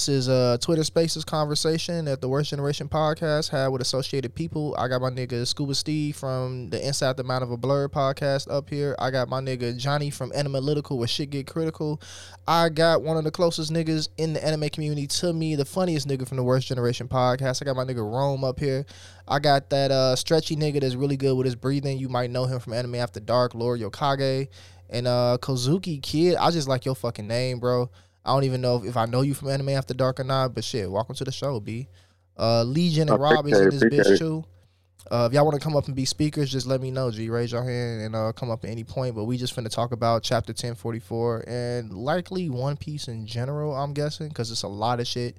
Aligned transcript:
This 0.00 0.08
is 0.08 0.28
a 0.28 0.56
Twitter 0.62 0.82
Spaces 0.82 1.26
conversation 1.26 2.06
that 2.06 2.22
the 2.22 2.28
Worst 2.28 2.48
Generation 2.48 2.88
podcast 2.88 3.50
had 3.50 3.68
with 3.68 3.82
associated 3.82 4.34
people. 4.34 4.74
I 4.78 4.88
got 4.88 5.02
my 5.02 5.10
nigga 5.10 5.46
Scuba 5.46 5.74
Steve 5.74 6.16
from 6.16 6.70
the 6.70 6.82
Inside 6.82 7.18
the 7.18 7.22
Mind 7.22 7.42
of 7.42 7.50
a 7.50 7.58
Blur 7.58 7.86
podcast 7.86 8.50
up 8.50 8.70
here. 8.70 8.96
I 8.98 9.10
got 9.10 9.28
my 9.28 9.42
nigga 9.42 9.76
Johnny 9.76 10.08
from 10.08 10.30
Animalytical 10.30 10.96
where 10.96 11.06
shit 11.06 11.28
get 11.28 11.46
critical. 11.46 12.00
I 12.48 12.70
got 12.70 13.02
one 13.02 13.18
of 13.18 13.24
the 13.24 13.30
closest 13.30 13.70
niggas 13.70 14.08
in 14.16 14.32
the 14.32 14.42
anime 14.42 14.70
community 14.70 15.06
to 15.06 15.34
me, 15.34 15.54
the 15.54 15.66
funniest 15.66 16.08
nigga 16.08 16.26
from 16.26 16.38
the 16.38 16.44
Worst 16.44 16.68
Generation 16.68 17.06
podcast. 17.06 17.60
I 17.60 17.66
got 17.66 17.76
my 17.76 17.84
nigga 17.84 17.96
Rome 17.96 18.42
up 18.42 18.58
here. 18.58 18.86
I 19.28 19.38
got 19.38 19.68
that 19.68 19.90
uh, 19.90 20.16
stretchy 20.16 20.56
nigga 20.56 20.80
that's 20.80 20.94
really 20.94 21.18
good 21.18 21.36
with 21.36 21.44
his 21.44 21.56
breathing. 21.56 21.98
You 21.98 22.08
might 22.08 22.30
know 22.30 22.46
him 22.46 22.58
from 22.58 22.72
Anime 22.72 22.94
After 22.94 23.20
Dark, 23.20 23.54
Lord 23.54 23.80
Yokage. 23.80 24.48
And 24.88 25.06
uh 25.06 25.36
Kozuki 25.42 26.02
Kid, 26.02 26.36
I 26.36 26.50
just 26.50 26.68
like 26.68 26.86
your 26.86 26.96
fucking 26.96 27.28
name, 27.28 27.60
bro. 27.60 27.90
I 28.24 28.32
don't 28.34 28.44
even 28.44 28.60
know 28.60 28.76
if, 28.76 28.84
if 28.84 28.96
I 28.96 29.06
know 29.06 29.22
you 29.22 29.34
from 29.34 29.48
Anime 29.48 29.70
After 29.70 29.94
Dark 29.94 30.20
or 30.20 30.24
not, 30.24 30.54
but 30.54 30.64
shit, 30.64 30.90
welcome 30.90 31.14
to 31.16 31.24
the 31.24 31.32
show, 31.32 31.58
B. 31.60 31.88
Uh, 32.38 32.62
Legion 32.64 33.08
and 33.08 33.20
Rob 33.20 33.46
is 33.46 33.58
in 33.58 33.70
this 33.70 33.84
bitch 33.84 34.18
too. 34.18 34.44
Uh, 35.10 35.26
if 35.28 35.34
y'all 35.34 35.44
want 35.44 35.58
to 35.58 35.64
come 35.64 35.76
up 35.76 35.86
and 35.86 35.96
be 35.96 36.04
speakers, 36.04 36.52
just 36.52 36.66
let 36.66 36.80
me 36.80 36.90
know. 36.90 37.10
G, 37.10 37.30
raise 37.30 37.52
your 37.52 37.64
hand 37.64 38.02
and 38.02 38.14
uh, 38.14 38.32
come 38.32 38.50
up 38.50 38.64
at 38.64 38.70
any 38.70 38.84
point. 38.84 39.14
But 39.14 39.24
we 39.24 39.36
just 39.36 39.56
finna 39.56 39.70
talk 39.70 39.92
about 39.92 40.22
chapter 40.22 40.52
ten 40.52 40.74
forty 40.74 41.00
four 41.00 41.42
and 41.48 41.92
likely 41.92 42.48
One 42.50 42.76
Piece 42.76 43.08
in 43.08 43.26
general. 43.26 43.74
I'm 43.74 43.92
guessing 43.92 44.28
because 44.28 44.50
it's 44.50 44.62
a 44.62 44.68
lot 44.68 45.00
of 45.00 45.06
shit 45.06 45.38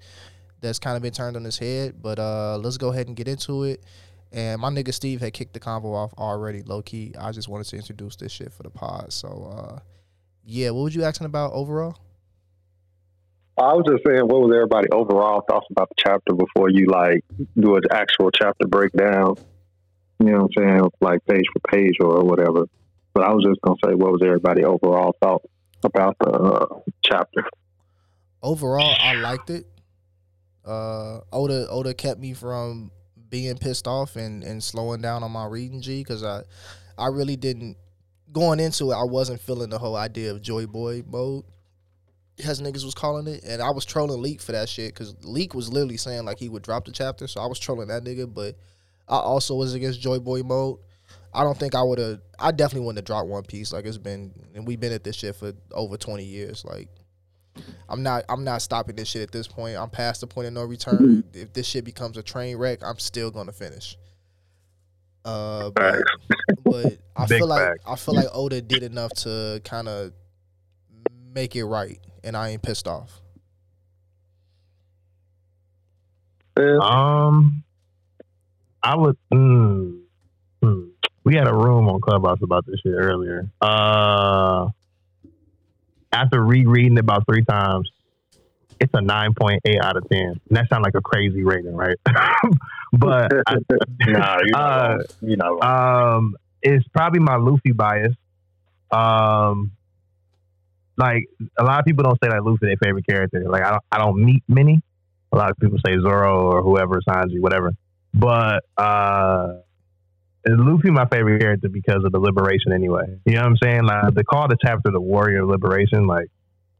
that's 0.59 0.79
kind 0.79 0.95
of 0.95 1.03
been 1.03 1.13
turned 1.13 1.37
on 1.37 1.43
his 1.43 1.57
head. 1.57 2.01
But 2.01 2.19
uh, 2.19 2.57
let's 2.57 2.77
go 2.77 2.89
ahead 2.89 3.07
and 3.07 3.15
get 3.15 3.27
into 3.27 3.63
it. 3.63 3.83
And 4.31 4.61
my 4.61 4.69
nigga 4.69 4.93
Steve 4.93 5.21
had 5.21 5.33
kicked 5.33 5.53
the 5.53 5.59
convo 5.59 5.93
off 5.93 6.13
already, 6.17 6.63
low 6.63 6.81
key. 6.81 7.13
I 7.19 7.31
just 7.31 7.47
wanted 7.47 7.67
to 7.67 7.77
introduce 7.77 8.15
this 8.15 8.31
shit 8.31 8.51
for 8.51 8.63
the 8.63 8.69
pod. 8.69 9.13
So, 9.13 9.53
uh, 9.55 9.79
yeah, 10.43 10.71
what 10.71 10.83
was 10.83 10.95
you 10.95 11.03
asking 11.03 11.25
about 11.25 11.53
overall? 11.53 11.97
I 13.61 13.73
was 13.73 13.85
just 13.87 14.03
saying, 14.05 14.27
what 14.27 14.41
was 14.41 14.51
everybody 14.53 14.87
overall 14.91 15.43
thoughts 15.47 15.67
about 15.71 15.89
the 15.89 15.95
chapter 15.97 16.33
before 16.33 16.69
you 16.69 16.87
like 16.87 17.23
do 17.59 17.75
an 17.75 17.83
actual 17.91 18.31
chapter 18.31 18.67
breakdown? 18.67 19.35
You 20.19 20.31
know 20.31 20.43
what 20.43 20.51
I'm 20.57 20.79
saying, 20.79 20.89
like 21.01 21.25
page 21.25 21.45
for 21.53 21.59
page 21.71 21.95
or 21.99 22.23
whatever. 22.23 22.65
But 23.13 23.23
I 23.23 23.33
was 23.33 23.43
just 23.43 23.59
gonna 23.61 23.77
say, 23.85 23.93
what 23.93 24.11
was 24.11 24.21
everybody 24.23 24.63
overall 24.63 25.15
thought 25.21 25.41
about 25.83 26.15
the 26.19 26.29
uh, 26.29 26.79
chapter? 27.03 27.43
Overall, 28.41 28.95
I 28.99 29.15
liked 29.15 29.49
it. 29.49 29.65
Uh, 30.65 31.19
Oda 31.33 31.67
Oda 31.69 31.93
kept 31.93 32.19
me 32.19 32.33
from 32.33 32.91
being 33.29 33.57
pissed 33.57 33.87
off 33.87 34.15
and, 34.15 34.43
and 34.43 34.63
slowing 34.63 35.01
down 35.01 35.23
on 35.23 35.31
my 35.31 35.45
reading 35.45 35.81
G 35.81 35.99
because 35.99 36.23
I 36.23 36.43
I 36.97 37.07
really 37.07 37.35
didn't 37.35 37.77
going 38.31 38.59
into 38.59 38.91
it. 38.91 38.95
I 38.95 39.03
wasn't 39.03 39.41
feeling 39.41 39.69
the 39.69 39.79
whole 39.79 39.95
idea 39.95 40.31
of 40.31 40.41
Joy 40.41 40.67
Boy 40.67 41.03
mode 41.05 41.43
as 42.45 42.61
niggas 42.61 42.83
was 42.83 42.93
calling 42.93 43.27
it, 43.27 43.43
and 43.43 43.61
I 43.61 43.71
was 43.71 43.85
trolling 43.85 44.21
Leak 44.21 44.41
for 44.41 44.51
that 44.51 44.69
shit 44.69 44.93
because 44.93 45.15
Leak 45.23 45.53
was 45.53 45.71
literally 45.71 45.97
saying 45.97 46.25
like 46.25 46.39
he 46.39 46.49
would 46.49 46.63
drop 46.63 46.85
the 46.85 46.91
chapter, 46.91 47.27
so 47.27 47.41
I 47.41 47.47
was 47.47 47.59
trolling 47.59 47.87
that 47.89 48.03
nigga. 48.03 48.31
But 48.31 48.55
I 49.07 49.17
also 49.17 49.55
was 49.55 49.73
against 49.73 49.99
Joy 49.99 50.19
Boy 50.19 50.41
mode. 50.43 50.79
I 51.33 51.43
don't 51.43 51.57
think 51.57 51.75
I 51.75 51.83
would 51.83 51.99
have. 51.99 52.19
I 52.39 52.51
definitely 52.51 52.85
wouldn't 52.85 52.99
have 52.99 53.05
dropped 53.05 53.27
One 53.27 53.43
Piece. 53.43 53.71
Like 53.73 53.85
it's 53.85 53.97
been, 53.97 54.33
and 54.53 54.67
we've 54.67 54.79
been 54.79 54.91
at 54.91 55.03
this 55.03 55.15
shit 55.15 55.35
for 55.35 55.53
over 55.71 55.97
twenty 55.97 56.25
years. 56.25 56.65
Like 56.65 56.89
I'm 57.87 58.03
not. 58.03 58.25
I'm 58.29 58.43
not 58.43 58.61
stopping 58.61 58.95
this 58.95 59.07
shit 59.07 59.21
at 59.21 59.31
this 59.31 59.47
point. 59.47 59.77
I'm 59.77 59.89
past 59.89 60.21
the 60.21 60.27
point 60.27 60.47
of 60.47 60.53
no 60.53 60.63
return. 60.63 60.97
Mm-hmm. 60.97 61.39
If 61.39 61.53
this 61.53 61.67
shit 61.67 61.85
becomes 61.85 62.17
a 62.17 62.23
train 62.23 62.57
wreck, 62.57 62.79
I'm 62.83 62.99
still 62.99 63.31
gonna 63.31 63.51
finish. 63.51 63.97
Uh, 65.23 65.69
but, 65.69 66.01
but 66.63 66.97
I 67.15 67.27
feel 67.27 67.47
like 67.47 67.77
I 67.85 67.95
feel 67.95 68.15
like 68.15 68.27
Oda 68.33 68.61
did 68.61 68.83
enough 68.83 69.11
to 69.17 69.61
kind 69.63 69.87
of 69.87 70.13
make 71.33 71.55
it 71.55 71.63
right 71.65 71.99
and 72.23 72.35
I 72.37 72.49
ain't 72.49 72.61
pissed 72.61 72.87
off? 72.87 73.21
Um, 76.57 77.63
I 78.83 78.95
would. 78.95 79.17
Mm, 79.33 80.01
mm, 80.63 80.89
we 81.23 81.35
had 81.35 81.47
a 81.47 81.53
room 81.53 81.87
on 81.87 82.01
Clubhouse 82.01 82.39
about 82.41 82.65
this 82.65 82.79
shit 82.83 82.93
earlier. 82.93 83.49
Uh, 83.61 84.67
after 86.11 86.43
rereading 86.43 86.97
it 86.97 86.99
about 86.99 87.25
three 87.25 87.43
times, 87.43 87.89
it's 88.79 88.91
a 88.93 89.01
nine 89.01 89.33
point 89.33 89.61
eight 89.65 89.79
out 89.81 89.97
of 89.97 90.07
ten. 90.09 90.39
And 90.49 90.57
that 90.57 90.67
sounds 90.69 90.83
like 90.83 90.95
a 90.95 91.01
crazy 91.01 91.43
rating, 91.43 91.75
right? 91.75 91.97
but 92.93 93.31
I, 93.47 93.55
nah, 94.07 94.37
you're 94.43 94.51
not 94.51 94.55
uh, 94.55 94.87
wrong. 94.89 95.01
You're 95.21 95.37
not 95.37 95.63
wrong. 95.63 96.17
Um, 96.17 96.37
it's 96.61 96.87
probably 96.89 97.19
my 97.19 97.37
Luffy 97.37 97.71
bias. 97.71 98.13
Um, 98.91 99.71
like 101.01 101.25
a 101.57 101.63
lot 101.63 101.79
of 101.79 101.85
people 101.85 102.03
don't 102.03 102.17
say 102.23 102.29
that 102.29 102.43
Luffy 102.43 102.67
their 102.67 102.77
favorite 102.81 103.07
character. 103.07 103.43
Like 103.49 103.63
I 103.63 103.71
don't 103.71 103.83
I 103.91 103.97
don't 103.97 104.23
meet 104.23 104.43
many. 104.47 104.81
A 105.31 105.37
lot 105.37 105.49
of 105.49 105.57
people 105.57 105.79
say 105.85 105.97
Zoro 105.99 106.51
or 106.51 106.61
whoever 106.61 107.01
Sanji, 107.07 107.41
whatever. 107.41 107.73
But 108.13 108.63
uh 108.77 109.57
Luffy 110.47 110.91
my 110.91 111.07
favorite 111.07 111.39
character 111.39 111.69
because 111.69 112.03
of 112.05 112.11
the 112.11 112.19
liberation 112.19 112.71
anyway. 112.73 113.17
You 113.25 113.33
know 113.33 113.41
what 113.41 113.47
I'm 113.47 113.57
saying? 113.63 113.83
Like 113.83 114.13
they 114.13 114.23
call 114.23 114.47
the 114.47 114.57
chapter 114.63 114.91
the 114.91 115.01
Warrior 115.01 115.45
Liberation, 115.45 116.05
like 116.05 116.27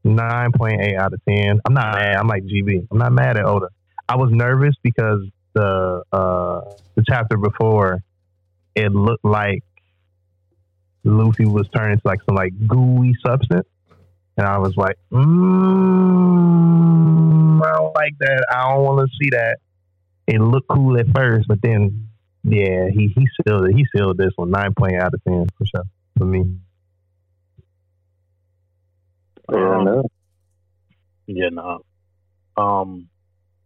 nine 0.03 0.51
point 0.51 0.81
eight 0.81 0.95
out 0.95 1.13
of 1.13 1.21
ten. 1.27 1.59
I'm 1.65 1.73
not 1.73 1.95
mad. 1.95 2.15
I'm 2.15 2.27
like 2.27 2.43
GB. 2.43 2.87
I'm 2.91 2.97
not 2.97 3.13
mad 3.13 3.37
at 3.37 3.45
Oda. 3.45 3.69
I 4.07 4.17
was 4.17 4.29
nervous 4.31 4.75
because 4.83 5.21
the 5.53 6.03
uh 6.11 6.61
the 6.95 7.03
chapter 7.07 7.37
before 7.37 8.03
it 8.75 8.91
looked 8.91 9.25
like 9.25 9.63
Luffy 11.03 11.45
was 11.45 11.67
turning 11.75 11.93
into 11.93 12.07
like 12.07 12.19
some 12.25 12.35
like 12.35 12.53
gooey 12.67 13.15
substance. 13.25 13.67
And 14.37 14.47
I 14.47 14.57
was 14.57 14.75
like, 14.77 14.97
mm, 15.11 15.21
I 17.63 17.71
don't 17.75 17.95
like 17.95 18.17
that. 18.19 18.45
I 18.51 18.71
don't 18.71 18.83
want 18.83 19.07
to 19.07 19.15
see 19.21 19.29
that. 19.31 19.57
It 20.27 20.39
looked 20.39 20.69
cool 20.69 20.97
at 20.99 21.07
first, 21.13 21.47
but 21.47 21.61
then, 21.61 22.07
yeah, 22.43 22.89
he 22.91 23.07
he 23.15 23.27
sealed 23.45 23.65
it. 23.67 23.75
He 23.75 23.85
sealed 23.95 24.17
this 24.17 24.31
one 24.35 24.51
nine 24.51 24.73
point 24.73 24.95
out 24.95 25.13
of 25.13 25.23
ten 25.27 25.47
for 25.57 25.65
sure 25.65 25.83
for 26.17 26.25
me. 26.25 26.57
Um, 29.49 30.03
yeah, 31.27 31.49
no. 31.51 31.83
Um, 32.57 33.09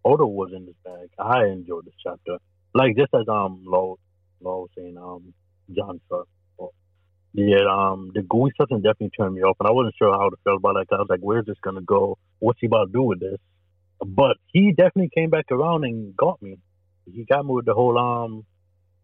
Oda 0.04 0.26
was 0.26 0.52
in 0.56 0.66
this 0.66 0.76
bag. 0.84 1.10
I 1.20 1.46
enjoyed 1.46 1.86
this 1.86 1.94
chapter. 2.02 2.38
Like 2.74 2.96
just 2.98 3.14
as 3.14 3.28
um 3.28 3.64
Low 3.66 3.98
Low 4.42 4.68
saying, 4.76 4.98
um 4.98 5.34
John 5.76 6.00
Sharp 6.10 6.28
yeah, 7.36 7.66
um, 7.70 8.12
the 8.16 8.22
gooey 8.22 8.52
something 8.58 8.78
definitely 8.78 9.10
turned 9.10 9.36
me 9.36 9.42
off, 9.42 9.58
and 9.60 9.68
I 9.68 9.72
wasn't 9.72 9.96
sure 9.98 10.14
how 10.14 10.30
to 10.30 10.38
feel 10.46 10.56
about 10.56 10.78
it. 10.78 10.88
I 10.90 10.96
was 10.96 11.08
like, 11.10 11.20
"Where's 11.20 11.46
this 11.46 11.58
gonna 11.62 11.82
go? 11.82 12.18
What's 12.40 12.60
he 12.62 12.68
about 12.68 12.86
to 12.86 12.94
do 12.94 13.04
with 13.04 13.20
this?" 13.20 13.38
But 14.06 14.38
he 14.54 14.72
definitely 14.72 15.10
came 15.14 15.30
back 15.30 15.52
around 15.52 15.84
and 15.84 16.16
got 16.16 16.42
me. 16.42 16.58
He 17.12 17.26
got 17.26 17.46
me 17.46 17.52
with 17.52 17.66
the 17.66 17.74
whole 17.74 17.98
um, 17.98 18.46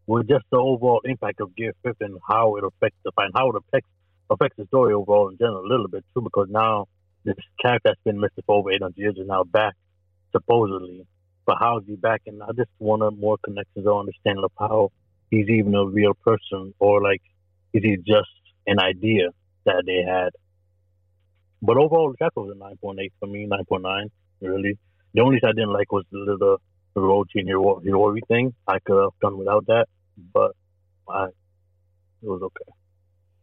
with 0.08 0.30
just 0.30 0.46
the 0.50 0.58
overall 0.58 1.02
impact 1.04 1.42
of 1.42 1.54
Gear 1.58 1.74
Fifth 1.84 2.00
and 2.00 2.18
how 2.26 2.56
it 2.56 2.64
affects 2.64 2.98
the 3.04 3.12
fight, 3.12 3.32
how 3.36 3.50
it 3.50 3.56
affects 3.58 3.90
affects 4.30 4.56
the 4.58 4.66
story 4.68 4.94
overall 4.94 5.28
in 5.28 5.38
general 5.38 5.66
a 5.66 5.68
little 5.68 5.90
bit 5.90 6.06
too, 6.14 6.22
because 6.22 6.48
now 6.50 6.88
this 7.26 7.36
character 7.62 7.90
that's 7.90 8.00
been 8.06 8.20
missing 8.20 8.44
for 8.46 8.60
over 8.60 8.72
800 8.72 8.98
years 8.98 9.16
is 9.18 9.28
now 9.28 9.44
back, 9.44 9.76
supposedly. 10.32 11.06
But 11.46 11.58
how 11.60 11.80
is 11.80 11.84
he 11.86 11.96
back? 11.96 12.22
And 12.28 12.42
I 12.42 12.52
just 12.56 12.70
wanted 12.80 13.20
more 13.20 13.38
connections 13.44 13.86
or 13.86 14.00
understanding 14.00 14.46
of 14.46 14.52
how 14.58 14.92
he's 15.30 15.50
even 15.50 15.76
a 15.76 15.86
real 15.86 16.14
person, 16.14 16.74
or 16.80 17.02
like 17.02 17.22
is 17.74 17.84
he 17.84 17.98
just 17.98 18.30
an 18.68 18.80
idea 18.80 19.30
that 19.66 19.84
they 19.86 20.04
had? 20.08 20.30
But 21.62 21.78
overall, 21.78 22.12
the 22.12 22.18
chapter 22.18 22.42
was 22.42 22.56
a 22.56 22.86
9.8 22.86 23.12
for 23.20 23.28
me, 23.28 23.48
9.9, 23.48 24.10
really. 24.42 24.78
The 25.14 25.22
only 25.22 25.40
thing 25.40 25.50
I 25.50 25.54
didn't 25.54 25.74
like 25.74 25.92
was 25.92 26.06
the 26.12 26.20
little 26.20 26.58
Orochi 26.96 27.36
and 27.36 27.48
Hiro- 27.48 27.82
Hiyori 27.82 28.20
thing. 28.28 28.54
I 28.68 28.80
could 28.80 29.00
have 29.02 29.12
done 29.22 29.38
without 29.38 29.66
that, 29.68 29.86
but 30.34 30.52
I, 31.08 31.26
it 31.26 32.28
was 32.28 32.42
okay. 32.42 32.72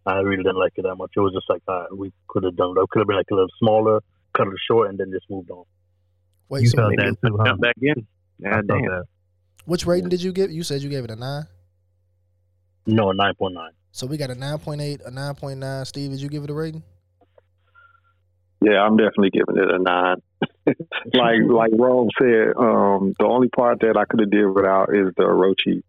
I 0.06 0.20
really 0.20 0.42
didn't 0.42 0.58
like 0.58 0.72
it 0.76 0.82
that 0.82 0.96
much. 0.96 1.12
It 1.16 1.20
was 1.20 1.34
just 1.34 1.48
like 1.50 1.62
uh, 1.68 1.84
we 1.94 2.12
could 2.28 2.44
have 2.44 2.56
done 2.56 2.74
it. 2.76 2.80
It 2.80 2.88
could 2.90 3.00
have 3.00 3.08
been 3.08 3.16
like 3.16 3.30
a 3.30 3.34
little 3.34 3.48
smaller, 3.58 4.00
cut 4.32 4.48
it 4.48 4.54
short, 4.66 4.88
and 4.88 4.98
then 4.98 5.10
just 5.12 5.28
moved 5.28 5.50
on. 5.50 5.64
Wait, 6.48 6.62
you 6.62 6.68
so 6.68 6.78
felt 6.78 6.94
that 6.96 7.16
too, 7.24 7.36
huh? 7.38 7.56
Back 7.56 7.74
in. 7.82 8.06
Yeah, 8.38 8.62
damn. 8.66 9.04
Which 9.66 9.84
rating 9.84 10.08
did 10.08 10.22
you 10.22 10.32
give? 10.32 10.50
You 10.50 10.62
said 10.62 10.80
you 10.80 10.88
gave 10.88 11.04
it 11.04 11.10
a 11.10 11.16
nine. 11.16 11.46
No, 12.86 13.12
nine 13.12 13.34
point 13.34 13.54
nine. 13.54 13.72
So 13.98 14.06
we 14.06 14.16
got 14.16 14.30
a 14.30 14.36
nine 14.36 14.58
point 14.60 14.80
eight, 14.80 15.00
a 15.04 15.10
nine 15.10 15.34
point 15.34 15.58
nine. 15.58 15.84
Steve, 15.84 16.12
did 16.12 16.20
you 16.20 16.28
give 16.28 16.44
it 16.44 16.50
a 16.50 16.54
rating? 16.54 16.84
Yeah, 18.60 18.80
I'm 18.80 18.96
definitely 18.96 19.30
giving 19.30 19.56
it 19.56 19.68
a 19.68 19.78
nine. 19.80 20.22
like 21.14 21.40
like 21.44 21.72
Rome 21.76 22.08
said, 22.16 22.52
um, 22.56 23.12
the 23.18 23.24
only 23.24 23.48
part 23.48 23.80
that 23.80 23.96
I 23.96 24.04
could 24.04 24.20
have 24.20 24.30
did 24.30 24.46
without 24.46 24.94
is 24.94 25.12
the 25.16 25.24
Orochi 25.24 25.82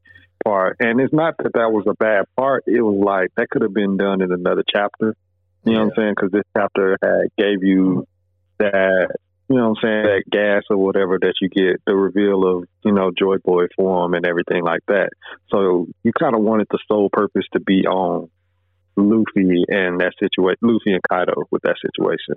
part, 0.43 0.77
and 0.79 0.99
it's 0.99 1.13
not 1.13 1.35
that 1.37 1.53
that 1.53 1.71
was 1.71 1.85
a 1.87 1.93
bad 1.93 2.25
part. 2.35 2.63
It 2.65 2.81
was 2.81 2.99
like 2.99 3.29
that 3.37 3.47
could 3.51 3.61
have 3.61 3.75
been 3.75 3.95
done 3.95 4.23
in 4.23 4.31
another 4.31 4.63
chapter. 4.67 5.15
You 5.63 5.73
know 5.73 5.79
what 5.81 5.85
I'm 5.85 5.91
saying? 5.95 6.13
Because 6.15 6.31
this 6.31 6.45
chapter 6.57 6.97
had 7.03 7.27
gave 7.37 7.63
you 7.63 8.07
that 8.57 9.17
you 9.49 9.55
know 9.55 9.69
what 9.69 9.77
I'm 9.79 9.81
saying, 9.81 10.03
that 10.03 10.23
gas 10.31 10.63
or 10.69 10.77
whatever 10.77 11.17
that 11.19 11.33
you 11.41 11.49
get, 11.49 11.81
the 11.87 11.95
reveal 11.95 12.45
of, 12.45 12.67
you 12.85 12.91
know, 12.91 13.11
Joy 13.17 13.37
Boy 13.43 13.65
form 13.75 14.13
and 14.13 14.25
everything 14.25 14.63
like 14.63 14.81
that. 14.87 15.09
So 15.49 15.87
you 16.03 16.11
kind 16.13 16.35
of 16.35 16.41
wanted 16.41 16.67
the 16.69 16.79
sole 16.87 17.09
purpose 17.11 17.45
to 17.53 17.59
be 17.59 17.87
on 17.87 18.29
Luffy 18.95 19.63
and 19.67 19.99
that 20.01 20.13
situation, 20.19 20.59
Luffy 20.61 20.93
and 20.93 21.01
Kaido 21.09 21.33
with 21.49 21.63
that 21.63 21.77
situation. 21.81 22.35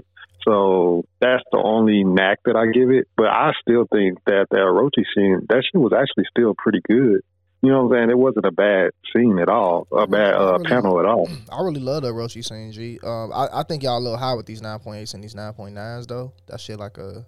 So 0.49 1.05
that's 1.20 1.43
the 1.53 1.61
only 1.62 2.03
knack 2.03 2.38
that 2.47 2.56
I 2.56 2.67
give 2.73 2.91
it. 2.91 3.09
But 3.17 3.26
I 3.26 3.53
still 3.61 3.87
think 3.93 4.19
that 4.26 4.47
the 4.50 4.59
Orochi 4.59 5.05
scene, 5.14 5.47
that 5.49 5.62
shit 5.64 5.81
was 5.81 5.93
actually 5.93 6.25
still 6.31 6.55
pretty 6.56 6.81
good. 6.88 7.20
You 7.62 7.70
know 7.70 7.85
what 7.85 7.97
I'm 7.97 8.00
saying? 8.00 8.11
It 8.11 8.19
wasn't 8.19 8.44
a 8.44 8.50
bad 8.50 8.91
scene 9.12 9.38
at 9.38 9.49
all, 9.49 9.87
a 9.93 10.06
bad 10.06 10.35
uh, 10.35 10.55
really- 10.55 10.64
panel 10.64 10.99
at 10.99 11.06
all. 11.06 11.29
I 11.50 11.62
really 11.62 11.81
love 11.81 12.03
the 12.03 12.12
Orochi 12.12 12.44
scene, 12.44 12.73
G. 12.73 12.99
Um, 13.05 13.32
I, 13.32 13.49
I 13.53 13.62
think 13.62 13.85
y'all 13.85 13.99
a 13.99 14.00
little 14.00 14.19
high 14.19 14.35
with 14.35 14.47
these 14.47 14.61
nine 14.61 14.81
point 14.81 15.00
eights 15.00 15.14
and 15.14 15.23
these 15.23 15.37
nine 15.37 15.53
point 15.53 15.75
nines 15.75 16.09
though. 16.09 16.32
That 16.49 16.61
shit 16.61 16.81
like 16.81 16.99
a 16.99 17.25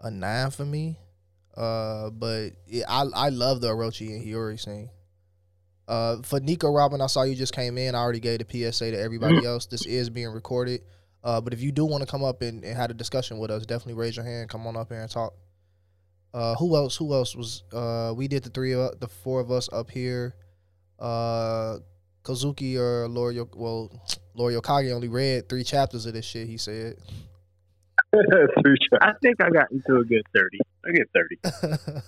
a 0.00 0.10
nine 0.10 0.50
for 0.50 0.64
me. 0.64 0.98
Uh, 1.56 2.10
but 2.10 2.50
yeah, 2.66 2.84
I 2.88 3.04
I 3.14 3.28
love 3.28 3.60
the 3.60 3.68
Orochi 3.68 4.08
and 4.08 4.24
Hiyori 4.24 4.58
scene. 4.58 4.90
Uh, 5.86 6.20
for 6.22 6.40
Nico 6.40 6.68
Robin, 6.72 7.00
I 7.00 7.06
saw 7.06 7.22
you 7.22 7.36
just 7.36 7.54
came 7.54 7.78
in. 7.78 7.94
I 7.94 7.98
already 7.98 8.18
gave 8.18 8.40
the 8.40 8.72
PSA 8.72 8.90
to 8.90 9.00
everybody 9.00 9.46
else. 9.46 9.66
This 9.66 9.86
is 9.86 10.10
being 10.10 10.28
recorded. 10.30 10.80
Uh, 11.22 11.40
but 11.40 11.52
if 11.52 11.60
you 11.60 11.70
do 11.70 11.84
want 11.84 12.02
to 12.02 12.10
come 12.10 12.24
up 12.24 12.42
and, 12.42 12.64
and 12.64 12.76
have 12.76 12.90
a 12.90 12.94
discussion 12.94 13.38
with 13.38 13.52
us, 13.52 13.64
definitely 13.64 13.94
raise 13.94 14.16
your 14.16 14.24
hand. 14.24 14.48
Come 14.48 14.66
on 14.66 14.76
up 14.76 14.88
here 14.88 15.00
and 15.00 15.10
talk. 15.10 15.34
Uh, 16.36 16.54
who 16.56 16.76
else? 16.76 16.94
Who 16.98 17.14
else 17.14 17.34
was? 17.34 17.62
Uh, 17.72 18.12
we 18.14 18.28
did 18.28 18.44
the 18.44 18.50
three, 18.50 18.74
of, 18.74 19.00
the 19.00 19.08
four 19.08 19.40
of 19.40 19.50
us 19.50 19.70
up 19.72 19.90
here. 19.90 20.34
Uh, 20.98 21.78
Kazuki 22.24 22.76
or 22.76 23.08
Lord, 23.08 23.34
Yo- 23.34 23.48
well, 23.54 23.90
Lord 24.34 24.52
Yokage 24.52 24.92
only 24.92 25.08
read 25.08 25.48
three 25.48 25.64
chapters 25.64 26.04
of 26.04 26.12
this 26.12 26.26
shit. 26.26 26.46
He 26.46 26.58
said. 26.58 26.96
I 28.14 29.12
think 29.22 29.40
I 29.40 29.48
got 29.48 29.72
into 29.72 29.96
a 29.96 30.04
good 30.04 30.22
thirty. 30.34 30.58
I 30.86 30.92
get 30.92 31.08
thirty. 31.14 31.38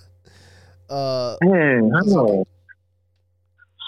uh, 0.89 1.35
Man, 1.41 1.91
I 1.95 2.01
know. 2.05 2.45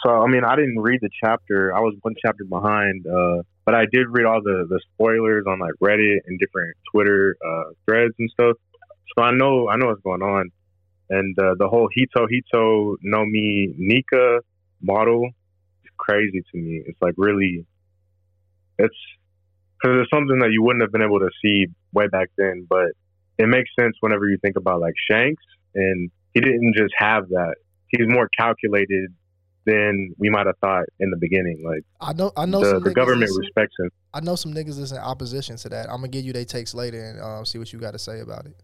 So 0.04 0.10
I 0.10 0.28
mean, 0.28 0.44
I 0.44 0.56
didn't 0.56 0.80
read 0.80 1.02
the 1.02 1.10
chapter. 1.24 1.76
I 1.76 1.82
was 1.82 1.96
one 2.02 2.16
chapter 2.20 2.46
behind, 2.46 3.06
uh, 3.06 3.44
but 3.64 3.76
I 3.76 3.86
did 3.92 4.08
read 4.10 4.26
all 4.26 4.42
the 4.42 4.66
the 4.68 4.82
spoilers 4.94 5.46
on 5.48 5.60
like 5.60 5.74
Reddit 5.82 6.22
and 6.26 6.40
different 6.40 6.76
Twitter 6.92 7.38
uh, 7.48 7.74
threads 7.86 8.16
and 8.18 8.30
stuff. 8.32 8.58
So 9.18 9.24
I 9.24 9.32
know 9.32 9.70
I 9.70 9.76
know 9.78 9.88
what's 9.88 10.02
going 10.02 10.22
on, 10.22 10.52
and 11.10 11.38
uh, 11.40 11.56
the 11.58 11.68
whole 11.68 11.90
Hito 11.94 12.28
Hito 12.28 12.98
no 13.02 13.26
Mi 13.26 13.74
Nika 13.78 14.40
model 14.82 15.26
is 15.84 15.92
crazy 15.98 16.42
to 16.52 16.58
me. 16.58 16.84
It's 16.86 17.02
like 17.02 17.16
really, 17.18 17.66
it's 18.78 18.96
because 19.82 19.98
it's 20.02 20.12
something 20.12 20.40
that 20.40 20.52
you 20.52 20.64
wouldn't 20.64 20.82
have 20.82 20.92
been 20.92 21.02
able 21.02 21.20
to 21.20 21.30
see 21.44 21.68
way 21.94 22.08
back 22.08 22.30
then, 22.38 22.68
but 22.70 22.92
it 23.38 23.48
makes 23.48 23.70
sense 23.80 23.96
whenever 24.00 24.28
you 24.30 24.38
think 24.38 24.56
about 24.56 24.80
like 24.80 24.94
Shanks, 25.10 25.44
and 25.76 26.12
he 26.34 26.42
didn't 26.42 26.76
just 26.76 26.94
have 26.98 27.30
that. 27.30 27.56
He's 27.88 28.08
more 28.08 28.30
calculated 28.38 29.14
than 29.66 30.14
we 30.18 30.30
might 30.30 30.48
have 30.48 30.58
thought 30.60 30.86
in 31.00 31.12
the 31.12 31.18
beginning. 31.18 31.64
Like 31.66 31.84
I 32.00 32.14
know, 32.14 32.32
I 32.36 32.46
know 32.46 32.62
the, 32.62 32.72
some 32.72 32.84
the 32.84 32.92
niggas 32.92 32.96
government 32.96 33.32
respects 33.38 33.76
him. 33.80 33.90
I 34.14 34.22
know 34.22 34.36
some 34.36 34.54
niggas 34.54 34.80
is 34.80 34.92
in 34.92 34.98
opposition 34.98 35.56
to 35.58 35.70
that. 35.70 35.90
I'm 35.90 35.98
gonna 35.98 36.08
give 36.08 36.26
you 36.26 36.34
their 36.34 36.46
takes 36.46 36.74
later 36.74 37.04
and 37.04 37.22
um, 37.22 37.46
see 37.46 37.58
what 37.58 37.72
you 37.72 37.80
got 37.80 37.92
to 37.92 38.00
say 38.00 38.22
about 38.22 38.46
it. 38.46 38.56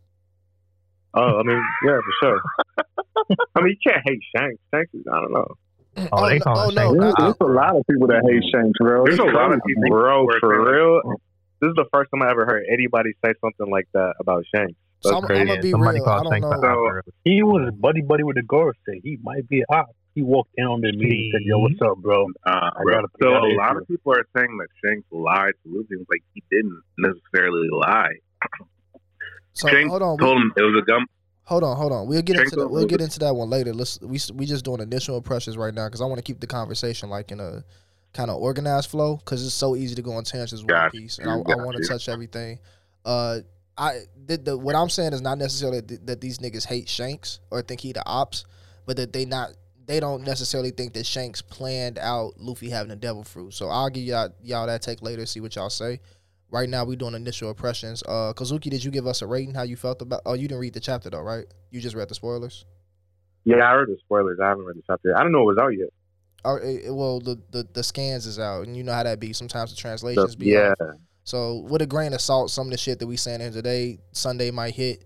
Oh, 1.14 1.40
I 1.40 1.44
mean, 1.44 1.62
yeah, 1.86 1.98
for 1.98 2.14
sure. 2.22 2.42
I 3.56 3.62
mean, 3.62 3.76
you 3.76 3.92
can't 3.92 4.04
hate 4.06 4.20
Shanks. 4.36 4.62
Shanks 4.74 4.94
is, 4.94 5.04
I 5.12 5.20
don't 5.22 5.32
know. 5.34 5.48
Oh, 6.12 6.28
they 6.28 6.38
no, 6.38 6.44
call 6.44 6.58
oh 6.60 6.70
it 6.70 6.76
no, 6.76 6.82
Shanks. 6.82 7.00
There's, 7.00 7.16
there's 7.18 7.36
a 7.42 7.46
lot 7.46 7.76
of 7.76 7.84
people 7.90 8.08
that 8.08 8.22
hate 8.30 8.44
Shanks, 8.54 8.78
bro. 8.80 9.06
There's 9.06 9.20
a 9.20 9.24
lot 9.24 9.52
of 9.54 9.62
people, 9.66 9.84
bro, 9.90 10.28
for 10.40 10.72
real. 10.72 11.02
This 11.60 11.70
is 11.70 11.76
the 11.76 11.86
first 11.92 12.12
time 12.14 12.22
I 12.22 12.30
ever 12.30 12.46
heard 12.46 12.66
anybody 12.72 13.12
say 13.26 13.34
something 13.42 13.72
like 13.72 13.88
that 13.94 14.14
about 14.20 14.44
Shanks. 14.54 14.76
So 15.02 15.10
That's 15.12 15.24
I'm, 15.26 15.38
I'm 15.38 15.48
gonna 15.48 15.62
be 15.62 15.72
Somebody 15.72 16.00
real. 16.00 16.10
I 16.10 16.24
don't 16.24 16.32
Shanks 16.34 16.44
know. 16.46 16.62
the 16.62 16.68
opera. 16.68 17.02
He 17.24 17.42
was 17.44 17.74
buddy 17.80 18.02
buddy 18.02 18.24
with 18.24 18.36
the 18.36 18.44
Gorosei. 18.44 19.02
He 19.04 19.18
might 19.24 19.48
be 19.50 19.62
a 19.62 19.74
op. 19.74 19.88
He 20.14 20.22
walked 20.24 20.50
in 20.56 20.66
on 20.66 20.82
the 20.82 20.92
meeting 20.94 21.32
and 21.34 21.42
said, 21.42 21.46
"Yo, 21.46 21.60
what's 21.60 21.82
up, 21.82 21.98
bro?" 21.98 22.26
Uh, 22.46 22.50
I 22.50 22.82
bro. 22.84 22.94
gotta- 22.96 23.08
so 23.22 23.30
I 23.30 23.50
a 23.50 23.54
lot 23.58 23.78
of 23.78 23.88
people 23.88 24.14
are 24.14 24.26
saying 24.36 24.58
that 24.58 24.68
Shanks 24.84 25.06
lied 25.12 25.54
to 25.64 25.70
Luffy. 25.78 25.96
Like 26.10 26.22
he 26.34 26.44
didn't 26.50 26.82
necessarily 26.98 27.70
lie. 27.72 28.14
So 29.58 29.70
Shanks 29.70 29.90
hold 29.90 30.04
on, 30.04 30.18
we- 30.18 30.24
told 30.24 30.38
him 30.38 30.54
it 30.56 30.62
was 30.62 30.84
a 30.84 30.86
gum. 30.86 31.08
hold 31.46 31.64
on, 31.64 31.76
hold 31.76 31.92
on. 31.92 32.08
We'll 32.08 32.22
get 32.22 32.38
into 32.40 32.56
that. 32.58 32.68
We'll 32.70 32.86
get 32.86 33.02
into 33.02 33.20
that 33.20 33.34
one 33.36 33.50
later. 33.50 33.74
Let's 33.74 34.00
we 34.02 34.20
we 34.34 34.46
just 34.46 34.64
doing 34.66 34.82
initial 34.82 35.18
impressions 35.18 35.58
right 35.58 35.74
now 35.74 35.88
because 35.88 36.00
I 36.02 36.06
want 36.06 36.18
to 36.20 36.22
keep 36.24 36.40
the 36.40 36.48
conversation 36.48 37.10
like 37.10 37.32
in 37.32 37.40
a 37.40 37.64
kind 38.14 38.30
of 38.30 38.38
organized 38.38 38.90
flow 38.90 39.18
because 39.18 39.44
it's 39.46 39.56
so 39.56 39.76
easy 39.76 39.96
to 39.96 40.02
go 40.02 40.14
on 40.14 40.24
tangents 40.24 40.62
with 40.62 40.72
One 40.72 40.84
Got 40.84 40.92
Piece, 40.92 41.18
and 41.18 41.30
I, 41.30 41.34
I 41.34 41.56
want 41.56 41.78
to 41.78 41.88
touch 41.88 42.08
everything. 42.08 42.60
Uh, 43.04 43.40
I 43.78 44.02
the, 44.26 44.38
the 44.38 44.58
what 44.58 44.76
I'm 44.76 44.90
saying 44.90 45.14
is 45.14 45.22
not 45.22 45.38
necessarily 45.38 45.82
th- 45.82 46.02
that 46.06 46.22
these 46.22 46.38
niggas 46.40 46.66
hate 46.66 46.88
Shanks 46.88 47.40
or 47.50 47.62
think 47.62 47.82
he 47.82 47.94
the 47.94 48.06
ops, 48.06 48.46
but 48.86 48.98
that 48.98 49.12
they 49.12 49.26
not 49.26 49.52
they 49.88 50.00
don't 50.00 50.24
necessarily 50.24 50.72
think 50.72 50.94
that 50.94 51.06
Shanks 51.06 51.42
planned 51.42 51.98
out 51.98 52.34
Luffy 52.38 52.70
having 52.70 52.90
the 52.90 52.96
devil 52.96 53.24
fruit. 53.24 53.54
So 53.54 53.70
I'll 53.70 53.90
give 53.90 54.04
y'all 54.04 54.30
y'all 54.44 54.68
that 54.68 54.82
take 54.82 55.02
later, 55.02 55.26
see 55.26 55.40
what 55.40 55.56
y'all 55.56 55.70
say. 55.70 56.00
Right 56.50 56.70
now 56.70 56.86
we 56.86 56.96
doing 56.96 57.14
initial 57.14 57.50
impressions. 57.50 58.04
Uh, 58.04 58.34
Kazuki, 58.34 58.70
did 58.70 58.84
you 58.84 58.92
give 58.92 59.06
us 59.06 59.22
a 59.22 59.28
rating? 59.28 59.54
How 59.54 59.64
you 59.64 59.76
felt 59.76 60.02
about? 60.02 60.22
Oh, 60.26 60.34
you 60.34 60.48
didn't 60.48 60.62
read 60.62 60.74
the 60.74 60.80
chapter 60.80 61.10
though, 61.10 61.22
right? 61.22 61.46
You 61.72 61.82
just 61.82 61.96
read 61.96 62.08
the 62.08 62.16
spoilers. 62.16 62.66
Yeah, 63.44 63.58
I 63.58 63.72
heard 63.72 63.90
the 63.90 63.98
spoilers. 64.00 64.40
I 64.42 64.50
haven't 64.50 64.66
read 64.66 64.78
the 64.78 64.84
chapter. 64.88 65.18
I 65.18 65.24
don't 65.24 65.32
know 65.32 65.42
it 65.42 65.56
was 65.56 65.58
out 65.58 65.70
yet. 65.70 65.90
Oh, 66.46 66.58
eh, 66.58 66.90
well, 66.90 67.20
the, 67.20 67.38
the 67.52 67.68
the 67.74 67.84
scans 67.84 68.26
is 68.26 68.40
out, 68.40 68.68
and 68.68 68.78
you 68.78 68.84
know 68.84 68.94
how 68.94 69.04
that 69.04 69.20
be. 69.20 69.34
Sometimes 69.34 69.72
the 69.72 69.78
translations 69.78 70.36
be 70.36 70.48
yeah, 70.48 70.74
off. 70.80 70.96
So 71.24 71.66
with 71.70 71.82
a 71.82 71.86
grain 71.86 72.14
of 72.14 72.22
salt, 72.22 72.52
some 72.52 72.68
of 72.68 72.72
the 72.72 72.78
shit 72.78 73.00
that 73.00 73.08
we 73.08 73.18
saying 73.18 73.42
here 73.42 73.52
today, 73.52 74.00
Sunday 74.14 74.50
might 74.50 74.74
hit, 74.74 75.04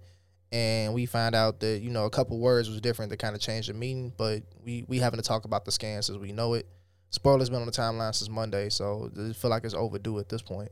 and 0.52 0.94
we 0.94 1.08
find 1.08 1.34
out 1.34 1.60
that 1.62 1.82
you 1.82 1.90
know 1.90 2.06
a 2.06 2.12
couple 2.12 2.40
words 2.40 2.70
was 2.70 2.80
different 2.82 3.10
that 3.10 3.18
kind 3.18 3.36
of 3.36 3.42
changed 3.42 3.70
the 3.70 3.74
meaning. 3.74 4.14
But 4.16 4.44
we 4.64 4.86
we 4.88 5.00
having 5.00 5.19
to 5.19 5.28
talk 5.28 5.45
about 5.45 5.66
the 5.66 5.71
scans 5.71 6.12
as 6.12 6.19
we 6.19 6.31
know 6.31 6.54
it. 6.54 6.68
Spoilers 7.10 7.50
been 7.50 7.60
on 7.60 7.66
the 7.66 7.71
timeline 7.71 8.14
since 8.14 8.30
Monday, 8.30 8.69
so 8.69 9.10
I 9.19 9.33
feel 9.33 9.50
like 9.50 9.66
it's 9.66 9.74
overdue 9.74 10.19
at 10.19 10.30
this 10.30 10.44
point. 10.44 10.69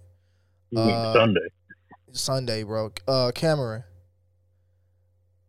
Uh, 0.76 1.14
Sunday? 1.14 1.48
Sunday, 2.12 2.64
bro. 2.64 2.92
Uh, 3.08 3.32
Cameron, 3.34 3.84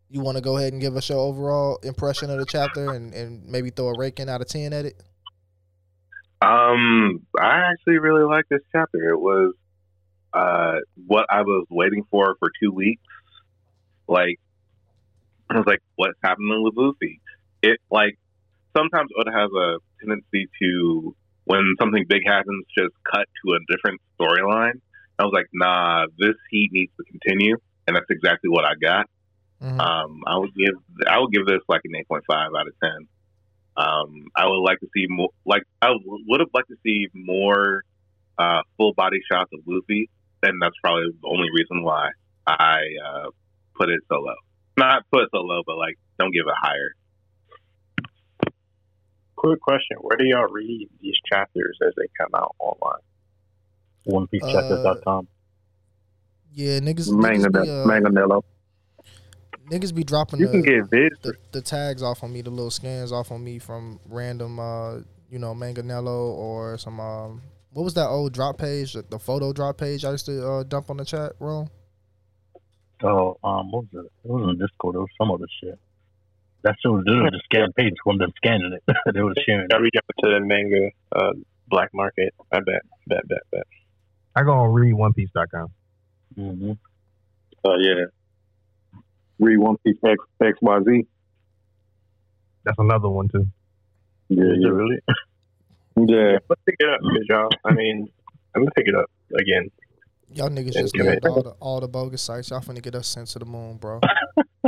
you 0.08 0.20
want 0.20 0.36
to 0.36 0.42
go 0.42 0.56
ahead 0.56 0.72
and 0.72 0.80
give 0.80 0.96
us 0.96 1.08
your 1.08 1.18
overall 1.18 1.78
impression 1.82 2.30
of 2.30 2.38
the 2.38 2.46
chapter 2.46 2.92
and, 2.92 3.14
and 3.14 3.46
maybe 3.46 3.70
throw 3.70 3.88
a 3.88 3.98
ranking 3.98 4.28
out 4.28 4.40
of 4.40 4.48
ten 4.48 4.72
at 4.72 4.84
it? 4.84 4.94
Um, 6.42 7.26
I 7.38 7.70
actually 7.70 7.98
really 7.98 8.24
like 8.24 8.46
this 8.48 8.62
chapter. 8.72 9.10
It 9.10 9.20
was 9.20 9.54
uh 10.32 10.76
what 11.06 11.26
I 11.28 11.42
was 11.42 11.66
waiting 11.70 12.04
for 12.10 12.36
for 12.38 12.50
two 12.62 12.72
weeks. 12.72 13.02
Like 14.08 14.38
I 15.50 15.56
was 15.56 15.66
like, 15.66 15.80
what's 15.96 16.18
happening 16.22 16.62
with 16.62 16.74
Luffy? 16.76 17.20
It 17.62 17.78
like 17.90 18.18
sometimes 18.76 19.10
Oda 19.18 19.32
has 19.32 19.50
a 19.50 19.78
tendency 20.00 20.48
to 20.62 21.14
when 21.44 21.74
something 21.80 22.04
big 22.08 22.22
happens, 22.26 22.64
just 22.76 22.94
cut 23.04 23.26
to 23.44 23.54
a 23.54 23.58
different 23.68 24.00
storyline. 24.18 24.80
I 25.20 25.24
was 25.24 25.32
like, 25.34 25.46
nah, 25.52 26.06
this 26.18 26.36
heat 26.50 26.70
needs 26.72 26.92
to 26.96 27.04
continue, 27.04 27.56
and 27.86 27.96
that's 27.96 28.10
exactly 28.10 28.48
what 28.48 28.64
I 28.64 28.74
got. 28.80 29.06
Mhm. 29.62 29.78
Um, 29.78 30.22
I 30.26 30.38
would 30.38 30.54
give 30.54 30.74
I 31.06 31.18
would 31.18 31.32
give 31.32 31.46
this 31.46 31.60
like 31.68 31.82
an 31.84 31.94
eight 31.96 32.08
point 32.08 32.24
five 32.26 32.50
out 32.56 32.66
of 32.66 32.74
ten. 32.82 33.08
Um, 33.76 34.28
I 34.34 34.46
would 34.46 34.60
like 34.60 34.80
to 34.80 34.88
see 34.94 35.06
more. 35.08 35.30
Like 35.44 35.62
I 35.82 35.90
would 36.04 36.40
have 36.40 36.48
liked 36.54 36.68
to 36.68 36.76
see 36.82 37.08
more 37.12 37.82
uh, 38.38 38.62
full 38.76 38.94
body 38.94 39.20
shots 39.30 39.50
of 39.52 39.60
Luffy, 39.66 40.08
and 40.42 40.60
that's 40.62 40.74
probably 40.82 41.10
the 41.20 41.28
only 41.28 41.48
reason 41.54 41.82
why 41.82 42.10
I 42.46 42.80
uh, 43.04 43.30
put 43.76 43.90
it 43.90 44.00
so 44.08 44.16
low. 44.16 44.34
Not 44.78 45.04
put 45.12 45.24
it 45.24 45.28
so 45.32 45.40
low, 45.40 45.62
but 45.66 45.76
like 45.76 45.98
don't 46.18 46.32
give 46.32 46.46
it 46.46 46.54
higher. 46.56 46.94
Quick 49.36 49.60
question: 49.60 49.98
Where 50.00 50.16
do 50.16 50.24
y'all 50.24 50.48
read 50.50 50.88
these 51.00 51.16
chapters 51.30 51.78
as 51.86 51.92
they 51.96 52.06
come 52.18 52.30
out 52.34 52.54
online? 52.58 53.00
OnePieceChapters.com. 54.06 55.28
Yeah, 56.52 56.80
niggas, 56.80 57.12
Manga, 57.12 57.48
niggas, 57.48 57.62
be, 57.62 57.70
uh, 57.70 57.86
Manganelo. 57.86 58.42
niggas 59.70 59.94
be 59.94 60.02
dropping 60.02 60.40
you 60.40 60.46
the, 60.46 60.52
can 60.52 60.62
get 60.62 60.90
vids. 60.90 61.20
the, 61.22 61.34
the 61.52 61.62
tags 61.62 62.02
off 62.02 62.24
on 62.24 62.32
me, 62.32 62.42
the 62.42 62.50
little 62.50 62.70
scans 62.70 63.12
off 63.12 63.30
on 63.30 63.44
me 63.44 63.58
from 63.58 64.00
random, 64.08 64.58
uh, 64.58 64.96
you 65.30 65.38
know, 65.38 65.54
Manganelo 65.54 66.32
or 66.32 66.76
some. 66.78 66.98
Um, 66.98 67.42
what 67.72 67.84
was 67.84 67.94
that 67.94 68.08
old 68.08 68.32
drop 68.32 68.58
page? 68.58 68.94
The, 68.94 69.02
the 69.08 69.18
photo 69.18 69.52
drop 69.52 69.78
page 69.78 70.04
I 70.04 70.10
used 70.10 70.26
to 70.26 70.44
uh, 70.44 70.62
dump 70.64 70.90
on 70.90 70.96
the 70.96 71.04
chat 71.04 71.32
room. 71.38 71.70
Oh, 73.02 73.38
um, 73.44 73.70
what 73.70 73.84
was 73.84 74.04
it? 74.04 74.10
It 74.24 74.30
was 74.30 74.42
on 74.42 74.58
Discord. 74.58 74.96
It 74.96 74.98
was 74.98 75.08
some 75.16 75.30
other 75.30 75.46
shit. 75.62 75.78
That 76.62 76.74
shit 76.82 76.90
was, 76.92 77.04
this 77.06 77.14
was 77.14 77.30
the 77.32 77.40
scan 77.44 77.72
page 77.72 77.94
from 78.04 78.18
them 78.18 78.32
scanning 78.36 78.72
it. 78.74 78.96
they 79.14 79.22
were 79.22 79.34
sharing 79.46 79.68
Y'all 79.70 79.80
it. 79.80 79.82
reach 79.82 79.94
out 79.96 80.04
to 80.24 80.30
the 80.30 80.40
manga 80.40 80.90
uh, 81.14 81.32
black 81.68 81.88
market. 81.94 82.34
I 82.52 82.58
bet, 82.58 82.82
bet, 83.06 83.26
bet, 83.28 83.40
bet. 83.50 83.62
I 84.36 84.42
go 84.42 84.52
on 84.52 84.72
read 84.72 84.94
OnePiece.com. 84.94 85.68
Mm-hmm. 86.38 86.72
Oh 87.64 87.76
yeah. 87.78 88.04
Read 89.38 89.58
One 89.58 89.76
Piece 89.78 89.96
X 90.04 90.18
X 90.42 90.58
Y 90.60 90.80
Z. 90.86 91.06
That's 92.64 92.78
another 92.78 93.08
one 93.08 93.28
too. 93.28 93.46
Yeah, 94.28 94.52
yeah, 94.58 94.68
really? 94.68 94.98
yeah. 95.96 96.38
Let's 96.48 96.60
pick 96.66 96.76
it 96.78 96.88
up, 96.88 97.00
y'all. 97.28 97.48
I 97.64 97.72
mean, 97.72 98.08
I'm 98.54 98.62
gonna 98.62 98.70
pick 98.72 98.86
it 98.86 98.94
up 98.94 99.10
again. 99.38 99.70
Y'all 100.32 100.48
niggas 100.48 100.74
just 100.74 100.94
give 100.94 101.06
named 101.06 101.26
all 101.26 101.42
the 101.42 101.50
all 101.60 101.80
the 101.80 101.88
bogus 101.88 102.22
sites. 102.22 102.50
Y'all 102.50 102.60
finna 102.60 102.82
get 102.82 102.94
us 102.94 103.08
sent 103.08 103.28
to 103.28 103.38
the 103.38 103.46
moon, 103.46 103.78
bro. 103.78 104.00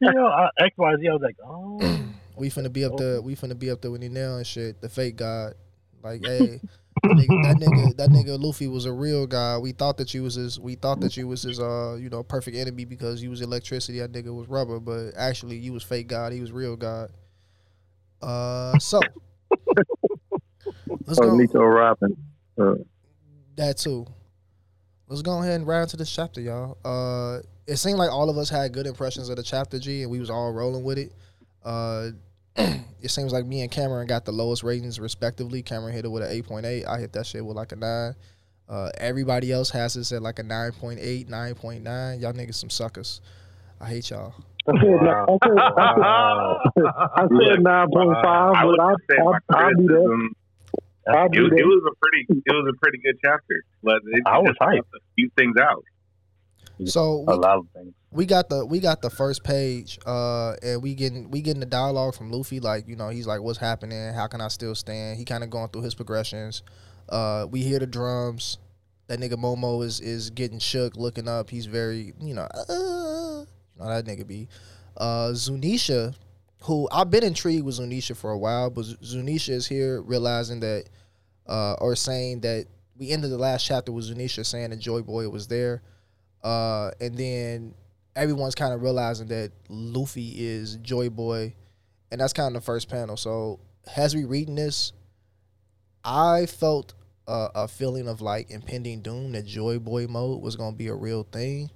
you 0.00 0.12
know, 0.12 0.26
I, 0.26 0.48
XYZ, 0.60 1.08
I 1.08 1.12
was 1.12 1.22
like, 1.22 1.36
oh. 1.44 1.76
we 1.76 1.98
We 2.36 2.50
finna 2.50 2.72
be 2.72 2.84
up 2.84 2.96
there. 2.96 3.20
We 3.20 3.36
finna 3.36 3.58
be 3.58 3.70
up 3.70 3.82
there 3.82 3.90
with 3.90 4.00
Enel 4.00 4.38
and 4.38 4.46
shit. 4.46 4.80
The 4.80 4.88
fake 4.88 5.16
god. 5.16 5.54
Like, 6.02 6.24
hey, 6.24 6.60
that 7.02 7.10
nigga, 7.16 7.42
that 7.42 7.56
nigga, 7.56 7.96
that 7.96 8.10
nigga 8.10 8.42
Luffy 8.42 8.68
was 8.68 8.84
a 8.84 8.92
real 8.92 9.26
guy. 9.26 9.58
We 9.58 9.72
thought 9.72 9.96
that 9.98 10.12
you 10.14 10.22
was 10.22 10.34
his. 10.34 10.60
We 10.60 10.74
thought 10.74 11.00
that 11.00 11.16
you 11.16 11.26
was 11.28 11.42
his. 11.42 11.58
Uh, 11.60 11.96
you 12.00 12.08
know, 12.10 12.22
perfect 12.22 12.56
enemy 12.56 12.84
because 12.84 13.22
you 13.22 13.30
was 13.30 13.40
electricity. 13.40 13.98
That 14.00 14.12
nigga 14.12 14.34
was 14.34 14.48
rubber, 14.48 14.78
but 14.80 15.12
actually, 15.16 15.56
you 15.56 15.72
was 15.72 15.82
fake 15.82 16.08
god. 16.08 16.32
He 16.32 16.40
was 16.40 16.52
real 16.52 16.76
god. 16.76 17.10
Uh, 18.20 18.78
so 18.78 19.00
let's 21.06 21.18
Oh, 21.18 21.22
go. 21.30 21.36
Nico 21.36 21.60
Robin. 21.64 22.16
Uh, 22.58 22.74
That 23.56 23.78
too. 23.78 24.06
Let's 25.08 25.22
go 25.22 25.42
ahead 25.42 25.56
and 25.56 25.66
round 25.66 25.90
to 25.90 25.96
this 25.96 26.10
chapter, 26.14 26.40
y'all. 26.40 26.78
Uh, 26.84 27.40
it 27.66 27.76
seemed 27.76 27.98
like 27.98 28.10
all 28.10 28.30
of 28.30 28.38
us 28.38 28.48
had 28.48 28.72
good 28.72 28.86
impressions 28.86 29.28
of 29.28 29.36
the 29.36 29.42
chapter 29.42 29.78
G, 29.78 30.02
and 30.02 30.10
we 30.10 30.20
was 30.20 30.30
all 30.30 30.52
rolling 30.52 30.84
with 30.84 30.98
it. 30.98 31.12
Uh, 31.64 32.10
it 32.56 33.08
seems 33.10 33.32
like 33.32 33.46
me 33.46 33.62
and 33.62 33.70
Cameron 33.70 34.06
got 34.06 34.24
the 34.24 34.32
lowest 34.32 34.62
ratings 34.62 35.00
respectively. 35.00 35.62
Cameron 35.62 35.94
hit 35.94 36.04
it 36.04 36.08
with 36.08 36.22
an 36.22 36.30
eight 36.30 36.46
point 36.46 36.66
eight. 36.66 36.84
I 36.86 36.98
hit 36.98 37.12
that 37.14 37.26
shit 37.26 37.44
with 37.44 37.56
like 37.56 37.72
a 37.72 37.76
nine. 37.76 38.14
Uh, 38.68 38.90
everybody 38.98 39.52
else 39.52 39.70
has 39.70 39.94
this 39.94 40.12
at 40.12 40.22
like 40.22 40.38
a 40.38 40.42
9.8, 40.42 41.28
9.9. 41.28 42.20
Y'all 42.22 42.32
niggas 42.32 42.54
some 42.54 42.70
suckers. 42.70 43.20
I 43.80 43.86
hate 43.86 44.08
y'all. 44.10 44.32
I 44.66 44.72
said, 44.80 44.88
I 45.06 45.36
said, 45.42 46.84
I 46.86 47.08
I 47.16 47.22
said 47.22 47.62
nine 47.62 47.88
point 47.92 48.16
five, 48.22 48.54
I 48.56 48.64
would 48.64 48.76
but 48.76 48.82
I, 48.84 48.94
say 49.10 49.18
my 49.22 49.32
I, 49.50 49.62
I'll 49.64 49.74
be 49.74 49.86
there. 49.88 49.98
criticism. 49.98 50.36
I'll 51.08 51.26
It, 51.26 51.30
be 51.32 51.38
it 51.38 51.66
was 51.66 51.82
a 51.90 51.94
pretty, 52.00 52.26
it 52.46 52.52
was 52.52 52.72
a 52.72 52.78
pretty 52.80 52.98
good 53.04 53.16
chapter, 53.24 53.64
but 53.82 53.96
it 54.06 54.22
I 54.24 54.38
was 54.38 54.48
just 54.48 54.60
hyped. 54.60 54.76
left 54.76 54.88
a 54.94 55.00
few 55.16 55.30
things 55.36 55.56
out. 55.60 55.84
So 56.86 57.24
A 57.28 57.32
we, 57.32 57.38
lot 57.38 57.58
of 57.58 57.66
things. 57.74 57.92
We 58.12 58.26
got 58.26 58.48
the 58.50 58.64
we 58.64 58.78
got 58.78 59.00
the 59.00 59.10
first 59.10 59.42
page, 59.42 59.98
uh, 60.06 60.52
and 60.62 60.82
we 60.82 60.94
getting 60.94 61.30
we 61.30 61.40
getting 61.40 61.60
the 61.60 61.66
dialogue 61.66 62.14
from 62.14 62.30
Luffy. 62.30 62.60
Like 62.60 62.86
you 62.86 62.96
know, 62.96 63.08
he's 63.08 63.26
like, 63.26 63.40
"What's 63.40 63.58
happening? 63.58 64.12
How 64.12 64.26
can 64.26 64.40
I 64.40 64.48
still 64.48 64.74
stand?" 64.74 65.18
He 65.18 65.24
kind 65.24 65.42
of 65.42 65.50
going 65.50 65.68
through 65.70 65.82
his 65.82 65.94
progressions. 65.94 66.62
Uh, 67.08 67.46
we 67.50 67.62
hear 67.62 67.78
the 67.78 67.86
drums. 67.86 68.58
That 69.06 69.18
nigga 69.18 69.34
Momo 69.34 69.82
is 69.82 70.00
is 70.00 70.30
getting 70.30 70.58
shook, 70.58 70.96
looking 70.96 71.26
up. 71.26 71.48
He's 71.48 71.66
very 71.66 72.12
you 72.20 72.34
know, 72.34 72.42
uh, 72.42 72.66
you 72.68 73.80
know 73.80 73.88
that 73.88 74.04
nigga 74.04 74.26
be. 74.26 74.48
Uh, 74.96 75.30
Zunisha, 75.30 76.14
who 76.62 76.88
I've 76.92 77.10
been 77.10 77.24
intrigued 77.24 77.64
with 77.64 77.78
Zunisha 77.78 78.14
for 78.14 78.30
a 78.30 78.38
while, 78.38 78.68
but 78.68 78.84
Zunisha 78.84 79.50
is 79.50 79.66
here 79.66 80.02
realizing 80.02 80.60
that, 80.60 80.84
uh, 81.46 81.74
or 81.74 81.96
saying 81.96 82.40
that 82.40 82.66
we 82.98 83.10
ended 83.10 83.30
the 83.30 83.38
last 83.38 83.64
chapter 83.64 83.90
with 83.90 84.04
Zunisha 84.04 84.44
saying 84.44 84.70
that 84.70 84.78
Joy 84.78 85.00
Boy 85.00 85.28
was 85.30 85.46
there. 85.46 85.82
Uh, 86.44 86.90
and 87.00 87.16
then 87.16 87.74
everyone's 88.16 88.54
kind 88.54 88.72
of 88.74 88.82
realizing 88.82 89.28
that 89.28 89.52
Luffy 89.68 90.34
is 90.36 90.76
Joy 90.76 91.08
Boy, 91.10 91.54
and 92.10 92.20
that's 92.20 92.32
kind 92.32 92.54
of 92.54 92.62
the 92.62 92.64
first 92.64 92.88
panel. 92.88 93.16
So 93.16 93.60
as 93.96 94.14
we 94.14 94.24
reading 94.24 94.54
this, 94.54 94.92
I 96.04 96.46
felt 96.46 96.94
a, 97.26 97.48
a 97.54 97.68
feeling 97.68 98.08
of 98.08 98.20
like 98.20 98.50
impending 98.50 99.00
doom 99.02 99.32
that 99.32 99.46
Joy 99.46 99.78
Boy 99.78 100.06
mode 100.06 100.42
was 100.42 100.56
gonna 100.56 100.76
be 100.76 100.88
a 100.88 100.94
real 100.94 101.24
thing. 101.24 101.70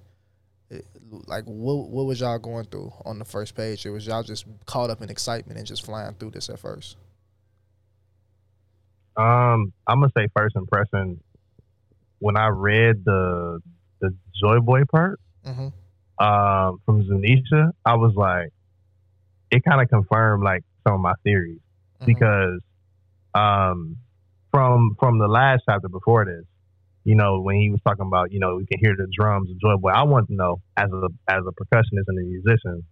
It- 0.71 0.87
like 1.29 1.45
what 1.45 1.89
what 1.89 2.05
was 2.07 2.19
y'all 2.19 2.37
going 2.41 2.65
through 2.65 2.93
on 3.05 3.21
the 3.21 3.25
first 3.25 3.55
page? 3.55 3.87
It 3.87 3.91
was 3.91 4.05
y'all 4.09 4.25
just 4.25 4.45
caught 4.67 4.91
up 4.91 5.01
in 5.03 5.09
excitement 5.09 5.57
and 5.57 5.65
just 5.67 5.85
flying 5.85 6.15
through 6.15 6.33
this 6.33 6.49
at 6.49 6.59
first. 6.59 6.97
Um, 9.17 9.73
I'm 9.87 10.01
gonna 10.01 10.11
say 10.17 10.27
first 10.37 10.57
impression. 10.57 11.21
When 12.19 12.37
I 12.37 12.49
read 12.49 13.05
the 13.05 13.61
the 14.01 14.15
Joy 14.41 14.59
Boy 14.61 14.83
part 14.85 15.21
Mm-hmm. 15.47 15.69
Um, 16.19 16.81
from 16.85 17.05
Zunisha, 17.05 17.73
I 17.85 17.95
was 17.97 18.15
like, 18.17 18.51
it 19.51 19.63
kind 19.65 19.81
of 19.81 19.89
confirmed 19.89 20.43
like 20.43 20.63
some 20.87 20.95
of 20.95 21.01
my 21.01 21.15
theories 21.25 21.61
Mm-hmm. 22.01 22.07
because 22.07 22.61
um, 23.35 23.97
from 24.53 24.97
from 25.01 25.19
the 25.19 25.29
last 25.29 25.63
chapter 25.69 25.89
before 25.89 26.27
this, 26.27 26.45
you 27.05 27.15
know, 27.15 27.41
when 27.41 27.57
he 27.57 27.71
was 27.71 27.81
talking 27.87 28.07
about, 28.07 28.33
you 28.33 28.39
know, 28.39 28.57
we 28.57 28.67
can 28.67 28.79
hear 28.81 28.95
the 28.97 29.07
drums 29.19 29.51
of 29.51 29.59
Joy 29.59 29.77
Boy. 29.79 29.91
I 29.91 30.03
want 30.03 30.29
to 30.29 30.35
know 30.35 30.61
as 30.77 30.91
a 30.91 31.09
as 31.29 31.43
a 31.47 31.53
percussionist 31.53 32.05
and 32.09 32.19
a 32.19 32.23
musician, 32.23 32.85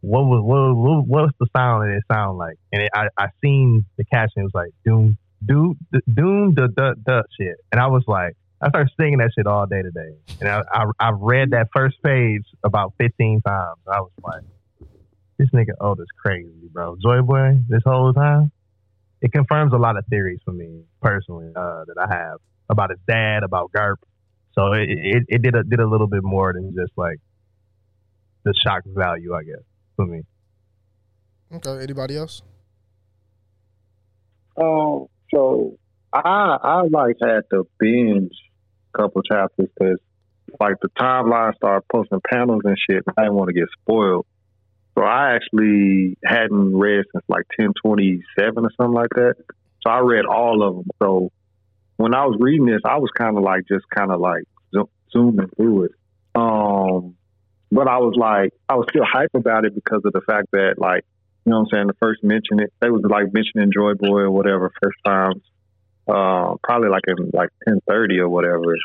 what 0.00 0.22
was 0.22 0.42
what 0.42 0.74
what 0.74 1.06
what's 1.06 1.32
the 1.38 1.46
sound 1.54 1.82
that 1.84 1.94
it 1.96 2.02
sound 2.10 2.38
like? 2.38 2.56
And 2.72 2.82
it, 2.82 2.90
I 2.94 3.08
I 3.18 3.26
seen 3.42 3.84
the 3.98 4.04
caption 4.04 4.40
it 4.40 4.44
was 4.44 4.52
like 4.54 4.70
doom 4.86 5.18
doom 5.44 5.76
doom 5.92 6.54
the 6.54 6.68
the 6.74 6.94
the 7.04 7.24
shit, 7.38 7.56
and 7.72 7.80
I 7.80 7.88
was 7.88 8.04
like. 8.06 8.36
I 8.62 8.68
started 8.68 8.92
singing 9.00 9.18
that 9.18 9.30
shit 9.34 9.46
all 9.46 9.66
day 9.66 9.82
today, 9.82 10.16
and 10.40 10.48
I, 10.48 10.62
I 10.72 10.84
I 10.98 11.10
read 11.12 11.50
that 11.52 11.68
first 11.74 11.96
page 12.02 12.44
about 12.62 12.92
fifteen 12.98 13.40
times. 13.40 13.78
I 13.90 14.00
was 14.00 14.10
like, 14.22 14.42
"This 15.38 15.48
nigga 15.50 15.72
old 15.80 16.00
is 16.00 16.06
crazy, 16.20 16.68
bro." 16.70 16.96
Joy 17.02 17.22
Boy, 17.22 17.60
this 17.68 17.82
whole 17.86 18.12
time, 18.12 18.52
it 19.22 19.32
confirms 19.32 19.72
a 19.72 19.78
lot 19.78 19.96
of 19.96 20.04
theories 20.08 20.40
for 20.44 20.52
me 20.52 20.82
personally 21.00 21.52
uh, 21.56 21.84
that 21.86 21.96
I 21.98 22.14
have 22.14 22.38
about 22.68 22.90
his 22.90 22.98
dad, 23.08 23.44
about 23.44 23.72
Garp. 23.72 23.96
So 24.52 24.72
it, 24.72 24.90
it 24.90 25.24
it 25.28 25.42
did 25.42 25.54
a 25.54 25.64
did 25.64 25.80
a 25.80 25.86
little 25.86 26.06
bit 26.06 26.22
more 26.22 26.52
than 26.52 26.74
just 26.74 26.92
like 26.96 27.18
the 28.44 28.52
shock 28.62 28.82
value, 28.86 29.34
I 29.34 29.44
guess, 29.44 29.62
for 29.96 30.04
me. 30.04 30.22
Okay. 31.52 31.82
Anybody 31.82 32.18
else? 32.18 32.42
Um, 34.60 35.06
so 35.32 35.78
I 36.12 36.58
I 36.62 36.82
like 36.90 37.16
had 37.22 37.44
to 37.52 37.66
binge 37.78 38.32
a 38.32 38.49
couple 38.96 39.22
chapters 39.22 39.68
because 39.78 39.98
like 40.58 40.76
the 40.82 40.88
timeline 40.98 41.54
started 41.56 41.86
posting 41.90 42.20
panels 42.28 42.62
and 42.64 42.76
shit. 42.78 43.04
I 43.16 43.22
didn't 43.22 43.34
want 43.34 43.48
to 43.48 43.54
get 43.54 43.68
spoiled, 43.80 44.26
so 44.96 45.04
I 45.04 45.34
actually 45.34 46.16
hadn't 46.24 46.76
read 46.76 47.04
since 47.12 47.24
like 47.28 47.44
ten 47.58 47.72
twenty 47.84 48.22
seven 48.38 48.64
or 48.64 48.70
something 48.76 48.94
like 48.94 49.10
that. 49.14 49.34
So 49.82 49.90
I 49.90 50.00
read 50.00 50.26
all 50.26 50.62
of 50.66 50.76
them. 50.76 50.90
So 51.02 51.30
when 51.96 52.14
I 52.14 52.26
was 52.26 52.36
reading 52.40 52.66
this, 52.66 52.80
I 52.84 52.98
was 52.98 53.10
kind 53.16 53.36
of 53.36 53.42
like 53.42 53.62
just 53.68 53.84
kind 53.94 54.10
of 54.10 54.20
like 54.20 54.44
zo- 54.74 54.90
zooming 55.12 55.48
through 55.56 55.84
it. 55.84 55.92
Um, 56.34 57.16
but 57.72 57.88
I 57.88 57.98
was 57.98 58.14
like, 58.16 58.52
I 58.68 58.74
was 58.74 58.86
still 58.90 59.04
hype 59.04 59.34
about 59.34 59.64
it 59.64 59.74
because 59.74 60.02
of 60.04 60.12
the 60.12 60.20
fact 60.22 60.48
that 60.52 60.74
like 60.78 61.04
you 61.44 61.50
know 61.50 61.60
what 61.60 61.68
I'm 61.72 61.78
saying? 61.78 61.86
The 61.86 61.94
first 62.00 62.22
mention 62.22 62.60
it, 62.60 62.72
they 62.80 62.90
was 62.90 63.02
like 63.08 63.32
mentioning 63.32 63.72
Joy 63.72 63.94
Boy 63.94 64.20
or 64.20 64.30
whatever 64.30 64.70
first 64.82 64.98
times, 65.04 65.42
uh, 66.10 66.56
probably 66.62 66.88
like 66.88 67.04
in 67.06 67.30
like 67.32 67.50
10:30 67.68 68.18
or 68.18 68.28
whatever. 68.28 68.76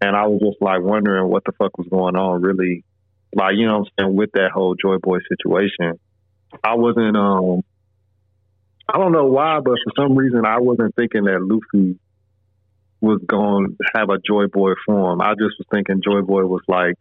And 0.00 0.16
I 0.16 0.26
was 0.26 0.40
just 0.40 0.62
like 0.62 0.80
wondering 0.80 1.28
what 1.28 1.44
the 1.44 1.52
fuck 1.52 1.76
was 1.76 1.86
going 1.88 2.16
on, 2.16 2.40
really, 2.40 2.84
like 3.34 3.54
you 3.56 3.66
know 3.66 3.78
I'm 3.78 3.84
saying 3.98 4.16
with 4.16 4.32
that 4.32 4.50
whole 4.52 4.74
Joy 4.74 4.96
Boy 4.98 5.18
situation. 5.28 5.98
I 6.64 6.74
wasn't, 6.74 7.16
um, 7.16 7.62
I 8.88 8.98
don't 8.98 9.12
know 9.12 9.26
why, 9.26 9.60
but 9.60 9.78
for 9.84 10.02
some 10.02 10.16
reason 10.16 10.44
I 10.44 10.58
wasn't 10.58 10.96
thinking 10.96 11.24
that 11.24 11.40
Luffy 11.40 11.98
was 13.00 13.20
going 13.26 13.76
to 13.76 13.90
have 13.94 14.10
a 14.10 14.18
Joy 14.18 14.46
Boy 14.46 14.72
form. 14.86 15.20
I 15.20 15.32
just 15.32 15.56
was 15.58 15.66
thinking 15.70 16.02
Joy 16.04 16.22
Boy 16.22 16.44
was 16.44 16.62
like 16.66 16.96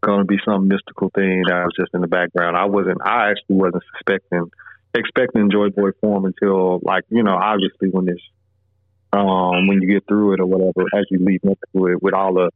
going 0.00 0.20
to 0.20 0.24
be 0.24 0.38
some 0.44 0.68
mystical 0.68 1.10
thing 1.14 1.44
that 1.48 1.64
was 1.64 1.74
just 1.78 1.94
in 1.94 2.00
the 2.00 2.06
background. 2.06 2.56
I 2.56 2.66
wasn't. 2.66 2.98
I 3.04 3.30
actually 3.30 3.56
wasn't 3.56 3.84
suspecting, 3.96 4.50
expecting 4.94 5.50
Joy 5.50 5.70
Boy 5.70 5.90
form 6.00 6.24
until 6.24 6.80
like 6.82 7.04
you 7.08 7.22
know, 7.22 7.34
obviously 7.34 7.88
when 7.90 8.06
this, 8.06 8.20
um, 9.12 9.66
when 9.66 9.82
you 9.82 9.88
get 9.88 10.06
through 10.06 10.34
it 10.34 10.40
or 10.40 10.46
whatever, 10.46 10.86
as 10.94 11.04
you 11.10 11.18
lead 11.24 11.40
up 11.48 11.58
to 11.74 11.86
it 11.86 12.02
with 12.02 12.14
all 12.14 12.34
the 12.34 12.50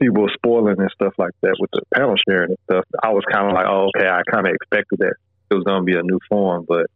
people 0.00 0.28
spoiling 0.32 0.76
and 0.78 0.90
stuff 0.94 1.12
like 1.18 1.32
that 1.42 1.56
with 1.58 1.70
the 1.72 1.82
panel 1.94 2.14
sharing 2.28 2.50
and 2.50 2.58
stuff. 2.64 2.84
I 3.02 3.10
was 3.10 3.24
kind 3.30 3.46
of 3.46 3.52
like, 3.52 3.66
oh, 3.68 3.90
okay, 3.94 4.08
I 4.08 4.22
kind 4.30 4.46
of 4.46 4.54
expected 4.54 5.00
that 5.00 5.14
it 5.50 5.54
was 5.54 5.64
going 5.64 5.80
to 5.80 5.84
be 5.84 5.96
a 5.96 6.02
new 6.02 6.18
form, 6.28 6.64
but 6.66 6.86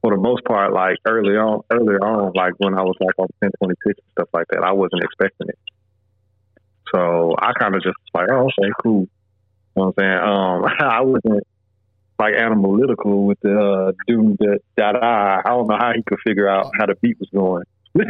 for 0.00 0.14
the 0.14 0.20
most 0.20 0.44
part, 0.44 0.72
like 0.72 0.98
early 1.06 1.34
on, 1.36 1.62
earlier 1.70 1.98
on, 1.98 2.32
like 2.34 2.54
when 2.58 2.74
I 2.74 2.82
was 2.82 2.96
like 3.00 3.18
on 3.18 3.28
1026 3.40 3.84
and 3.86 4.12
stuff 4.12 4.28
like 4.32 4.46
that, 4.50 4.62
I 4.64 4.72
wasn't 4.72 5.02
expecting 5.02 5.48
it. 5.48 5.58
So 6.94 7.34
I 7.38 7.52
kind 7.58 7.74
of 7.74 7.82
just 7.82 7.96
like, 8.12 8.28
oh, 8.30 8.50
okay, 8.50 8.70
cool. 8.82 9.02
You 9.02 9.08
know 9.76 9.92
what 9.92 9.94
I'm 9.96 10.04
saying? 10.04 10.18
Um, 10.18 10.64
I 10.90 11.00
wasn't 11.00 11.46
like 12.18 12.34
analytical 12.34 13.26
with 13.26 13.40
the 13.40 13.58
uh, 13.58 13.92
dude 14.06 14.38
that 14.38 14.60
that 14.76 14.96
I 14.96 15.40
I 15.44 15.48
don't 15.48 15.66
know 15.66 15.78
how 15.78 15.92
he 15.94 16.02
could 16.02 16.18
figure 16.24 16.48
out 16.48 16.70
how 16.78 16.86
the 16.86 16.94
beat 16.96 17.18
was 17.18 17.28
going. 17.32 17.64
I 17.94 18.04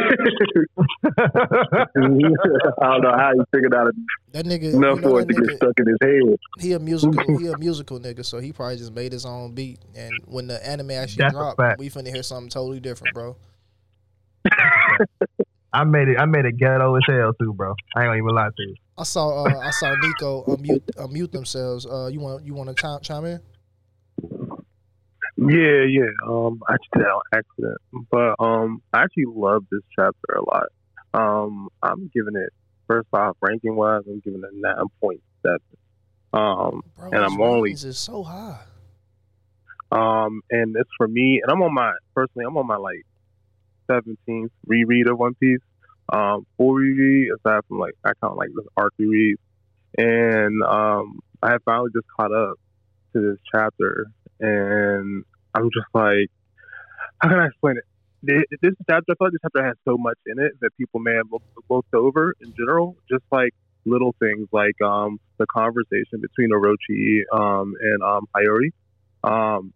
don't 1.94 3.02
know 3.02 3.12
how 3.12 3.32
he 3.34 3.40
figured 3.52 3.74
out 3.74 3.90
That 4.32 4.46
nigga, 4.46 4.74
enough 4.74 4.96
you 4.96 5.02
know 5.02 5.08
for 5.08 5.20
it 5.22 5.28
to 5.28 5.34
get 5.34 5.56
stuck 5.56 5.72
in 5.78 5.86
his 5.86 5.98
head. 6.00 6.38
he 6.60 6.72
a 6.72 6.78
musical, 6.78 7.38
he 7.38 7.48
a 7.48 7.58
musical 7.66 7.98
nigga, 7.98 8.24
so 8.24 8.38
he 8.38 8.52
probably 8.52 8.76
just 8.76 8.92
made 8.92 9.12
his 9.12 9.26
own 9.26 9.54
beat. 9.54 9.80
And 9.96 10.12
when 10.26 10.46
the 10.46 10.64
anime 10.66 10.92
actually 10.92 11.24
That's 11.24 11.34
dropped, 11.34 11.78
we 11.78 11.90
finna 11.90 12.12
hear 12.12 12.22
something 12.22 12.48
totally 12.48 12.80
different, 12.80 13.14
bro. 13.14 13.36
I 15.72 15.84
made 15.84 16.08
it. 16.08 16.18
I 16.18 16.26
made 16.26 16.44
it 16.44 16.58
ghetto 16.58 16.94
as 16.96 17.02
hell 17.08 17.32
too, 17.40 17.52
bro. 17.54 17.74
I 17.96 18.00
ain't 18.02 18.08
gonna 18.08 18.18
even 18.18 18.34
lie 18.34 18.48
to 18.48 18.62
you. 18.62 18.74
I 18.98 19.04
saw, 19.04 19.44
uh, 19.44 19.58
I 19.58 19.70
saw 19.70 19.94
Nico 19.96 20.44
unmute, 20.44 20.82
unmute 20.96 21.32
themselves. 21.32 21.86
Uh, 21.86 22.08
you 22.12 22.20
want, 22.20 22.44
you 22.44 22.52
want 22.54 22.68
to 22.68 22.74
chime, 22.74 23.00
chime 23.00 23.24
in? 23.24 23.40
Yeah, 25.48 25.84
yeah. 25.88 26.10
Um, 26.26 26.60
I 26.68 26.74
just 26.76 26.90
did 26.94 27.04
on 27.06 27.22
accident, 27.34 27.78
but 28.10 28.34
um, 28.38 28.82
I 28.92 29.02
actually 29.02 29.24
love 29.26 29.64
this 29.70 29.80
chapter 29.96 30.34
a 30.36 30.42
lot. 30.44 30.66
Um, 31.14 31.68
I'm 31.82 32.10
giving 32.14 32.36
it 32.36 32.50
first 32.86 33.08
off 33.12 33.36
ranking 33.40 33.76
wise, 33.76 34.02
I'm 34.06 34.20
giving 34.20 34.42
it 34.44 34.50
nine 34.54 34.74
point 35.00 35.20
seven. 35.42 35.58
Um, 36.32 36.82
Bro, 36.96 37.10
And 37.12 37.24
I'm 37.24 37.40
only- 37.40 37.72
is 37.72 37.98
so 37.98 38.22
high. 38.22 38.60
Um, 39.90 40.40
and 40.50 40.74
it's 40.78 40.88
for 40.96 41.06
me, 41.06 41.40
and 41.42 41.52
I'm 41.52 41.60
on 41.62 41.74
my 41.74 41.92
personally, 42.14 42.46
I'm 42.46 42.56
on 42.56 42.66
my 42.66 42.76
like 42.76 43.04
17th 43.90 44.50
reread 44.66 45.06
of 45.08 45.18
One 45.18 45.34
Piece. 45.34 45.60
Um, 46.10 46.46
full 46.56 46.74
reread 46.74 47.30
aside 47.32 47.60
from 47.68 47.78
like 47.78 47.94
I 48.04 48.12
count 48.20 48.36
like 48.36 48.48
this 48.56 48.66
arc 48.76 48.94
reread, 48.98 49.36
and 49.98 50.62
um, 50.62 51.20
I 51.42 51.52
have 51.52 51.62
finally 51.64 51.90
just 51.94 52.06
caught 52.16 52.32
up 52.32 52.54
to 53.12 53.20
this 53.20 53.38
chapter, 53.54 54.06
and 54.40 55.24
I'm 55.54 55.70
just 55.72 55.88
like, 55.94 56.28
how 57.20 57.28
can 57.28 57.38
I 57.38 57.46
explain 57.46 57.76
it? 57.78 57.84
This 58.22 58.74
chapter, 58.88 59.12
I 59.12 59.14
feel 59.18 59.26
like 59.26 59.32
this 59.32 59.40
chapter 59.42 59.66
has 59.66 59.76
so 59.84 59.96
much 59.98 60.18
in 60.26 60.38
it 60.38 60.52
that 60.60 60.70
people 60.78 61.00
may 61.00 61.14
have 61.14 61.26
looked 61.68 61.94
over 61.94 62.34
in 62.40 62.54
general. 62.56 62.96
Just 63.10 63.24
like 63.32 63.52
little 63.84 64.14
things 64.20 64.46
like 64.52 64.80
um, 64.80 65.18
the 65.38 65.46
conversation 65.46 66.20
between 66.20 66.50
Orochi 66.50 67.22
um, 67.32 67.74
and 67.80 68.02
um, 68.02 68.26
Hiyori, 68.36 68.70
um, 69.24 69.72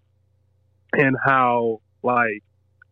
and 0.92 1.16
how 1.24 1.80
like 2.02 2.42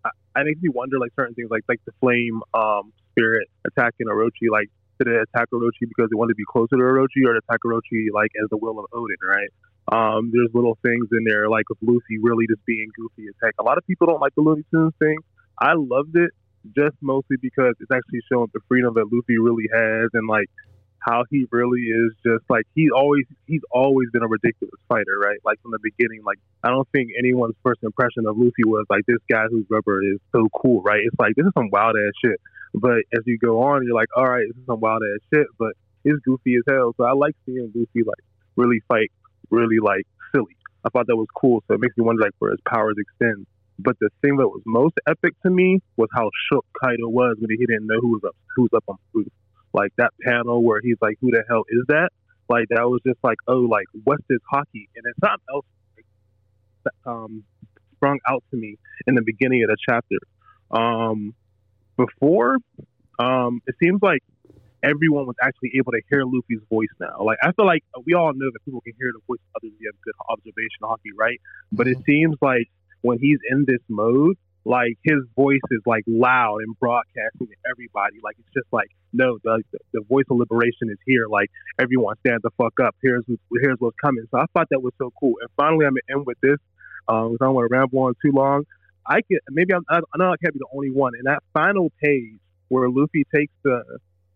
I, 0.05 0.11
I 0.35 0.43
makes 0.43 0.61
me 0.61 0.71
wonder 0.75 0.99
like 0.99 1.13
certain 1.19 1.35
things 1.35 1.49
like 1.51 1.63
like 1.69 1.81
the 1.87 1.93
flame 2.01 2.43
um, 2.53 2.93
spirit 3.13 3.49
attacking 3.67 4.09
Orochi. 4.09 4.51
Like 4.51 4.69
did 4.99 5.09
it 5.09 5.29
attack 5.29 5.49
Orochi 5.55 5.87
because 5.89 6.09
it 6.11 6.17
wanted 6.17 6.33
to 6.33 6.37
be 6.37 6.45
closer 6.51 6.77
to 6.77 6.83
Orochi, 6.83 7.25
or 7.27 7.37
attack 7.37 7.61
Orochi 7.65 8.11
like 8.13 8.31
as 8.43 8.51
the 8.51 8.57
will 8.57 8.79
of 8.81 8.87
Oden? 8.93 9.23
Right. 9.27 9.51
Um, 9.91 10.31
there's 10.33 10.49
little 10.55 10.79
things 10.83 11.07
in 11.13 11.25
there 11.25 11.49
like 11.49 11.69
with 11.69 11.79
Luffy 11.83 12.19
really 12.23 12.47
just 12.47 12.65
being 12.65 12.89
goofy 12.97 13.29
as 13.29 13.35
heck. 13.43 13.55
A 13.59 13.63
lot 13.63 13.79
of 13.79 13.87
people 13.87 14.07
don't 14.07 14.21
like 14.21 14.35
the 14.35 14.43
Looney 14.43 14.65
Tunes 14.71 14.95
thing. 14.99 15.19
I 15.59 15.75
loved 15.77 16.17
it 16.17 16.31
just 16.77 16.97
mostly 17.03 17.37
because 17.41 17.75
it's 17.81 17.91
actually 17.93 18.21
showing 18.31 18.49
the 18.55 18.61
freedom 18.69 18.95
that 18.95 19.13
Luffy 19.13 19.39
really 19.39 19.69
has 19.73 20.09
and 20.15 20.27
like 20.27 20.49
how 21.05 21.25
he 21.31 21.47
really 21.53 21.83
is 21.83 22.13
just 22.25 22.45
like 22.49 22.65
he 22.75 22.89
always 22.91 23.25
he's 23.47 23.61
always 23.71 24.09
been 24.11 24.23
a 24.23 24.29
ridiculous 24.29 24.81
fighter, 24.89 25.19
right? 25.21 25.39
Like 25.45 25.61
from 25.61 25.73
the 25.73 25.79
beginning, 25.83 26.23
like 26.25 26.39
I 26.63 26.71
don't 26.71 26.89
think 26.93 27.11
anyone's 27.19 27.57
first 27.63 27.83
impression 27.83 28.25
of 28.27 28.39
Luffy 28.39 28.65
was 28.65 28.87
like 28.89 29.05
this 29.07 29.21
guy 29.31 29.45
whose 29.51 29.67
rubber 29.69 30.03
is 30.03 30.19
so 30.33 30.49
cool, 30.57 30.83
right? 30.83 31.01
It's 31.05 31.17
like 31.19 31.35
this 31.37 31.45
is 31.45 31.53
some 31.57 31.69
wild 31.71 31.97
ass 31.97 32.13
shit. 32.25 32.41
But 32.75 33.05
as 33.15 33.23
you 33.27 33.39
go 33.39 33.63
on, 33.63 33.85
you're 33.85 33.95
like, 33.95 34.09
all 34.17 34.25
right, 34.25 34.47
this 34.49 34.57
is 34.57 34.67
some 34.67 34.81
wild 34.81 35.03
ass 35.03 35.21
shit, 35.33 35.47
but 35.59 35.75
it's 36.05 36.19
goofy 36.25 36.57
as 36.57 36.63
hell. 36.69 36.95
So 36.97 37.05
I 37.05 37.13
like 37.13 37.37
seeing 37.45 37.71
Luffy 37.75 38.03
like 38.05 38.25
really 38.57 38.81
fight, 38.89 39.13
really 39.55 39.79
like 39.79 40.07
silly. 40.35 40.57
I 40.85 40.91
thought 40.91 41.07
that 41.07 41.17
was 41.17 41.29
cool. 41.35 41.63
So 41.69 41.75
it 41.75 41.81
makes 41.81 41.97
me 41.97 42.05
wonder 42.05 42.23
like 42.23 42.35
where 42.39 42.51
his 42.51 42.61
powers 42.69 42.97
extend. 42.99 43.47
But 43.79 43.97
the 44.01 44.11
thing 44.23 44.37
that 44.37 44.49
was 44.49 44.63
most 44.67 44.95
epic 45.09 45.35
to 45.43 45.51
me 45.51 45.81
was 45.97 46.09
how 46.15 46.31
shook 46.51 46.65
Kaido 46.81 47.09
was 47.09 47.37
when 47.41 47.51
he 47.51 47.57
didn't 47.67 47.87
know 47.87 47.99
who 48.01 48.13
was 48.13 48.23
up 48.27 48.37
who 48.55 48.63
was 48.63 48.71
up 48.77 48.85
on 48.89 48.97
roof. 49.13 49.29
Like 49.73 49.91
that 49.99 50.13
panel 50.23 50.63
where 50.63 50.81
he's 50.81 50.97
like, 51.01 51.17
"Who 51.21 51.31
the 51.31 51.43
hell 51.49 51.65
is 51.69 51.85
that?" 51.89 52.11
Like 52.49 52.67
that 52.71 52.89
was 52.89 53.01
just 53.07 53.19
like, 53.25 53.39
"Oh, 53.49 53.61
like 53.61 53.87
what's 54.05 54.23
this 54.29 54.39
haki?" 54.53 54.87
And 54.95 55.05
it's 55.05 55.19
something 55.21 55.47
else 55.51 55.67
like, 55.97 56.95
um, 57.07 57.45
sprung 57.97 58.19
out 58.29 58.45
to 58.51 58.57
me 58.57 58.77
in 59.07 59.15
the 59.15 59.23
beginning 59.23 59.65
of 59.65 59.71
the 59.71 59.77
chapter. 59.89 60.19
Um, 60.71 61.35
before, 61.97 62.59
um, 63.19 63.61
it 63.67 63.75
seems 63.83 64.01
like 64.03 64.23
everyone 64.85 65.27
was 65.27 65.37
actually 65.43 65.73
able 65.79 65.93
to 65.93 66.03
hear 66.11 66.25
Luffy's 66.25 66.63
voice 66.71 66.93
now. 67.01 67.17
Like 67.25 67.39
I 67.43 67.53
feel 67.53 67.67
like 67.67 67.85
we 68.07 68.15
all 68.15 68.33
know 68.35 68.51
that 68.53 68.65
people 68.65 68.83
can 68.83 68.95
hear 68.99 69.11
the 69.15 69.23
voice 69.27 69.41
of 69.55 69.63
others 69.63 69.73
you 69.81 69.91
have 69.91 70.01
good 70.05 70.15
observation 70.29 70.83
haki, 70.83 71.13
right? 71.19 71.41
But 71.73 71.89
it 71.89 71.99
seems 72.07 72.37
like 72.43 72.69
when 73.03 73.19
he's 73.19 73.39
in 73.51 73.65
this 73.67 73.81
mode, 73.89 74.37
like 74.67 74.97
his 75.05 75.21
voice 75.37 75.61
is 75.71 75.81
like 75.87 76.05
loud 76.07 76.59
and 76.63 76.79
broadcasting 76.79 77.49
to 77.49 77.57
everybody. 77.71 78.19
Like 78.23 78.37
it's 78.39 78.53
just 78.55 78.69
like, 78.73 78.89
no, 79.13 79.39
the 79.45 79.63
the 79.93 80.03
voice 80.09 80.25
of 80.31 80.39
liberation 80.39 80.91
is 80.91 80.99
here. 81.07 81.27
Like 81.29 81.51
everyone 81.79 82.17
stand 82.27 82.41
the 82.43 82.51
fuck 82.59 82.75
up. 82.83 82.95
Here's 83.03 83.25
here's 83.63 83.77
what's 83.81 83.97
coming. 84.03 84.25
So 84.31 84.39
I 84.39 84.47
thought 84.55 84.69
that 84.71 84.81
was 84.83 84.93
so 84.99 85.13
cool. 85.21 85.35
And 85.41 85.51
finally, 85.57 85.87
I'm 85.87 85.93
gonna 85.95 86.19
end 86.19 86.27
with 86.27 86.39
this. 86.43 86.59
Um, 87.09 87.31
'cause 87.33 87.39
I 87.43 87.45
don't 87.47 87.55
want 87.55 87.69
to 87.71 87.77
ramble 87.77 88.01
on 88.01 88.15
too 88.25 88.33
long. 88.33 88.65
I 89.07 89.21
can 89.23 89.39
maybe 89.51 89.75
I'm, 89.75 89.85
I 89.91 89.99
I 89.99 90.19
know 90.19 90.33
I 90.33 90.37
can't 90.43 90.55
be 90.55 90.61
the 90.61 90.75
only 90.75 90.91
one. 90.91 91.13
In 91.19 91.25
that 91.25 91.43
final 91.53 91.93
page 92.03 92.39
where 92.69 92.89
Luffy 92.89 93.25
takes 93.35 93.53
the 93.65 93.83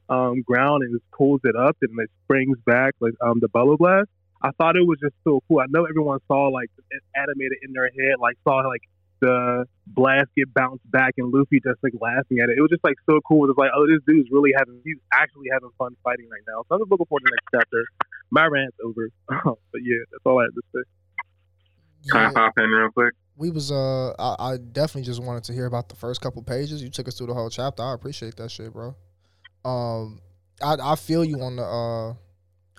um, 0.09 0.43
ground 0.43 0.83
and 0.83 0.95
just 0.95 1.05
pulls 1.13 1.41
it 1.45 1.57
up 1.57 1.77
and 1.83 1.99
it 2.01 2.11
springs 2.25 2.59
back 2.67 2.95
like 3.01 3.15
um, 3.21 3.39
the 3.41 3.49
bubble 3.49 3.77
blast. 3.77 4.09
I 4.43 4.51
thought 4.57 4.77
it 4.77 4.87
was 4.87 4.99
just 5.03 5.15
so 5.25 5.41
cool. 5.49 5.61
I 5.61 5.67
know 5.69 5.85
everyone 5.85 6.19
saw 6.29 6.49
like 6.49 6.71
it 6.91 7.03
animated 7.17 7.59
in 7.63 7.73
their 7.73 7.91
head, 7.91 8.17
like 8.21 8.37
saw 8.47 8.59
like 8.67 8.83
the 9.21 9.65
blast 9.87 10.31
get 10.37 10.53
bounced 10.55 10.89
back 10.91 11.15
and 11.19 11.33
Luffy 11.35 11.59
just 11.61 11.83
like 11.83 11.93
laughing 12.01 12.39
at 12.39 12.49
it. 12.49 12.55
It 12.57 12.63
was 12.63 12.71
just 12.71 12.85
like 12.85 12.95
so 13.11 13.19
cool. 13.27 13.45
It 13.45 13.49
was 13.49 13.59
like, 13.59 13.71
oh, 13.75 13.87
this 13.87 13.99
dude's 14.07 14.29
really 14.31 14.53
having, 14.57 14.81
he's 14.85 14.99
actually 15.13 15.49
having 15.53 15.71
fun 15.77 15.97
fighting 16.05 16.29
right 16.31 16.43
now. 16.47 16.63
So 16.69 16.77
I'm 16.77 16.81
just 16.83 16.91
looking 16.91 17.07
forward 17.07 17.27
to 17.27 17.31
the 17.31 17.35
next 17.35 17.51
chapter. 17.63 17.83
My 18.31 18.47
rant's 18.47 18.77
over, 18.85 19.11
but 19.73 19.81
yeah, 19.83 20.03
that's 20.13 20.23
all 20.25 20.39
I 20.39 20.45
had 20.45 20.55
to 20.55 20.63
say. 20.75 20.83
Can 22.13 22.21
I 22.23 22.29
Yeah, 22.29 22.33
pop 22.33 22.53
in 22.59 22.65
real 22.71 22.91
quick? 22.93 23.15
we 23.37 23.51
was 23.51 23.71
uh, 23.73 24.13
I, 24.19 24.53
I 24.53 24.57
definitely 24.57 25.03
just 25.03 25.23
wanted 25.23 25.45
to 25.45 25.53
hear 25.53 25.67
about 25.67 25.89
the 25.89 25.97
first 25.97 26.21
couple 26.21 26.43
pages. 26.43 26.83
You 26.83 26.91
took 26.91 27.09
us 27.09 27.17
through 27.19 27.29
the 27.29 27.35
whole 27.35 27.51
chapter. 27.51 27.83
I 27.83 27.95
appreciate 27.95 28.37
that 28.37 28.51
shit, 28.51 28.73
bro. 28.73 28.95
Um, 29.65 30.21
I 30.63 30.77
I 30.83 30.97
feel 30.97 31.25
you 31.25 31.41
on 31.43 31.57
the 31.57 31.63
uh, 31.65 32.15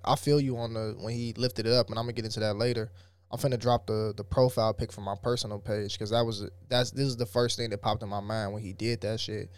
I 0.06 0.16
feel 0.16 0.40
you 0.40 0.58
on 0.58 0.74
the 0.74 0.96
when 1.00 1.14
he 1.14 1.34
lifted 1.34 1.66
it 1.66 1.74
up, 1.74 1.90
and 1.90 1.98
I'm 2.00 2.06
gonna 2.06 2.14
get 2.14 2.26
into 2.26 2.40
that 2.42 2.56
later. 2.56 2.92
I'm 3.32 3.38
finna 3.40 3.60
drop 3.60 3.86
the 3.86 4.14
the 4.18 4.24
profile 4.24 4.74
pic 4.74 4.92
from 4.92 5.04
my 5.04 5.16
personal 5.22 5.60
page 5.60 5.94
because 5.94 6.10
that 6.10 6.26
was 6.26 6.50
that's 6.68 6.92
this 6.92 7.06
is 7.06 7.16
the 7.18 7.26
first 7.28 7.58
thing 7.58 7.70
that 7.70 7.82
popped 7.82 8.02
in 8.02 8.10
my 8.10 8.22
mind 8.22 8.54
when 8.54 8.64
he 8.64 8.74
did 8.74 9.02
that 9.02 9.20
shit. 9.20 9.52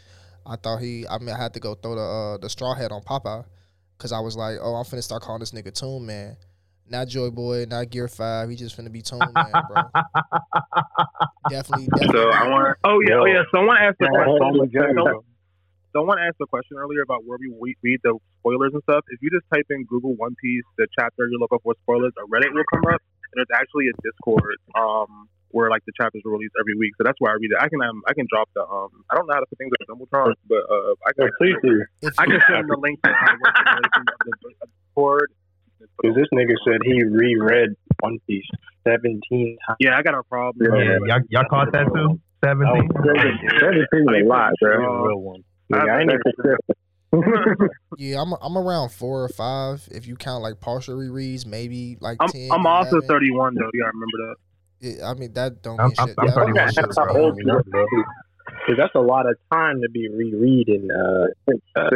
I 0.46 0.56
thought 0.56 0.80
he, 0.80 1.06
I 1.08 1.20
mean, 1.20 1.30
I 1.30 1.38
had 1.38 1.54
to 1.54 1.60
go 1.60 1.76
throw 1.76 1.96
the 1.96 2.02
uh, 2.02 2.38
the 2.38 2.50
straw 2.50 2.74
hat 2.74 2.92
on 2.92 3.02
Popeye 3.02 3.46
because 3.98 4.12
I 4.12 4.20
was 4.20 4.36
like, 4.36 4.58
oh, 4.62 4.74
I'm 4.76 4.84
finna 4.84 5.04
start 5.04 5.22
calling 5.22 5.40
this 5.40 5.52
nigga 5.52 5.72
Toon 5.74 6.06
Man, 6.06 6.36
not 6.90 7.08
Joy 7.08 7.30
Boy, 7.30 7.66
not 7.70 7.90
Gear 7.92 8.08
Five. 8.08 8.50
He 8.50 8.56
just 8.56 8.76
finna 8.78 8.92
be 8.92 9.02
Toon 9.04 9.34
Man, 9.34 9.64
bro. 9.68 9.90
definitely, 11.50 11.88
definitely. 11.88 12.20
So 12.20 12.30
I 12.32 12.48
want 12.50 12.78
Oh 12.84 13.00
yeah, 13.08 13.16
oh 13.16 13.26
yeah. 13.26 13.44
Someone 13.54 13.78
asked 13.78 13.98
the 14.00 14.06
Yeah, 14.12 14.24
question. 14.26 14.72
Someone- 14.96 15.24
Someone 15.92 16.20
asked 16.20 16.40
a 16.40 16.48
question 16.48 16.78
earlier 16.78 17.02
about 17.02 17.26
where 17.26 17.38
we 17.38 17.52
we 17.60 17.76
read 17.84 18.00
the 18.04 18.16
spoilers 18.40 18.72
and 18.74 18.82
stuff. 18.84 19.04
If 19.12 19.20
you 19.22 19.30
just 19.30 19.44
type 19.54 19.68
in 19.70 19.84
Google 19.86 20.16
One 20.16 20.36
Piece, 20.40 20.64
the 20.78 20.88
chapter 20.98 21.28
you're 21.28 21.40
looking 21.40 21.60
for 21.64 21.76
spoilers, 21.84 22.14
a 22.16 22.24
Reddit 22.32 22.56
will 22.56 22.68
come 22.72 22.88
up, 22.88 23.04
and 23.04 23.36
there's 23.36 23.52
actually 23.52 23.92
a 23.92 23.96
Discord 24.00 24.56
um 24.80 25.28
where 25.52 25.70
like 25.70 25.84
the 25.84 25.92
chapters 26.00 26.24
are 26.24 26.32
released 26.32 26.56
every 26.56 26.80
week. 26.80 26.96
So 26.96 27.04
that's 27.04 27.20
where 27.20 27.32
I 27.32 27.36
read 27.36 27.52
it. 27.52 27.60
I 27.60 27.68
can 27.68 27.84
um 27.84 28.04
I 28.08 28.14
can 28.16 28.26
drop 28.32 28.48
the 28.56 28.64
um 28.64 29.04
I 29.12 29.20
don't 29.20 29.28
know 29.28 29.36
how 29.36 29.44
to 29.44 29.50
put 29.52 29.60
things 29.60 29.72
on 29.76 30.00
Jumbotron, 30.00 30.32
but 30.48 30.64
uh 30.64 30.96
I 31.04 31.12
can 31.12 31.28
Yeah, 31.28 31.36
please 31.36 31.60
do. 31.60 31.76
I 32.18 32.24
can 32.24 32.40
send 32.48 32.72
the 32.72 32.80
link 32.80 33.04
to 33.04 33.12
how 33.12 33.36
to 33.36 33.40
work 33.44 33.56
the 33.60 33.68
relation 33.68 34.04
of 34.08 34.20
the, 34.24 34.34
Discord. 34.96 35.30
Because 35.98 36.16
this 36.16 36.30
nigga 36.32 36.56
said 36.64 36.80
he 36.86 37.04
reread 37.04 37.76
One 38.00 38.20
Piece 38.28 38.46
17 38.88 39.58
times. 39.68 39.78
Yeah, 39.80 39.98
I 39.98 40.04
got 40.04 40.16
a 40.16 40.24
problem. 40.24 40.72
Yeah, 40.72 40.98
y'all, 41.06 41.26
y'all 41.30 41.50
caught 41.50 41.72
that 41.74 41.90
too? 41.94 42.22
Seventeen. 42.44 42.90
Seventeen 43.60 44.24
a 44.24 44.28
lot, 44.28 44.54
bro. 44.60 45.06
real 45.06 45.22
one. 45.22 45.44
Nigga, 45.72 45.90
I 45.90 46.02
ain't 46.02 46.12
Yeah, 47.98 48.22
I'm 48.22 48.34
I'm 48.42 48.58
around 48.58 48.90
four 48.90 49.24
or 49.24 49.30
five. 49.30 49.88
If 49.92 50.08
you 50.08 50.16
count 50.16 50.44
like 50.44 50.60
partial 50.62 50.96
rereads, 50.98 51.46
maybe 51.46 51.98
like 52.00 52.18
I'm 52.20 52.30
10, 52.30 52.50
I'm 52.52 52.66
also 52.66 52.98
11. 52.98 53.08
31 53.08 53.56
though. 53.56 53.70
You 53.74 53.82
gotta 53.82 53.92
remember 53.94 54.18
that. 54.18 54.36
Yeah, 54.80 55.10
I 55.10 55.14
mean 55.16 55.34
that 55.34 55.62
don't 55.62 55.80
I'm- 55.80 55.90
mean 55.90 55.96
I'm- 56.00 56.08
shit. 56.08 56.16
I'm 56.20 56.28
that 56.28 56.36
don't 56.36 56.46
mean 56.48 56.56
31. 56.56 56.74
shit 56.74 56.84
That's 56.84 56.96
to 56.96 57.02
how 57.02 57.14
me. 57.14 57.20
old 57.20 57.38
you. 57.38 58.04
Because 58.66 58.78
that's 58.78 58.96
a 58.96 59.00
lot 59.00 59.30
of 59.30 59.36
time 59.52 59.82
to 59.82 59.90
be 59.90 60.08
rereading. 60.10 60.88
Uh, 60.92 61.28
uh, 61.80 61.90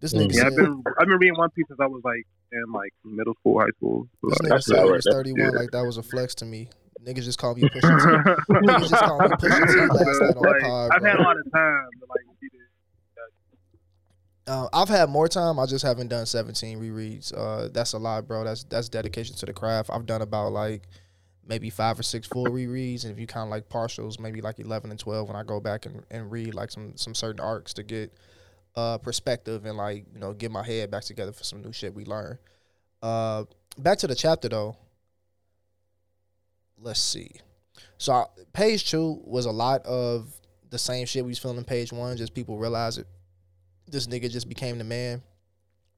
This 0.00 0.14
nigga 0.14 0.34
Yeah, 0.34 0.46
I've 0.46 0.56
been 0.56 0.82
I've 0.98 1.06
been 1.08 1.18
reading 1.18 1.36
One 1.36 1.50
Piece 1.50 1.66
since 1.68 1.80
I 1.80 1.86
was 1.86 2.02
like 2.04 2.24
in 2.52 2.72
like 2.72 2.92
middle 3.04 3.34
school, 3.40 3.60
high 3.60 3.66
school. 3.76 4.08
this 4.22 4.38
Like, 4.40 4.46
nigga 4.46 4.48
That's 4.48 4.66
said 4.66 4.76
he 4.76 4.82
right. 4.82 4.92
was 4.92 5.04
That's- 5.04 5.16
31 5.18 5.40
yeah. 5.52 5.58
like 5.60 5.70
that 5.72 5.82
was 5.84 5.98
a 5.98 6.02
flex 6.02 6.34
to 6.36 6.44
me. 6.46 6.68
Niggas 7.06 7.24
just 7.24 7.38
call 7.38 7.54
me 7.54 7.62
Pusha 7.68 7.80
T. 7.80 8.52
Niggas 8.54 8.88
just 8.88 9.02
call 9.04 9.18
me 9.20 9.28
Pusha 9.28 9.66
T 9.68 9.80
last 9.94 10.20
night 10.20 10.36
on 10.36 10.42
Like, 10.42 10.60
the 10.60 10.66
pod, 10.66 10.90
I've 10.94 11.00
bro. 11.02 11.10
had 11.10 11.20
a 11.20 11.22
lot 11.22 11.36
of 11.38 11.52
time 11.52 11.88
to 12.00 12.06
like 12.08 12.24
read 12.40 12.50
it. 12.54 12.57
Uh, 14.48 14.66
I've 14.72 14.88
had 14.88 15.10
more 15.10 15.28
time. 15.28 15.58
I 15.58 15.66
just 15.66 15.84
haven't 15.84 16.08
done 16.08 16.24
17 16.24 16.80
rereads. 16.80 17.36
Uh, 17.36 17.68
that's 17.68 17.92
a 17.92 17.98
lot, 17.98 18.26
bro. 18.26 18.44
That's 18.44 18.64
that's 18.64 18.88
dedication 18.88 19.36
to 19.36 19.46
the 19.46 19.52
craft. 19.52 19.90
I've 19.92 20.06
done 20.06 20.22
about 20.22 20.52
like 20.52 20.84
maybe 21.46 21.68
five 21.68 22.00
or 22.00 22.02
six 22.02 22.26
full 22.26 22.46
rereads, 22.46 23.04
and 23.04 23.12
if 23.12 23.20
you 23.20 23.26
count 23.26 23.50
like 23.50 23.68
partials, 23.68 24.18
maybe 24.18 24.40
like 24.40 24.58
11 24.58 24.90
and 24.90 24.98
12 24.98 25.28
when 25.28 25.36
I 25.36 25.42
go 25.42 25.60
back 25.60 25.84
and, 25.84 26.02
and 26.10 26.32
read 26.32 26.54
like 26.54 26.70
some 26.70 26.96
some 26.96 27.14
certain 27.14 27.40
arcs 27.40 27.74
to 27.74 27.82
get 27.82 28.12
uh 28.74 28.98
perspective 28.98 29.64
and 29.64 29.76
like 29.76 30.04
you 30.12 30.20
know 30.20 30.32
get 30.32 30.50
my 30.50 30.62
head 30.64 30.90
back 30.90 31.02
together 31.02 31.32
for 31.32 31.44
some 31.44 31.62
new 31.62 31.72
shit 31.72 31.94
we 31.94 32.06
learn. 32.06 32.38
Uh, 33.02 33.44
back 33.76 33.98
to 33.98 34.06
the 34.06 34.14
chapter 34.14 34.48
though. 34.48 34.76
Let's 36.80 37.02
see. 37.02 37.32
So 37.98 38.12
I, 38.14 38.24
page 38.54 38.90
two 38.90 39.20
was 39.24 39.44
a 39.44 39.50
lot 39.50 39.84
of 39.84 40.32
the 40.70 40.78
same 40.78 41.04
shit 41.04 41.24
we 41.24 41.30
was 41.30 41.38
feeling 41.38 41.58
in 41.58 41.64
page 41.64 41.92
one. 41.92 42.16
Just 42.16 42.32
people 42.32 42.56
realize 42.56 42.96
it 42.96 43.06
this 43.90 44.06
nigga 44.06 44.30
just 44.30 44.48
became 44.48 44.78
the 44.78 44.84
man 44.84 45.22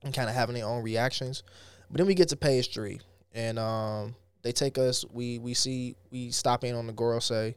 and 0.03 0.15
kind 0.15 0.29
of 0.29 0.35
having 0.35 0.55
their 0.55 0.67
own 0.67 0.83
reactions. 0.83 1.43
But 1.91 1.99
then 1.99 2.07
we 2.07 2.15
get 2.15 2.29
to 2.31 2.37
page 2.37 2.73
three, 2.73 3.01
and 3.35 3.59
um, 3.59 4.15
they 4.43 4.53
take 4.53 4.79
us. 4.79 5.05
We 5.13 5.39
we 5.39 5.55
see 5.55 5.97
we 6.11 6.31
stop 6.31 6.65
in 6.65 6.75
on 6.75 6.87
the 6.87 6.93
Gorosei, 6.93 7.55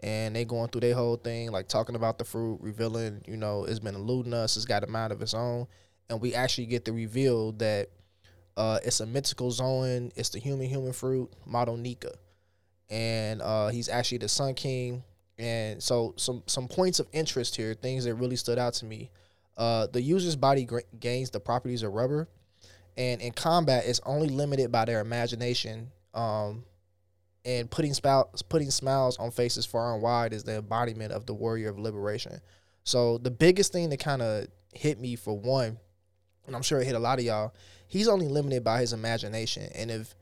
and 0.00 0.36
they 0.36 0.44
going 0.44 0.68
through 0.68 0.82
their 0.82 0.94
whole 0.94 1.16
thing, 1.16 1.50
like 1.50 1.68
talking 1.68 1.96
about 1.96 2.18
the 2.18 2.24
fruit, 2.24 2.58
revealing 2.60 3.22
you 3.26 3.36
know 3.36 3.64
it's 3.64 3.78
been 3.80 3.94
eluding 3.94 4.34
us. 4.34 4.56
It's 4.56 4.66
got 4.66 4.84
a 4.84 4.86
mind 4.86 5.12
of 5.12 5.22
its 5.22 5.34
own, 5.34 5.66
and 6.08 6.20
we 6.20 6.34
actually 6.34 6.66
get 6.66 6.84
the 6.84 6.92
reveal 6.92 7.52
that 7.52 7.88
uh, 8.56 8.78
it's 8.84 9.00
a 9.00 9.06
mythical 9.06 9.50
Zoan. 9.50 10.12
It's 10.16 10.30
the 10.30 10.38
human 10.40 10.68
human 10.68 10.92
fruit, 10.92 11.30
Model 11.46 11.76
Nika. 11.76 12.12
and 12.88 13.40
uh, 13.42 13.68
he's 13.68 13.88
actually 13.88 14.18
the 14.18 14.28
Sun 14.28 14.54
King. 14.54 15.02
And 15.38 15.82
so 15.82 16.12
some 16.16 16.42
some 16.46 16.68
points 16.68 17.00
of 17.00 17.06
interest 17.12 17.56
here, 17.56 17.74
things 17.74 18.04
that 18.04 18.14
really 18.14 18.36
stood 18.36 18.58
out 18.58 18.74
to 18.74 18.84
me. 18.84 19.10
Uh, 19.60 19.86
the 19.86 20.00
user's 20.00 20.36
body 20.36 20.64
gra- 20.64 20.82
gains 20.98 21.28
the 21.30 21.38
properties 21.38 21.82
of 21.82 21.92
rubber, 21.92 22.26
and 22.96 23.20
in 23.20 23.30
combat, 23.30 23.84
it's 23.86 24.00
only 24.06 24.28
limited 24.28 24.72
by 24.72 24.86
their 24.86 25.00
imagination. 25.00 25.90
Um, 26.14 26.64
and 27.44 27.70
putting 27.70 27.94
spout, 27.94 28.42
putting 28.48 28.70
smiles 28.70 29.18
on 29.18 29.30
faces 29.30 29.66
far 29.66 29.94
and 29.94 30.02
wide 30.02 30.32
is 30.32 30.44
the 30.44 30.56
embodiment 30.56 31.12
of 31.12 31.26
the 31.26 31.34
warrior 31.34 31.68
of 31.68 31.78
liberation. 31.78 32.40
So 32.84 33.18
the 33.18 33.30
biggest 33.30 33.72
thing 33.72 33.90
that 33.90 34.00
kind 34.00 34.22
of 34.22 34.46
hit 34.72 34.98
me 34.98 35.16
for 35.16 35.38
one, 35.38 35.78
and 36.46 36.56
I'm 36.56 36.62
sure 36.62 36.80
it 36.80 36.86
hit 36.86 36.94
a 36.96 36.98
lot 36.98 37.18
of 37.18 37.24
y'all, 37.24 37.54
he's 37.86 38.08
only 38.08 38.28
limited 38.28 38.64
by 38.64 38.80
his 38.80 38.92
imagination. 38.92 39.70
And 39.74 39.90
if 39.90 40.14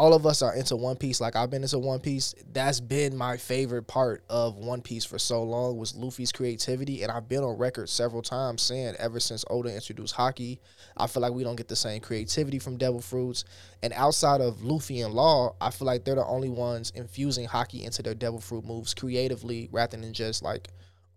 all 0.00 0.14
of 0.14 0.24
us 0.24 0.40
are 0.40 0.54
into 0.54 0.76
One 0.76 0.96
Piece, 0.96 1.20
like 1.20 1.36
I've 1.36 1.50
been 1.50 1.60
into 1.60 1.78
One 1.78 2.00
Piece, 2.00 2.34
that's 2.54 2.80
been 2.80 3.14
my 3.14 3.36
favorite 3.36 3.82
part 3.82 4.24
of 4.30 4.56
One 4.56 4.80
Piece 4.80 5.04
for 5.04 5.18
so 5.18 5.42
long 5.42 5.76
was 5.76 5.94
Luffy's 5.94 6.32
creativity. 6.32 7.02
And 7.02 7.12
I've 7.12 7.28
been 7.28 7.44
on 7.44 7.58
record 7.58 7.90
several 7.90 8.22
times 8.22 8.62
saying 8.62 8.94
ever 8.98 9.20
since 9.20 9.44
Oda 9.50 9.74
introduced 9.74 10.16
haki, 10.16 10.58
I 10.96 11.06
feel 11.06 11.20
like 11.20 11.34
we 11.34 11.44
don't 11.44 11.56
get 11.56 11.68
the 11.68 11.76
same 11.76 12.00
creativity 12.00 12.58
from 12.58 12.78
Devil 12.78 13.02
Fruits. 13.02 13.44
And 13.82 13.92
outside 13.92 14.40
of 14.40 14.62
Luffy 14.62 15.02
and 15.02 15.12
Law, 15.12 15.54
I 15.60 15.70
feel 15.70 15.84
like 15.84 16.06
they're 16.06 16.14
the 16.14 16.24
only 16.24 16.48
ones 16.48 16.92
infusing 16.94 17.46
haki 17.46 17.84
into 17.84 18.02
their 18.02 18.14
Devil 18.14 18.40
Fruit 18.40 18.64
moves 18.64 18.94
creatively 18.94 19.68
rather 19.70 19.98
than 19.98 20.14
just 20.14 20.42
like 20.42 20.68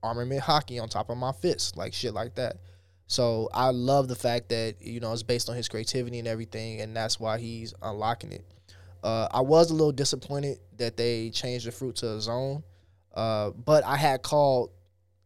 armament 0.03 0.41
haki 0.41 0.81
on 0.81 0.89
top 0.89 1.09
of 1.09 1.15
my 1.15 1.31
fist, 1.31 1.77
like 1.77 1.93
shit 1.93 2.13
like 2.13 2.35
that. 2.35 2.57
So 3.07 3.47
I 3.53 3.69
love 3.69 4.09
the 4.09 4.15
fact 4.15 4.49
that 4.49 4.81
you 4.81 4.99
know 4.99 5.13
it's 5.13 5.23
based 5.23 5.49
on 5.49 5.55
his 5.55 5.69
creativity 5.69 6.19
and 6.19 6.27
everything, 6.27 6.81
and 6.81 6.93
that's 6.93 7.17
why 7.17 7.37
he's 7.37 7.73
unlocking 7.81 8.33
it. 8.33 8.43
Uh, 9.03 9.27
I 9.31 9.41
was 9.41 9.69
a 9.69 9.73
little 9.73 9.91
disappointed 9.91 10.59
that 10.77 10.97
they 10.97 11.29
changed 11.29 11.67
the 11.67 11.71
fruit 11.71 11.97
to 11.97 12.13
a 12.13 12.21
Zoan, 12.21 12.63
uh, 13.13 13.51
but 13.51 13.83
I 13.83 13.97
had 13.97 14.21
called 14.23 14.71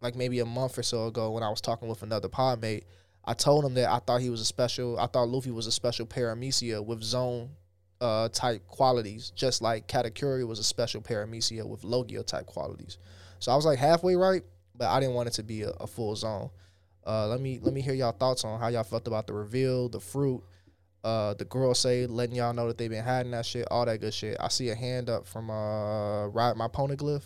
like 0.02 0.16
maybe 0.16 0.40
a 0.40 0.46
month 0.46 0.78
or 0.78 0.84
so 0.84 1.08
ago 1.08 1.32
when 1.32 1.44
I 1.44 1.50
was 1.50 1.62
talking 1.62 1.88
with 1.88 2.04
another 2.04 2.28
pod 2.28 2.62
mate. 2.62 2.86
I 3.24 3.34
told 3.34 3.66
him 3.66 3.74
that 3.76 3.90
I 3.90 4.00
thought 4.00 4.22
he 4.22 4.30
was 4.30 4.42
a 4.42 4.46
special. 4.46 4.98
I 4.98 5.08
thought 5.08 5.28
Luffy 5.28 5.52
was 5.52 5.68
a 5.68 5.72
special 5.72 6.06
paramecia 6.06 6.84
with 6.84 7.04
Zoan 7.04 7.50
uh, 8.00 8.30
type 8.30 8.66
qualities, 8.68 9.32
just 9.36 9.62
like 9.62 9.88
Katakuri 9.88 10.48
was 10.48 10.60
a 10.60 10.64
special 10.64 11.02
paramecia 11.02 11.68
with 11.68 11.84
Logia 11.84 12.24
type 12.24 12.46
qualities. 12.46 12.98
So 13.40 13.52
I 13.52 13.56
was 13.56 13.66
like 13.66 13.80
halfway 13.80 14.16
right, 14.16 14.44
but 14.76 14.88
I 14.88 15.00
didn't 15.00 15.16
want 15.16 15.28
it 15.28 15.34
to 15.34 15.44
be 15.44 15.64
a, 15.64 15.70
a 15.72 15.88
full 15.88 16.16
Zoan. 16.16 16.50
Uh, 17.06 17.28
let 17.28 17.40
me 17.40 17.60
let 17.62 17.74
me 17.74 17.82
hear 17.82 17.94
y'all 17.94 18.12
thoughts 18.12 18.44
on 18.44 18.60
how 18.60 18.68
y'all 18.68 18.84
felt 18.84 19.08
about 19.08 19.28
the 19.28 19.34
reveal, 19.34 19.88
the 19.90 20.00
fruit, 20.00 20.44
uh, 21.04 21.34
the 21.36 21.46
Gorosei 21.46 22.08
letting 22.10 22.36
y'all 22.36 22.54
know 22.54 22.68
that 22.68 22.78
they've 22.78 22.90
been 22.90 23.04
hiding 23.04 23.32
that 23.32 23.46
shit, 23.46 23.68
all 23.70 23.86
that 23.86 24.02
good 24.02 24.14
shit. 24.14 24.38
I 24.40 24.50
see 24.50 24.70
a 24.70 24.76
hand 24.76 25.10
up 25.10 25.28
from 25.28 25.50
uh 25.50 26.28
Ride 26.28 26.58
My 26.58 26.68
Poneglyph. 26.68 27.24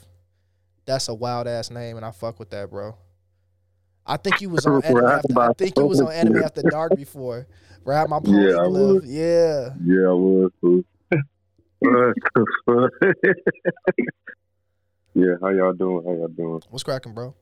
That's 0.86 1.08
a 1.08 1.14
wild 1.14 1.48
ass 1.48 1.72
name, 1.72 1.98
and 1.98 2.06
I 2.06 2.12
fuck 2.12 2.40
with 2.40 2.50
that, 2.52 2.70
bro. 2.70 2.96
I 4.06 4.18
think 4.18 4.42
you 4.42 4.50
was 4.50 4.66
on 4.66 4.82
anime 4.86 5.06
after, 5.06 5.40
I 5.40 5.54
think 5.54 5.78
you 5.78 5.86
was 5.86 6.02
on 6.02 6.12
anime 6.12 6.44
after 6.44 6.64
dark 6.64 6.96
before. 6.96 7.48
Ride 7.84 8.10
My 8.10 8.20
Poneglyph. 8.20 9.04
Yeah. 9.06 9.70
Yeah, 9.84 10.10
I 10.10 10.14
was. 10.14 10.52
too. 10.62 10.86
yeah, 15.16 15.34
how 15.42 15.50
y'all 15.50 15.74
doing? 15.74 16.06
How 16.06 16.14
y'all 16.14 16.28
doing? 16.28 16.62
What's 16.70 16.84
cracking, 16.84 17.14
bro? 17.14 17.34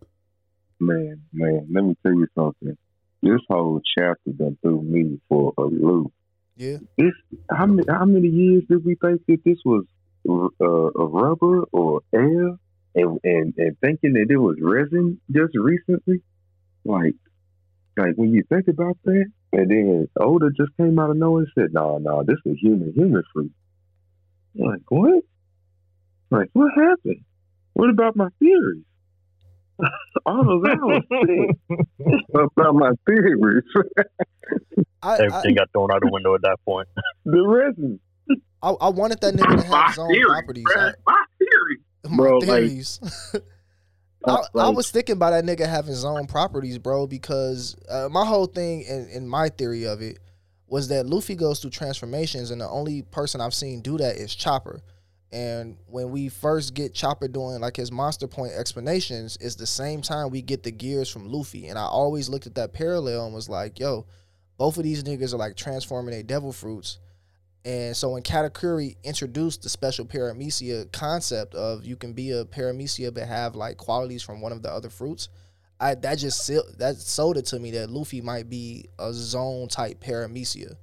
Man, 0.80 1.22
man, 1.34 1.68
let 1.70 1.84
me 1.84 1.96
tell 2.04 2.14
you 2.14 2.28
something. 2.36 2.78
This 3.22 3.42
whole 3.50 3.82
chapter 3.98 4.32
done 4.32 4.58
threw 4.62 4.82
me 4.82 5.20
for 5.28 5.54
a 5.58 5.64
loop. 5.64 6.14
Yeah. 6.60 6.80
This 6.98 7.14
how 7.50 7.68
many 7.68 7.88
how 7.90 8.04
many 8.04 8.28
years 8.28 8.64
did 8.70 8.84
we 8.84 8.96
think 8.96 9.22
that 9.28 9.40
this 9.46 9.60
was 9.64 9.86
uh, 10.28 10.66
a 10.66 11.06
rubber 11.08 11.64
or 11.72 12.02
air, 12.14 12.50
and, 12.96 13.20
and 13.24 13.54
and 13.58 13.78
thinking 13.80 14.14
that 14.14 14.28
it 14.30 14.38
was 14.38 14.58
resin 14.62 15.22
just 15.32 15.56
recently? 15.56 16.22
Like, 16.84 17.16
like 17.98 18.16
when 18.18 18.34
you 18.34 18.44
think 18.50 18.68
about 18.68 18.98
that, 19.06 19.26
and 19.54 19.72
then 19.72 20.10
Oda 20.20 20.50
just 20.58 20.76
came 20.76 21.00
out 21.00 21.12
of 21.12 21.16
nowhere 21.16 21.44
and 21.44 21.52
said, 21.56 21.74
"No, 21.74 21.98
no, 21.98 22.24
this 22.24 22.40
is 22.46 22.58
human 22.62 22.92
human 22.94 23.24
fruit." 23.34 23.54
Like 24.54 24.82
what? 24.90 25.24
Like 26.30 26.50
what 26.52 26.74
happened? 26.76 27.24
What 27.72 27.90
about 27.90 28.18
my 28.18 28.28
theories? 28.40 28.84
All 30.26 30.42
of 30.58 30.62
that 30.64 30.78
was 30.82 31.04
sick. 31.10 31.80
about 32.58 32.76
my 32.76 32.92
theories. 33.08 33.64
I, 35.02 35.10
I, 35.16 35.18
Everything 35.26 35.56
got 35.56 35.70
thrown 35.72 35.92
out 35.92 36.02
the 36.02 36.10
window 36.12 36.36
at 36.36 36.42
that 36.42 36.58
point. 36.66 36.88
the 37.26 37.48
resin. 37.48 38.00
I, 38.62 38.70
I 38.72 38.90
wanted 38.90 39.22
that 39.22 39.34
nigga 39.36 39.56
to 39.56 39.62
have 39.64 39.70
My 39.70 39.88
his 39.88 39.98
own 40.00 40.10
theory, 40.12 40.26
properties. 40.30 40.66
bruh. 40.66 40.94
My 41.08 41.24
theory. 41.40 41.78
My 42.10 42.16
Bro, 42.18 42.38
like- 42.40 42.94
I, 44.28 44.42
I 44.58 44.70
was 44.70 44.92
thinking 44.92 45.14
about 45.14 45.30
that 45.32 45.46
nigga 45.46 45.66
having 45.66 45.92
his 45.92 46.04
own 46.04 46.28
properties, 46.28 46.78
bro, 46.78 47.08
because 47.08 47.78
uh, 47.90 48.10
my 48.12 48.26
whole 48.26 48.48
thing 48.48 48.86
and, 48.90 49.10
and 49.10 49.30
my 49.30 49.48
theory 49.48 49.86
of 49.88 50.02
it 50.02 50.20
was 50.68 50.90
that 50.90 51.06
Luffy 51.06 51.36
goes 51.36 51.62
through 51.62 51.72
transformations, 51.72 52.52
and 52.52 52.60
the 52.62 52.68
only 52.68 53.02
person 53.02 53.40
I've 53.42 53.54
seen 53.54 53.82
do 53.82 53.98
that 53.98 54.18
is 54.18 54.36
Chopper. 54.36 54.82
And 55.32 55.78
when 55.86 56.10
we 56.10 56.28
first 56.30 56.74
get 56.74 56.94
Chopper 56.94 57.28
doing 57.28 57.60
like 57.62 57.76
his 57.76 57.92
monster 57.92 58.28
point 58.28 58.54
explanations, 58.54 59.38
it's 59.40 59.56
the 59.56 59.68
same 59.68 60.02
time 60.02 60.32
we 60.32 60.42
get 60.42 60.64
the 60.64 60.72
gears 60.72 61.10
from 61.10 61.28
Luffy. 61.32 61.68
And 61.68 61.78
I 61.78 61.84
always 61.84 62.30
looked 62.30 62.48
at 62.48 62.56
that 62.56 62.74
parallel 62.74 63.26
and 63.26 63.36
was 63.36 63.48
like, 63.48 63.80
yo, 63.80 64.08
both 64.58 64.78
of 64.78 64.84
these 64.84 65.04
niggas 65.04 65.34
are 65.34 65.38
like 65.38 65.56
transforming 65.56 66.12
their 66.12 66.24
devil 66.24 66.52
fruits. 66.52 67.00
And 67.64 67.96
so 67.96 68.12
when 68.12 68.24
Katakuri 68.24 68.96
introduced 69.04 69.62
the 69.62 69.70
special 69.70 70.06
paramecia 70.06 70.92
concept 70.92 71.54
of 71.54 71.86
you 71.86 71.96
can 71.96 72.14
be 72.14 72.32
a 72.32 72.46
paramecia 72.46 73.14
but 73.14 73.28
have 73.28 73.56
like 73.56 73.78
qualities 73.78 74.24
from 74.24 74.42
one 74.42 74.52
of 74.52 74.64
the 74.64 74.72
other 74.72 74.90
fruits, 74.90 75.30
I 75.80 75.96
that 75.96 76.18
just 76.18 76.48
that 76.78 76.96
sold 76.98 77.38
it 77.38 77.46
to 77.48 77.60
me 77.60 77.72
that 77.72 77.90
Luffy 77.90 78.22
might 78.22 78.50
be 78.50 78.90
a 78.98 79.14
Zoan 79.14 79.68
type 79.68 80.02
paramecia. 80.04 80.76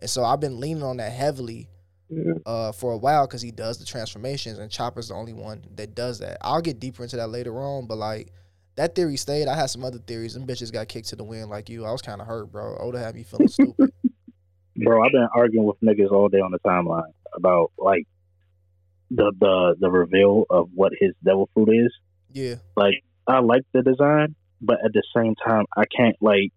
And 0.00 0.10
so 0.10 0.24
I've 0.24 0.40
been 0.40 0.60
leaning 0.60 0.82
on 0.82 0.96
that 0.96 1.12
heavily 1.12 1.68
Yeah. 2.08 2.34
uh, 2.44 2.72
for 2.72 2.92
a 2.92 2.96
while 2.96 3.26
because 3.26 3.42
he 3.42 3.50
does 3.50 3.78
the 3.78 3.84
transformations, 3.84 4.58
and 4.58 4.70
Chopper's 4.70 5.08
the 5.08 5.14
only 5.14 5.32
one 5.32 5.64
that 5.76 5.94
does 5.94 6.18
that. 6.20 6.38
I'll 6.42 6.60
get 6.60 6.78
deeper 6.78 7.02
into 7.02 7.16
that 7.16 7.28
later 7.28 7.58
on, 7.58 7.86
but 7.86 7.96
like 7.96 8.32
that 8.76 8.94
theory 8.94 9.16
stayed. 9.16 9.48
I 9.48 9.56
had 9.56 9.66
some 9.66 9.84
other 9.84 9.98
theories. 9.98 10.34
Them 10.34 10.46
bitches 10.46 10.72
got 10.72 10.88
kicked 10.88 11.08
to 11.08 11.16
the 11.16 11.24
wind 11.24 11.48
like 11.50 11.68
you. 11.68 11.84
I 11.84 11.92
was 11.92 12.02
kind 12.02 12.20
of 12.20 12.26
hurt, 12.26 12.50
bro. 12.50 12.76
Oda 12.78 12.98
had 12.98 13.14
me 13.14 13.22
feeling 13.22 13.48
stupid. 13.48 13.92
Bro, 14.76 15.04
I've 15.04 15.12
been 15.12 15.28
arguing 15.32 15.66
with 15.66 15.80
niggas 15.80 16.10
all 16.10 16.28
day 16.28 16.40
on 16.40 16.50
the 16.50 16.58
timeline 16.58 17.12
about 17.32 17.70
like 17.78 18.08
the 19.10 19.32
the 19.38 19.76
the 19.78 19.88
reveal 19.88 20.46
of 20.50 20.70
what 20.74 20.92
his 20.98 21.12
devil 21.24 21.48
fruit 21.54 21.68
is. 21.68 21.92
Yeah, 22.32 22.56
Like 22.76 23.04
I 23.28 23.38
like 23.38 23.62
the 23.72 23.82
design, 23.82 24.34
but 24.60 24.78
at 24.84 24.92
the 24.92 25.04
same 25.16 25.36
time 25.36 25.66
I 25.76 25.84
can't 25.96 26.16
like 26.20 26.50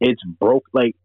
it's 0.00 0.22
broke 0.24 0.64
like 0.72 0.96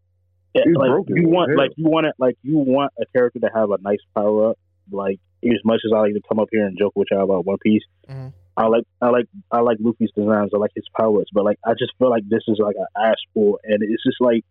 it- 0.58 0.68
It's 0.68 0.76
like 0.76 0.90
broken 0.90 1.16
you 1.16 1.28
want 1.28 1.50
hell. 1.50 1.58
like 1.58 1.72
you 1.76 1.88
want 1.88 2.06
it 2.06 2.14
like 2.18 2.36
you 2.42 2.58
want 2.58 2.92
a 3.00 3.04
character 3.16 3.40
to 3.40 3.50
have 3.54 3.70
a 3.70 3.78
nice 3.80 3.98
power 4.14 4.50
up. 4.50 4.58
Like 4.90 5.18
as 5.44 5.60
much 5.64 5.80
as 5.84 5.92
I 5.94 6.00
like 6.00 6.14
to 6.14 6.20
come 6.28 6.38
up 6.40 6.48
here 6.50 6.66
and 6.66 6.76
joke 6.78 6.92
with 6.96 7.08
y'all 7.10 7.24
about 7.24 7.44
One 7.46 7.58
Piece, 7.58 7.84
Mhm. 8.08 8.32
I 8.56 8.66
like 8.66 8.84
I 9.00 9.10
like 9.10 9.26
I 9.52 9.60
like 9.60 9.78
Luffy's 9.80 10.10
designs. 10.16 10.50
I 10.54 10.58
like 10.58 10.72
his 10.74 10.86
powers, 10.98 11.28
but 11.32 11.44
like 11.44 11.58
I 11.64 11.74
just 11.78 11.92
feel 11.98 12.10
like 12.10 12.24
this 12.28 12.42
is 12.48 12.58
like 12.58 12.76
an 12.76 12.86
ass 13.04 13.16
pull, 13.34 13.58
and 13.64 13.82
it's 13.82 14.02
just 14.04 14.20
like. 14.20 14.44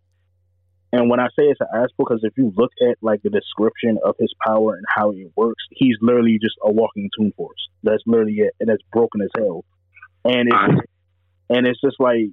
And 0.90 1.10
when 1.10 1.20
I 1.20 1.26
say 1.38 1.44
it's 1.44 1.60
an 1.60 1.66
ass 1.74 1.90
pull, 1.98 2.06
because 2.06 2.24
if 2.24 2.32
you 2.38 2.50
look 2.56 2.72
at 2.88 2.96
like 3.02 3.20
the 3.22 3.28
description 3.28 3.98
of 4.02 4.14
his 4.18 4.32
power 4.46 4.74
and 4.74 4.86
how 4.88 5.10
it 5.10 5.30
works, 5.36 5.62
he's 5.70 5.96
literally 6.00 6.38
just 6.40 6.56
a 6.62 6.72
walking 6.72 7.10
Toon 7.18 7.30
Force. 7.36 7.68
That's 7.82 8.02
literally 8.06 8.38
it, 8.38 8.54
and 8.58 8.70
that's 8.70 8.82
broken 8.90 9.20
as 9.20 9.28
hell. 9.36 9.66
And 10.24 10.48
it's 10.48 10.86
and 11.50 11.66
it's 11.66 11.78
just 11.82 11.96
like 12.00 12.30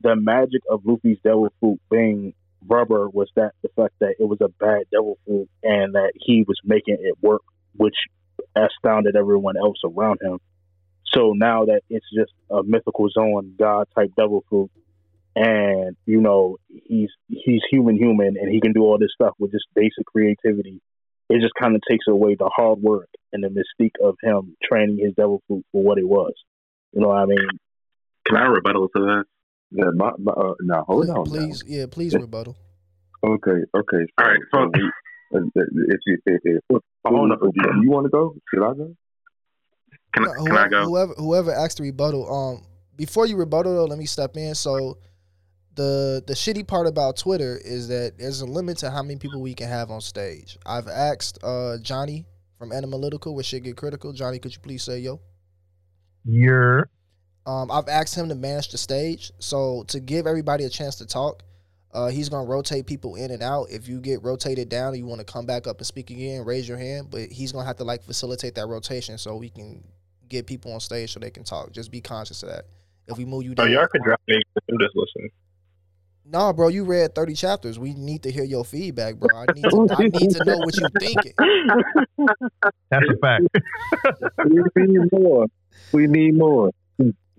the 0.00 0.16
magic 0.16 0.62
of 0.68 0.84
Luffy's 0.84 1.18
devil 1.22 1.52
fruit 1.60 1.80
being 1.90 2.34
rubber 2.66 3.08
was 3.08 3.30
that 3.36 3.52
the 3.62 3.68
fact 3.76 3.94
that 4.00 4.14
it 4.18 4.24
was 4.24 4.40
a 4.40 4.48
bad 4.48 4.84
devil 4.90 5.18
fruit 5.26 5.48
and 5.62 5.94
that 5.94 6.12
he 6.14 6.44
was 6.46 6.58
making 6.64 6.98
it 7.00 7.14
work, 7.22 7.42
which 7.76 7.96
astounded 8.54 9.16
everyone 9.16 9.56
else 9.56 9.78
around 9.84 10.20
him. 10.22 10.38
So 11.14 11.32
now 11.34 11.64
that 11.66 11.82
it's 11.88 12.06
just 12.14 12.32
a 12.50 12.62
mythical 12.62 13.08
Zoan 13.08 13.54
god 13.58 13.88
type 13.94 14.10
devil 14.16 14.44
fruit, 14.48 14.70
and 15.34 15.96
you 16.04 16.20
know 16.20 16.56
he's 16.68 17.10
he's 17.28 17.62
human 17.70 17.96
human 17.96 18.36
and 18.38 18.52
he 18.52 18.60
can 18.60 18.72
do 18.72 18.82
all 18.82 18.98
this 18.98 19.10
stuff 19.14 19.34
with 19.38 19.52
just 19.52 19.66
basic 19.74 20.04
creativity. 20.06 20.80
It 21.30 21.40
just 21.40 21.54
kind 21.60 21.76
of 21.76 21.82
takes 21.88 22.06
away 22.08 22.36
the 22.38 22.50
hard 22.54 22.80
work 22.80 23.08
and 23.32 23.44
the 23.44 23.48
mystique 23.48 24.02
of 24.02 24.16
him 24.22 24.56
training 24.62 24.98
his 24.98 25.14
devil 25.14 25.42
fruit 25.46 25.64
for 25.72 25.82
what 25.82 25.98
it 25.98 26.08
was. 26.08 26.32
You 26.92 27.02
know 27.02 27.08
what 27.08 27.18
I 27.18 27.26
mean? 27.26 27.48
Can 28.26 28.36
I 28.36 28.46
rebuttal 28.46 28.88
to 28.88 29.00
that? 29.00 29.24
Yeah, 29.70 29.90
my, 29.94 30.10
my, 30.18 30.32
uh, 30.32 30.54
now 30.62 30.84
hold 30.86 31.04
please, 31.06 31.10
on. 31.10 31.16
now. 31.16 31.22
please, 31.24 31.64
yeah, 31.66 31.86
please 31.90 32.14
rebuttal. 32.14 32.56
Okay, 33.26 33.50
okay. 33.76 34.06
All 34.18 34.24
right, 34.26 34.40
so- 34.52 34.70
we- 34.72 34.90
uh, 35.34 35.40
if 35.56 36.00
you, 36.06 36.18
if, 36.24 36.40
if, 36.42 36.62
if, 36.70 36.82
hold 37.06 37.30
on, 37.32 37.38
do 37.38 37.50
you 37.82 37.90
want 37.90 38.06
to 38.06 38.10
go? 38.10 38.34
Should 38.52 38.62
I 38.64 38.72
go? 38.72 38.96
Can, 40.14 40.22
No, 40.24 40.32
can 40.32 40.46
whoever, 40.46 40.58
I 40.58 40.68
go? 40.68 40.84
Whoever 40.84 41.12
whoever 41.18 41.52
asked 41.52 41.76
to 41.76 41.82
rebuttal, 41.82 42.32
um, 42.32 42.64
before 42.96 43.26
you 43.26 43.36
rebuttal 43.36 43.74
though, 43.74 43.84
let 43.84 43.98
me 43.98 44.06
step 44.06 44.38
in. 44.38 44.54
So, 44.54 44.96
the 45.74 46.24
the 46.26 46.32
shitty 46.32 46.66
part 46.66 46.86
about 46.86 47.18
Twitter 47.18 47.60
is 47.62 47.88
that 47.88 48.14
there's 48.18 48.40
a 48.40 48.46
limit 48.46 48.78
to 48.78 48.90
how 48.90 49.02
many 49.02 49.16
people 49.18 49.42
we 49.42 49.52
can 49.52 49.68
have 49.68 49.90
on 49.90 50.00
stage. 50.00 50.56
I've 50.64 50.88
asked 50.88 51.38
uh 51.44 51.76
Johnny 51.82 52.24
from 52.58 52.70
Animalytical, 52.70 53.34
where 53.34 53.44
shit 53.44 53.64
get 53.64 53.76
critical. 53.76 54.14
Johnny, 54.14 54.38
could 54.38 54.54
you 54.54 54.60
please 54.62 54.82
say 54.82 54.98
yo? 55.00 55.20
You're 56.24 56.88
Um, 57.48 57.70
I've 57.70 57.88
asked 57.88 58.14
him 58.14 58.28
to 58.28 58.34
manage 58.34 58.68
the 58.68 58.76
stage, 58.76 59.32
so 59.38 59.82
to 59.88 60.00
give 60.00 60.26
everybody 60.26 60.64
a 60.64 60.68
chance 60.68 60.96
to 60.96 61.06
talk, 61.06 61.42
uh, 61.94 62.08
he's 62.08 62.28
gonna 62.28 62.46
rotate 62.46 62.86
people 62.86 63.14
in 63.14 63.30
and 63.30 63.42
out. 63.42 63.70
If 63.70 63.88
you 63.88 64.00
get 64.00 64.22
rotated 64.22 64.68
down 64.68 64.88
and 64.88 64.98
you 64.98 65.06
want 65.06 65.20
to 65.20 65.24
come 65.24 65.46
back 65.46 65.66
up 65.66 65.78
and 65.78 65.86
speak 65.86 66.10
again, 66.10 66.44
raise 66.44 66.68
your 66.68 66.76
hand. 66.76 67.08
But 67.10 67.30
he's 67.30 67.50
gonna 67.50 67.64
have 67.64 67.76
to 67.76 67.84
like 67.84 68.04
facilitate 68.04 68.54
that 68.56 68.66
rotation 68.66 69.16
so 69.16 69.34
we 69.36 69.48
can 69.48 69.82
get 70.28 70.46
people 70.46 70.74
on 70.74 70.80
stage 70.80 71.14
so 71.14 71.20
they 71.20 71.30
can 71.30 71.42
talk. 71.42 71.72
Just 71.72 71.90
be 71.90 72.02
conscious 72.02 72.42
of 72.42 72.50
that. 72.50 72.66
If 73.06 73.16
we 73.16 73.24
move 73.24 73.44
you 73.44 73.54
down, 73.54 73.68
Oh, 73.68 73.70
y'all 73.70 73.86
can 73.86 74.02
drop 74.02 74.20
me. 74.28 74.42
I'm 74.70 74.78
just 74.78 74.94
listening. 74.94 75.30
no, 76.26 76.52
bro, 76.52 76.68
you 76.68 76.84
read 76.84 77.14
thirty 77.14 77.32
chapters. 77.32 77.78
We 77.78 77.94
need 77.94 78.24
to 78.24 78.30
hear 78.30 78.44
your 78.44 78.66
feedback, 78.66 79.14
bro. 79.14 79.34
I 79.34 79.46
need 79.54 79.62
to, 79.62 79.96
I 79.96 80.02
need 80.08 80.32
to 80.32 80.44
know 80.44 80.58
what 80.58 80.76
you're 80.76 80.90
thinking. 80.90 81.32
that's 82.90 83.06
a 83.08 83.16
fact. 83.22 83.44
we 84.44 84.82
need 84.86 85.08
more. 85.10 85.46
We 85.92 86.06
need 86.06 86.36
more. 86.36 86.72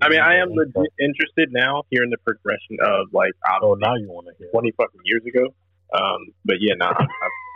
I 0.01 0.09
mean, 0.09 0.19
I 0.21 0.37
am 0.37 0.49
legit 0.51 0.91
interested 0.99 1.49
now 1.51 1.83
hearing 1.89 2.09
the 2.09 2.17
progression 2.25 2.77
of 2.85 3.07
like 3.13 3.31
out 3.47 3.59
Oh, 3.63 3.73
of 3.73 3.79
now 3.79 3.95
you 3.95 4.07
want 4.07 4.27
to 4.27 4.33
hear. 4.37 4.49
twenty 4.51 4.71
fucking 4.71 5.01
years 5.05 5.23
ago. 5.27 5.47
Um, 5.93 6.27
but 6.45 6.57
yeah, 6.59 6.75
nah, 6.77 6.87
I, 6.87 7.03
I, 7.03 7.07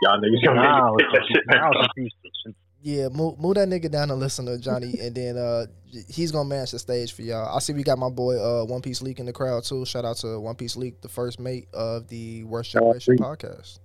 y'all 0.02 0.20
niggas 0.20 0.44
gonna 0.44 0.60
Now, 0.62 0.94
make 0.96 1.06
that 1.12 1.22
shit 1.28 1.42
now 1.48 1.70
now. 1.70 1.80
it's 1.80 1.86
confusing. 1.94 2.54
Yeah, 2.82 3.08
move, 3.08 3.38
move 3.38 3.54
that 3.54 3.66
nigga 3.68 3.90
down 3.90 4.10
and 4.10 4.20
listen 4.20 4.44
to 4.44 4.58
Johnny, 4.58 4.98
and 5.00 5.14
then 5.14 5.38
uh, 5.38 5.64
he's 6.08 6.30
gonna 6.32 6.46
manage 6.48 6.72
the 6.72 6.78
stage 6.78 7.12
for 7.14 7.22
y'all. 7.22 7.56
I 7.56 7.60
see 7.60 7.72
we 7.72 7.82
got 7.82 7.96
my 7.98 8.10
boy 8.10 8.36
uh, 8.36 8.64
One 8.66 8.82
Piece 8.82 9.00
Leak 9.00 9.20
in 9.20 9.26
the 9.26 9.32
crowd 9.32 9.64
too. 9.64 9.86
Shout 9.86 10.04
out 10.04 10.16
to 10.18 10.38
One 10.38 10.54
Piece 10.56 10.76
Leak, 10.76 11.00
the 11.00 11.08
first 11.08 11.40
mate 11.40 11.68
of 11.72 12.08
the 12.08 12.44
Worst 12.44 12.70
Shout 12.72 12.82
out 12.82 12.98
Generation 12.98 13.16
podcast. 13.18 13.78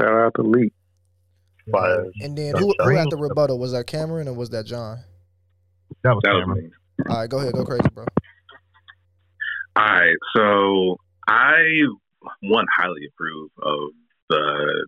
Shout 0.00 0.12
out 0.14 0.32
to 0.36 0.42
Leak. 0.42 0.72
Fire. 1.70 2.06
And 2.22 2.38
then 2.38 2.56
who, 2.56 2.70
out. 2.80 2.86
who 2.88 2.96
had 2.96 3.10
the 3.10 3.16
rebuttal? 3.18 3.58
Was 3.58 3.72
that 3.72 3.86
Cameron 3.86 4.28
or 4.28 4.32
was 4.32 4.48
that 4.50 4.64
John? 4.64 4.98
That 6.02 6.14
was 6.14 6.22
Cameron. 6.24 6.70
All 7.08 7.18
right, 7.18 7.28
go 7.28 7.38
ahead, 7.38 7.54
go 7.54 7.64
crazy, 7.64 7.88
bro. 7.94 8.04
All 9.76 9.84
right, 9.84 10.16
so 10.36 10.96
I 11.26 11.62
one 12.42 12.66
highly 12.76 13.08
approve 13.08 13.50
of 13.62 13.90
the 14.28 14.86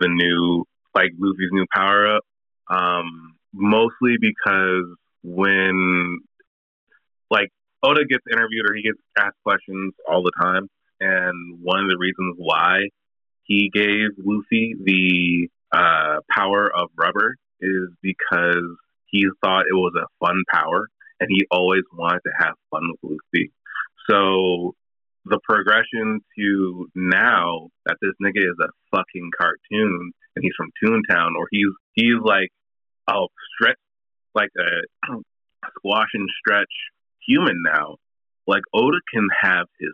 the 0.00 0.08
new 0.08 0.64
like 0.94 1.10
Luffy's 1.18 1.50
new 1.52 1.66
power 1.74 2.16
up. 2.16 2.22
Um, 2.68 3.36
mostly 3.52 4.16
because 4.20 4.86
when 5.22 6.20
like 7.30 7.48
Oda 7.82 8.04
gets 8.04 8.24
interviewed 8.30 8.68
or 8.68 8.74
he 8.74 8.82
gets 8.82 8.98
asked 9.18 9.36
questions 9.44 9.94
all 10.08 10.22
the 10.22 10.32
time, 10.40 10.68
and 11.00 11.58
one 11.62 11.80
of 11.80 11.88
the 11.88 11.98
reasons 11.98 12.36
why 12.38 12.88
he 13.44 13.70
gave 13.72 14.08
Luffy 14.18 14.74
the 14.82 15.48
uh, 15.72 16.20
power 16.30 16.70
of 16.74 16.90
rubber 16.96 17.36
is 17.60 17.88
because 18.02 18.76
he 19.06 19.24
thought 19.42 19.64
it 19.70 19.74
was 19.74 19.92
a 19.96 20.06
fun 20.24 20.42
power, 20.52 20.88
and 21.20 21.28
he 21.30 21.46
always 21.50 21.82
wanted 21.92 22.20
to 22.24 22.32
have 22.38 22.54
fun 22.70 22.82
with 22.90 23.18
Lucy. 23.34 23.52
So 24.08 24.74
the 25.24 25.40
progression 25.42 26.20
to 26.38 26.88
now 26.94 27.68
that 27.84 27.96
this 28.00 28.12
nigga 28.22 28.42
is 28.42 28.56
a 28.60 28.68
fucking 28.94 29.30
cartoon 29.36 30.12
and 30.34 30.42
he's 30.42 30.52
from 30.56 30.70
Toontown, 30.82 31.34
or 31.36 31.48
he's 31.50 31.72
he's 31.94 32.20
like 32.22 32.50
oh 33.08 33.28
stretch 33.54 33.78
like 34.34 34.50
a 34.58 35.12
squash 35.78 36.10
and 36.14 36.28
stretch 36.38 36.72
human 37.26 37.62
now. 37.64 37.96
Like 38.46 38.62
Oda 38.72 38.98
can 39.12 39.28
have 39.42 39.66
his 39.80 39.92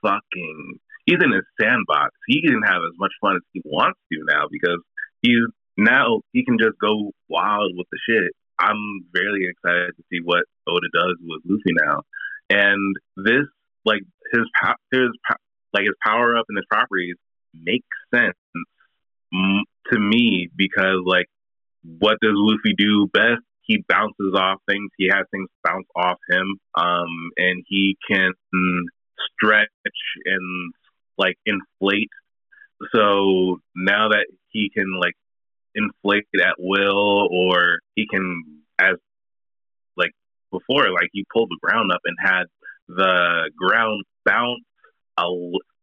fucking 0.00 0.78
he's 1.04 1.18
in 1.22 1.32
his 1.32 1.44
sandbox. 1.60 2.10
He 2.26 2.42
can 2.42 2.62
have 2.62 2.80
as 2.86 2.96
much 2.98 3.12
fun 3.20 3.36
as 3.36 3.42
he 3.52 3.60
wants 3.64 3.98
to 4.12 4.18
now 4.26 4.46
because 4.50 4.80
he's 5.20 5.44
now 5.76 6.20
he 6.32 6.44
can 6.44 6.56
just 6.58 6.78
go 6.78 7.12
wild 7.28 7.72
with 7.76 7.86
the 7.90 7.98
shit. 8.08 8.32
I'm 8.58 9.06
very 9.12 9.48
excited 9.48 9.96
to 9.96 10.02
see 10.10 10.20
what 10.22 10.44
Oda 10.66 10.86
does 10.92 11.16
with 11.20 11.42
Luffy 11.44 11.74
now. 11.84 12.02
And 12.50 12.96
this, 13.16 13.46
like 13.84 14.02
his 14.32 14.42
his 14.92 15.08
like 15.72 15.84
his 15.84 15.94
power 16.04 16.36
up 16.36 16.46
and 16.48 16.56
his 16.56 16.66
properties 16.70 17.16
make 17.54 17.84
sense 18.14 18.36
to 19.92 19.98
me 19.98 20.48
because 20.56 21.00
like 21.04 21.26
what 21.98 22.18
does 22.22 22.32
Luffy 22.34 22.74
do 22.76 23.08
best? 23.12 23.42
He 23.62 23.82
bounces 23.88 24.34
off 24.34 24.60
things. 24.68 24.90
He 24.98 25.08
has 25.10 25.24
things 25.30 25.48
bounce 25.62 25.86
off 25.96 26.18
him, 26.28 26.58
um, 26.76 27.30
and 27.36 27.64
he 27.66 27.96
can 28.10 28.32
stretch 29.32 29.68
and 30.24 30.72
like 31.16 31.36
inflate. 31.46 32.10
So 32.94 33.60
now 33.74 34.08
that 34.10 34.26
he 34.48 34.70
can 34.74 34.98
like 35.00 35.14
inflate 35.74 36.24
at 36.40 36.54
will, 36.58 37.28
or 37.30 37.80
he 37.94 38.06
can 38.08 38.42
as 38.80 38.96
like 39.96 40.12
before, 40.50 40.90
like 40.90 41.10
he 41.12 41.24
pulled 41.32 41.50
the 41.50 41.58
ground 41.62 41.90
up 41.92 42.00
and 42.04 42.16
had 42.20 42.44
the 42.88 43.50
ground 43.56 44.04
bounce 44.24 44.64
a 45.18 45.24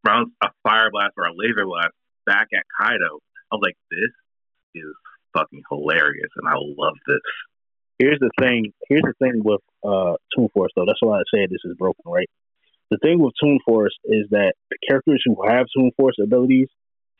bounce 0.03 0.31
a 0.43 0.49
fire 0.63 0.89
blast 0.91 1.13
or 1.17 1.25
a 1.25 1.33
laser 1.35 1.65
blast 1.65 1.93
back 2.25 2.47
at 2.53 2.63
Kaido. 2.79 3.19
I 3.51 3.55
was 3.55 3.61
like, 3.63 3.77
this 3.89 4.11
is 4.75 4.93
fucking 5.33 5.63
hilarious, 5.69 6.29
and 6.37 6.47
I 6.47 6.55
love 6.57 6.95
this. 7.07 7.19
here's 7.99 8.19
the 8.19 8.31
thing. 8.39 8.73
Here's 8.89 9.03
the 9.03 9.13
thing 9.19 9.41
with 9.43 9.61
uh, 9.83 10.15
Toon 10.35 10.49
Force, 10.53 10.71
though. 10.75 10.85
That's 10.85 11.01
why 11.01 11.19
I 11.19 11.23
said 11.33 11.49
this 11.49 11.63
is 11.65 11.75
broken, 11.77 12.03
right? 12.05 12.29
The 12.89 12.97
thing 12.97 13.19
with 13.19 13.33
Toon 13.41 13.59
Force 13.65 13.95
is 14.05 14.27
that 14.31 14.53
the 14.69 14.77
characters 14.87 15.23
who 15.25 15.37
have 15.47 15.65
Toon 15.75 15.91
Force 15.95 16.15
abilities 16.21 16.67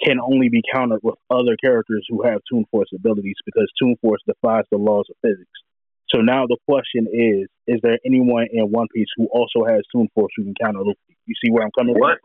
can 0.04 0.20
only 0.20 0.50
be 0.50 0.62
countered 0.74 1.00
with 1.04 1.16
other 1.30 1.56
characters 1.58 2.06
who 2.10 2.24
have 2.24 2.40
Toon 2.52 2.66
Force 2.72 2.90
abilities 2.96 3.36
because 3.46 3.72
Toon 3.80 3.96
Force 4.02 4.22
defies 4.28 4.64
the 4.72 4.78
laws 4.78 5.06
of 5.10 5.16
physics. 5.22 5.50
So 6.10 6.20
now 6.20 6.46
the 6.48 6.58
question 6.68 7.08
is: 7.12 7.48
Is 7.68 7.80
there 7.84 7.98
anyone 8.06 8.48
in 8.52 8.66
One 8.72 8.88
Piece 8.94 9.08
who 9.16 9.28
also 9.32 9.64
has 9.66 9.82
Toon 9.94 10.08
Force 10.16 10.32
who 10.36 10.44
can 10.44 10.54
counter 10.62 10.80
Luffy? 10.80 11.18
You 11.26 11.36
see 11.44 11.52
where 11.52 11.64
I'm 11.64 11.72
coming 11.78 11.96
What 11.98 12.18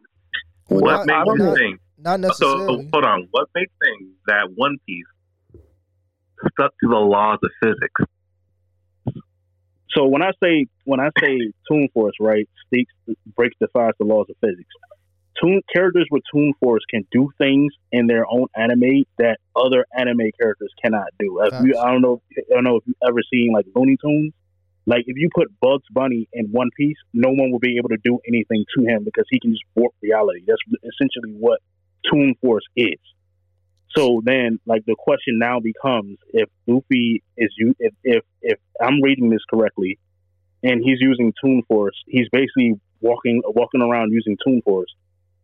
Well, 0.71 0.81
what 0.81 1.07
not- 1.07 1.27
makes 1.27 1.39
you 1.39 1.45
not- 1.47 1.57
think? 1.59 1.81
Not 1.99 2.21
So 2.21 2.27
necessarily. 2.29 2.89
hold 2.93 3.05
on. 3.05 3.29
What 3.31 3.49
makes 3.55 3.73
things 3.83 4.11
that 4.27 4.51
One 4.55 4.77
Piece 4.87 5.07
stuck 6.53 6.73
to 6.83 6.89
the 6.89 6.97
laws 6.97 7.39
of 7.43 7.51
physics? 7.63 8.03
So 9.91 10.07
when 10.07 10.23
I 10.23 10.33
say 10.43 10.67
when 10.85 11.01
I 11.01 11.09
say 11.21 11.53
Toon 11.71 11.89
Force, 11.95 12.15
right, 12.21 12.47
speaks 12.67 12.93
breaks 13.37 13.57
defies 13.61 13.93
the 13.99 14.05
laws 14.05 14.27
of 14.29 14.37
physics. 14.41 14.69
Toon 15.41 15.61
characters 15.73 16.07
with 16.11 16.23
Toon 16.33 16.55
Force 16.61 16.83
can 16.89 17.07
do 17.11 17.31
things 17.37 17.73
in 17.93 18.07
their 18.07 18.25
own 18.27 18.47
anime 18.57 19.05
that 19.19 19.39
other 19.55 19.85
anime 19.97 20.31
characters 20.41 20.73
cannot 20.83 21.09
do. 21.19 21.41
If 21.43 21.65
you, 21.65 21.79
I 21.79 21.91
don't 21.91 22.01
know, 22.01 22.23
I 22.39 22.55
don't 22.55 22.65
know 22.65 22.77
if 22.77 22.85
you've 22.87 22.97
ever 23.07 23.21
seen 23.31 23.53
like 23.53 23.67
Looney 23.75 23.97
Tunes. 24.03 24.33
Like 24.87 25.05
if 25.07 25.17
you 25.17 25.29
put 25.35 25.49
Bugs 25.61 25.85
Bunny 25.91 26.29
in 26.33 26.47
One 26.47 26.71
Piece, 26.77 26.97
no 27.13 27.29
one 27.29 27.51
will 27.51 27.59
be 27.59 27.77
able 27.77 27.89
to 27.91 27.99
do 28.03 28.19
anything 28.27 28.65
to 28.77 28.85
him 28.85 29.05
because 29.05 29.27
he 29.29 29.41
can 29.41 29.51
just 29.51 29.65
warp 29.75 29.93
reality. 30.01 30.41
That's 30.47 30.61
essentially 30.83 31.35
what 31.39 31.61
Toon 32.11 32.35
Force 32.41 32.65
is. 32.77 32.99
So 33.97 34.23
then, 34.25 34.61
like 34.67 34.85
the 34.87 34.95
question 34.97 35.39
now 35.39 35.59
becomes: 35.61 36.19
if 36.29 36.49
Luffy 36.67 37.23
is 37.37 37.53
you, 37.59 37.75
if 37.79 37.95
if 38.05 38.23
if 38.43 38.59
I'm 38.81 39.03
reading 39.03 39.31
this 39.31 39.43
correctly, 39.51 39.99
and 40.63 40.83
he's 40.85 41.01
using 41.01 41.33
Toon 41.43 41.63
Force, 41.67 41.97
he's 42.07 42.29
basically 42.31 42.81
walking 43.01 43.43
walking 43.45 43.83
around 43.83 44.13
using 44.13 44.37
Toon 44.45 44.63
Force. 44.63 44.95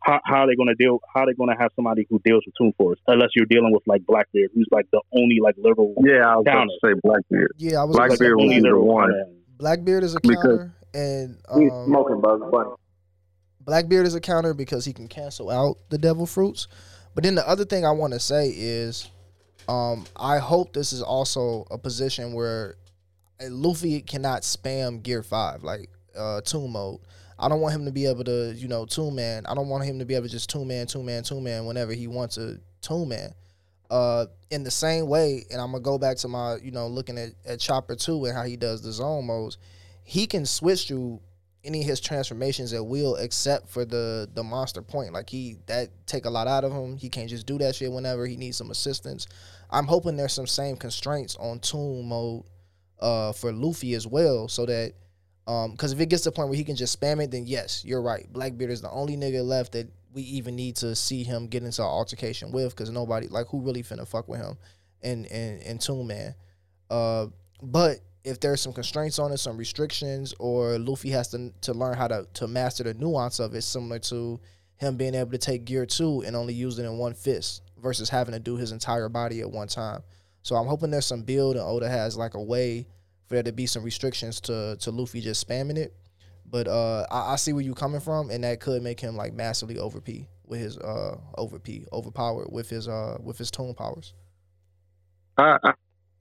How, 0.04 0.20
how 0.24 0.36
are 0.42 0.46
they 0.46 0.56
going 0.56 0.68
to 0.68 0.74
deal? 0.74 0.98
How 1.14 1.20
are 1.20 1.26
they 1.26 1.34
going 1.34 1.50
to 1.50 1.56
have 1.60 1.70
somebody 1.76 2.06
who 2.10 2.20
deals 2.24 2.42
with 2.46 2.54
Toon 2.58 2.72
Force? 2.76 2.98
Unless 3.06 3.30
you're 3.36 3.46
dealing 3.46 3.72
with 3.72 3.82
like 3.86 4.04
Blackbeard, 4.06 4.50
who's 4.54 4.68
like 4.72 4.86
the 4.92 5.00
only 5.14 5.38
like 5.42 5.54
liberal. 5.58 5.94
Yeah, 6.04 6.26
I 6.28 6.36
was 6.36 6.44
about 6.46 6.64
to 6.64 6.78
say 6.84 7.00
Blackbeard. 7.02 7.52
yeah, 7.58 7.80
I 7.80 7.84
was 7.84 7.96
like, 7.96 8.08
Blackbeard 8.08 8.36
was 8.36 8.52
either 8.52 8.62
liberal 8.68 8.86
one. 8.86 9.12
Blackbeard 9.58 10.02
is 10.04 10.14
a 10.16 10.20
Because- 10.20 10.42
counter, 10.42 10.74
and 10.94 11.36
He's 11.58 11.72
um, 11.72 11.86
smoking 11.86 12.20
Bugs 12.20 12.42
Bunny. 12.50 12.70
Blackbeard 13.60 14.06
is 14.06 14.14
a 14.14 14.20
counter 14.20 14.54
because 14.54 14.84
he 14.84 14.92
can 14.92 15.06
cancel 15.08 15.48
out 15.50 15.76
the 15.88 15.98
devil 15.98 16.26
fruits. 16.26 16.66
But 17.14 17.24
then 17.24 17.34
the 17.36 17.48
other 17.48 17.64
thing 17.64 17.84
I 17.86 17.92
want 17.92 18.12
to 18.12 18.18
say 18.20 18.48
is, 18.48 19.08
um, 19.68 20.04
I 20.16 20.38
hope 20.38 20.72
this 20.72 20.92
is 20.92 21.00
also 21.02 21.66
a 21.70 21.78
position 21.78 22.32
where 22.32 22.76
uh, 23.40 23.46
Luffy 23.50 24.00
cannot 24.00 24.42
spam 24.42 25.00
Gear 25.02 25.22
Five 25.22 25.62
like 25.62 25.90
uh, 26.18 26.40
Toon 26.40 26.72
mode. 26.72 26.98
I 27.42 27.48
don't 27.48 27.60
want 27.60 27.74
him 27.74 27.84
to 27.86 27.90
be 27.90 28.06
able 28.06 28.22
to, 28.24 28.54
you 28.54 28.68
know, 28.68 28.86
Toon 28.86 29.16
Man. 29.16 29.44
I 29.46 29.54
don't 29.54 29.68
want 29.68 29.84
him 29.84 29.98
to 29.98 30.04
be 30.04 30.14
able 30.14 30.26
to 30.26 30.30
just 30.30 30.48
Toon 30.48 30.68
Man, 30.68 30.86
Toon 30.86 31.04
Man, 31.04 31.24
Toon 31.24 31.42
Man 31.42 31.66
whenever 31.66 31.92
he 31.92 32.06
wants 32.06 32.36
to 32.36 32.60
Toon 32.80 33.08
Man. 33.08 33.34
Uh, 33.90 34.26
in 34.50 34.62
the 34.62 34.70
same 34.70 35.08
way, 35.08 35.44
and 35.50 35.60
I'm 35.60 35.72
gonna 35.72 35.82
go 35.82 35.98
back 35.98 36.16
to 36.18 36.28
my, 36.28 36.56
you 36.62 36.70
know, 36.70 36.86
looking 36.86 37.18
at, 37.18 37.30
at 37.44 37.58
Chopper 37.58 37.96
Two 37.96 38.24
and 38.24 38.34
how 38.34 38.44
he 38.44 38.56
does 38.56 38.80
the 38.80 38.92
Zoan 38.92 39.26
modes. 39.26 39.58
He 40.04 40.26
can 40.26 40.46
switch 40.46 40.86
through 40.86 41.20
any 41.64 41.80
of 41.80 41.86
his 41.86 42.00
transformations 42.00 42.72
at 42.72 42.84
will 42.84 43.16
except 43.16 43.68
for 43.68 43.84
the 43.84 44.28
the 44.34 44.42
monster 44.42 44.80
point. 44.80 45.12
Like 45.12 45.28
he 45.28 45.56
that 45.66 45.90
take 46.06 46.24
a 46.24 46.30
lot 46.30 46.46
out 46.46 46.64
of 46.64 46.72
him. 46.72 46.96
He 46.96 47.08
can't 47.08 47.28
just 47.28 47.46
do 47.46 47.58
that 47.58 47.74
shit 47.74 47.92
whenever 47.92 48.26
he 48.26 48.36
needs 48.36 48.56
some 48.56 48.70
assistance. 48.70 49.26
I'm 49.68 49.86
hoping 49.86 50.16
there's 50.16 50.32
some 50.32 50.46
same 50.46 50.76
constraints 50.76 51.36
on 51.36 51.58
Toon 51.58 52.08
mode 52.08 52.44
uh 53.00 53.32
for 53.32 53.52
Luffy 53.52 53.94
as 53.94 54.06
well, 54.06 54.48
so 54.48 54.64
that 54.66 54.94
um 55.46 55.72
because 55.72 55.92
if 55.92 56.00
it 56.00 56.08
gets 56.08 56.22
to 56.22 56.30
the 56.30 56.34
point 56.34 56.48
where 56.48 56.56
he 56.56 56.64
can 56.64 56.76
just 56.76 57.00
spam 57.00 57.22
it, 57.22 57.30
then 57.30 57.46
yes, 57.46 57.84
you're 57.84 58.02
right. 58.02 58.30
Blackbeard 58.32 58.70
is 58.70 58.80
the 58.80 58.90
only 58.90 59.16
nigga 59.16 59.44
left 59.44 59.72
that 59.72 59.88
we 60.12 60.22
even 60.22 60.54
need 60.56 60.76
to 60.76 60.94
see 60.94 61.22
him 61.24 61.46
get 61.46 61.62
into 61.62 61.82
an 61.82 61.88
altercation 61.88 62.52
with 62.52 62.70
because 62.70 62.90
nobody 62.90 63.28
like 63.28 63.46
who 63.48 63.60
really 63.60 63.82
finna 63.82 64.06
fuck 64.06 64.28
with 64.28 64.40
him. 64.40 64.56
and 65.02 65.26
and 65.26 65.62
and 65.62 65.80
Toon 65.80 66.06
Man. 66.06 66.34
Uh, 66.90 67.26
but 67.62 67.98
if 68.24 68.38
there's 68.38 68.60
some 68.60 68.72
constraints 68.72 69.18
on 69.18 69.32
it, 69.32 69.38
some 69.38 69.56
restrictions, 69.56 70.34
or 70.38 70.78
Luffy 70.78 71.10
has 71.10 71.28
to 71.28 71.52
to 71.62 71.72
learn 71.72 71.96
how 71.96 72.08
to 72.08 72.26
to 72.34 72.46
master 72.46 72.84
the 72.84 72.94
nuance 72.94 73.38
of 73.40 73.54
it, 73.54 73.62
similar 73.62 73.98
to 74.00 74.40
him 74.76 74.96
being 74.96 75.14
able 75.14 75.30
to 75.30 75.38
take 75.38 75.64
Gear 75.64 75.86
Two 75.86 76.22
and 76.22 76.36
only 76.36 76.54
use 76.54 76.78
it 76.78 76.84
in 76.84 76.98
one 76.98 77.14
fist 77.14 77.62
versus 77.80 78.08
having 78.08 78.32
to 78.32 78.40
do 78.40 78.56
his 78.56 78.72
entire 78.72 79.08
body 79.08 79.40
at 79.40 79.50
one 79.50 79.68
time. 79.68 80.02
So 80.42 80.56
I'm 80.56 80.66
hoping 80.66 80.90
there's 80.90 81.06
some 81.06 81.22
build 81.22 81.56
and 81.56 81.64
Oda 81.64 81.88
has 81.88 82.16
like 82.16 82.34
a 82.34 82.42
way 82.42 82.86
for 83.32 83.36
there 83.36 83.42
to 83.44 83.52
be 83.52 83.66
some 83.66 83.82
restrictions 83.82 84.40
to 84.42 84.76
to 84.80 84.90
Luffy 84.90 85.20
just 85.20 85.46
spamming 85.46 85.78
it. 85.78 85.94
But 86.44 86.68
uh, 86.68 87.06
I, 87.10 87.32
I 87.32 87.36
see 87.36 87.54
where 87.54 87.62
you're 87.62 87.74
coming 87.74 88.00
from, 88.00 88.30
and 88.30 88.44
that 88.44 88.60
could 88.60 88.82
make 88.82 89.00
him 89.00 89.16
like 89.16 89.32
massively 89.32 89.78
over 89.78 90.00
P 90.00 90.28
with 90.46 90.60
his 90.60 90.76
uh 90.78 91.16
over 91.38 91.58
P 91.58 91.86
overpowered 91.92 92.48
with 92.52 92.68
his 92.68 92.88
uh 92.88 93.16
with 93.22 93.38
his 93.38 93.50
tone 93.50 93.74
powers. 93.74 94.12
I, 95.38 95.56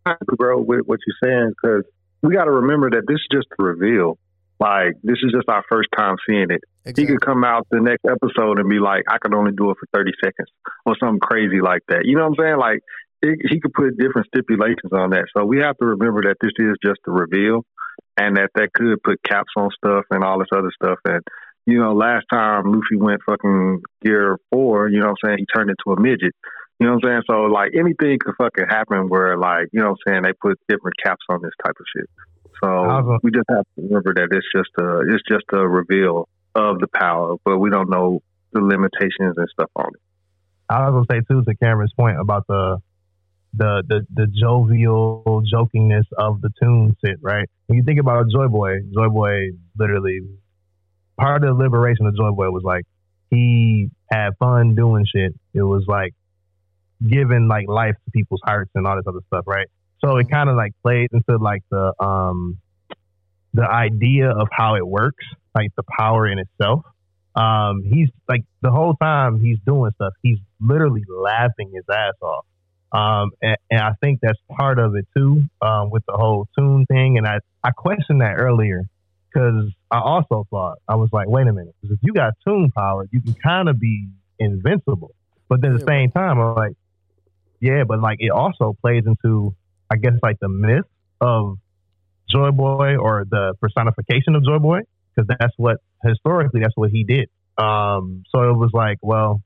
I, 0.06 0.16
bro, 0.38 0.62
with 0.62 0.86
what 0.86 1.00
you're 1.06 1.30
saying 1.30 1.54
because 1.62 1.84
we 2.22 2.34
got 2.34 2.46
to 2.46 2.52
remember 2.52 2.90
that 2.92 3.04
this 3.08 3.16
is 3.16 3.28
just 3.32 3.48
a 3.60 3.64
reveal. 3.64 4.18
Like 4.62 4.94
this 5.04 5.18
is 5.24 5.34
just 5.34 5.50
our 5.50 5.64
first 5.68 5.90
time 5.98 6.16
seeing 6.26 6.48
it. 6.50 6.62
Exactly. 6.86 7.04
He 7.04 7.08
could 7.08 7.22
come 7.22 7.44
out 7.44 7.68
the 7.72 7.82
next 7.82 8.06
episode 8.06 8.60
and 8.60 8.70
be 8.70 8.80
like, 8.80 9.04
"I 9.10 9.18
could 9.18 9.34
only 9.34 9.52
do 9.52 9.72
it 9.72 9.78
for 9.80 9.88
30 9.92 10.12
seconds" 10.24 10.50
or 10.86 10.96
something 10.98 11.20
crazy 11.20 11.60
like 11.62 11.82
that. 11.90 12.06
You 12.06 12.16
know 12.16 12.30
what 12.30 12.40
I'm 12.40 12.46
saying? 12.46 12.58
Like 12.58 12.80
it, 13.22 13.40
he 13.50 13.60
could 13.60 13.74
put 13.74 13.98
different 13.98 14.28
stipulations 14.28 14.92
on 14.92 15.12
that. 15.12 15.26
So 15.36 15.46
we 15.46 15.60
have 15.60 15.78
to 15.78 15.86
remember 15.86 16.24
that 16.24 16.38
this 16.42 16.52
is 16.58 16.76
just 16.84 17.00
a 17.08 17.12
reveal, 17.12 17.66
and 18.18 18.38
that 18.38 18.50
that 18.56 18.74
could 18.74 19.02
put 19.04 19.22
caps 19.24 19.52
on 19.56 19.70
stuff 19.78 20.06
and 20.12 20.24
all 20.24 20.40
this 20.40 20.50
other 20.56 20.72
stuff. 20.82 21.00
And 21.06 21.22
you 21.66 21.80
know, 21.80 21.94
last 21.94 22.26
time 22.32 22.66
Luffy 22.66 22.98
went 22.98 23.22
fucking 23.26 23.82
gear 24.04 24.38
four, 24.50 24.90
you 24.90 25.00
know 25.00 25.08
what 25.08 25.18
I'm 25.24 25.30
saying? 25.30 25.38
He 25.40 25.46
turned 25.46 25.70
into 25.70 25.98
a 25.98 26.02
midget. 26.02 26.34
You 26.80 26.88
know 26.88 26.96
what 26.96 27.06
I'm 27.06 27.10
saying? 27.10 27.22
So 27.30 27.34
like 27.44 27.72
anything 27.78 28.18
could 28.20 28.34
fucking 28.38 28.66
happen 28.68 29.08
where 29.08 29.38
like, 29.38 29.68
you 29.72 29.80
know 29.82 29.92
what 29.92 30.00
I'm 30.08 30.14
saying, 30.14 30.24
they 30.24 30.34
put 30.34 30.60
different 30.68 30.98
caps 31.04 31.22
on 31.30 31.42
this 31.44 31.54
type 31.64 31.76
of 31.80 31.86
shit. 31.96 32.10
So 32.64 33.20
we 33.24 33.32
just 33.32 33.46
have 33.50 33.66
to 33.76 33.82
remember 33.82 34.14
that 34.16 34.30
it's 34.32 34.48
just 34.56 34.70
a 34.80 35.02
it's 35.14 35.24
just 35.30 35.46
a 35.54 35.68
reveal 35.68 36.28
of 36.56 36.80
the 36.80 36.88
power, 36.88 37.36
but 37.46 37.60
we 37.60 37.70
don't 37.70 37.90
know 37.90 38.22
the 38.54 38.62
limitations 38.62 39.38
and 39.38 39.48
stuff 39.54 39.70
on 39.76 39.90
it. 39.94 40.02
I 40.70 40.90
was 40.90 41.06
gonna 41.08 41.22
say 41.22 41.26
too 41.28 41.44
to 41.44 41.56
Cameron's 41.56 41.94
point 41.94 42.20
about 42.20 42.48
the 42.48 42.80
the 43.54 43.84
the 43.88 44.06
the 44.14 44.28
jovial 44.28 45.44
jokingness 45.54 46.06
of 46.18 46.42
the 46.42 46.50
toon 46.62 46.96
sit, 47.04 47.18
right? 47.22 47.50
When 47.68 47.78
you 47.78 47.84
think 47.84 48.00
about 48.00 48.26
Joy 48.32 48.48
Boy, 48.48 48.80
Joy 48.94 49.10
Boy 49.10 49.52
literally 49.78 50.22
part 51.20 51.44
of 51.44 51.58
the 51.58 51.64
liberation 51.64 52.06
of 52.06 52.16
Joy 52.16 52.32
Boy 52.32 52.50
was 52.50 52.64
like 52.64 52.86
he 53.30 53.90
had 54.12 54.32
fun 54.40 54.76
doing 54.76 55.06
shit. 55.14 55.34
It 55.54 55.64
was 55.64 55.86
like 55.88 56.14
giving 57.06 57.48
like 57.48 57.68
life 57.68 57.96
to 58.06 58.12
people's 58.12 58.42
hearts 58.44 58.72
and 58.76 58.86
all 58.88 58.96
this 58.96 59.06
other 59.08 59.22
stuff, 59.28 59.46
right? 59.48 59.68
So 60.04 60.18
it 60.18 60.30
kind 60.30 60.50
of 60.50 60.56
like 60.56 60.74
played 60.84 61.10
into 61.12 61.38
like 61.38 61.64
the 61.70 61.94
um 62.00 62.58
the 63.54 63.70
idea 63.70 64.30
of 64.30 64.48
how 64.52 64.76
it 64.76 64.88
works, 64.88 65.26
like 65.54 65.72
the 65.76 65.84
power 65.84 66.28
in 66.28 66.40
itself. 66.40 66.86
Um, 67.36 67.84
he's 67.84 68.10
like 68.28 68.44
the 68.62 68.72
whole 68.72 68.94
time 68.96 69.40
he's 69.40 69.58
doing 69.66 69.92
stuff, 69.96 70.14
he's 70.22 70.40
literally 70.60 71.04
laughing 71.08 71.72
his 71.74 71.84
ass 71.90 72.14
off. 72.22 72.46
Um, 72.92 73.32
and, 73.42 73.58
and 73.70 73.80
I 73.80 73.94
think 74.02 74.20
that's 74.22 74.40
part 74.50 74.78
of 74.78 74.96
it 74.96 75.08
too, 75.16 75.44
um, 75.62 75.90
with 75.90 76.04
the 76.06 76.14
whole 76.14 76.48
toon 76.58 76.86
thing. 76.86 77.18
And 77.18 77.26
I, 77.26 77.40
I 77.64 77.72
questioned 77.72 78.22
that 78.22 78.36
earlier 78.38 78.84
because 79.30 79.72
I 79.90 80.00
also 80.00 80.46
thought, 80.50 80.80
I 80.88 80.96
was 80.96 81.10
like, 81.14 81.28
wait 81.30 81.48
a 81.48 81.54
minute, 81.54 81.74
if 81.84 82.00
you 82.02 82.14
got 82.14 82.34
toon 82.46 82.70
power, 82.76 83.08
you 83.12 83.22
can 83.22 83.34
kind 83.34 83.70
of 83.70 83.80
be 83.80 84.10
invincible. 84.40 85.16
But 85.48 85.62
then 85.62 85.74
at 85.74 85.80
the 85.80 85.86
same 85.86 86.12
time, 86.12 86.40
I'm 86.40 86.56
like, 86.56 86.74
yeah, 87.60 87.84
but 87.88 88.02
like 88.02 88.18
it 88.20 88.32
also 88.32 88.76
plays 88.82 89.04
into, 89.06 89.56
I 89.90 89.96
guess, 89.98 90.14
like 90.22 90.40
the 90.40 90.50
myth 90.50 90.86
of 91.22 91.58
Joy 92.30 92.52
Boy 92.52 92.98
or 92.98 93.26
the 93.30 93.54
personification 93.62 94.36
of 94.36 94.44
Joy 94.44 94.60
Boy, 94.60 94.80
because 95.16 95.34
that's 95.40 95.54
what 95.58 95.78
historically 96.04 96.62
that's 96.62 96.76
what 96.76 96.90
he 96.90 97.04
did. 97.04 97.30
Um, 97.58 98.24
so 98.32 98.50
it 98.50 98.58
was 98.58 98.72
like, 98.74 98.98
well, 99.02 99.42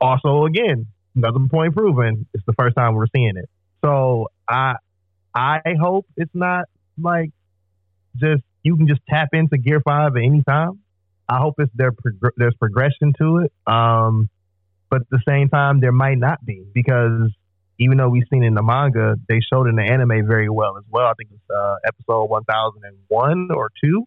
also 0.00 0.46
again, 0.46 0.86
another 1.14 1.40
point 1.50 1.74
proven. 1.74 2.26
It's 2.34 2.44
the 2.46 2.52
first 2.54 2.76
time 2.76 2.94
we're 2.94 3.06
seeing 3.14 3.36
it. 3.36 3.48
So 3.84 4.28
I 4.48 4.74
I 5.34 5.60
hope 5.80 6.06
it's 6.16 6.34
not 6.34 6.66
like 7.00 7.30
just 8.16 8.42
you 8.62 8.76
can 8.76 8.86
just 8.86 9.00
tap 9.08 9.28
into 9.32 9.58
Gear 9.58 9.80
Five 9.80 10.16
at 10.16 10.22
any 10.22 10.42
time. 10.42 10.80
I 11.28 11.38
hope 11.38 11.54
it's 11.58 11.72
there 11.74 11.92
there's 12.36 12.54
progression 12.54 13.12
to 13.18 13.38
it. 13.38 13.52
Um, 13.66 14.28
but 14.90 15.02
at 15.02 15.10
the 15.10 15.20
same 15.26 15.48
time, 15.48 15.80
there 15.80 15.92
might 15.92 16.18
not 16.18 16.44
be 16.44 16.64
because 16.74 17.30
even 17.78 17.96
though 17.96 18.10
we've 18.10 18.26
seen 18.30 18.42
in 18.42 18.54
the 18.54 18.62
manga, 18.62 19.16
they 19.28 19.40
showed 19.40 19.66
in 19.66 19.76
the 19.76 19.82
anime 19.82 20.26
very 20.26 20.48
well 20.48 20.76
as 20.76 20.84
well. 20.90 21.06
I 21.06 21.14
think 21.14 21.30
it's 21.32 21.50
uh, 21.50 21.76
episode 21.86 22.26
1001 22.26 23.48
or 23.50 23.70
two. 23.82 24.04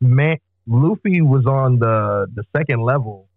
Man, 0.00 0.38
Luffy 0.66 1.20
was 1.20 1.46
on 1.46 1.78
the 1.78 2.26
the 2.34 2.44
second 2.56 2.82
level. 2.82 3.28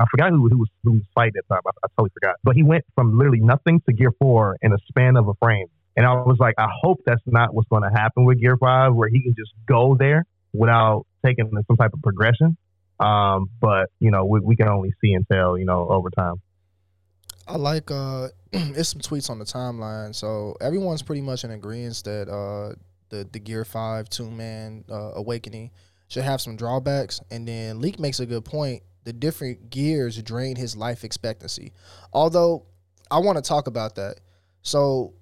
I 0.00 0.06
forgot 0.10 0.30
who, 0.30 0.48
who 0.48 0.58
was 0.58 0.68
who 0.82 0.92
was 0.92 1.02
fighting 1.14 1.34
at 1.36 1.44
the 1.46 1.54
time. 1.54 1.62
I, 1.66 1.70
I 1.84 1.88
totally 1.96 2.10
forgot. 2.14 2.36
But 2.42 2.56
he 2.56 2.62
went 2.62 2.84
from 2.94 3.18
literally 3.18 3.40
nothing 3.40 3.80
to 3.86 3.92
Gear 3.92 4.12
Four 4.18 4.56
in 4.62 4.72
a 4.72 4.78
span 4.88 5.16
of 5.16 5.28
a 5.28 5.34
frame. 5.34 5.66
And 5.96 6.06
I 6.06 6.14
was 6.14 6.38
like, 6.40 6.54
I 6.56 6.68
hope 6.82 7.00
that's 7.04 7.20
not 7.26 7.52
what's 7.52 7.68
going 7.68 7.82
to 7.82 7.90
happen 7.90 8.24
with 8.24 8.40
Gear 8.40 8.56
Five, 8.56 8.94
where 8.94 9.08
he 9.08 9.20
can 9.20 9.34
just 9.36 9.52
go 9.66 9.94
there 9.98 10.24
without 10.54 11.06
taking 11.24 11.50
some 11.50 11.76
type 11.76 11.92
of 11.92 12.00
progression. 12.02 12.56
Um, 12.98 13.50
but 13.60 13.90
you 13.98 14.10
know, 14.10 14.24
we, 14.24 14.40
we 14.40 14.56
can 14.56 14.68
only 14.68 14.92
see 15.02 15.12
and 15.12 15.26
tell, 15.30 15.58
you 15.58 15.66
know, 15.66 15.88
over 15.88 16.08
time. 16.10 16.36
I 17.46 17.56
like 17.56 17.90
uh 17.90 18.28
it's 18.52 18.90
some 18.90 19.00
tweets 19.00 19.28
on 19.28 19.38
the 19.38 19.44
timeline. 19.44 20.14
So 20.14 20.56
everyone's 20.60 21.02
pretty 21.02 21.22
much 21.22 21.44
in 21.44 21.50
agreement 21.50 22.02
that 22.04 22.28
uh 22.28 22.74
the 23.10 23.28
the 23.30 23.38
Gear 23.38 23.64
Five 23.64 24.08
Toon 24.08 24.36
Man 24.36 24.84
uh, 24.90 25.12
Awakening 25.16 25.70
should 26.08 26.24
have 26.24 26.40
some 26.40 26.56
drawbacks. 26.56 27.20
And 27.30 27.46
then 27.46 27.80
Leak 27.80 27.98
makes 27.98 28.20
a 28.20 28.26
good 28.26 28.44
point. 28.44 28.82
The 29.04 29.12
different 29.12 29.70
gears 29.70 30.20
drain 30.22 30.56
his 30.56 30.76
life 30.76 31.04
expectancy. 31.04 31.72
Although 32.12 32.66
I 33.10 33.18
want 33.18 33.36
to 33.36 33.42
talk 33.42 33.66
about 33.66 33.96
that. 33.96 34.20
So 34.62 35.14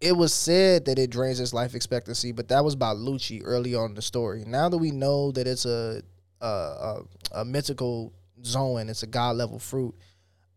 it 0.00 0.12
was 0.12 0.32
said 0.32 0.84
that 0.84 0.98
it 0.98 1.10
drains 1.10 1.38
his 1.38 1.52
life 1.52 1.74
expectancy, 1.74 2.32
but 2.32 2.48
that 2.48 2.64
was 2.64 2.76
by 2.76 2.92
Lucci 2.92 3.40
early 3.44 3.74
on 3.74 3.90
in 3.90 3.94
the 3.94 4.02
story. 4.02 4.44
Now 4.46 4.68
that 4.68 4.78
we 4.78 4.90
know 4.90 5.32
that 5.32 5.46
it's 5.46 5.64
a 5.64 6.02
a, 6.40 6.46
a, 6.46 7.02
a 7.32 7.44
mythical 7.44 8.12
Zoan, 8.44 8.88
it's 8.88 9.02
a 9.02 9.06
god 9.06 9.36
level 9.36 9.58
fruit. 9.58 9.94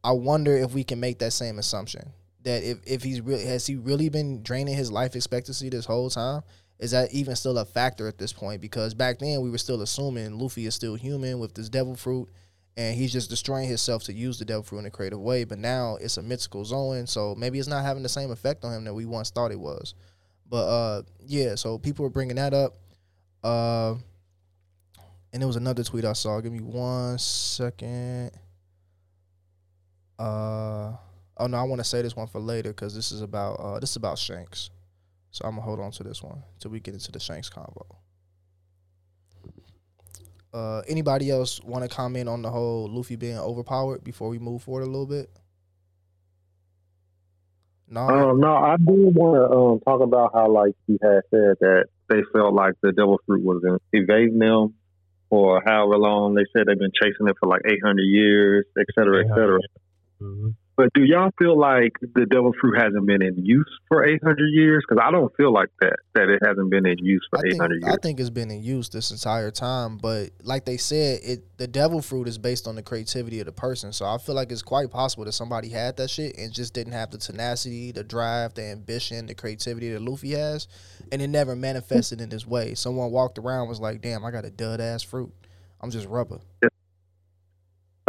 I 0.03 0.11
wonder 0.11 0.55
if 0.55 0.73
we 0.73 0.83
can 0.83 0.99
make 0.99 1.19
that 1.19 1.31
same 1.31 1.59
assumption 1.59 2.11
that 2.43 2.63
if, 2.63 2.79
if 2.85 3.03
he's 3.03 3.21
really 3.21 3.45
has 3.45 3.65
he 3.67 3.75
really 3.75 4.09
been 4.09 4.43
draining 4.43 4.75
his 4.75 4.91
life 4.91 5.15
expectancy 5.15 5.69
this 5.69 5.85
whole 5.85 6.09
time? 6.09 6.43
Is 6.79 6.91
that 6.91 7.13
even 7.13 7.35
still 7.35 7.57
a 7.57 7.65
factor 7.65 8.07
at 8.07 8.17
this 8.17 8.31
point? 8.31 8.61
Because 8.61 8.93
back 8.93 9.19
then 9.19 9.41
we 9.41 9.49
were 9.49 9.57
still 9.57 9.81
assuming 9.81 10.39
Luffy 10.39 10.65
is 10.65 10.75
still 10.75 10.95
human 10.95 11.39
with 11.39 11.53
this 11.53 11.67
devil 11.67 11.95
fruit, 11.95 12.29
and 12.77 12.95
he's 12.95 13.11
just 13.11 13.29
destroying 13.29 13.67
himself 13.67 14.03
to 14.03 14.13
use 14.13 14.39
the 14.39 14.45
devil 14.45 14.63
fruit 14.63 14.79
in 14.79 14.85
a 14.85 14.91
creative 14.91 15.19
way. 15.19 15.43
But 15.43 15.59
now 15.59 15.97
it's 15.99 16.15
a 16.17 16.21
mythical 16.21 16.63
Zoan, 16.63 17.05
so 17.05 17.35
maybe 17.35 17.59
it's 17.59 17.67
not 17.67 17.83
having 17.83 18.03
the 18.03 18.09
same 18.09 18.31
effect 18.31 18.63
on 18.63 18.73
him 18.73 18.85
that 18.85 18.93
we 18.93 19.05
once 19.05 19.29
thought 19.29 19.51
it 19.51 19.59
was. 19.59 19.93
But 20.47 20.67
uh, 20.67 21.01
yeah, 21.25 21.55
so 21.55 21.77
people 21.77 22.03
were 22.03 22.09
bringing 22.09 22.37
that 22.37 22.53
up. 22.53 22.77
Uh, 23.43 23.95
and 25.31 25.41
there 25.41 25.47
was 25.47 25.57
another 25.57 25.83
tweet 25.83 26.05
I 26.05 26.13
saw. 26.13 26.39
Give 26.39 26.51
me 26.51 26.61
one 26.61 27.17
second. 27.19 28.31
Uh 30.17 30.93
oh 31.37 31.47
no, 31.47 31.57
I 31.57 31.63
want 31.63 31.79
to 31.79 31.85
say 31.85 32.01
this 32.01 32.15
one 32.15 32.27
for 32.27 32.39
later 32.39 32.71
because 32.71 32.93
this 32.93 33.11
is 33.11 33.21
about 33.21 33.53
uh 33.53 33.79
this 33.79 33.91
is 33.91 33.95
about 33.95 34.17
Shanks. 34.17 34.69
So 35.31 35.45
I'm 35.45 35.51
gonna 35.51 35.61
hold 35.61 35.79
on 35.79 35.91
to 35.91 36.03
this 36.03 36.23
one 36.23 36.43
till 36.59 36.71
we 36.71 36.79
get 36.79 36.93
into 36.93 37.11
the 37.11 37.19
Shanks 37.19 37.49
convo. 37.49 37.85
Uh, 40.51 40.81
anybody 40.87 41.29
else 41.29 41.61
want 41.63 41.83
to 41.83 41.95
comment 41.95 42.27
on 42.27 42.41
the 42.41 42.49
whole 42.49 42.87
Luffy 42.89 43.15
being 43.15 43.37
overpowered 43.37 44.03
before 44.03 44.29
we 44.29 44.39
move 44.39 44.63
forward 44.63 44.81
a 44.81 44.87
little 44.87 45.05
bit? 45.05 45.29
No, 47.87 48.01
Um, 48.01 48.39
no, 48.39 48.55
I 48.55 48.75
do 48.77 49.11
want 49.13 49.35
to 49.35 49.57
um, 49.57 49.79
talk 49.81 50.01
about 50.01 50.31
how, 50.33 50.49
like 50.49 50.73
you 50.87 50.97
had 51.01 51.21
said, 51.29 51.55
that 51.59 51.85
they 52.07 52.21
felt 52.33 52.53
like 52.53 52.73
the 52.81 52.91
devil 52.91 53.19
fruit 53.25 53.43
was 53.43 53.61
evading 53.93 54.39
them 54.39 54.73
for 55.29 55.61
however 55.65 55.97
long. 55.97 56.33
They 56.33 56.45
said 56.55 56.67
they've 56.67 56.77
been 56.77 56.91
chasing 56.99 57.27
it 57.27 57.35
for 57.39 57.47
like 57.47 57.61
800 57.65 58.01
years, 58.01 58.65
et 58.79 58.85
cetera, 58.95 59.25
et 59.25 59.29
cetera. 59.29 59.59
Mhm. 60.21 60.55
But 60.79 60.93
do 60.93 61.03
y'all 61.03 61.31
feel 61.37 61.59
like 61.59 61.91
the 61.99 62.25
devil 62.25 62.53
fruit 62.61 62.81
hasn't 62.81 63.05
been 63.05 63.21
in 63.21 63.43
use 63.43 63.69
for 63.89 64.05
800 64.05 64.47
years? 64.53 64.81
Because 64.87 65.03
I 65.05 65.11
don't 65.11 65.35
feel 65.35 65.51
like 65.51 65.67
that, 65.81 65.97
that 66.15 66.29
it 66.29 66.39
hasn't 66.47 66.69
been 66.69 66.85
in 66.85 66.97
use 66.99 67.27
for 67.29 67.39
I 67.39 67.41
think 67.41 67.55
800 67.55 67.83
I 67.83 67.97
think 68.01 68.17
it's 68.17 68.29
been 68.29 68.49
in 68.49 68.63
use 68.63 68.87
this 68.87 69.11
entire 69.11 69.51
time, 69.51 69.97
but 69.97 70.29
like 70.41 70.63
they 70.63 70.77
said, 70.77 71.19
it 71.21 71.57
the 71.57 71.67
devil 71.67 72.01
fruit 72.01 72.29
is 72.29 72.37
based 72.37 72.65
on 72.65 72.75
the 72.75 72.81
creativity 72.81 73.41
of 73.41 73.47
the 73.47 73.51
person. 73.51 73.91
So 73.91 74.05
I 74.05 74.17
feel 74.19 74.35
like 74.35 74.53
it's 74.53 74.61
quite 74.61 74.89
possible 74.89 75.25
that 75.25 75.33
somebody 75.33 75.67
had 75.67 75.97
that 75.97 76.09
shit 76.09 76.37
and 76.37 76.53
just 76.53 76.73
didn't 76.73 76.93
have 76.93 77.11
the 77.11 77.17
tenacity, 77.17 77.91
the 77.91 78.05
drive, 78.05 78.53
the 78.53 78.63
ambition, 78.63 79.25
the 79.25 79.35
creativity 79.35 79.91
that 79.91 80.01
Luffy 80.01 80.31
has, 80.31 80.69
and 81.11 81.21
it 81.21 81.27
never 81.27 81.57
manifested 81.57 82.21
in 82.21 82.29
this 82.29 82.47
way. 82.47 82.73
Someone 82.73 83.11
walked 83.11 83.37
around 83.37 83.67
was 83.67 83.81
like, 83.81 83.99
"Damn, 83.99 84.23
I 84.23 84.31
got 84.31 84.45
a 84.45 84.49
dud 84.49 84.79
ass 84.79 85.03
fruit. 85.03 85.33
I'm 85.81 85.91
just 85.91 86.07
rubber." 86.07 86.39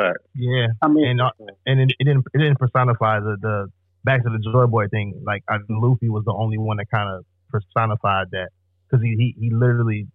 Fact. 0.03 0.19
Yeah, 0.35 0.67
I 0.83 0.89
mean, 0.89 1.07
and 1.07 1.21
uh, 1.21 1.31
and 1.67 1.81
it, 1.81 1.93
it 1.99 2.05
didn't 2.05 2.27
it 2.35 2.39
didn't 2.39 2.59
personify 2.59 3.21
the 3.21 3.37
the 3.41 3.73
back 4.05 4.23
to 4.25 4.31
the 4.31 4.39
Joy 4.39 4.67
Boy 4.67 4.89
thing. 4.89 5.23
Like 5.25 5.43
I, 5.49 5.59
Luffy 5.69 6.09
was 6.09 6.25
the 6.25 6.33
only 6.33 6.59
one 6.59 6.79
that 6.79 6.91
kind 6.91 7.09
of 7.09 7.25
personified 7.49 8.29
that 8.33 8.49
because 8.89 9.05
he, 9.05 9.15
he 9.17 9.35
he 9.39 9.51
literally, 9.51 10.07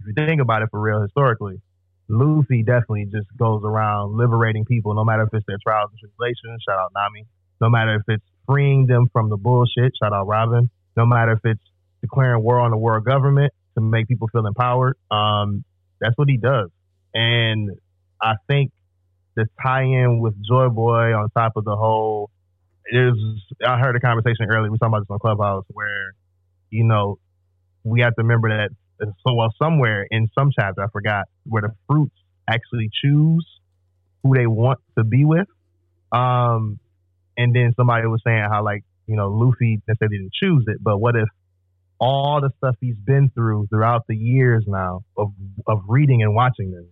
if 0.00 0.06
you 0.06 0.12
think 0.14 0.40
about 0.40 0.62
it 0.62 0.68
for 0.70 0.80
real 0.80 1.02
historically, 1.02 1.60
Luffy 2.08 2.62
definitely 2.62 3.06
just 3.06 3.28
goes 3.36 3.62
around 3.64 4.16
liberating 4.16 4.64
people, 4.64 4.94
no 4.94 5.04
matter 5.04 5.22
if 5.22 5.28
it's 5.32 5.46
their 5.46 5.58
trials 5.62 5.90
and 5.90 5.98
tribulations. 5.98 6.62
Shout 6.66 6.78
out 6.78 6.92
Nami. 6.94 7.26
No 7.60 7.70
matter 7.70 7.94
if 7.96 8.02
it's 8.08 8.24
freeing 8.46 8.86
them 8.86 9.08
from 9.12 9.30
the 9.30 9.36
bullshit. 9.36 9.94
Shout 10.02 10.12
out 10.12 10.26
Robin. 10.26 10.70
No 10.96 11.06
matter 11.06 11.32
if 11.32 11.40
it's 11.44 11.62
declaring 12.00 12.42
war 12.42 12.58
on 12.60 12.70
the 12.70 12.76
world 12.76 13.04
government 13.04 13.52
to 13.74 13.80
make 13.80 14.06
people 14.06 14.28
feel 14.28 14.46
empowered. 14.46 14.96
Um, 15.10 15.64
that's 16.00 16.16
what 16.16 16.28
he 16.28 16.36
does. 16.36 16.70
And 17.14 17.70
I 18.20 18.34
think 18.46 18.72
the 19.36 19.46
tie-in 19.62 20.20
with 20.20 20.34
Joy 20.46 20.68
Boy 20.68 21.14
on 21.14 21.30
top 21.30 21.52
of 21.56 21.64
the 21.64 21.76
whole 21.76 22.30
is 22.86 23.14
I 23.66 23.78
heard 23.78 23.96
a 23.96 24.00
conversation 24.00 24.46
earlier. 24.50 24.64
We 24.64 24.70
were 24.70 24.78
talking 24.78 24.94
about 24.94 25.00
this 25.00 25.10
on 25.10 25.18
Clubhouse 25.20 25.64
where, 25.68 26.14
you 26.70 26.84
know, 26.84 27.18
we 27.84 28.00
have 28.00 28.14
to 28.16 28.22
remember 28.22 28.48
that 28.50 28.70
so 29.26 29.34
well 29.34 29.52
somewhere 29.62 30.06
in 30.10 30.28
some 30.38 30.50
chapter 30.58 30.82
I 30.82 30.88
forgot 30.88 31.26
where 31.44 31.62
the 31.62 31.70
fruits 31.88 32.16
actually 32.48 32.90
choose 33.02 33.46
who 34.22 34.34
they 34.34 34.46
want 34.46 34.80
to 34.98 35.04
be 35.04 35.24
with. 35.24 35.46
Um, 36.12 36.78
and 37.36 37.54
then 37.54 37.72
somebody 37.76 38.06
was 38.06 38.22
saying 38.26 38.44
how 38.50 38.64
like 38.64 38.84
you 39.06 39.16
know 39.16 39.28
Luffy 39.28 39.82
he 39.86 39.94
didn't 40.00 40.32
choose 40.32 40.64
it, 40.68 40.78
but 40.82 40.98
what 40.98 41.16
if 41.16 41.28
all 42.00 42.40
the 42.40 42.50
stuff 42.58 42.76
he's 42.80 42.96
been 42.96 43.30
through 43.30 43.66
throughout 43.70 44.04
the 44.08 44.16
years 44.16 44.64
now 44.66 45.02
of 45.16 45.32
of 45.66 45.82
reading 45.88 46.22
and 46.22 46.34
watching 46.34 46.70
this, 46.72 46.84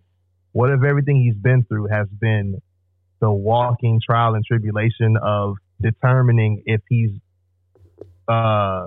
what 0.53 0.71
if 0.71 0.83
everything 0.83 1.17
he's 1.17 1.37
been 1.37 1.65
through 1.65 1.89
has 1.89 2.09
been 2.09 2.61
the 3.21 3.31
walking 3.31 4.01
trial 4.05 4.35
and 4.35 4.45
tribulation 4.45 5.17
of 5.23 5.57
determining 5.81 6.63
if 6.67 6.81
he's 6.89 7.11
uh 8.29 8.87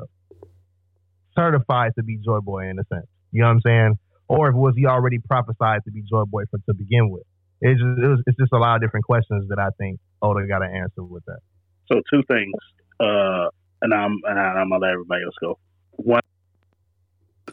certified 1.38 1.92
to 1.98 2.04
be 2.04 2.18
Joy 2.18 2.40
Boy 2.40 2.70
in 2.70 2.80
a 2.80 2.84
sense. 2.94 3.08
You 3.32 3.42
know 3.42 3.48
what 3.48 3.54
I'm 3.56 3.62
saying? 3.62 4.00
Or 4.28 4.50
if 4.50 4.56
was 4.56 4.74
he 4.76 4.86
already 4.86 5.20
prophesied 5.20 5.84
to 5.86 5.92
be 5.92 6.02
Joy 6.02 6.24
Boy 6.26 6.44
for, 6.50 6.58
to 6.68 6.74
begin 6.74 7.10
with? 7.10 7.24
It's 7.62 7.80
just, 7.80 8.00
it 8.00 8.08
was, 8.08 8.24
it's 8.26 8.38
just 8.38 8.54
a 8.54 8.58
lot 8.58 8.76
of 8.76 8.82
different 8.82 9.06
questions 9.06 9.48
that 9.50 9.60
I 9.60 9.70
think 9.78 10.00
Oda 10.22 10.48
got 10.48 10.60
to 10.60 10.66
answer 10.66 11.04
with 11.04 11.24
that. 11.26 11.40
So 11.92 12.02
two 12.12 12.24
things, 12.28 12.54
uh, 13.00 13.50
and 13.82 13.94
I'm 13.94 14.20
and 14.24 14.40
I'm 14.40 14.70
gonna 14.70 14.80
let 14.80 14.92
everybody 14.94 15.24
else 15.24 15.36
go. 15.40 15.60
One 15.92 16.22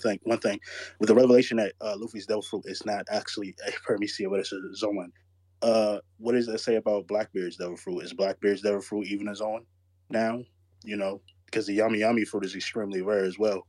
thing, 0.00 0.18
one 0.24 0.38
thing, 0.38 0.60
with 0.98 1.08
the 1.08 1.14
revelation 1.14 1.58
that 1.58 1.72
uh, 1.80 1.96
Luffy's 1.96 2.26
devil 2.26 2.42
fruit 2.42 2.64
is 2.66 2.84
not 2.86 3.04
actually 3.10 3.54
a 3.66 3.70
Paramecia, 3.88 4.30
but 4.30 4.40
it's 4.40 4.52
a 4.52 4.60
Zoan. 4.74 5.12
Uh, 5.60 5.98
what 6.18 6.32
does 6.32 6.46
that 6.46 6.58
say 6.58 6.76
about 6.76 7.06
Blackbeard's 7.06 7.56
devil 7.56 7.76
fruit? 7.76 8.00
Is 8.00 8.12
Blackbeard's 8.12 8.62
devil 8.62 8.80
fruit 8.80 9.06
even 9.06 9.28
a 9.28 9.34
Zoan 9.34 9.64
now? 10.10 10.42
You 10.84 10.96
know, 10.96 11.20
because 11.46 11.66
the 11.66 11.78
Yami 11.78 11.98
Yami 11.98 12.26
fruit 12.26 12.44
is 12.44 12.56
extremely 12.56 13.02
rare 13.02 13.24
as 13.24 13.38
well. 13.38 13.66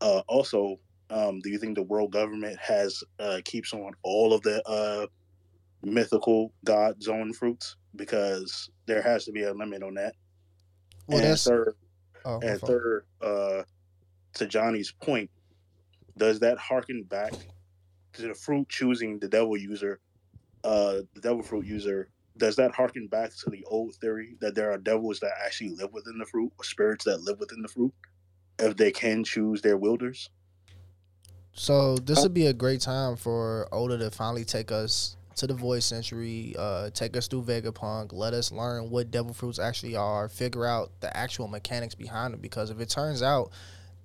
Uh, 0.00 0.22
also, 0.26 0.80
um, 1.10 1.40
do 1.40 1.50
you 1.50 1.58
think 1.58 1.76
the 1.76 1.82
world 1.82 2.10
government 2.10 2.58
has 2.58 3.04
uh, 3.20 3.40
keeps 3.44 3.72
on 3.72 3.92
all 4.02 4.32
of 4.32 4.42
the 4.42 4.66
uh, 4.68 5.06
mythical 5.82 6.52
god 6.64 7.00
Zoan 7.02 7.32
fruits? 7.32 7.76
Because 7.94 8.70
there 8.86 9.02
has 9.02 9.24
to 9.26 9.32
be 9.32 9.42
a 9.42 9.52
limit 9.52 9.82
on 9.82 9.94
that. 9.94 10.14
Well, 11.06 11.18
and 11.18 11.26
that's 11.26 11.44
third, 11.44 11.74
oh, 12.24 12.40
and 12.40 12.60
third, 12.60 13.04
uh, 13.20 13.62
to 14.34 14.46
Johnny's 14.46 14.92
point, 14.92 15.30
does 16.16 16.40
that 16.40 16.58
harken 16.58 17.02
back 17.04 17.32
to 18.14 18.22
the 18.22 18.34
fruit 18.34 18.68
choosing 18.68 19.18
the 19.18 19.28
devil 19.28 19.56
user, 19.56 20.00
uh, 20.64 21.00
the 21.14 21.20
devil 21.20 21.42
fruit 21.42 21.66
user? 21.66 22.08
Does 22.36 22.56
that 22.56 22.74
harken 22.74 23.08
back 23.08 23.34
to 23.36 23.50
the 23.50 23.64
old 23.66 23.94
theory 23.96 24.36
that 24.40 24.54
there 24.54 24.70
are 24.72 24.78
devils 24.78 25.20
that 25.20 25.32
actually 25.44 25.70
live 25.70 25.92
within 25.92 26.18
the 26.18 26.26
fruit, 26.26 26.52
or 26.58 26.64
spirits 26.64 27.04
that 27.04 27.22
live 27.22 27.38
within 27.38 27.62
the 27.62 27.68
fruit, 27.68 27.92
if 28.58 28.76
they 28.76 28.90
can 28.90 29.24
choose 29.24 29.60
their 29.60 29.76
wielders? 29.76 30.30
So 31.52 31.96
this 31.96 32.22
would 32.22 32.32
be 32.32 32.46
a 32.46 32.54
great 32.54 32.80
time 32.80 33.16
for 33.16 33.68
Oda 33.72 33.98
to 33.98 34.10
finally 34.10 34.44
take 34.44 34.72
us 34.72 35.16
to 35.36 35.46
the 35.46 35.54
void 35.54 35.82
century, 35.82 36.54
uh, 36.58 36.90
take 36.90 37.16
us 37.16 37.26
through 37.26 37.42
Vegapunk, 37.42 38.12
let 38.12 38.32
us 38.32 38.52
learn 38.52 38.90
what 38.90 39.10
devil 39.10 39.34
fruits 39.34 39.58
actually 39.58 39.96
are, 39.96 40.28
figure 40.28 40.66
out 40.66 40.90
the 41.00 41.14
actual 41.14 41.48
mechanics 41.48 41.94
behind 41.94 42.32
them. 42.32 42.40
Because 42.40 42.70
if 42.70 42.80
it 42.80 42.88
turns 42.88 43.22
out 43.22 43.50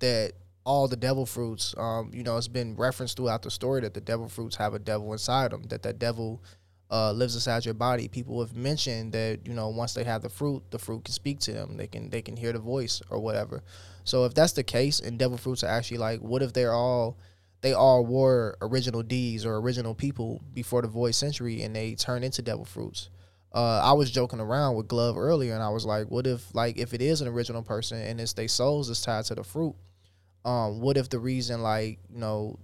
that 0.00 0.32
all 0.68 0.86
the 0.86 0.96
devil 0.96 1.24
fruits, 1.24 1.74
um, 1.78 2.10
you 2.12 2.22
know, 2.22 2.36
it's 2.36 2.46
been 2.46 2.76
referenced 2.76 3.16
throughout 3.16 3.40
the 3.40 3.50
story 3.50 3.80
that 3.80 3.94
the 3.94 4.02
devil 4.02 4.28
fruits 4.28 4.54
have 4.56 4.74
a 4.74 4.78
devil 4.78 5.10
inside 5.14 5.50
them, 5.50 5.62
that 5.70 5.82
that 5.82 5.98
devil 5.98 6.42
uh, 6.90 7.10
lives 7.10 7.34
inside 7.34 7.64
your 7.64 7.72
body. 7.72 8.06
People 8.06 8.38
have 8.40 8.54
mentioned 8.54 9.12
that 9.12 9.46
you 9.46 9.54
know 9.54 9.70
once 9.70 9.94
they 9.94 10.04
have 10.04 10.20
the 10.20 10.28
fruit, 10.28 10.62
the 10.70 10.78
fruit 10.78 11.06
can 11.06 11.14
speak 11.14 11.38
to 11.40 11.54
them. 11.54 11.78
They 11.78 11.86
can 11.86 12.10
they 12.10 12.20
can 12.20 12.36
hear 12.36 12.52
the 12.52 12.58
voice 12.58 13.00
or 13.08 13.18
whatever. 13.18 13.62
So 14.04 14.26
if 14.26 14.34
that's 14.34 14.52
the 14.52 14.62
case, 14.62 15.00
and 15.00 15.18
devil 15.18 15.38
fruits 15.38 15.64
are 15.64 15.70
actually 15.70 15.98
like, 15.98 16.20
what 16.20 16.42
if 16.42 16.52
they're 16.52 16.74
all 16.74 17.16
they 17.62 17.72
all 17.72 18.04
were 18.04 18.58
original 18.60 19.02
D's 19.02 19.46
or 19.46 19.56
original 19.56 19.94
people 19.94 20.42
before 20.52 20.82
the 20.82 20.88
Void 20.88 21.14
Century, 21.14 21.62
and 21.62 21.74
they 21.74 21.94
turn 21.94 22.22
into 22.22 22.42
devil 22.42 22.66
fruits. 22.66 23.08
Uh, 23.54 23.80
I 23.82 23.94
was 23.94 24.10
joking 24.10 24.38
around 24.38 24.76
with 24.76 24.86
Glove 24.86 25.16
earlier, 25.16 25.54
and 25.54 25.62
I 25.62 25.70
was 25.70 25.86
like, 25.86 26.10
"What 26.10 26.26
if, 26.26 26.54
like, 26.54 26.76
if 26.76 26.92
it 26.92 27.00
is 27.00 27.22
an 27.22 27.28
original 27.28 27.62
person 27.62 28.02
and 28.02 28.20
it's 28.20 28.34
their 28.34 28.48
souls 28.48 28.90
is 28.90 29.00
tied 29.00 29.24
to 29.24 29.34
the 29.34 29.42
fruit? 29.42 29.74
Um, 30.44 30.80
what 30.80 30.96
if 30.96 31.08
the 31.08 31.18
reason, 31.18 31.62
like, 31.62 31.98
you 32.10 32.18
know, 32.18 32.58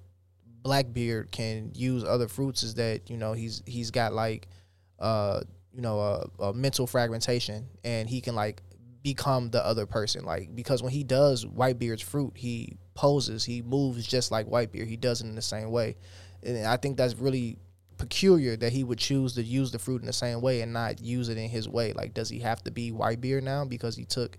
Blackbeard 0.62 1.31
can 1.31 1.72
use 1.75 2.05
other 2.05 2.27
fruits 2.27 2.62
is 2.62 2.75
that 2.75 3.11
you 3.11 3.18
know 3.18 3.35
he's 3.35 3.62
he's 3.66 3.91
got 3.91 4.14
like, 4.14 4.49
uh, 4.99 5.41
you 5.75 5.83
know, 5.83 6.01
a, 6.01 6.45
a 6.45 6.55
mental 6.55 6.87
fragmentation, 6.87 7.66
and 7.85 8.09
he 8.09 8.20
can 8.22 8.35
like 8.35 8.62
become 9.03 9.51
the 9.51 9.64
other 9.64 9.85
person. 9.85 10.25
Like 10.25 10.57
because 10.57 10.83
when 10.83 10.91
he 10.91 11.05
does 11.05 11.45
Whitebeard's 11.45 12.03
fruit, 12.03 12.33
he 12.35 12.79
poses, 12.95 13.45
he 13.45 13.61
moves 13.61 14.07
just 14.07 14.31
like 14.33 14.47
Whitebeard. 14.47 14.89
He 14.89 14.97
does 14.97 15.20
it 15.20 15.27
in 15.27 15.35
the 15.35 15.43
same 15.43 15.70
way, 15.70 15.97
and 16.43 16.66
I 16.66 16.79
think 16.79 16.97
that's 16.97 17.14
really 17.16 17.59
peculiar 17.99 18.57
that 18.57 18.72
he 18.72 18.85
would 18.85 18.99
choose 18.99 19.35
to 19.35 19.43
use 19.43 19.70
the 19.70 19.79
fruit 19.79 20.01
in 20.01 20.07
the 20.07 20.12
same 20.12 20.41
way 20.41 20.62
and 20.62 20.72
not 20.72 21.01
use 21.01 21.29
it 21.29 21.37
in 21.37 21.49
his 21.49 21.68
way. 21.68 21.93
Like, 21.93 22.14
does 22.14 22.29
he 22.29 22.39
have 22.41 22.62
to 22.64 22.70
be 22.70 22.91
Whitebeard 22.91 23.43
now 23.43 23.64
because 23.66 23.97
he 23.97 24.05
took 24.05 24.39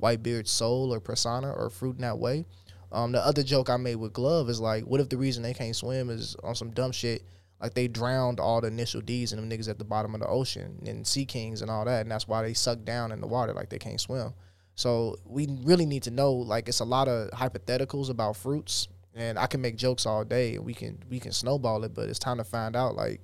Whitebeard's 0.00 0.50
soul 0.50 0.92
or 0.92 1.00
persona 1.00 1.52
or 1.52 1.70
fruit 1.70 1.96
in 1.96 2.02
that 2.02 2.18
way? 2.18 2.46
Um, 2.92 3.12
the 3.12 3.24
other 3.24 3.42
joke 3.42 3.68
I 3.68 3.76
made 3.76 3.96
with 3.96 4.12
Glove 4.12 4.48
is 4.48 4.60
like, 4.60 4.84
what 4.84 5.00
if 5.00 5.08
the 5.08 5.16
reason 5.16 5.42
they 5.42 5.54
can't 5.54 5.74
swim 5.74 6.10
is 6.10 6.36
on 6.42 6.54
some 6.54 6.70
dumb 6.70 6.92
shit? 6.92 7.22
Like 7.60 7.74
they 7.74 7.88
drowned 7.88 8.38
all 8.38 8.60
the 8.60 8.68
initial 8.68 9.00
D's 9.00 9.32
and 9.32 9.40
them 9.40 9.50
niggas 9.50 9.68
at 9.68 9.78
the 9.78 9.84
bottom 9.84 10.14
of 10.14 10.20
the 10.20 10.26
ocean 10.26 10.82
and 10.86 11.06
sea 11.06 11.24
kings 11.24 11.62
and 11.62 11.70
all 11.70 11.84
that, 11.86 12.02
and 12.02 12.10
that's 12.10 12.28
why 12.28 12.42
they 12.42 12.54
suck 12.54 12.84
down 12.84 13.12
in 13.12 13.20
the 13.20 13.26
water 13.26 13.54
like 13.54 13.70
they 13.70 13.78
can't 13.78 14.00
swim. 14.00 14.34
So 14.74 15.16
we 15.24 15.48
really 15.62 15.86
need 15.86 16.02
to 16.04 16.10
know. 16.10 16.32
Like 16.32 16.68
it's 16.68 16.80
a 16.80 16.84
lot 16.84 17.08
of 17.08 17.30
hypotheticals 17.30 18.10
about 18.10 18.36
fruits, 18.36 18.88
and 19.14 19.38
I 19.38 19.46
can 19.46 19.62
make 19.62 19.76
jokes 19.76 20.04
all 20.04 20.22
day. 20.22 20.56
and 20.56 20.66
We 20.66 20.74
can 20.74 21.02
we 21.08 21.18
can 21.18 21.32
snowball 21.32 21.82
it, 21.84 21.94
but 21.94 22.10
it's 22.10 22.18
time 22.18 22.36
to 22.36 22.44
find 22.44 22.76
out 22.76 22.94
like 22.94 23.22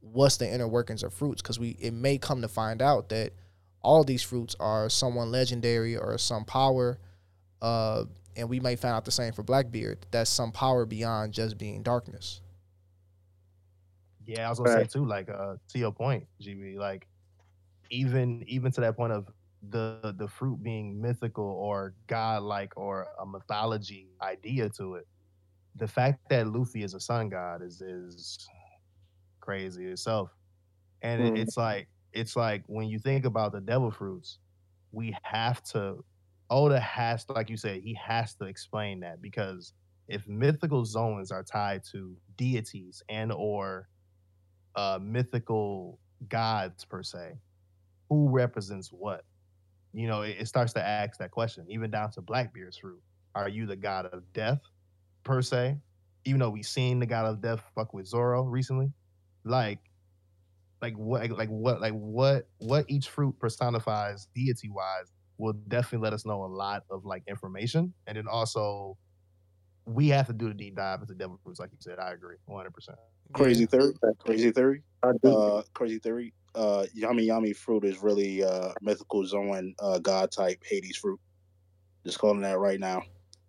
what's 0.00 0.36
the 0.36 0.48
inner 0.48 0.68
workings 0.68 1.02
of 1.02 1.12
fruits 1.12 1.42
because 1.42 1.58
we 1.58 1.70
it 1.80 1.92
may 1.92 2.16
come 2.16 2.42
to 2.42 2.48
find 2.48 2.80
out 2.80 3.08
that 3.08 3.32
all 3.82 4.04
these 4.04 4.22
fruits 4.22 4.54
are 4.60 4.88
someone 4.88 5.30
legendary 5.30 5.96
or 5.96 6.16
some 6.16 6.44
power, 6.44 6.98
uh, 7.60 8.04
and 8.36 8.48
we 8.48 8.60
may 8.60 8.76
find 8.76 8.94
out 8.94 9.04
the 9.04 9.10
same 9.10 9.32
for 9.32 9.42
Blackbeard. 9.42 10.06
That's 10.10 10.30
some 10.30 10.52
power 10.52 10.86
beyond 10.86 11.32
just 11.32 11.58
being 11.58 11.82
darkness. 11.82 12.40
Yeah, 14.26 14.46
I 14.46 14.50
was 14.50 14.58
gonna 14.58 14.70
Right. 14.74 14.90
say 14.90 14.98
too, 14.98 15.04
like 15.04 15.28
uh, 15.28 15.56
to 15.68 15.78
your 15.78 15.92
point, 15.92 16.26
GB, 16.40 16.78
like 16.78 17.06
even 17.90 18.42
even 18.48 18.72
to 18.72 18.80
that 18.80 18.96
point 18.96 19.12
of 19.12 19.30
the 19.70 20.14
the 20.18 20.28
fruit 20.28 20.62
being 20.62 21.00
mythical 21.00 21.44
or 21.44 21.94
godlike 22.06 22.72
or 22.76 23.08
a 23.20 23.26
mythology 23.26 24.08
idea 24.22 24.68
to 24.70 24.94
it. 24.96 25.06
The 25.76 25.88
fact 25.88 26.28
that 26.30 26.46
Luffy 26.46 26.82
is 26.82 26.94
a 26.94 27.00
sun 27.00 27.28
god 27.28 27.62
is 27.62 27.82
is 27.82 28.48
crazy 29.40 29.86
itself, 29.86 30.30
and 31.02 31.22
it- 31.22 31.34
Mhm. 31.34 31.38
it's 31.38 31.56
like 31.56 31.88
it's 32.12 32.36
like 32.36 32.64
when 32.66 32.88
you 32.88 32.98
think 32.98 33.24
about 33.26 33.52
the 33.52 33.60
devil 33.60 33.90
fruits, 33.90 34.38
we 34.92 35.14
have 35.22 35.62
to 35.64 36.02
Oda 36.50 36.80
has 36.80 37.24
to, 37.26 37.32
like 37.32 37.50
you 37.50 37.56
said, 37.56 37.80
he 37.80 37.94
has 37.94 38.34
to 38.34 38.44
explain 38.44 39.00
that 39.00 39.22
because 39.22 39.72
if 40.08 40.26
mythical 40.28 40.84
Zoans 40.84 41.32
are 41.32 41.42
tied 41.42 41.82
to 41.92 42.16
deities 42.36 43.02
and 43.08 43.32
or 43.32 43.88
uh, 44.76 44.98
mythical 45.00 45.98
gods 46.28 46.84
per 46.84 47.02
se, 47.02 47.32
who 48.08 48.28
represents 48.28 48.88
what? 48.88 49.24
You 49.92 50.06
know, 50.06 50.22
it, 50.22 50.36
it 50.40 50.48
starts 50.48 50.72
to 50.74 50.86
ask 50.86 51.18
that 51.18 51.30
question, 51.30 51.66
even 51.68 51.90
down 51.90 52.10
to 52.12 52.20
Blackbeard's 52.20 52.76
fruit. 52.76 53.00
Are 53.34 53.48
you 53.48 53.66
the 53.66 53.76
god 53.76 54.06
of 54.06 54.22
death 54.32 54.60
per 55.22 55.40
se? 55.40 55.78
Even 56.26 56.40
though 56.40 56.50
we've 56.50 56.66
seen 56.66 57.00
the 57.00 57.06
god 57.06 57.26
of 57.26 57.40
death 57.40 57.62
fuck 57.74 57.94
with 57.94 58.06
Zoro 58.06 58.42
recently, 58.42 58.92
like, 59.44 59.80
like 60.82 60.94
what, 60.96 61.30
like 61.30 61.48
what, 61.48 61.80
like 61.80 61.94
what, 61.94 62.48
what 62.58 62.84
each 62.88 63.08
fruit 63.08 63.38
personifies 63.38 64.28
deity 64.34 64.68
wise 64.68 65.12
will 65.38 65.52
definitely 65.52 66.04
let 66.04 66.12
us 66.12 66.24
know 66.24 66.44
a 66.44 66.46
lot 66.46 66.82
of 66.90 67.04
like 67.04 67.22
information, 67.28 67.92
and 68.06 68.16
then 68.16 68.26
also 68.28 68.96
we 69.86 70.08
have 70.08 70.26
to 70.26 70.32
do 70.32 70.48
the 70.48 70.54
deep 70.54 70.76
dive 70.76 71.00
into 71.00 71.14
devil 71.14 71.38
fruits, 71.42 71.60
like 71.60 71.70
you 71.72 71.78
said. 71.80 71.98
I 71.98 72.12
agree, 72.12 72.36
one 72.46 72.58
hundred 72.58 72.74
percent. 72.74 72.98
Crazy 73.32 73.66
theory. 73.66 73.92
Crazy 74.24 74.50
theory. 74.50 74.82
Uh, 75.02 75.62
crazy 75.72 75.98
theory. 75.98 76.32
Uh, 76.54 76.86
Yami 76.96 77.26
Yami 77.26 77.54
fruit 77.54 77.84
is 77.84 77.98
really 77.98 78.44
uh 78.44 78.70
mythical 78.80 79.26
Zoan 79.26 79.74
uh 79.80 79.98
god 79.98 80.30
type 80.30 80.62
Hades 80.64 80.96
fruit. 80.96 81.18
Just 82.04 82.18
calling 82.18 82.42
that 82.42 82.58
right 82.58 82.78
now. 82.78 83.02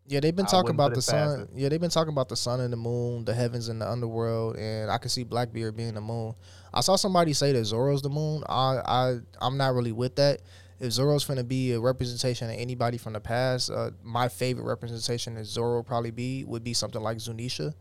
Yeah, 0.08 0.20
they've 0.20 0.36
been 0.36 0.46
talking 0.46 0.72
about 0.72 0.94
the 0.94 1.02
sun. 1.02 1.42
it. 1.42 1.50
Yeah, 1.56 1.70
they've 1.70 1.82
been 1.82 1.90
talking 1.90 2.14
about 2.14 2.30
the 2.30 2.36
sun 2.36 2.60
and 2.60 2.72
the 2.72 2.78
moon, 2.78 3.26
the 3.26 3.34
heavens 3.34 3.70
and 3.70 3.82
the 3.82 3.90
underworld, 3.90 4.56
and 4.56 4.92
I 4.92 5.00
can 5.00 5.10
see 5.10 5.24
Blackbeard 5.24 5.76
being 5.76 5.96
the 5.96 6.02
moon. 6.02 6.36
I 6.74 6.82
saw 6.82 6.96
somebody 6.96 7.34
say 7.34 7.54
that 7.54 7.66
Zoro's 7.66 8.02
the 8.02 8.10
moon. 8.10 8.44
I 8.48 8.82
I 8.86 9.18
I'm 9.42 9.58
not 9.58 9.74
really 9.74 9.92
with 9.92 10.16
that. 10.18 10.42
If 10.80 10.92
Zoro's 10.92 11.26
finna 11.26 11.48
be 11.48 11.72
a 11.72 11.80
representation 11.80 12.50
of 12.50 12.56
anybody 12.58 12.98
from 12.98 13.14
the 13.14 13.20
past, 13.20 13.72
uh, 13.72 13.92
my 14.04 14.28
favorite 14.28 14.66
representation 14.66 15.36
that 15.36 15.46
Zoro 15.46 15.78
would 15.78 15.88
probably 15.88 16.12
be 16.12 16.44
would 16.44 16.64
be 16.64 16.74
something 16.74 17.02
like 17.02 17.18
Zunisha, 17.18 17.74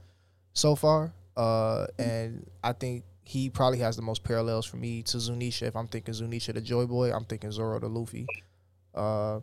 so 0.52 0.76
far. 0.76 1.12
Uh, 1.36 1.86
and 1.98 2.48
I 2.62 2.72
think 2.72 3.04
he 3.24 3.50
probably 3.50 3.78
has 3.80 3.96
the 3.96 4.02
most 4.02 4.22
parallels 4.22 4.66
for 4.66 4.76
me 4.76 5.02
to 5.02 5.16
Zunisha. 5.16 5.62
If 5.62 5.76
I'm 5.76 5.88
thinking 5.88 6.14
Zunisha 6.14 6.54
the 6.54 6.60
Joy 6.60 6.86
Boy, 6.86 7.12
I'm 7.12 7.24
thinking 7.24 7.50
Zoro 7.50 7.78
the 7.80 7.88
Luffy. 7.88 8.26
Uh, 8.94 9.40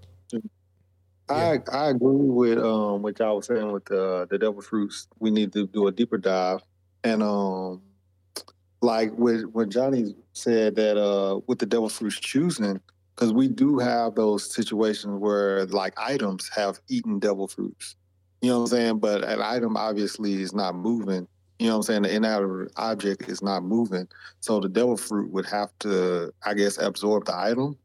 I 1.30 1.60
I 1.72 1.89
agree 1.89 2.30
with 2.30 2.58
um 2.58 3.02
what 3.02 3.20
y'all 3.20 3.38
was 3.38 3.47
saying 3.47 3.72
with 3.72 3.86
the 3.86 4.28
the 4.30 4.38
devil 4.38 4.62
fruits. 4.62 5.08
We 5.20 5.32
need 5.32 5.54
to 5.54 5.68
do 5.68 5.88
a 5.88 5.91
deeper 5.91 6.18
dive, 6.18 6.62
and 7.04 7.24
um 7.24 7.82
like 8.82 9.12
when 9.16 9.43
when 9.54 9.70
Johnny 9.70 10.16
said 10.34 10.76
that 10.76 10.97
uh 10.97 11.39
with 11.47 11.60
the 11.60 11.66
devil 11.66 11.89
fruits 11.89 12.20
choosing, 12.20 12.82
because 13.22 13.34
we 13.34 13.47
do 13.47 13.78
have 13.78 14.15
those 14.15 14.51
situations 14.51 15.19
where 15.19 15.67
like 15.67 15.93
items 15.95 16.49
have 16.55 16.80
eaten 16.89 17.19
devil 17.19 17.47
fruits. 17.47 17.95
You 18.41 18.49
know 18.49 18.57
what 18.57 18.63
I'm 18.63 18.67
saying? 18.69 18.97
But 18.97 19.24
an 19.24 19.39
item 19.39 19.78
obviously 19.78 20.41
is 20.41 20.53
not 20.53 20.74
moving. 20.74 21.28
You 21.59 21.67
know 21.67 21.78
what 21.78 21.78
I'm 21.78 21.84
saying? 21.84 22.01
The 22.01 22.15
inanimate 22.15 22.72
object 22.78 23.30
is 23.30 23.43
not 23.43 23.61
moving. 23.61 24.07
So 24.39 24.59
the 24.59 24.69
devil 24.69 24.97
fruit 24.97 25.32
would 25.32 25.45
have 25.45 25.69
to, 25.82 26.34
I 26.43 26.55
guess, 26.55 26.80
absorb 26.80 27.26
the 27.26 27.38
item. 27.38 27.78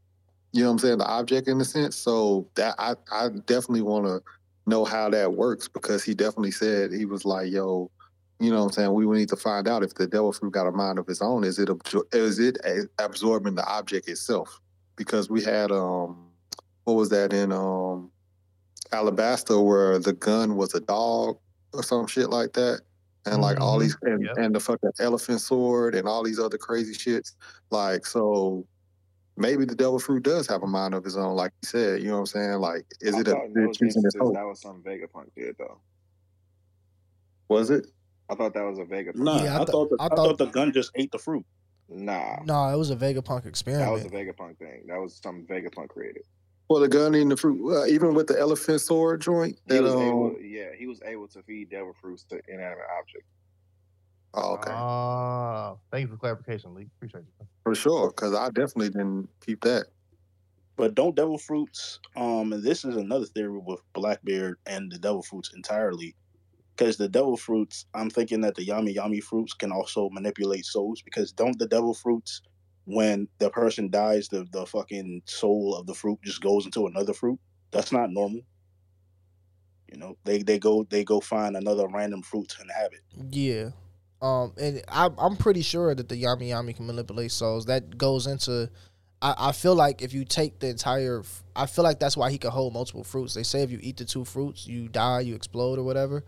You 0.53 0.63
know 0.63 0.69
what 0.69 0.73
I'm 0.73 0.79
saying? 0.79 0.99
The 0.99 1.07
object 1.07 1.49
in 1.49 1.61
a 1.61 1.67
sense. 1.67 1.97
So 1.97 2.49
that 2.55 2.75
I, 2.79 2.95
I 3.13 3.29
definitely 3.45 3.83
want 3.83 4.07
to 4.07 4.23
know 4.65 4.87
how 4.87 5.11
that 5.11 5.35
works 5.35 5.69
because 5.69 6.03
he 6.03 6.15
definitely 6.15 6.53
said 6.53 6.93
he 6.93 7.05
was 7.05 7.27
like, 7.27 7.53
yo, 7.53 7.91
you 8.41 8.51
know 8.51 8.61
what 8.61 8.69
I'm 8.69 8.73
saying? 8.73 8.95
We 8.95 9.05
would 9.05 9.19
need 9.19 9.29
to 9.29 9.37
find 9.37 9.69
out 9.69 9.83
if 9.83 9.93
the 9.93 10.07
devil 10.07 10.33
fruit 10.33 10.53
got 10.53 10.67
a 10.67 10.73
mind 10.73 10.99
of 10.99 11.07
its 11.11 11.21
own. 11.21 11.45
Is 11.45 11.59
it 11.59 11.69
is 12.13 12.39
it 12.39 12.57
absorbing 12.99 13.55
the 13.55 13.67
object 13.67 14.09
itself? 14.09 14.63
Because 14.97 15.29
we 15.31 15.43
had 15.43 15.71
um 15.71 16.31
what 16.85 16.95
was 16.95 17.09
that 17.11 17.33
in 17.33 17.53
um 17.53 18.11
Alabasta 18.93 19.63
where 19.65 19.99
the 19.99 20.13
gun 20.13 20.57
was 20.57 20.75
a 20.75 20.81
dog 20.81 21.39
or 21.73 21.83
some 21.83 22.07
shit 22.07 22.31
like 22.31 22.53
that. 22.55 22.81
And 23.27 23.43
like 23.43 23.61
all 23.61 23.77
Mhm. 23.79 23.81
these 23.83 23.97
and, 24.03 24.25
Yep. 24.25 24.37
and 24.39 24.55
the 24.55 24.61
fucking 24.61 24.91
elephant 25.01 25.41
sword 25.41 25.95
and 25.97 26.07
all 26.07 26.23
these 26.23 26.39
other 26.39 26.57
crazy 26.59 26.95
shits. 26.95 27.33
Like 27.71 28.07
so 28.07 28.65
maybe 29.37 29.65
the 29.65 29.75
devil 29.75 29.99
fruit 29.99 30.23
does 30.23 30.47
have 30.47 30.63
a 30.63 30.67
mind 30.67 30.95
of 30.95 31.05
its 31.05 31.17
own, 31.17 31.35
like 31.37 31.53
you 31.63 31.67
said. 31.69 32.01
You 32.03 32.09
know 32.09 32.15
what 32.15 32.19
I'm 32.21 32.27
saying? 32.27 32.59
Like, 32.61 32.87
is 33.01 33.15
I 33.17 33.21
it 33.21 33.29
a 33.29 33.31
thought 33.33 33.45
in 33.47 33.53
those 33.53 33.77
choosing 33.77 33.87
its 33.89 33.97
instances 33.97 34.21
hope? 34.21 34.35
that 34.35 34.47
was 34.47 34.61
something 34.63 34.83
Vegapunk 34.83 35.27
did 35.37 35.57
though. 35.59 35.79
Was 37.49 37.71
it? 37.71 37.87
I 38.29 38.35
thought 38.35 38.55
that 38.55 38.63
was 38.65 38.79
a 38.79 38.85
Vegapunk. 38.85 39.17
Nah, 39.17 39.43
Yeah, 39.43 39.53
I 39.53 39.55
I, 39.57 39.59
thought- 39.59 39.69
thought 39.71 39.91
the, 39.91 39.97
I 40.01 40.05
I, 40.05 40.09
thought- 40.09 40.17
thought 40.17 40.39
the 40.39 40.47
gun 40.47 40.73
just 40.73 40.91
ate 40.95 41.11
the 41.13 41.19
fruit. 41.19 41.45
Nah, 41.89 42.39
no, 42.45 42.69
it 42.69 42.77
was 42.77 42.91
a 42.91 42.97
Vegapunk 42.97 43.47
experiment. 43.47 43.87
that 43.87 43.93
was 43.93 44.05
a 44.05 44.09
Vegapunk 44.09 44.59
thing. 44.59 44.85
That 44.89 44.99
was 45.01 45.21
something 45.23 45.47
Vegapunk 45.47 45.89
created. 45.89 46.23
Well, 46.69 46.81
the 46.81 46.89
gun 46.89 47.15
eating 47.15 47.29
the 47.29 47.37
fruit, 47.37 47.73
uh, 47.73 47.87
even 47.87 48.13
with 48.15 48.27
the 48.27 48.39
elephant 48.39 48.81
sword 48.81 49.21
joint. 49.21 49.57
He 49.69 49.75
That, 49.75 49.83
was 49.85 49.95
um, 49.95 50.01
able, 50.03 50.37
yeah, 50.43 50.71
he 50.77 50.89
was 50.89 51.01
able 51.05 51.29
to 51.29 51.43
feed 51.45 51.71
devil 51.71 51.93
fruits 52.01 52.25
to 52.31 52.41
inanimate 52.49 52.87
objects. 52.99 53.29
oh, 54.35 54.55
okay, 54.55 54.73
Oh, 54.73 55.79
thank 55.93 56.09
you 56.09 56.13
for 56.13 56.19
clarification, 56.19 56.75
Lee. 56.75 56.89
Appreciate 56.97 57.21
you. 57.39 57.47
for 57.63 57.75
sure. 57.77 58.09
Because 58.09 58.35
I 58.35 58.47
definitely 58.49 58.89
didn't 58.91 59.29
keep 59.45 59.61
that. 59.63 59.87
But 60.77 60.97
don't 60.97 61.15
devil 61.15 61.39
fruits. 61.39 62.01
Um, 62.17 62.53
and 62.53 62.63
this 62.65 62.85
is 62.85 62.97
another 62.97 63.27
theory 63.27 63.61
with 63.65 63.81
Blackbeard 63.95 64.59
and 64.67 64.91
the 64.91 64.99
devil 64.99 65.23
fruits 65.23 65.53
entirely. 65.55 66.17
Because 66.77 66.97
the 66.97 67.09
devil 67.09 67.37
fruits, 67.37 67.87
I'm 67.95 68.11
thinking 68.11 68.43
that 68.43 68.55
the 68.55 68.67
yami 68.67 68.95
yami 68.95 69.23
fruits 69.23 69.55
can 69.55 69.73
also 69.73 70.11
manipulate 70.11 70.67
souls. 70.67 71.01
Because 71.03 71.33
don't 71.33 71.59
the 71.59 71.67
devil 71.67 71.95
fruits, 71.95 72.43
when 72.85 73.29
the 73.39 73.51
person 73.51 73.91
dies, 73.91 74.29
the 74.29 74.47
the 74.53 74.67
fucking 74.67 75.23
soul 75.27 75.75
of 75.75 75.87
the 75.87 75.95
fruit 75.95 76.19
just 76.23 76.41
goes 76.41 76.67
into 76.67 76.87
another 76.87 77.13
fruit. 77.13 77.39
That's 77.71 77.93
not 77.93 78.11
normal. 78.11 78.43
You 79.91 79.99
know, 79.99 80.17
they 80.25 80.43
they 80.43 80.59
go 80.59 80.85
they 80.89 81.05
go 81.05 81.21
find 81.21 81.57
another 81.57 81.87
random 81.89 82.23
fruit 82.23 82.49
to 82.51 82.63
inhabit. 82.63 83.01
Yeah. 83.31 83.71
Um, 84.23 84.55
and 84.59 84.83
I, 84.89 85.11
I'm 85.19 85.37
pretty 85.37 85.63
sure 85.63 85.95
that 85.95 86.09
the 86.09 86.23
Yami 86.23 86.49
Yami 86.49 86.75
can 86.75 86.87
manipulate 86.87 87.33
souls. 87.33 87.67
That 87.67 87.99
goes 87.99 88.27
into. 88.27 88.71
I, 89.23 89.35
I 89.39 89.53
feel 89.53 89.75
like 89.75 90.03
if 90.03 90.13
you 90.13 90.25
take 90.25 90.59
the 90.59 90.69
entire, 90.69 91.23
I 91.55 91.67
feel 91.67 91.85
like 91.85 91.99
that's 91.99 92.17
why 92.17 92.31
he 92.31 92.39
can 92.39 92.51
hold 92.51 92.73
multiple 92.73 93.05
fruits. 93.05 93.35
They 93.35 93.43
say 93.43 93.63
if 93.63 93.71
you 93.71 93.79
eat 93.83 93.97
the 93.99 94.05
two 94.05 94.25
fruits, 94.25 94.67
you 94.67 94.89
die, 94.89 95.21
you 95.21 95.35
explode, 95.35 95.79
or 95.79 95.83
whatever. 95.83 96.25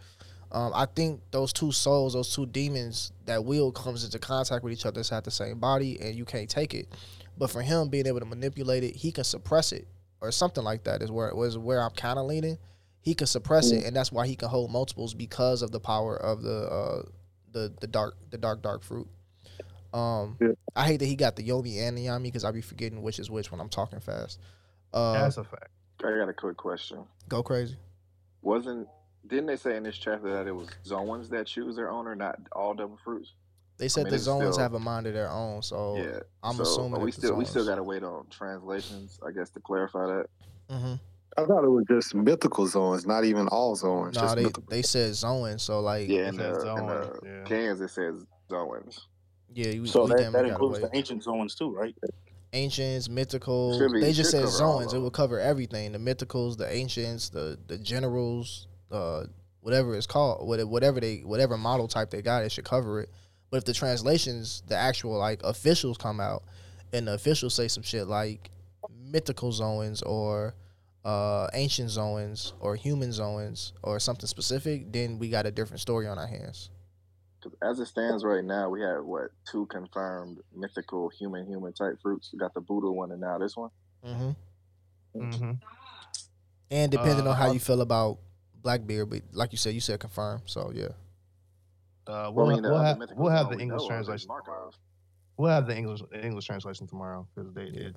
Um, 0.50 0.72
I 0.74 0.86
think 0.86 1.20
those 1.30 1.52
two 1.52 1.72
souls, 1.72 2.14
those 2.14 2.34
two 2.34 2.46
demons, 2.46 3.12
that 3.26 3.44
will 3.44 3.70
comes 3.70 4.04
into 4.04 4.18
contact 4.18 4.64
with 4.64 4.72
each 4.72 4.86
other 4.86 5.00
inside 5.00 5.24
the 5.24 5.30
same 5.30 5.58
body, 5.58 6.00
and 6.00 6.14
you 6.14 6.24
can't 6.24 6.48
take 6.48 6.74
it. 6.74 6.88
But 7.36 7.50
for 7.50 7.60
him 7.62 7.88
being 7.88 8.06
able 8.06 8.20
to 8.20 8.26
manipulate 8.26 8.82
it, 8.82 8.96
he 8.96 9.12
can 9.12 9.24
suppress 9.24 9.72
it, 9.72 9.86
or 10.20 10.32
something 10.32 10.64
like 10.64 10.84
that. 10.84 11.02
Is 11.02 11.10
where 11.10 11.34
was 11.34 11.58
where 11.58 11.82
I'm 11.82 11.90
kind 11.90 12.18
of 12.18 12.26
leaning. 12.26 12.58
He 13.00 13.14
can 13.14 13.26
suppress 13.26 13.70
it, 13.70 13.84
and 13.84 13.94
that's 13.94 14.10
why 14.10 14.26
he 14.26 14.36
can 14.36 14.48
hold 14.48 14.70
multiples 14.70 15.14
because 15.14 15.62
of 15.62 15.70
the 15.70 15.80
power 15.80 16.16
of 16.16 16.42
the 16.42 16.66
uh, 16.68 17.02
the 17.52 17.72
the 17.80 17.86
dark 17.86 18.16
the 18.30 18.38
dark 18.38 18.62
dark 18.62 18.82
fruit. 18.82 19.06
Um, 19.92 20.36
Yeah. 20.40 20.48
I 20.76 20.86
hate 20.86 20.98
that 20.98 21.06
he 21.06 21.16
got 21.16 21.36
the 21.36 21.42
Yomi 21.42 21.78
and 21.78 21.96
the 21.96 22.06
Yami 22.06 22.24
because 22.24 22.44
I 22.44 22.50
be 22.50 22.60
forgetting 22.60 23.02
which 23.02 23.18
is 23.18 23.30
which 23.30 23.50
when 23.50 23.60
I'm 23.60 23.70
talking 23.70 24.00
fast. 24.00 24.38
Uh, 24.92 25.14
That's 25.14 25.38
a 25.38 25.44
fact. 25.44 25.68
I 26.04 26.10
got 26.10 26.28
a 26.28 26.32
quick 26.34 26.56
question. 26.56 27.04
go 27.28 27.42
crazy. 27.42 27.76
Wasn't 28.42 28.86
didn't 29.28 29.46
they 29.46 29.56
say 29.56 29.76
in 29.76 29.82
this 29.82 29.96
chapter 29.96 30.30
that 30.32 30.46
it 30.46 30.52
was 30.52 30.68
Zoans 30.86 31.28
that 31.30 31.46
choose 31.46 31.76
their 31.76 31.90
owner, 31.90 32.14
not 32.14 32.38
all 32.52 32.74
devil 32.74 32.98
fruits? 33.04 33.32
They 33.76 33.88
said 33.88 34.04
mean, 34.04 34.10
the 34.10 34.16
it's 34.16 34.26
Zoans 34.26 34.52
still- 34.54 34.58
have 34.62 34.74
a 34.74 34.80
mind 34.80 35.06
of 35.06 35.14
their 35.14 35.30
own, 35.30 35.62
so 35.62 35.96
yeah. 35.96 36.20
I'm 36.42 36.56
so 36.56 36.62
assuming 36.62 37.00
we 37.00 37.10
that 37.12 37.20
the 37.20 37.26
still 37.28 37.36
we 37.36 37.44
still 37.44 37.64
gotta 37.66 37.82
wait 37.82 38.02
on 38.02 38.26
translations, 38.30 39.18
I 39.26 39.30
guess, 39.30 39.50
to 39.50 39.60
clarify 39.60 40.06
that. 40.06 40.26
hmm 40.70 40.94
I 41.36 41.44
thought 41.44 41.62
it 41.62 41.68
was 41.68 41.84
just 41.88 42.16
mythical 42.16 42.66
Zoans, 42.66 43.06
not 43.06 43.24
even 43.24 43.46
all 43.48 43.76
Zoans. 43.76 44.14
No, 44.14 44.20
just 44.22 44.34
they 44.34 44.42
mythical. 44.42 44.64
they 44.68 44.82
said 44.82 45.14
Zoan, 45.14 45.58
so 45.60 45.78
like 45.80 46.08
Yeah, 46.08 46.22
yeah, 46.22 46.28
in 46.30 46.34
says 46.34 46.56
the, 46.64 46.70
in 46.70 46.76
Zoans, 46.78 47.20
the 47.20 47.28
yeah. 47.28 47.44
cans 47.44 47.80
it 47.80 47.88
says 47.90 48.26
Zoans. 48.50 49.00
you, 49.54 49.86
So 49.86 50.04
we 50.06 50.14
that, 50.14 50.32
that 50.32 50.44
includes 50.46 50.80
the 50.80 50.90
ancient 50.94 51.22
Zoans 51.24 51.56
too, 51.56 51.72
right? 51.72 51.94
ancients, 52.52 53.08
mythical. 53.08 53.78
Be- 53.92 54.00
they 54.00 54.12
just 54.12 54.30
said 54.32 54.44
cover 54.46 54.56
Zoans. 54.56 54.86
It 54.86 54.90
them. 54.92 55.04
would 55.04 55.12
cover 55.12 55.38
everything: 55.38 55.92
the 55.92 55.98
mythicals, 55.98 56.56
the 56.56 56.68
ancients, 56.72 57.28
the 57.28 57.56
the 57.68 57.78
generals, 57.78 58.66
uh, 58.90 59.24
whatever 59.60 59.94
it's 59.94 60.06
called, 60.06 60.46
whatever 60.46 61.00
they 61.00 61.18
whatever 61.18 61.56
model 61.56 61.88
type 61.88 62.10
they 62.10 62.22
got, 62.22 62.44
it 62.44 62.52
should 62.52 62.64
cover 62.64 63.00
it. 63.00 63.10
But 63.50 63.58
if 63.58 63.64
the 63.64 63.72
translations, 63.74 64.62
the 64.66 64.76
actual 64.76 65.16
like 65.18 65.42
officials 65.42 65.96
come 65.98 66.20
out, 66.20 66.42
and 66.92 67.08
the 67.08 67.14
officials 67.14 67.54
say 67.54 67.68
some 67.68 67.82
shit 67.82 68.06
like 68.06 68.50
mythical 68.90 69.50
Zoans 69.52 70.02
or 70.06 70.54
uh 71.04 71.48
ancient 71.54 71.90
Zoans 71.90 72.52
or 72.60 72.76
human 72.76 73.10
Zoans 73.10 73.72
or 73.82 73.98
something 74.00 74.26
specific, 74.26 74.92
then 74.92 75.18
we 75.18 75.28
got 75.30 75.46
a 75.46 75.50
different 75.50 75.80
story 75.80 76.06
on 76.06 76.18
our 76.18 76.26
hands. 76.26 76.70
'Cause 77.40 77.52
as 77.62 77.78
it 77.78 77.86
stands 77.86 78.24
right 78.24 78.44
now, 78.44 78.68
we 78.68 78.80
have 78.80 79.04
what 79.04 79.30
two 79.48 79.66
confirmed 79.66 80.38
mythical 80.54 81.08
human 81.08 81.46
human 81.46 81.72
type 81.72 82.00
fruits. 82.02 82.30
We 82.32 82.38
got 82.38 82.52
the 82.52 82.60
Buddha 82.60 82.90
one 82.90 83.12
and 83.12 83.20
now 83.20 83.38
this 83.38 83.56
one. 83.56 83.70
Mm-hmm. 84.04 84.30
Mm-hmm. 85.20 85.52
And 86.70 86.92
depending 86.92 87.26
Uh, 87.26 87.30
on 87.30 87.36
how 87.36 87.52
you 87.52 87.60
feel 87.60 87.80
about 87.80 88.18
Blackbeard, 88.62 89.10
but 89.10 89.22
like 89.32 89.52
you 89.52 89.58
said, 89.58 89.74
you 89.74 89.80
said 89.80 90.00
confirm. 90.00 90.42
So 90.46 90.72
yeah. 90.74 90.88
Uh, 92.06 92.30
Well, 92.32 92.46
we'll, 92.46 92.46
I 92.46 92.54
mean, 92.54 92.62
the 92.62 92.68
we'll 92.70 92.78
other 92.78 92.86
have 92.86 92.98
we'll 93.16 93.30
have 93.32 93.50
the 93.50 93.56
we 93.56 93.62
English 93.62 93.80
know 93.80 93.84
of 93.84 94.00
is 94.00 94.06
translation. 94.06 94.28
Markov. 94.28 94.46
Tomorrow. 94.46 94.70
We'll 95.36 95.50
have 95.50 95.66
the 95.66 95.76
English 95.76 96.00
English 96.22 96.46
translation 96.46 96.86
tomorrow 96.86 97.26
because 97.34 97.52
they 97.54 97.70
did. 97.70 97.96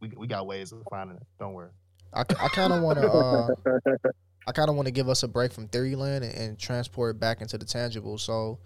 We, 0.00 0.12
we 0.16 0.26
got 0.26 0.46
ways 0.46 0.72
of 0.72 0.82
finding 0.90 1.16
it. 1.16 1.22
Don't 1.38 1.54
worry. 1.54 1.70
I, 2.12 2.20
I 2.20 2.48
kind 2.48 2.72
of 2.72 2.82
want 2.82 2.98
to 2.98 3.08
uh, 3.10 4.10
I 4.46 4.52
kind 4.52 4.68
of 4.68 4.76
want 4.76 4.86
to 4.86 4.92
give 4.92 5.08
us 5.08 5.22
a 5.22 5.28
break 5.28 5.52
from 5.52 5.68
Theoryland 5.68 6.22
and, 6.22 6.34
and 6.34 6.58
transport 6.58 7.16
it 7.16 7.20
back 7.20 7.40
into 7.40 7.56
the 7.56 7.64
tangible. 7.64 8.18
So 8.18 8.58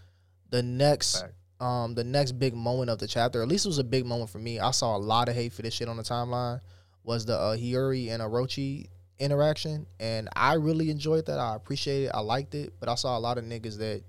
the 0.51 0.63
next 0.63 1.21
Fact. 1.21 1.35
um 1.61 1.95
the 1.95 2.03
next 2.05 2.33
big 2.33 2.55
moment 2.55 2.91
of 2.91 2.99
the 2.99 3.07
chapter, 3.07 3.41
at 3.43 3.49
least 3.49 3.67
it 3.67 3.69
was 3.69 3.79
a 3.79 3.85
big 3.85 4.05
moment 4.07 4.31
for 4.31 4.39
me. 4.39 4.59
I 4.59 4.73
saw 4.73 4.97
a 4.97 4.99
lot 4.99 5.29
of 5.29 5.35
hate 5.35 5.53
for 5.53 5.63
this 5.63 5.75
shit 5.75 5.89
on 5.89 5.97
the 5.97 6.03
timeline. 6.03 6.61
Was 7.05 7.25
the 7.25 7.39
uh, 7.39 7.57
Hiyori 7.57 8.11
and 8.11 8.21
Orochi 8.23 8.89
interaction, 9.19 9.87
and 10.01 10.29
I 10.35 10.55
really 10.55 10.91
enjoyed 10.91 11.27
that. 11.27 11.39
I 11.39 11.55
appreciated 11.57 12.07
it. 12.07 12.13
I 12.15 12.21
liked 12.21 12.55
it, 12.55 12.75
but 12.81 12.89
I 12.89 12.95
saw 12.95 13.17
a 13.17 13.21
lot 13.21 13.39
of 13.39 13.45
niggas 13.45 13.79
that 13.79 14.03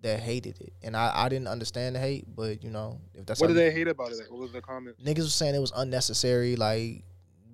that 0.00 0.20
hated 0.20 0.60
it, 0.60 0.72
and 0.82 0.96
I, 0.96 1.10
I 1.12 1.28
didn't 1.28 1.48
understand 1.48 1.96
the 1.96 2.00
hate. 2.00 2.24
But 2.34 2.62
you 2.62 2.70
know, 2.70 3.00
if 3.14 3.26
that's 3.26 3.40
What 3.40 3.50
how 3.50 3.54
did 3.54 3.60
you- 3.64 3.70
they 3.70 3.74
hate 3.76 3.88
about 3.88 4.12
it? 4.12 4.20
What 4.30 4.40
was 4.40 4.52
the 4.52 4.60
comment? 4.60 4.96
niggas 5.04 5.18
was 5.18 5.34
saying 5.34 5.54
it 5.54 5.60
was 5.60 5.72
unnecessary. 5.74 6.54
Like 6.56 7.04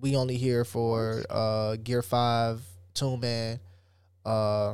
we 0.00 0.16
only 0.16 0.36
here 0.36 0.64
for 0.64 1.24
uh 1.30 1.76
Gear 1.76 2.02
Five, 2.02 2.62
Toon 2.92 3.20
Man. 3.20 3.60
Uh, 4.26 4.70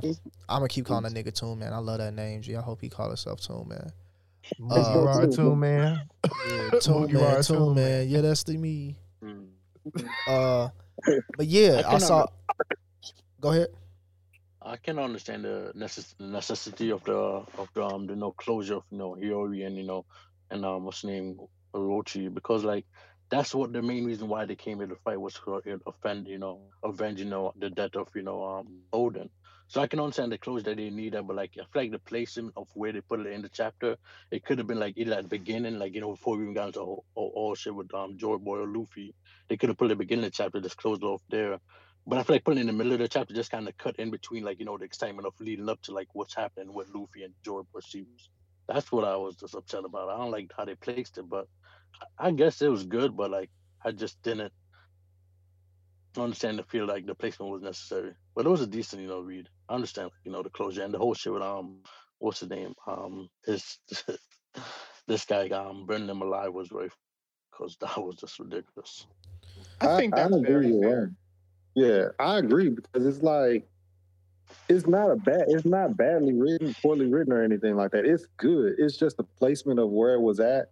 I'm 0.48 0.58
gonna 0.58 0.68
keep 0.68 0.86
calling 0.86 1.02
that 1.02 1.12
nigga 1.12 1.32
Toon 1.34 1.58
Man. 1.58 1.72
I 1.72 1.78
love 1.78 1.98
that 1.98 2.14
name. 2.14 2.40
G. 2.42 2.54
I 2.56 2.60
hope 2.60 2.80
he 2.80 2.88
call 2.88 3.08
himself 3.08 3.40
Toon 3.40 3.66
Man. 3.68 3.90
Uh, 4.70 4.92
you 4.94 5.00
are 5.00 5.22
a 5.22 5.28
Toon 5.28 5.58
Man. 5.60 6.08
Yeah, 6.48 6.70
Toon 6.80 7.12
Man, 7.12 7.36
a 7.36 7.42
Toon 7.42 7.56
Toon 7.58 7.74
Man. 7.74 8.08
Yeah, 8.08 8.20
that's 8.20 8.42
the 8.44 8.56
me. 8.56 8.96
Mm. 9.24 9.46
Uh, 10.28 10.68
but 11.36 11.46
yeah, 11.46 11.78
I 11.78 11.82
can 11.90 12.00
saw. 12.00 12.26
Go 13.40 13.50
ahead. 13.50 13.68
I 14.62 14.76
can 14.76 14.98
understand 14.98 15.44
the 15.44 15.72
necess- 15.74 16.14
necessity 16.20 16.90
of 16.90 17.02
the 17.04 17.14
of 17.14 17.68
the 17.74 17.82
um 17.82 18.06
the 18.06 18.14
no 18.16 18.32
closure 18.32 18.76
of 18.76 18.84
you 18.90 18.98
know 18.98 19.16
Hiyori 19.20 19.66
and 19.66 19.76
you 19.76 19.84
know 19.84 20.04
and 20.50 20.64
um 20.64 20.84
what's 20.84 21.04
name 21.04 21.38
Orochi 21.74 22.32
because 22.32 22.64
like 22.64 22.84
that's 23.30 23.54
what 23.54 23.72
the 23.72 23.80
main 23.80 24.04
reason 24.04 24.28
why 24.28 24.44
they 24.44 24.56
came 24.56 24.78
here 24.78 24.88
to 24.88 24.96
fight 24.96 25.20
was 25.20 25.34
to 25.34 25.54
uh, 25.54 25.60
offend 25.86 26.26
you 26.26 26.38
know 26.38 26.60
avenge 26.84 27.20
you 27.20 27.24
know 27.24 27.52
the 27.58 27.70
death 27.70 27.96
of 27.96 28.08
you 28.14 28.22
know 28.22 28.44
um 28.44 28.68
Oden. 28.92 29.30
So 29.70 29.80
I 29.80 29.86
can 29.86 30.00
understand 30.00 30.32
the 30.32 30.38
closure 30.38 30.64
that 30.64 30.78
they 30.78 30.90
needed, 30.90 31.28
but 31.28 31.36
like 31.36 31.52
I 31.56 31.62
feel 31.72 31.82
like 31.82 31.92
the 31.92 32.00
placement 32.00 32.54
of 32.56 32.66
where 32.74 32.92
they 32.92 33.02
put 33.02 33.20
it 33.20 33.28
in 33.28 33.42
the 33.42 33.48
chapter, 33.48 33.96
it 34.32 34.44
could 34.44 34.58
have 34.58 34.66
been 34.66 34.80
like 34.80 34.94
either 34.96 35.14
at 35.14 35.22
the 35.22 35.28
beginning, 35.28 35.78
like 35.78 35.94
you 35.94 36.00
know 36.00 36.10
before 36.10 36.36
we 36.36 36.42
even 36.42 36.54
got 36.54 36.66
into 36.66 36.80
all, 36.80 37.04
all, 37.14 37.30
all 37.36 37.54
shit 37.54 37.72
with 37.72 37.94
um 37.94 38.18
Joy 38.18 38.38
Boy 38.38 38.58
or 38.58 38.66
Luffy, 38.66 39.14
they 39.48 39.56
could 39.56 39.68
have 39.68 39.78
put 39.78 39.84
it 39.84 39.92
at 39.92 39.98
the 39.98 40.04
beginning 40.04 40.24
of 40.24 40.32
the 40.32 40.36
chapter, 40.36 40.60
just 40.60 40.76
closed 40.76 41.04
off 41.04 41.22
there. 41.30 41.60
But 42.04 42.18
I 42.18 42.24
feel 42.24 42.34
like 42.34 42.44
putting 42.44 42.58
it 42.58 42.62
in 42.62 42.66
the 42.66 42.72
middle 42.72 42.94
of 42.94 42.98
the 42.98 43.06
chapter 43.06 43.32
just 43.32 43.52
kind 43.52 43.68
of 43.68 43.78
cut 43.78 43.94
in 44.00 44.10
between, 44.10 44.42
like 44.42 44.58
you 44.58 44.64
know, 44.64 44.76
the 44.76 44.86
excitement 44.86 45.28
of 45.28 45.34
leading 45.38 45.68
up 45.68 45.80
to 45.82 45.92
like 45.92 46.08
what's 46.14 46.34
happening 46.34 46.74
with 46.74 46.88
Luffy 46.92 47.22
and 47.22 47.34
Joy 47.44 47.60
perceives. 47.72 48.28
That's 48.66 48.90
what 48.90 49.04
I 49.04 49.14
was 49.18 49.36
just 49.36 49.54
upset 49.54 49.84
about. 49.84 50.08
I 50.08 50.16
don't 50.16 50.32
like 50.32 50.50
how 50.56 50.64
they 50.64 50.74
placed 50.74 51.16
it, 51.18 51.28
but 51.30 51.46
I 52.18 52.32
guess 52.32 52.60
it 52.60 52.70
was 52.70 52.84
good. 52.86 53.16
But 53.16 53.30
like, 53.30 53.50
I 53.84 53.92
just 53.92 54.20
didn't 54.24 54.52
understand 56.16 56.58
the 56.58 56.64
feel 56.64 56.86
like 56.86 57.06
the 57.06 57.14
placement 57.14 57.52
was 57.52 57.62
necessary. 57.62 58.12
But 58.34 58.46
it 58.46 58.48
was 58.48 58.62
a 58.62 58.66
decent, 58.66 59.02
you 59.02 59.08
know, 59.08 59.20
read. 59.20 59.48
I 59.68 59.74
understand, 59.74 60.10
you 60.24 60.32
know, 60.32 60.42
the 60.42 60.50
closure 60.50 60.82
and 60.82 60.92
the 60.92 60.98
whole 60.98 61.14
shit 61.14 61.32
with 61.32 61.42
um, 61.42 61.78
what's 62.18 62.40
his 62.40 62.50
name? 62.50 62.74
Um, 62.86 63.28
his 63.44 63.78
this 65.06 65.24
guy 65.24 65.48
um 65.48 65.86
burning 65.86 66.08
him 66.08 66.22
alive 66.22 66.52
was 66.52 66.68
very, 66.68 66.90
because 67.50 67.76
that 67.80 67.98
was 67.98 68.16
just 68.16 68.38
ridiculous. 68.38 69.06
I 69.80 69.96
think 69.96 70.14
that's 70.14 70.34
very 70.36 70.80
fair. 70.80 71.12
Yeah, 71.74 72.08
I 72.18 72.38
agree 72.38 72.70
because 72.70 73.06
it's 73.06 73.22
like 73.22 73.68
it's 74.68 74.86
not 74.86 75.10
a 75.10 75.16
bad 75.16 75.44
it's 75.48 75.64
not 75.64 75.96
badly 75.96 76.34
written, 76.34 76.74
poorly 76.82 77.06
written 77.06 77.32
or 77.32 77.42
anything 77.42 77.76
like 77.76 77.92
that. 77.92 78.04
It's 78.04 78.26
good. 78.36 78.74
It's 78.78 78.96
just 78.96 79.16
the 79.16 79.24
placement 79.24 79.78
of 79.78 79.90
where 79.90 80.14
it 80.14 80.20
was 80.20 80.40
at. 80.40 80.70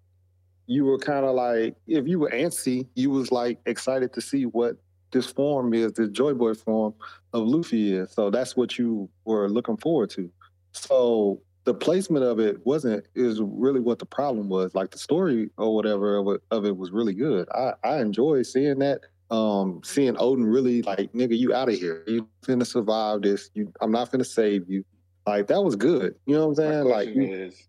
You 0.66 0.84
were 0.84 0.99
kind 0.99 1.24
of 1.24 1.34
like 1.34 1.76
if 1.86 2.07
you 2.07 2.18
were 2.18 2.30
antsy, 2.30 2.89
you 2.95 3.11
was 3.11 3.30
like 3.30 3.61
excited 3.66 4.12
to 4.14 4.20
see 4.20 4.45
what 4.45 4.76
this 5.11 5.26
form 5.26 5.74
is, 5.74 5.92
this 5.92 6.11
Joy 6.11 6.34
Boy 6.34 6.54
form 6.54 6.94
of 7.32 7.46
Luffy 7.46 7.94
is. 7.94 8.12
So 8.12 8.30
that's 8.30 8.56
what 8.56 8.78
you 8.78 9.09
were 9.24 9.48
looking 9.48 9.76
forward 9.76 10.11
to. 10.11 10.30
So 10.72 11.40
the 11.64 11.74
placement 11.74 12.24
of 12.24 12.40
it 12.40 12.64
wasn't 12.64 13.06
is 13.14 13.40
really 13.42 13.80
what 13.80 13.98
the 13.98 14.06
problem 14.06 14.48
was. 14.48 14.74
Like 14.74 14.90
the 14.90 14.98
story 14.98 15.50
or 15.59 15.74
whatever 15.74 16.16
of 16.16 16.28
it, 16.28 16.42
of 16.50 16.64
it 16.64 16.76
was 16.76 16.90
really 16.90 17.14
good. 17.14 17.48
I 17.50 17.72
I 17.84 18.00
enjoy 18.00 18.42
seeing 18.42 18.78
that. 18.80 19.00
Um, 19.30 19.82
seeing 19.84 20.14
Oden 20.14 20.50
really 20.50 20.80
like 20.80 21.12
nigga, 21.12 21.36
you 21.36 21.52
out 21.52 21.68
of 21.68 21.74
here. 21.74 22.02
You 22.06 22.26
finna 22.42 22.66
survive 22.66 23.20
this. 23.20 23.50
You, 23.52 23.70
I'm 23.82 23.92
not 23.92 24.11
finna 24.11 24.24
save 24.24 24.70
you. 24.70 24.82
Like 25.26 25.48
that 25.48 25.62
was 25.62 25.76
good. 25.76 26.14
You 26.24 26.36
know 26.36 26.46
what 26.46 26.59
I'm 26.59 26.72
saying? 26.72 26.84
Like 26.84 27.14
you, 27.14 27.30
is, 27.34 27.68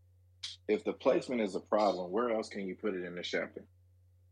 if 0.69 0.85
the 0.85 0.93
placement 0.93 1.41
is 1.41 1.55
a 1.55 1.59
problem, 1.59 2.11
where 2.11 2.31
else 2.31 2.47
can 2.47 2.65
you 2.65 2.75
put 2.75 2.93
it 2.93 3.03
in 3.03 3.15
the 3.15 3.21
chapter? 3.21 3.65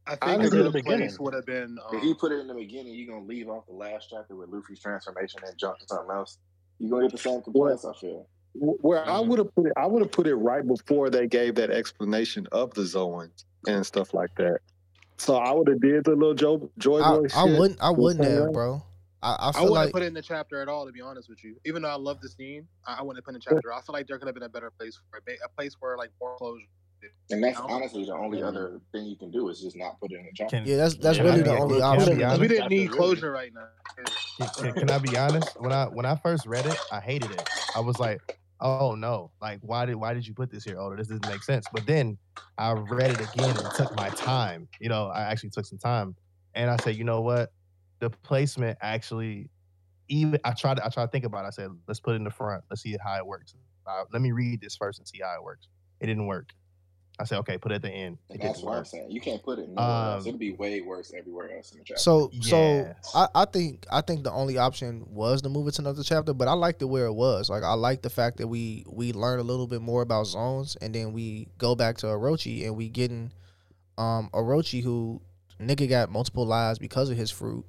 I 0.07 0.13
I 0.13 0.15
think 0.37 0.43
a 0.43 0.47
agree. 0.47 0.71
good 0.71 0.83
place 0.85 1.19
would 1.19 1.33
have 1.33 1.45
been. 1.45 1.77
If 1.91 2.01
Um, 2.01 2.07
you 2.07 2.15
put 2.15 2.31
it 2.31 2.39
in 2.39 2.47
the 2.47 2.53
beginning, 2.53 2.93
you're 2.95 3.13
gonna 3.13 3.25
leave 3.25 3.49
off 3.49 3.65
the 3.67 3.73
last 3.73 4.07
chapter 4.09 4.35
with 4.35 4.49
Luffy's 4.49 4.79
transformation 4.79 5.41
and 5.45 5.57
jump 5.57 5.77
to 5.79 5.87
something 5.87 6.15
else. 6.15 6.37
You're 6.79 6.89
gonna 6.91 7.03
get 7.03 7.11
the 7.11 7.17
same 7.17 7.41
complaints. 7.41 7.85
I 7.85 7.93
feel. 7.93 8.27
where 8.53 9.03
I 9.05 9.19
would 9.19 9.37
have 9.39 9.53
put 9.53 9.67
it, 9.67 9.73
I 9.77 9.85
would 9.85 10.01
have 10.01 10.11
put 10.11 10.25
it 10.27 10.35
right 10.35 10.65
before 10.65 11.09
they 11.09 11.27
gave 11.27 11.55
that 11.55 11.69
explanation 11.69 12.47
of 12.51 12.73
the 12.73 12.81
Zoans 12.81 13.43
and 13.67 13.85
stuff 13.85 14.13
like 14.13 14.33
that. 14.37 14.59
So 15.17 15.35
I 15.35 15.51
would 15.51 15.67
have 15.67 15.81
did 15.81 16.05
the 16.05 16.11
little 16.11 16.33
Joy, 16.33 16.59
Joy 16.77 17.01
I, 17.01 17.17
Boy 17.17 17.27
I 17.35 17.45
shit. 17.45 17.59
wouldn't. 17.59 17.81
I 17.81 17.89
wouldn't 17.91 18.25
have, 18.25 18.53
bro. 18.53 18.83
I, 19.21 19.33
I 19.33 19.51
I 19.55 19.61
wouldn't 19.61 19.73
like 19.73 19.83
have 19.85 19.91
put 19.93 20.03
it 20.03 20.07
in 20.07 20.13
the 20.13 20.21
chapter 20.21 20.61
at 20.61 20.69
all, 20.69 20.85
to 20.85 20.91
be 20.91 21.01
honest 21.01 21.27
with 21.27 21.43
you. 21.43 21.57
Even 21.65 21.81
though 21.81 21.89
I 21.89 21.95
love 21.95 22.21
the 22.21 22.29
scene, 22.29 22.67
I, 22.85 22.97
I 22.99 23.01
wouldn't 23.01 23.17
have 23.17 23.25
put 23.25 23.31
it 23.33 23.43
in 23.45 23.53
the 23.53 23.55
chapter. 23.55 23.73
I 23.73 23.81
feel 23.81 23.93
like 23.93 24.07
there 24.07 24.19
could 24.19 24.27
have 24.27 24.35
been 24.35 24.43
a 24.43 24.49
better 24.49 24.71
place 24.79 24.99
for 25.11 25.17
it, 25.17 25.39
a 25.43 25.49
place 25.49 25.75
where 25.79 25.97
like 25.97 26.11
more 26.21 26.35
closure. 26.37 26.65
And 27.29 27.43
that's 27.43 27.59
honestly 27.59 28.05
the 28.05 28.13
only 28.15 28.41
other 28.41 28.79
thing 28.93 29.05
you 29.05 29.17
can 29.17 29.31
do 29.31 29.49
is 29.49 29.59
just 29.61 29.75
not 29.75 29.99
put 29.99 30.11
it 30.11 30.15
in 30.19 30.23
the 30.25 30.31
chapter. 30.33 30.61
yeah, 30.65 30.77
that's 30.77 30.95
that's 30.95 31.19
really 31.19 31.41
I 31.41 31.43
the 31.43 31.51
mean, 31.51 31.61
only 31.61 31.75
can 31.79 31.83
I 31.83 31.95
be 31.95 32.01
option. 32.01 32.23
honest? 32.23 32.41
we 32.41 32.47
didn't 32.47 32.69
need 32.69 32.91
closure 32.91 33.31
right 33.31 33.51
now. 33.53 33.67
Can, 34.37 34.47
can- 34.47 34.73
can 34.73 34.89
I 34.89 34.97
be 34.99 35.17
honest? 35.17 35.59
When 35.59 35.73
I 35.73 35.85
when 35.85 36.05
I 36.05 36.15
first 36.15 36.45
read 36.45 36.65
it, 36.65 36.77
I 36.91 36.99
hated 37.01 37.31
it. 37.31 37.49
I 37.75 37.81
was 37.81 37.99
like, 37.99 38.39
oh 38.61 38.95
no, 38.95 39.31
like 39.41 39.59
why 39.61 39.85
did 39.85 39.95
why 39.95 40.13
did 40.13 40.25
you 40.25 40.33
put 40.33 40.49
this 40.51 40.63
here? 40.63 40.79
Oh, 40.79 40.95
this 40.95 41.07
doesn't 41.07 41.27
make 41.27 41.43
sense. 41.43 41.65
But 41.73 41.85
then 41.85 42.17
I 42.57 42.71
read 42.71 43.11
it 43.11 43.19
again 43.33 43.49
and 43.57 43.71
took 43.75 43.93
my 43.97 44.09
time. 44.11 44.69
You 44.79 44.87
know, 44.89 45.07
I 45.07 45.23
actually 45.23 45.49
took 45.49 45.65
some 45.65 45.77
time, 45.79 46.15
and 46.55 46.69
I 46.71 46.77
said, 46.77 46.95
you 46.95 47.03
know 47.03 47.21
what, 47.21 47.51
the 47.99 48.09
placement 48.09 48.77
actually. 48.81 49.49
Even 50.09 50.39
I 50.45 50.51
tried. 50.53 50.77
to- 50.77 50.85
I 50.85 50.89
tried 50.89 51.07
to 51.07 51.11
think 51.11 51.25
about. 51.25 51.43
it. 51.43 51.47
I 51.47 51.49
said, 51.49 51.69
let's 51.85 51.99
put 51.99 52.13
it 52.13 52.15
in 52.15 52.23
the 52.23 52.31
front. 52.31 52.63
Let's 52.69 52.81
see 52.81 52.95
how 53.03 53.17
it 53.17 53.25
works. 53.25 53.53
Uh, 53.85 54.05
let 54.13 54.21
me 54.21 54.31
read 54.31 54.61
this 54.61 54.77
first 54.77 54.99
and 54.99 55.07
see 55.07 55.19
how 55.21 55.35
it 55.35 55.43
works. 55.43 55.67
It 55.99 56.05
didn't 56.05 56.27
work. 56.27 56.53
I 57.19 57.23
said, 57.23 57.39
okay, 57.39 57.57
put 57.57 57.71
it 57.71 57.75
at 57.75 57.81
the 57.81 57.89
end. 57.89 58.19
It 58.29 58.33
And 58.33 58.41
that's 58.41 58.59
didn't 58.59 58.69
what 58.69 58.77
I'm 58.77 58.85
saying. 58.85 59.09
You 59.09 59.19
can't 59.19 59.41
put 59.41 59.57
it 59.57 59.69
nowhere 59.69 60.13
else. 60.13 60.23
Um, 60.23 60.27
It'd 60.27 60.39
be 60.39 60.51
way 60.51 60.81
worse 60.81 61.13
everywhere 61.17 61.55
else 61.55 61.71
in 61.71 61.79
the 61.79 61.83
chapter. 61.83 62.01
So 62.01 62.29
so 62.41 62.93
I, 63.15 63.27
I 63.33 63.45
think 63.45 63.85
I 63.91 64.01
think 64.01 64.23
the 64.23 64.31
only 64.31 64.57
option 64.59 65.03
was 65.09 65.41
to 65.41 65.49
move 65.49 65.67
it 65.67 65.73
to 65.75 65.81
another 65.81 66.03
chapter, 66.03 66.33
but 66.33 66.47
I 66.47 66.53
liked 66.53 66.81
it 66.81 66.85
where 66.85 67.05
it 67.05 67.13
was. 67.13 67.49
Like 67.49 67.63
I 67.63 67.73
like 67.73 68.03
the 68.03 68.09
fact 68.11 68.37
that 68.37 68.47
we 68.47 68.85
we 68.87 69.13
learn 69.13 69.39
a 69.39 69.43
little 69.43 69.65
bit 69.65 69.81
more 69.81 70.03
about 70.03 70.27
Zoans 70.27 70.77
and 70.79 70.93
then 70.93 71.11
we 71.11 71.47
go 71.57 71.73
back 71.75 71.97
to 71.97 72.07
Orochi 72.07 72.65
and 72.65 72.75
we 72.75 72.87
getting 72.89 73.31
um 73.97 74.29
Orochi 74.31 74.83
who 74.83 75.19
nigga 75.59 75.89
got 75.89 76.11
multiple 76.11 76.45
lives 76.45 76.77
because 76.77 77.09
of 77.09 77.17
his 77.17 77.31
fruit. 77.31 77.65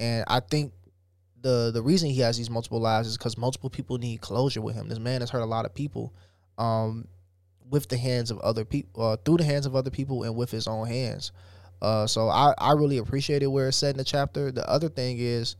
And 0.00 0.24
I 0.26 0.40
think 0.40 0.72
the 1.40 1.70
the 1.72 1.82
reason 1.82 2.10
he 2.10 2.20
has 2.20 2.36
these 2.36 2.50
multiple 2.50 2.80
lives 2.80 3.06
is 3.06 3.16
because 3.16 3.38
multiple 3.38 3.70
people 3.70 3.98
need 3.98 4.20
closure 4.20 4.60
with 4.60 4.74
him. 4.74 4.88
This 4.88 4.98
man 4.98 5.20
has 5.20 5.30
hurt 5.30 5.42
a 5.42 5.46
lot 5.46 5.66
of 5.66 5.74
people. 5.74 6.12
Um 6.56 7.06
with 7.68 7.88
the 7.88 7.96
hands 7.96 8.30
of 8.30 8.38
other 8.40 8.64
people, 8.64 9.04
uh, 9.04 9.16
through 9.16 9.38
the 9.38 9.44
hands 9.44 9.66
of 9.66 9.76
other 9.76 9.90
people, 9.90 10.22
and 10.22 10.36
with 10.36 10.50
his 10.50 10.66
own 10.66 10.86
hands. 10.86 11.32
Uh, 11.80 12.06
so 12.06 12.28
I, 12.28 12.54
I 12.58 12.72
really 12.72 12.98
appreciated 12.98 13.46
where 13.46 13.68
it's 13.68 13.76
set 13.76 13.90
in 13.90 13.98
the 13.98 14.04
chapter. 14.04 14.50
The 14.50 14.68
other 14.68 14.88
thing 14.88 15.18
is 15.18 15.56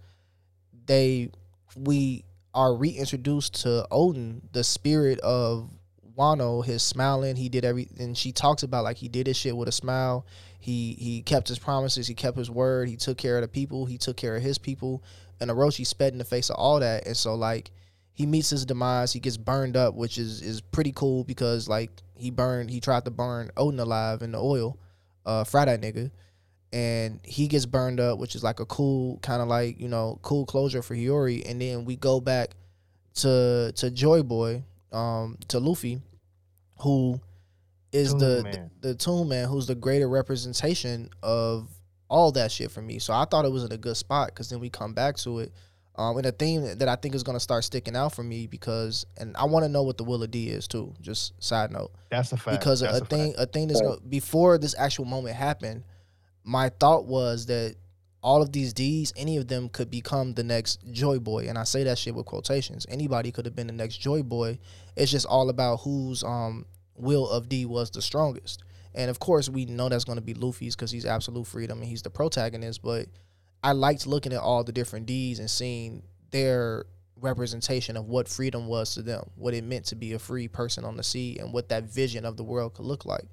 they 0.86 1.30
we 1.76 2.24
are 2.54 2.74
reintroduced 2.74 3.62
to 3.62 3.86
Oden, 3.92 4.40
the 4.52 4.64
spirit 4.64 5.20
of 5.20 5.70
Wano, 6.16 6.64
his 6.64 6.82
smiling. 6.82 7.36
He 7.36 7.48
did 7.48 7.64
everything. 7.64 8.14
She 8.14 8.32
talks 8.32 8.64
about 8.64 8.84
like 8.84 8.96
he 8.96 9.08
did 9.08 9.28
his 9.28 9.36
shit 9.36 9.56
with 9.56 9.68
a 9.68 9.72
smile. 9.72 10.26
He 10.58 10.96
he 10.98 11.22
kept 11.22 11.46
his 11.46 11.58
promises. 11.58 12.08
He 12.08 12.14
kept 12.14 12.36
his 12.36 12.50
word. 12.50 12.88
He 12.88 12.96
took 12.96 13.16
care 13.16 13.36
of 13.36 13.42
the 13.42 13.48
people. 13.48 13.86
He 13.86 13.98
took 13.98 14.16
care 14.16 14.36
of 14.36 14.42
his 14.42 14.58
people. 14.58 15.04
And 15.40 15.50
Orochi 15.50 15.86
sped 15.86 16.12
in 16.12 16.18
the 16.18 16.24
face 16.24 16.50
of 16.50 16.56
all 16.56 16.80
that. 16.80 17.06
And 17.06 17.16
so 17.16 17.36
like 17.36 17.70
he 18.18 18.26
meets 18.26 18.50
his 18.50 18.66
demise. 18.66 19.12
He 19.12 19.20
gets 19.20 19.36
burned 19.36 19.76
up, 19.76 19.94
which 19.94 20.18
is 20.18 20.42
is 20.42 20.60
pretty 20.60 20.92
cool 20.92 21.22
because 21.22 21.68
like 21.68 21.90
he 22.16 22.30
burned. 22.30 22.68
He 22.68 22.80
tried 22.80 23.04
to 23.04 23.12
burn 23.12 23.50
Oden 23.56 23.78
alive 23.78 24.22
in 24.22 24.32
the 24.32 24.38
oil. 24.38 24.76
Uh, 25.24 25.44
fry 25.44 25.64
that 25.66 25.80
nigga 25.80 26.10
and 26.72 27.20
he 27.24 27.48
gets 27.48 27.66
burned 27.66 28.00
up, 28.00 28.18
which 28.18 28.34
is 28.34 28.42
like 28.42 28.60
a 28.60 28.66
cool 28.66 29.18
kind 29.22 29.40
of 29.40 29.48
like 29.48 29.80
you 29.80 29.88
know 29.88 30.18
cool 30.22 30.44
closure 30.44 30.82
for 30.82 30.94
Hiyori. 30.94 31.48
And 31.48 31.60
then 31.60 31.84
we 31.84 31.96
go 31.96 32.20
back 32.20 32.50
to 33.14 33.72
to 33.76 33.90
Joy 33.90 34.22
Boy, 34.22 34.64
um, 34.92 35.38
to 35.48 35.58
Luffy, 35.60 36.00
who 36.80 37.20
is 37.92 38.10
Toon 38.10 38.18
the, 38.18 38.42
Man. 38.42 38.70
the 38.80 38.88
the 38.88 38.94
Toon 38.94 39.28
Man, 39.28 39.48
who's 39.48 39.66
the 39.66 39.74
greater 39.74 40.08
representation 40.08 41.08
of 41.22 41.70
all 42.10 42.32
that 42.32 42.50
shit 42.50 42.70
for 42.70 42.82
me. 42.82 42.98
So 42.98 43.12
I 43.12 43.24
thought 43.24 43.44
it 43.44 43.52
was 43.52 43.64
in 43.64 43.72
a 43.72 43.78
good 43.78 43.96
spot 43.96 44.28
because 44.28 44.50
then 44.50 44.60
we 44.60 44.68
come 44.68 44.92
back 44.92 45.16
to 45.18 45.40
it. 45.40 45.52
Um, 45.98 46.16
and 46.16 46.26
a 46.26 46.32
theme 46.32 46.78
that 46.78 46.88
I 46.88 46.96
think 46.96 47.14
is 47.14 47.22
gonna 47.22 47.40
start 47.40 47.64
sticking 47.64 47.96
out 47.96 48.14
for 48.14 48.22
me 48.22 48.46
because, 48.46 49.04
and 49.16 49.36
I 49.36 49.44
want 49.44 49.64
to 49.64 49.68
know 49.68 49.82
what 49.82 49.98
the 49.98 50.04
Will 50.04 50.22
of 50.22 50.30
D 50.30 50.48
is 50.48 50.68
too. 50.68 50.94
Just 51.00 51.32
side 51.42 51.72
note 51.72 51.90
That's 52.10 52.32
a 52.32 52.36
fact. 52.36 52.60
because 52.60 52.80
That's 52.80 53.00
a, 53.00 53.04
thing 53.04 53.34
a 53.36 53.46
thing 53.46 53.68
that's 53.68 53.80
going 53.80 53.98
before 54.08 54.58
this 54.58 54.74
actual 54.78 55.04
moment 55.04 55.34
happened 55.34 55.84
my 56.48 56.70
thought 56.70 57.04
was 57.04 57.44
that 57.46 57.76
all 58.22 58.40
of 58.40 58.52
these 58.52 58.72
D's, 58.72 59.12
any 59.16 59.36
of 59.36 59.48
them 59.48 59.68
could 59.68 59.90
become 59.90 60.32
the 60.32 60.42
next 60.42 60.80
Joy 60.90 61.18
Boy, 61.18 61.46
and 61.46 61.58
I 61.58 61.64
say 61.64 61.84
that 61.84 61.98
shit 61.98 62.14
with 62.14 62.24
quotations. 62.24 62.86
Anybody 62.88 63.30
could 63.30 63.44
have 63.44 63.54
been 63.54 63.66
the 63.66 63.72
next 63.74 63.98
Joy 63.98 64.22
Boy. 64.22 64.58
It's 64.96 65.10
just 65.10 65.26
all 65.26 65.50
about 65.50 65.80
whose 65.80 66.24
um 66.24 66.64
will 66.96 67.28
of 67.28 67.48
D 67.48 67.66
was 67.66 67.90
the 67.90 68.02
strongest. 68.02 68.64
And 68.94 69.10
of 69.10 69.20
course, 69.20 69.48
we 69.48 69.66
know 69.66 69.90
that's 69.90 70.04
going 70.04 70.16
to 70.16 70.24
be 70.24 70.34
Luffy's 70.34 70.74
because 70.74 70.90
he's 70.90 71.04
absolute 71.04 71.46
freedom 71.46 71.78
and 71.78 71.86
he's 71.86 72.02
the 72.02 72.10
protagonist. 72.10 72.82
But 72.82 73.06
I 73.62 73.72
liked 73.72 74.06
looking 74.06 74.32
at 74.32 74.40
all 74.40 74.64
the 74.64 74.72
different 74.72 75.06
D's 75.06 75.38
and 75.38 75.50
seeing 75.50 76.02
their 76.30 76.84
representation 77.20 77.96
of 77.96 78.06
what 78.06 78.28
freedom 78.28 78.68
was 78.68 78.94
to 78.94 79.02
them, 79.02 79.28
what 79.34 79.54
it 79.54 79.64
meant 79.64 79.86
to 79.86 79.96
be 79.96 80.12
a 80.12 80.18
free 80.18 80.48
person 80.48 80.84
on 80.84 80.96
the 80.96 81.02
sea, 81.02 81.38
and 81.40 81.52
what 81.52 81.68
that 81.70 81.84
vision 81.84 82.24
of 82.24 82.36
the 82.36 82.44
world 82.44 82.74
could 82.74 82.86
look 82.86 83.04
like. 83.04 83.28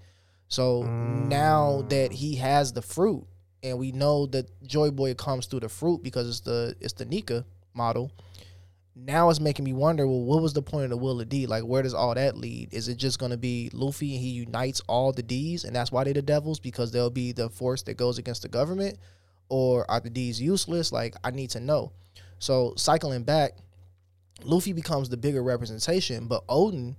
So 0.47 0.84
now 0.84 1.82
mm. 1.82 1.89
that 1.89 2.11
he 2.13 2.36
has 2.36 2.73
the 2.73 2.82
fruit, 2.82 3.26
and 3.63 3.78
we 3.78 3.91
know 3.91 4.26
that 4.28 4.49
Joy 4.63 4.91
Boy 4.91 5.13
comes 5.13 5.47
through 5.47 5.61
the 5.61 5.69
fruit 5.69 6.03
because 6.03 6.28
it's 6.30 6.41
the 6.41 6.76
it's 6.80 6.93
the 6.93 7.05
Nika 7.05 7.45
model. 7.73 8.11
now 8.95 9.30
it's 9.30 9.41
making 9.41 9.65
me 9.65 9.73
wonder, 9.73 10.07
well, 10.07 10.23
what 10.23 10.41
was 10.41 10.53
the 10.53 10.61
point 10.61 10.86
of 10.86 10.89
the 10.89 10.97
Will 10.97 11.19
of 11.19 11.28
D? 11.28 11.45
Like, 11.47 11.63
where 11.63 11.84
does 11.84 11.93
all 11.93 12.15
that 12.15 12.38
lead? 12.38 12.73
Is 12.73 12.88
it 12.88 12.95
just 12.95 13.19
gonna 13.19 13.38
be 13.38 13.69
Luffy 13.73 14.15
and 14.15 14.23
he 14.23 14.30
unites 14.30 14.82
all 14.88 15.11
the 15.11 15.23
D's, 15.23 15.65
and 15.65 15.76
that's 15.76 15.91
why 15.91 16.03
they're 16.03 16.13
the 16.13 16.21
devils 16.21 16.59
because 16.59 16.91
they'll 16.91 17.09
be 17.09 17.32
the 17.32 17.49
force 17.49 17.84
that 17.84 17.97
goes 17.97 18.17
against 18.17 18.43
the 18.43 18.47
government, 18.47 18.97
or 19.49 19.89
are 19.89 19.99
the 19.99 20.09
D's 20.09 20.41
useless? 20.41 20.91
Like, 20.91 21.15
I 21.23 21.31
need 21.31 21.51
to 21.51 21.59
know. 21.59 21.91
So 22.39 22.73
cycling 22.77 23.23
back, 23.23 23.53
Luffy 24.43 24.73
becomes 24.73 25.09
the 25.09 25.17
bigger 25.17 25.41
representation, 25.41 26.27
but 26.27 26.45
Oden 26.47 26.95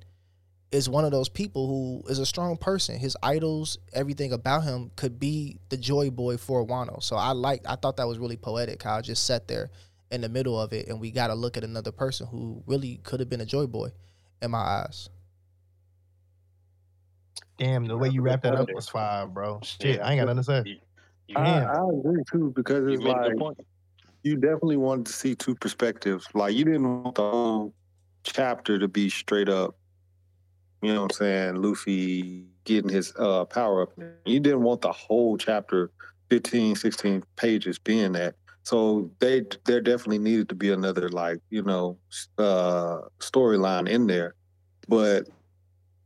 is 0.73 0.89
one 0.89 1.05
of 1.05 1.11
those 1.11 1.29
people 1.29 1.67
who 1.69 2.09
is 2.09 2.19
a 2.19 2.27
strong 2.27 2.57
person. 2.57 2.99
His 2.99 3.17
idols, 3.23 3.79
everything 3.93 4.33
about 4.33 4.65
him 4.65 4.91
could 4.97 5.19
be 5.19 5.59
the 5.69 5.77
joy 5.77 6.11
boy 6.11 6.37
for 6.37 6.67
Wano. 6.67 7.03
So 7.03 7.17
I 7.17 7.33
like 7.33 7.63
I 7.67 7.77
thought 7.77 7.97
that 7.99 8.09
was 8.09 8.19
really 8.19 8.37
poetic 8.37 8.83
how 8.83 8.97
I 8.97 9.01
just 9.01 9.25
sat 9.25 9.47
there 9.49 9.71
in 10.11 10.21
the 10.21 10.29
middle 10.29 10.61
of 10.61 10.73
it 10.73 10.89
and 10.89 11.01
we 11.01 11.11
got 11.11 11.29
to 11.29 11.35
look 11.35 11.57
at 11.57 11.65
another 11.65 11.93
person 11.93 12.27
who 12.27 12.63
really 12.67 13.01
could 13.03 13.21
have 13.21 13.29
been 13.29 13.41
a 13.41 13.47
joy 13.47 13.67
boy 13.67 13.91
in 14.43 14.51
my 14.51 14.59
eyes. 14.59 15.09
Damn, 17.59 17.87
the 17.87 17.97
way 17.97 18.09
you 18.09 18.21
wrapped 18.21 18.43
that 18.43 18.55
up 18.55 18.69
was 18.75 18.89
fire, 18.89 19.27
bro. 19.27 19.61
Shit, 19.63 20.01
I 20.01 20.13
ain't 20.13 20.21
got 20.21 20.35
nothing 20.35 20.65
to 20.65 20.65
say. 20.65 20.81
I, 21.35 21.61
I 21.63 21.89
agree 21.89 22.23
too 22.31 22.53
because 22.55 22.87
it's 22.87 23.03
good 23.03 23.41
like 23.41 23.57
you 24.23 24.37
definitely 24.37 24.77
wanted 24.77 25.07
to 25.07 25.13
see 25.13 25.35
two 25.35 25.55
perspectives. 25.55 26.27
Like 26.35 26.55
you 26.55 26.65
didn't 26.65 27.05
want 27.05 27.15
the 27.15 27.23
whole 27.23 27.75
chapter 28.25 28.79
to 28.79 28.89
be 28.89 29.09
straight 29.09 29.49
up. 29.49 29.77
You 30.83 30.95
know 30.95 31.03
what 31.03 31.13
I'm 31.13 31.17
saying? 31.17 31.55
Luffy 31.63 32.45
getting 32.65 32.91
his 32.91 33.13
uh, 33.19 33.45
power 33.45 33.83
up. 33.83 33.93
You 34.25 34.41
didn't 34.41 34.63
want 34.63 34.83
the 34.83 34.93
whole 34.93 35.39
chapter, 35.39 35.91
15, 36.31 36.75
16 36.75 37.23
pages 37.37 37.79
being 37.79 38.13
that. 38.13 38.35
So 38.65 39.13
they 39.21 39.45
there 39.65 39.81
definitely 39.81 40.19
needed 40.19 40.49
to 40.49 40.57
be 40.57 40.73
another 40.73 41.09
like 41.09 41.39
you 41.51 41.63
know 41.63 41.99
uh, 42.37 42.99
storyline 43.21 43.89
in 43.89 44.09
there, 44.09 44.35
but 44.89 45.29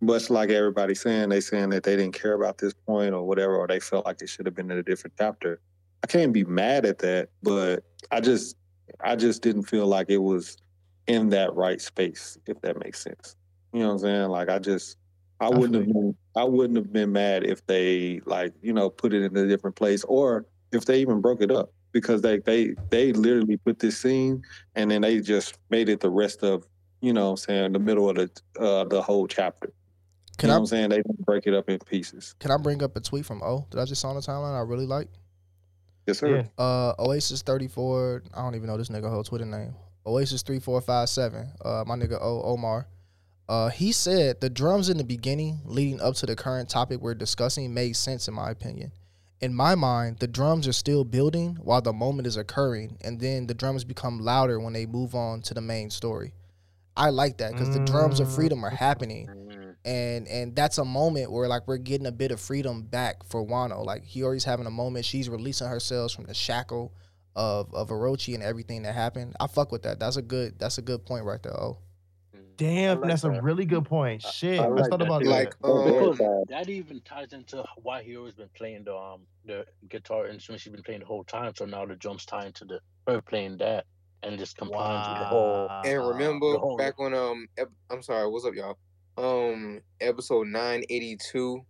much 0.00 0.30
like 0.30 0.50
everybody's 0.50 1.00
saying, 1.00 1.28
they 1.28 1.40
saying 1.40 1.70
that 1.70 1.82
they 1.82 1.96
didn't 1.96 2.14
care 2.14 2.32
about 2.32 2.58
this 2.58 2.72
point 2.72 3.14
or 3.14 3.26
whatever, 3.26 3.56
or 3.56 3.66
they 3.66 3.80
felt 3.80 4.06
like 4.06 4.22
it 4.22 4.28
should 4.28 4.46
have 4.46 4.54
been 4.54 4.70
in 4.70 4.78
a 4.78 4.82
different 4.82 5.14
chapter. 5.18 5.60
I 6.02 6.06
can't 6.06 6.32
be 6.32 6.44
mad 6.44 6.86
at 6.86 6.98
that, 6.98 7.28
but 7.42 7.84
I 8.10 8.20
just 8.20 8.56
I 9.00 9.16
just 9.16 9.42
didn't 9.42 9.64
feel 9.64 9.86
like 9.86 10.08
it 10.08 10.18
was 10.18 10.56
in 11.06 11.28
that 11.30 11.54
right 11.54 11.80
space, 11.80 12.38
if 12.46 12.60
that 12.62 12.82
makes 12.82 13.02
sense. 13.02 13.36
You 13.72 13.80
know 13.80 13.88
what 13.88 13.92
I'm 13.92 13.98
saying? 13.98 14.28
Like 14.30 14.48
I 14.48 14.58
just 14.58 14.96
I 15.40 15.48
wouldn't 15.48 15.74
have 15.74 15.86
been 15.86 16.16
I 16.36 16.44
wouldn't 16.44 16.76
have 16.76 16.92
been 16.92 17.12
mad 17.12 17.44
if 17.44 17.64
they 17.66 18.20
like, 18.24 18.54
you 18.62 18.72
know, 18.72 18.88
put 18.88 19.12
it 19.12 19.22
in 19.22 19.36
a 19.36 19.46
different 19.46 19.76
place 19.76 20.04
or 20.04 20.46
if 20.72 20.84
they 20.84 21.00
even 21.00 21.20
broke 21.20 21.42
it 21.42 21.50
up. 21.50 21.72
Because 21.92 22.22
they 22.22 22.38
they 22.38 22.74
they 22.90 23.12
literally 23.12 23.56
put 23.56 23.80
this 23.80 23.98
scene 23.98 24.42
and 24.76 24.90
then 24.90 25.02
they 25.02 25.20
just 25.20 25.58
made 25.70 25.88
it 25.88 26.00
the 26.00 26.10
rest 26.10 26.44
of, 26.44 26.64
you 27.00 27.12
know 27.12 27.24
what 27.26 27.30
I'm 27.30 27.36
saying, 27.38 27.72
the 27.72 27.80
middle 27.80 28.08
of 28.08 28.16
the 28.16 28.30
uh 28.58 28.84
the 28.84 29.02
whole 29.02 29.26
chapter. 29.26 29.72
Can 30.40 30.48
you 30.48 30.52
know 30.52 30.54
I 30.54 30.58
what 30.58 30.62
I'm 30.62 30.66
saying? 30.66 30.88
They 30.88 30.96
didn't 30.96 31.24
break 31.26 31.46
it 31.46 31.54
up 31.54 31.68
in 31.68 31.78
pieces. 31.78 32.34
can 32.38 32.50
I 32.50 32.56
bring 32.56 32.82
up 32.82 32.96
a 32.96 33.00
tweet 33.00 33.26
from 33.26 33.42
O 33.42 33.66
that 33.70 33.80
I 33.80 33.84
just 33.84 34.00
saw 34.00 34.08
on 34.08 34.16
the 34.16 34.22
timeline 34.22 34.56
I 34.56 34.62
really 34.62 34.86
like? 34.86 35.08
Yes, 36.06 36.18
sir. 36.18 36.36
Yeah. 36.58 36.64
Uh, 36.64 36.94
Oasis 36.98 37.42
thirty 37.42 37.68
four. 37.68 38.22
I 38.34 38.42
don't 38.42 38.54
even 38.54 38.66
know 38.66 38.76
this 38.76 38.88
nigga 38.88 39.10
whole 39.10 39.22
Twitter 39.22 39.44
name. 39.44 39.74
Oasis 40.06 40.42
three 40.42 40.58
four 40.58 40.80
five 40.80 41.08
seven. 41.08 41.50
Uh, 41.64 41.84
my 41.86 41.94
nigga 41.94 42.18
O 42.20 42.42
Omar. 42.42 42.88
Uh, 43.48 43.68
he 43.68 43.92
said 43.92 44.40
the 44.40 44.48
drums 44.48 44.88
in 44.88 44.96
the 44.96 45.04
beginning, 45.04 45.60
leading 45.64 46.00
up 46.00 46.14
to 46.14 46.24
the 46.24 46.36
current 46.36 46.68
topic 46.68 47.00
we're 47.00 47.14
discussing, 47.14 47.74
made 47.74 47.96
sense 47.96 48.28
in 48.28 48.34
my 48.34 48.50
opinion. 48.50 48.92
In 49.40 49.54
my 49.54 49.74
mind, 49.74 50.18
the 50.20 50.28
drums 50.28 50.68
are 50.68 50.72
still 50.72 51.02
building 51.02 51.56
while 51.60 51.80
the 51.80 51.92
moment 51.92 52.28
is 52.28 52.36
occurring, 52.36 52.96
and 53.00 53.18
then 53.20 53.46
the 53.46 53.54
drums 53.54 53.84
become 53.84 54.20
louder 54.20 54.60
when 54.60 54.72
they 54.72 54.86
move 54.86 55.14
on 55.14 55.42
to 55.42 55.54
the 55.54 55.60
main 55.60 55.90
story. 55.90 56.32
I 56.96 57.10
like 57.10 57.38
that 57.38 57.52
because 57.52 57.72
the 57.72 57.84
drums 57.84 58.20
of 58.20 58.32
freedom 58.32 58.64
are 58.64 58.70
happening. 58.70 59.28
And 59.84 60.28
and 60.28 60.54
that's 60.54 60.78
a 60.78 60.84
moment 60.84 61.32
where 61.32 61.48
like 61.48 61.66
we're 61.66 61.78
getting 61.78 62.06
a 62.06 62.12
bit 62.12 62.30
of 62.30 62.40
freedom 62.40 62.82
back 62.82 63.24
for 63.24 63.44
Wano. 63.46 63.84
Like 63.84 64.04
Hiyori's 64.06 64.44
having 64.44 64.66
a 64.66 64.70
moment. 64.70 65.04
She's 65.04 65.28
releasing 65.28 65.68
herself 65.68 66.12
from 66.12 66.24
the 66.24 66.34
shackle 66.34 66.92
of 67.36 67.72
of 67.74 67.88
Orochi 67.88 68.34
and 68.34 68.42
everything 68.42 68.82
that 68.82 68.94
happened. 68.94 69.36
I 69.40 69.46
fuck 69.46 69.72
with 69.72 69.82
that. 69.82 69.98
That's 69.98 70.16
a 70.16 70.22
good 70.22 70.58
that's 70.58 70.78
a 70.78 70.82
good 70.82 71.04
point 71.06 71.24
right 71.24 71.42
there. 71.42 71.58
Oh, 71.58 71.78
Damn, 72.56 73.00
like 73.00 73.08
that's 73.08 73.24
a 73.24 73.30
really 73.40 73.64
good 73.64 73.86
point. 73.86 74.20
Shit, 74.20 74.60
I 74.60 74.64
I, 74.64 74.66
like 74.66 74.90
thought 74.90 74.98
that 74.98 75.06
about 75.06 75.22
too. 75.22 75.28
that. 75.28 75.34
Like, 75.34 75.54
um, 75.64 75.84
Because 76.18 76.44
that 76.50 76.68
even 76.68 77.00
ties 77.00 77.32
into 77.32 77.64
why 77.76 78.02
he 78.02 78.18
always 78.18 78.34
been 78.34 78.50
playing 78.54 78.84
the 78.84 78.94
um 78.94 79.22
the 79.46 79.64
guitar 79.88 80.26
instrument 80.26 80.60
she's 80.60 80.70
been 80.70 80.82
playing 80.82 81.00
the 81.00 81.06
whole 81.06 81.24
time. 81.24 81.54
So 81.56 81.64
now 81.64 81.86
the 81.86 81.96
drums 81.96 82.26
tie 82.26 82.44
into 82.44 82.66
the 82.66 82.80
her 83.06 83.22
playing 83.22 83.56
that, 83.58 83.86
and 84.22 84.34
it 84.34 84.36
just 84.36 84.58
combines 84.58 85.08
with 85.08 85.18
the 85.20 85.24
whole. 85.24 85.68
And 85.86 86.06
remember 86.06 86.52
the 86.52 86.58
whole- 86.58 86.76
back 86.76 87.00
on 87.00 87.14
um 87.14 87.46
I'm 87.90 88.02
sorry, 88.02 88.28
what's 88.28 88.44
up 88.44 88.54
y'all? 88.54 88.76
Um 89.16 89.80
episode 90.00 90.46
982 90.48 91.64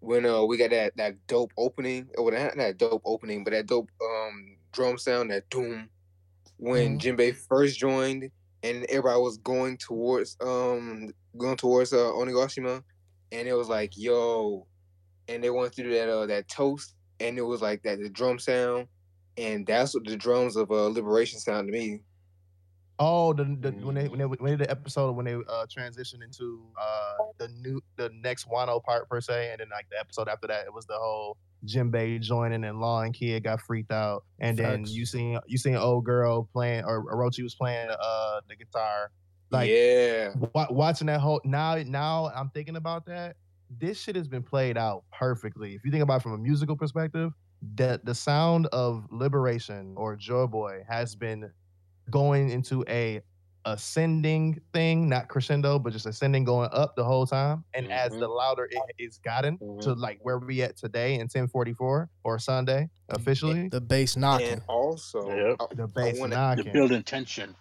when 0.00 0.24
uh 0.26 0.44
we 0.44 0.56
got 0.56 0.70
that 0.70 0.96
that 0.96 1.26
dope 1.26 1.52
opening, 1.56 2.08
or 2.16 2.30
not 2.30 2.56
that 2.56 2.78
dope 2.78 3.02
opening, 3.04 3.44
but 3.44 3.52
that 3.52 3.66
dope 3.66 3.90
um 4.02 4.56
drum 4.72 4.98
sound 4.98 5.30
that 5.30 5.48
doom 5.50 5.88
when 6.58 6.98
Jinbei 6.98 7.34
first 7.34 7.78
joined 7.78 8.30
and 8.62 8.84
everybody 8.86 9.20
was 9.20 9.38
going 9.38 9.76
towards 9.76 10.36
um 10.40 11.12
going 11.36 11.56
towards 11.56 11.92
uh 11.92 11.96
Onigashima 11.96 12.82
and 13.32 13.48
it 13.48 13.54
was 13.54 13.68
like 13.68 13.96
yo 13.96 14.66
and 15.28 15.42
they 15.42 15.50
went 15.50 15.74
through 15.74 15.92
that 15.94 16.08
uh 16.08 16.26
that 16.26 16.48
toast 16.48 16.94
and 17.20 17.38
it 17.38 17.42
was 17.42 17.62
like 17.62 17.82
that 17.82 17.98
the 18.00 18.08
drum 18.08 18.38
sound 18.38 18.88
and 19.36 19.66
that's 19.66 19.94
what 19.94 20.04
the 20.04 20.16
drums 20.16 20.56
of 20.56 20.70
uh 20.70 20.86
liberation 20.88 21.38
sound 21.38 21.68
to 21.68 21.72
me. 21.72 22.00
Oh, 23.00 23.32
the, 23.32 23.44
the 23.44 23.70
when 23.70 23.94
they 23.94 24.08
when 24.08 24.18
they 24.18 24.24
when 24.24 24.38
they 24.42 24.56
did 24.56 24.66
the 24.66 24.70
episode 24.70 25.12
when 25.12 25.24
they 25.24 25.34
uh 25.34 25.66
transitioned 25.66 26.24
into 26.24 26.64
uh 26.80 27.14
the 27.38 27.48
new 27.48 27.80
the 27.96 28.10
next 28.22 28.48
Wano 28.48 28.82
part 28.82 29.08
per 29.08 29.20
se, 29.20 29.50
and 29.52 29.60
then 29.60 29.68
like 29.70 29.88
the 29.88 29.98
episode 30.00 30.28
after 30.28 30.48
that, 30.48 30.66
it 30.66 30.74
was 30.74 30.84
the 30.86 30.96
whole 30.96 31.36
Jinbei 31.64 32.20
joining 32.20 32.64
and 32.64 32.80
Law 32.80 33.02
and 33.02 33.14
Kid 33.14 33.44
got 33.44 33.60
freaked 33.60 33.92
out, 33.92 34.24
and 34.40 34.56
then 34.56 34.84
you 34.86 35.06
seen 35.06 35.38
you 35.46 35.58
seen 35.58 35.76
old 35.76 36.04
girl 36.04 36.48
playing 36.52 36.84
or 36.84 37.04
Orochi 37.04 37.44
was 37.44 37.54
playing 37.54 37.88
uh 37.88 38.40
the 38.48 38.56
guitar, 38.56 39.12
like 39.50 39.70
yeah. 39.70 40.32
wa- 40.54 40.66
watching 40.70 41.06
that 41.06 41.20
whole 41.20 41.40
now 41.44 41.76
now 41.86 42.32
I'm 42.34 42.50
thinking 42.50 42.76
about 42.76 43.06
that. 43.06 43.36
This 43.78 44.00
shit 44.00 44.16
has 44.16 44.26
been 44.26 44.42
played 44.42 44.76
out 44.76 45.04
perfectly. 45.12 45.74
If 45.74 45.84
you 45.84 45.92
think 45.92 46.02
about 46.02 46.16
it 46.16 46.22
from 46.22 46.32
a 46.32 46.38
musical 46.38 46.76
perspective, 46.76 47.32
the 47.76 48.00
the 48.02 48.14
sound 48.14 48.66
of 48.68 49.06
liberation 49.10 49.94
or 49.96 50.16
Joy 50.16 50.46
Boy 50.46 50.82
has 50.88 51.14
been 51.14 51.50
going 52.10 52.50
into 52.50 52.84
a 52.88 53.20
ascending 53.64 54.60
thing, 54.72 55.08
not 55.08 55.28
crescendo, 55.28 55.78
but 55.78 55.92
just 55.92 56.06
ascending, 56.06 56.44
going 56.44 56.70
up 56.72 56.96
the 56.96 57.04
whole 57.04 57.26
time. 57.26 57.64
And 57.74 57.92
as 57.92 58.12
the 58.12 58.26
louder 58.28 58.66
it 58.70 58.78
is 58.98 59.18
gotten 59.18 59.58
to 59.82 59.92
like 59.92 60.18
where 60.22 60.38
we 60.38 60.62
at 60.62 60.76
today 60.76 61.14
in 61.14 61.22
1044 61.22 62.08
or 62.24 62.38
Sunday 62.38 62.88
officially, 63.10 63.68
the 63.68 63.80
bass 63.80 64.16
knocking. 64.16 64.48
And 64.48 64.62
also, 64.68 65.28
Yep. 65.28 65.56
I, 65.60 65.74
the 65.74 65.86
bass 65.88 66.18
wanna- 66.18 66.34
The 66.34 66.56
knocking. 66.56 66.72
building 66.72 67.02
tension. 67.02 67.54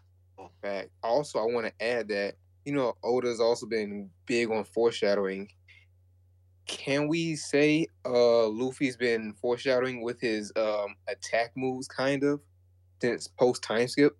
fact. 0.62 0.90
Also, 1.04 1.40
I 1.40 1.44
want 1.44 1.68
to 1.68 1.84
add 1.86 2.08
that 2.08 2.36
you 2.66 2.74
know 2.74 2.96
Oda's 3.04 3.40
also 3.40 3.66
been 3.68 4.10
big 4.26 4.50
on 4.50 4.64
foreshadowing. 4.64 5.50
Can 6.68 7.08
we 7.08 7.36
say 7.36 7.88
uh 8.06 8.48
Luffy's 8.48 8.98
been 8.98 9.34
foreshadowing 9.34 10.02
with 10.02 10.20
his 10.20 10.52
um 10.56 10.96
attack 11.08 11.52
moves, 11.56 11.88
kind 11.88 12.24
of, 12.24 12.42
since 13.02 13.28
post 13.28 13.62
time 13.62 13.88
skip? 13.88 14.18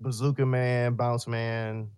Bazooka 0.00 0.44
Man, 0.46 0.94
Bounce 0.94 1.26
Man, 1.26 1.90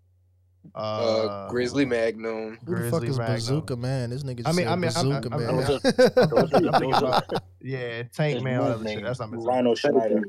uh, 0.74 0.78
Uh, 0.78 1.48
Grizzly 1.48 1.84
Magnum. 1.84 2.58
Who 2.66 2.76
the 2.76 2.90
fuck 2.90 3.04
is 3.04 3.18
Magnum. 3.18 3.36
Bazooka 3.36 3.76
Man? 3.76 4.10
This 4.10 4.22
nigga 4.22 4.44
just 4.44 4.48
I 4.48 4.52
mean, 4.52 4.66
said 4.66 4.68
I 4.68 4.76
mean, 4.76 4.90
I'm- 4.96 5.08
Bazooka 5.08 5.28
I'm- 5.32 5.40
Man. 5.40 5.48
I'm- 5.48 5.58
I'm 6.16 6.28
Those 6.30 6.50
thinking 6.50 6.94
are- 6.94 6.98
about- 6.98 7.42
yeah, 7.62 8.02
Tank 8.14 8.34
His 8.34 8.42
Man, 8.44 8.60
all 8.60 8.68
move 8.70 8.78
that 8.80 8.88
shit. 8.88 8.96
name. 8.96 9.04
That's 9.04 9.18
what 9.18 9.28
I'm 9.28 9.40
Rhino 9.44 9.74
Schneider. 9.74 10.22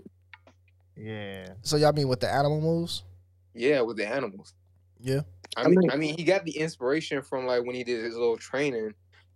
Yeah. 0.95 1.47
so 1.61 1.78
y'all 1.78 1.93
mean 1.93 2.07
with 2.09 2.20
the 2.20 2.30
animal 2.32 2.59
moves? 2.59 3.03
Yeah, 3.53 3.82
with 3.82 3.97
the 3.97 4.07
animals. 4.07 4.53
Yeah. 4.99 5.22
I 5.55 5.61
I 5.63 5.67
mean, 5.67 5.80
mean- 5.80 5.91
I 5.91 5.95
mean, 5.95 6.17
he 6.17 6.24
got 6.24 6.43
the 6.45 6.57
inspiration 6.57 7.22
from 7.22 7.45
like 7.45 7.63
when 7.65 7.76
he 7.76 7.84
did 7.84 8.03
his 8.03 8.15
little 8.15 8.38
training, 8.38 8.93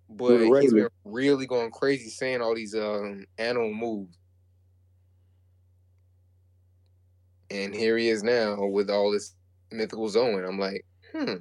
but 0.09 0.31
With 0.31 0.41
he's 0.41 0.51
Razor. 0.51 0.75
been 0.75 0.89
really 1.05 1.45
going 1.47 1.71
crazy 1.71 2.09
saying 2.09 2.41
all 2.41 2.53
these 2.55 2.75
um 2.75 3.25
animal 3.37 3.73
moves. 3.73 4.17
And 7.53 7.73
here 7.73 7.97
he 7.97 8.09
is 8.09 8.23
now 8.23 8.65
with 8.65 8.89
all 8.89 9.11
this 9.11 9.33
mythical 9.71 10.09
Zoan. 10.09 10.43
I'm 10.43 10.59
like, 10.59 10.85
hmm, 11.15 11.35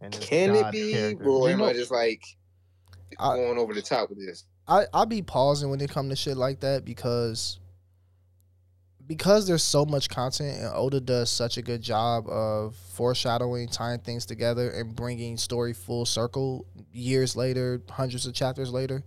can 0.00 0.54
it 0.54 0.70
be, 0.72 0.92
character. 0.92 1.24
or 1.24 1.48
You 1.48 1.54
am 1.54 1.58
know- 1.60 1.66
I 1.66 1.72
just 1.72 1.90
like 1.90 2.22
I- 3.18 3.36
going 3.36 3.58
over 3.58 3.74
the 3.74 3.82
top 3.82 4.08
with 4.10 4.18
this? 4.18 4.44
I 4.66 4.86
I 4.94 5.04
be 5.04 5.20
pausing 5.20 5.68
when 5.70 5.80
it 5.80 5.90
come 5.90 6.08
to 6.08 6.16
shit 6.16 6.36
like 6.38 6.60
that 6.60 6.84
because 6.86 7.58
because 9.06 9.46
there's 9.46 9.62
so 9.62 9.84
much 9.84 10.08
content 10.08 10.58
and 10.60 10.70
Oda 10.74 10.98
does 11.00 11.28
such 11.28 11.58
a 11.58 11.62
good 11.62 11.82
job 11.82 12.26
of 12.26 12.74
foreshadowing, 12.74 13.68
tying 13.68 14.00
things 14.00 14.24
together, 14.24 14.70
and 14.70 14.96
bringing 14.96 15.36
story 15.36 15.74
full 15.74 16.06
circle 16.06 16.64
years 16.92 17.36
later, 17.36 17.82
hundreds 17.90 18.24
of 18.24 18.32
chapters 18.32 18.72
later. 18.72 19.02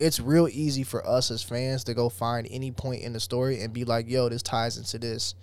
It's 0.00 0.18
real 0.18 0.48
easy 0.48 0.82
for 0.82 1.06
us 1.06 1.30
as 1.30 1.42
fans 1.42 1.84
to 1.84 1.94
go 1.94 2.08
find 2.08 2.48
any 2.50 2.72
point 2.72 3.02
in 3.02 3.12
the 3.12 3.20
story 3.20 3.60
and 3.60 3.72
be 3.72 3.84
like, 3.84 4.08
"Yo, 4.08 4.28
this 4.28 4.42
ties 4.42 4.78
into 4.78 4.98
this," 4.98 5.34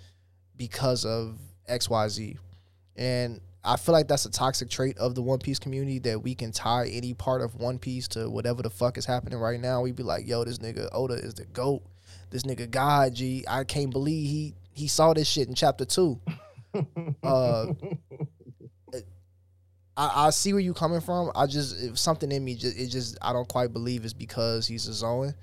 because 0.56 1.04
of 1.04 1.38
X 1.66 1.88
Y 1.88 2.08
Z, 2.08 2.36
and 2.96 3.40
I 3.64 3.76
feel 3.76 3.92
like 3.92 4.08
that's 4.08 4.24
a 4.24 4.30
toxic 4.30 4.70
trait 4.70 4.96
of 4.98 5.14
the 5.14 5.22
One 5.22 5.38
Piece 5.38 5.58
community 5.58 5.98
that 6.00 6.22
we 6.22 6.34
can 6.34 6.52
tie 6.52 6.88
any 6.88 7.12
part 7.12 7.42
of 7.42 7.54
One 7.56 7.78
Piece 7.78 8.08
to 8.08 8.30
whatever 8.30 8.62
the 8.62 8.70
fuck 8.70 8.96
is 8.96 9.04
happening 9.04 9.38
right 9.38 9.60
now. 9.60 9.82
We'd 9.82 9.96
be 9.96 10.02
like, 10.02 10.26
yo, 10.26 10.44
this 10.44 10.58
nigga 10.58 10.88
Oda 10.92 11.14
is 11.14 11.34
the 11.34 11.44
goat. 11.44 11.82
This 12.30 12.44
nigga 12.44 12.70
God, 12.70 13.14
G. 13.14 13.44
I 13.48 13.64
can't 13.64 13.90
believe 13.90 14.28
he 14.28 14.54
he 14.72 14.88
saw 14.88 15.12
this 15.12 15.28
shit 15.28 15.48
in 15.48 15.54
chapter 15.54 15.84
two. 15.84 16.20
uh, 17.22 17.72
I, 19.98 20.28
I 20.28 20.30
see 20.30 20.52
where 20.52 20.62
you 20.62 20.72
coming 20.72 21.00
from. 21.00 21.32
I 21.34 21.46
just 21.46 21.98
something 21.98 22.30
in 22.30 22.44
me 22.44 22.54
just 22.54 22.78
it 22.78 22.86
just 22.86 23.18
I 23.20 23.32
don't 23.32 23.48
quite 23.48 23.72
believe 23.72 24.04
it's 24.04 24.14
because 24.14 24.66
he's 24.66 24.86
a 24.86 24.92
Zoan. 24.92 25.34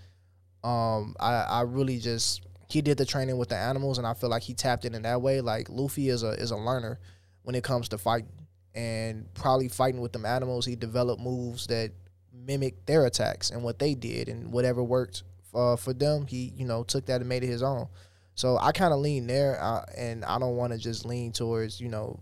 Um, 0.63 1.15
I 1.19 1.33
I 1.33 1.61
really 1.61 1.99
just 1.99 2.41
he 2.69 2.81
did 2.81 2.97
the 2.97 3.05
training 3.05 3.37
with 3.37 3.49
the 3.49 3.57
animals, 3.57 3.97
and 3.97 4.07
I 4.07 4.13
feel 4.13 4.29
like 4.29 4.41
he 4.41 4.53
tapped 4.53 4.85
in 4.85 4.95
in 4.95 5.03
that 5.03 5.21
way. 5.21 5.41
Like 5.41 5.67
Luffy 5.69 6.09
is 6.09 6.23
a 6.23 6.29
is 6.29 6.51
a 6.51 6.57
learner 6.57 6.99
when 7.43 7.53
it 7.53 7.63
comes 7.63 7.89
to 7.89 7.97
fighting, 7.97 8.31
and 8.73 9.31
probably 9.33 9.67
fighting 9.67 10.01
with 10.01 10.13
them 10.13 10.25
animals, 10.25 10.65
he 10.65 10.75
developed 10.75 11.21
moves 11.21 11.67
that 11.67 11.91
mimic 12.33 12.85
their 12.85 13.05
attacks 13.05 13.51
and 13.51 13.61
what 13.61 13.77
they 13.77 13.93
did, 13.93 14.29
and 14.29 14.51
whatever 14.51 14.81
worked 14.81 15.23
uh, 15.53 15.75
for 15.75 15.93
them, 15.93 16.25
he 16.27 16.53
you 16.55 16.65
know 16.65 16.83
took 16.83 17.05
that 17.07 17.19
and 17.19 17.29
made 17.29 17.43
it 17.43 17.47
his 17.47 17.61
own. 17.61 17.87
So 18.35 18.57
I 18.57 18.71
kind 18.71 18.93
of 18.93 18.99
lean 18.99 19.27
there, 19.27 19.61
uh, 19.61 19.85
and 19.97 20.23
I 20.23 20.39
don't 20.39 20.55
want 20.55 20.71
to 20.71 20.79
just 20.79 21.05
lean 21.05 21.33
towards 21.33 21.81
you 21.81 21.89
know 21.89 22.19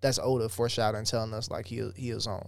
that's 0.00 0.18
Oda 0.22 0.48
foreshadowing, 0.48 1.04
telling 1.04 1.34
us 1.34 1.50
like 1.50 1.66
he 1.66 1.90
he 1.96 2.10
is 2.10 2.26
on. 2.26 2.46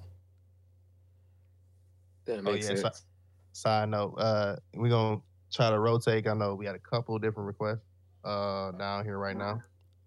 That 2.25 2.41
Oh 2.47 2.53
yeah. 2.53 2.61
sense. 2.61 3.05
side 3.53 3.89
note, 3.89 4.15
uh, 4.19 4.57
we're 4.75 4.89
gonna 4.91 5.21
try 5.53 5.71
to 5.71 5.79
rotate. 5.79 6.27
I 6.27 6.35
know 6.35 6.55
we 6.55 6.67
had 6.67 6.75
a 6.75 6.79
couple 6.81 7.19
different 7.19 7.47
requests 7.47 7.81
uh 8.25 8.71
down 8.73 9.05
here 9.05 9.19
right 9.19 9.37
now. 9.37 9.61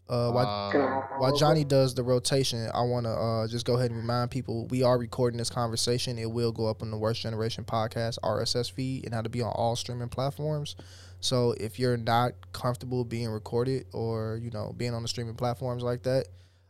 Uh, 0.08 0.32
while, 0.32 0.48
Um, 0.48 1.20
while 1.20 1.36
Johnny 1.36 1.64
does 1.64 1.96
the 1.96 2.04
rotation, 2.04 2.70
I 2.72 2.84
want 2.84 3.08
to 3.08 3.12
uh, 3.12 3.48
just 3.48 3.66
go 3.66 3.76
ahead 3.76 3.90
and 3.90 4.00
remind 4.00 4.30
people 4.30 4.68
we 4.68 4.84
are 4.84 5.00
recording 5.00 5.40
this 5.40 5.50
conversation. 5.50 6.20
It 6.20 6.30
will 6.30 6.52
go 6.52 6.68
up 6.68 6.84
on 6.84 6.92
the 6.92 6.98
Worst 6.98 7.24
Generation 7.24 7.64
podcast 7.64 8.20
RSS 8.24 8.72
feed 8.72 9.06
and 9.06 9.16
how 9.16 9.24
to 9.24 9.30
be 9.30 9.42
on 9.42 9.52
all 9.54 9.76
streaming 9.76 10.10
platforms. 10.10 10.76
So 11.22 11.54
if 11.60 11.80
you're 11.80 11.98
not 11.98 12.34
comfortable 12.54 13.04
being 13.04 13.30
recorded 13.30 13.88
or 13.94 14.40
you 14.42 14.52
know 14.52 14.74
being 14.78 14.94
on 14.94 15.02
the 15.02 15.08
streaming 15.08 15.36
platforms 15.36 15.82
like 15.82 16.04
that, 16.04 16.28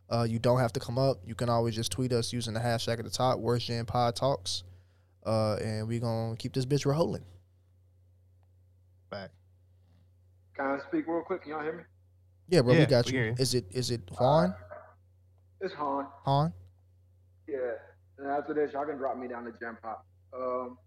uh, 0.09 0.25
you 0.27 0.39
don't 0.39 0.59
have 0.59 0.73
to 0.73 0.79
come 0.79 0.97
up. 0.97 1.17
You 1.25 1.35
can 1.35 1.49
always 1.49 1.75
just 1.75 1.91
tweet 1.91 2.11
us 2.13 2.31
using 2.31 2.53
the 2.53 2.59
hashtag 2.59 2.99
at 2.99 3.05
the 3.05 3.11
top, 3.11 3.39
Worst 3.39 3.67
Gen 3.67 3.85
Pod 3.85 4.15
Talks, 4.15 4.63
uh, 5.25 5.55
and 5.55 5.87
we 5.87 5.99
gonna 5.99 6.35
keep 6.35 6.53
this 6.53 6.65
bitch 6.65 6.85
rolling. 6.85 7.23
Back. 9.09 9.31
Can 10.55 10.65
I 10.65 10.79
speak 10.87 11.07
real 11.07 11.21
quick? 11.21 11.43
Can 11.43 11.51
y'all 11.51 11.61
hear 11.63 11.73
me? 11.73 11.83
Yeah, 12.47 12.61
bro, 12.61 12.73
Yeah, 12.73 12.79
we 12.79 12.85
got 12.85 13.05
we 13.07 13.17
you. 13.17 13.23
you. 13.25 13.35
Is 13.37 13.53
it 13.55 13.65
is 13.71 13.91
it 13.91 14.01
Juan? 14.19 14.53
It's 15.61 15.73
Han. 15.73 16.05
Han? 16.23 16.53
Yeah. 17.47 17.57
And 18.17 18.27
after 18.27 18.53
this, 18.53 18.73
y'all 18.73 18.85
can 18.85 18.97
drop 18.97 19.17
me 19.17 19.27
down 19.27 19.45
to 19.45 19.51
Gem 19.59 19.77
Pop. 19.81 20.05
Um, 20.33 20.77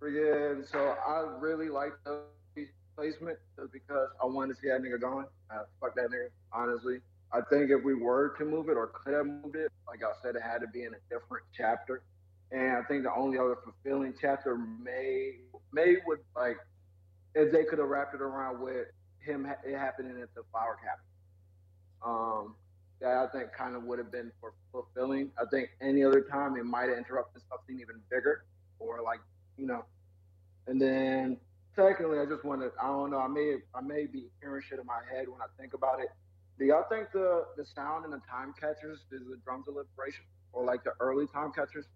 friggin', 0.00 0.70
so 0.70 0.94
I 1.06 1.26
really 1.40 1.68
like 1.68 1.92
the 2.04 2.22
placement 2.96 3.38
just 3.58 3.72
because 3.72 4.08
I 4.22 4.26
wanted 4.26 4.54
to 4.54 4.60
see 4.60 4.68
that 4.68 4.80
nigga 4.80 5.00
going. 5.00 5.26
Uh, 5.50 5.64
fuck 5.80 5.94
that 5.96 6.10
nigga, 6.10 6.28
honestly. 6.52 6.98
I 7.32 7.40
think 7.50 7.70
if 7.70 7.82
we 7.84 7.94
were 7.94 8.34
to 8.38 8.44
move 8.44 8.68
it 8.68 8.76
or 8.76 8.88
could 8.88 9.14
have 9.14 9.26
moved 9.26 9.56
it, 9.56 9.70
like 9.86 10.00
I 10.02 10.12
said, 10.22 10.36
it 10.36 10.42
had 10.42 10.58
to 10.58 10.68
be 10.68 10.84
in 10.84 10.94
a 10.94 11.02
different 11.10 11.44
chapter. 11.56 12.02
And 12.52 12.76
I 12.76 12.82
think 12.82 13.02
the 13.02 13.12
only 13.14 13.38
other 13.38 13.56
fulfilling 13.64 14.14
chapter 14.20 14.56
may 14.56 15.32
may 15.72 15.96
would 16.06 16.20
like 16.36 16.58
if 17.34 17.52
they 17.52 17.64
could 17.64 17.78
have 17.78 17.88
wrapped 17.88 18.14
it 18.14 18.22
around 18.22 18.60
with 18.60 18.86
him 19.18 19.46
it 19.64 19.76
happening 19.76 20.20
at 20.22 20.32
the 20.34 20.42
flower 20.52 20.78
cap. 20.82 21.00
Um, 22.06 22.54
that 23.00 23.10
I 23.10 23.26
think 23.36 23.52
kind 23.52 23.74
of 23.74 23.82
would 23.82 23.98
have 23.98 24.12
been 24.12 24.30
for 24.40 24.54
fulfilling. 24.72 25.30
I 25.38 25.44
think 25.50 25.70
any 25.82 26.04
other 26.04 26.22
time 26.22 26.56
it 26.56 26.64
might 26.64 26.88
have 26.88 26.96
interrupted 26.96 27.42
something 27.50 27.78
even 27.80 28.00
bigger 28.10 28.44
or 28.78 29.02
like, 29.02 29.20
you 29.58 29.66
know. 29.66 29.84
And 30.66 30.80
then 30.80 31.36
secondly, 31.74 32.18
I 32.20 32.26
just 32.26 32.44
wanted 32.44 32.70
I 32.80 32.86
don't 32.86 33.10
know, 33.10 33.18
I 33.18 33.28
may 33.28 33.56
I 33.74 33.80
may 33.80 34.06
be 34.06 34.26
hearing 34.40 34.62
shit 34.66 34.78
in 34.78 34.86
my 34.86 35.00
head 35.12 35.28
when 35.28 35.40
I 35.40 35.46
think 35.60 35.74
about 35.74 36.00
it. 36.00 36.08
Do 36.58 36.64
y'all 36.64 36.84
think 36.88 37.12
the 37.12 37.44
the 37.56 37.64
sound 37.64 38.04
and 38.04 38.12
the 38.12 38.20
eye 38.32 38.46
catchers 38.58 39.00
is 39.12 39.20
the 39.28 39.36
drums 39.44 39.68
of 39.68 39.74
liberation? 39.74 40.24
Or 40.52 40.64
like 40.64 40.84
the 40.84 40.92
early 41.00 41.26
eye 41.34 41.48
catchers? 41.54 41.86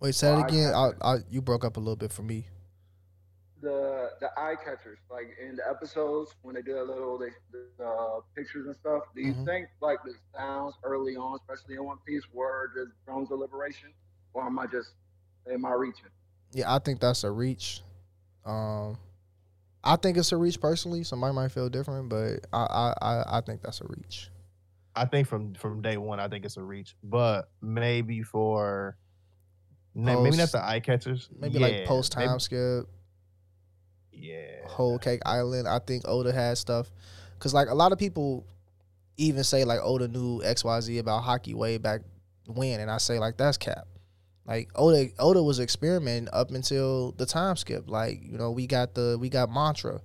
Wait, 0.00 0.14
say 0.14 0.32
it 0.32 0.38
again. 0.46 0.72
I, 0.74 0.90
I, 1.02 1.16
you 1.28 1.42
broke 1.42 1.64
up 1.64 1.76
a 1.76 1.80
little 1.80 1.96
bit 1.96 2.12
for 2.12 2.22
me. 2.22 2.46
the 3.60 4.08
the 4.20 4.28
eye 4.38 4.54
catchers, 4.64 4.98
like 5.10 5.26
in 5.38 5.56
the 5.56 5.62
episodes 5.68 6.34
when 6.42 6.54
they 6.54 6.62
do 6.62 6.80
a 6.80 6.82
little 6.82 7.18
they, 7.18 7.28
the 7.52 7.84
uh, 7.84 8.20
pictures 8.34 8.66
and 8.66 8.74
stuff. 8.76 9.02
Do 9.14 9.20
you 9.20 9.34
Mhm. 9.34 9.44
think 9.44 9.68
like 9.82 9.98
the 10.04 10.14
sounds 10.34 10.76
early 10.82 11.16
on, 11.16 11.38
especially 11.40 11.74
in 11.74 11.84
One 11.84 11.98
Piece, 12.06 12.22
were 12.32 12.70
the 12.74 12.90
drums 13.04 13.30
of 13.30 13.38
liberation, 13.40 13.92
or 14.32 14.44
am 14.44 14.58
I 14.58 14.66
just 14.66 14.92
am 15.50 15.66
I 15.66 15.72
reaching? 15.74 16.06
Yeah, 16.52 16.74
I 16.74 16.78
think 16.78 17.00
that's 17.00 17.22
a 17.24 17.30
reach. 17.30 17.82
Um, 18.46 18.96
I 19.82 19.96
think 19.96 20.16
it's 20.18 20.32
a 20.32 20.36
reach 20.36 20.60
personally. 20.60 21.04
Somebody 21.04 21.34
might 21.34 21.52
feel 21.52 21.68
different, 21.68 22.08
but 22.08 22.46
I, 22.52 22.92
I, 23.00 23.38
I, 23.38 23.40
think 23.40 23.62
that's 23.62 23.80
a 23.80 23.86
reach. 23.86 24.30
I 24.94 25.06
think 25.06 25.26
from 25.26 25.54
from 25.54 25.80
day 25.80 25.96
one, 25.96 26.20
I 26.20 26.28
think 26.28 26.44
it's 26.44 26.56
a 26.58 26.62
reach, 26.62 26.96
but 27.02 27.48
maybe 27.62 28.22
for 28.22 28.96
na- 29.94 30.20
maybe 30.20 30.36
not 30.36 30.42
Post- 30.42 30.52
the 30.52 30.64
eye 30.64 30.80
catchers. 30.80 31.28
Maybe 31.38 31.58
Yeah, 31.58 31.66
like 31.66 31.86
post 31.86 32.14
maybe- 32.16 32.28
time 32.28 32.40
skip, 32.40 32.88
Yeah, 34.12 34.66
whole 34.66 34.98
cake 34.98 35.22
island. 35.24 35.66
I 35.66 35.78
think 35.78 36.02
Oda 36.06 36.32
has 36.32 36.58
stuff, 36.58 36.90
cause 37.38 37.54
like 37.54 37.68
a 37.68 37.74
lot 37.74 37.92
of 37.92 37.98
people 37.98 38.44
even 39.16 39.44
say 39.44 39.64
like 39.64 39.80
Oda 39.82 40.08
knew 40.08 40.42
X 40.42 40.62
Y 40.64 40.80
Z 40.80 40.98
about 40.98 41.24
haki 41.24 41.54
way 41.54 41.78
back 41.78 42.02
when, 42.46 42.80
and 42.80 42.90
I 42.90 42.98
say 42.98 43.18
like 43.18 43.36
that's 43.38 43.56
cap. 43.56 43.86
Like 44.50 44.68
Oda, 44.74 45.10
Oda 45.20 45.40
was 45.40 45.60
experimenting 45.60 46.28
up 46.32 46.50
until 46.50 47.12
the 47.12 47.24
time 47.24 47.54
skip. 47.54 47.88
Like 47.88 48.20
you 48.24 48.36
know, 48.36 48.50
we 48.50 48.66
got 48.66 48.94
the 48.94 49.16
we 49.20 49.28
got 49.28 49.48
mantra 49.48 50.00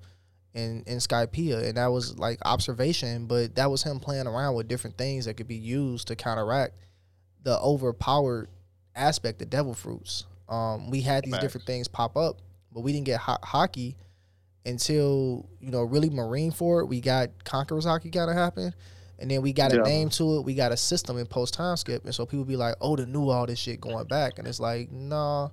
in 0.53 0.83
in 0.85 0.99
Skypiea, 0.99 1.67
and 1.67 1.77
that 1.77 1.87
was 1.87 2.19
like 2.19 2.37
observation, 2.45 3.25
but 3.25 3.55
that 3.55 3.71
was 3.71 3.81
him 3.81 3.99
playing 3.99 4.27
around 4.27 4.53
with 4.53 4.67
different 4.67 4.99
things 4.99 5.25
that 5.25 5.33
could 5.33 5.47
be 5.47 5.55
used 5.55 6.09
to 6.09 6.15
counteract 6.15 6.75
the 7.41 7.59
overpowered 7.59 8.49
aspect 8.95 9.41
of 9.41 9.49
devil 9.49 9.73
fruits. 9.73 10.25
Um, 10.47 10.91
we 10.91 11.01
had 11.01 11.23
these 11.23 11.33
Facts. 11.33 11.43
different 11.43 11.65
things 11.65 11.87
pop 11.87 12.15
up, 12.15 12.37
but 12.71 12.81
we 12.81 12.93
didn't 12.93 13.07
get 13.07 13.19
ho- 13.19 13.39
haki 13.43 13.95
until 14.63 15.49
you 15.59 15.71
know 15.71 15.81
really 15.81 16.11
Marineford. 16.11 16.87
We 16.87 17.01
got 17.01 17.29
conquerors 17.45 17.87
haki 17.87 18.13
kind 18.13 18.29
of 18.29 18.37
happen, 18.37 18.75
and 19.19 19.29
then 19.31 19.41
we 19.41 19.53
got 19.53 19.71
a 19.73 19.77
Yeah. 19.77 19.83
name 19.83 20.09
to 20.09 20.37
it. 20.37 20.41
We 20.45 20.55
got 20.55 20.71
a 20.71 20.77
system 20.77 21.17
in 21.17 21.25
post 21.25 21.53
time 21.53 21.77
skip, 21.77 22.03
and 22.05 22.13
so 22.13 22.25
people 22.25 22.45
be 22.45 22.55
like, 22.55 22.75
"Oh, 22.81 22.95
the 22.95 23.05
knew 23.05 23.29
all 23.29 23.45
this 23.45 23.59
shit 23.59 23.81
going 23.81 24.07
back," 24.07 24.39
and 24.39 24.47
it's 24.47 24.59
like, 24.59 24.91
no. 24.91 25.51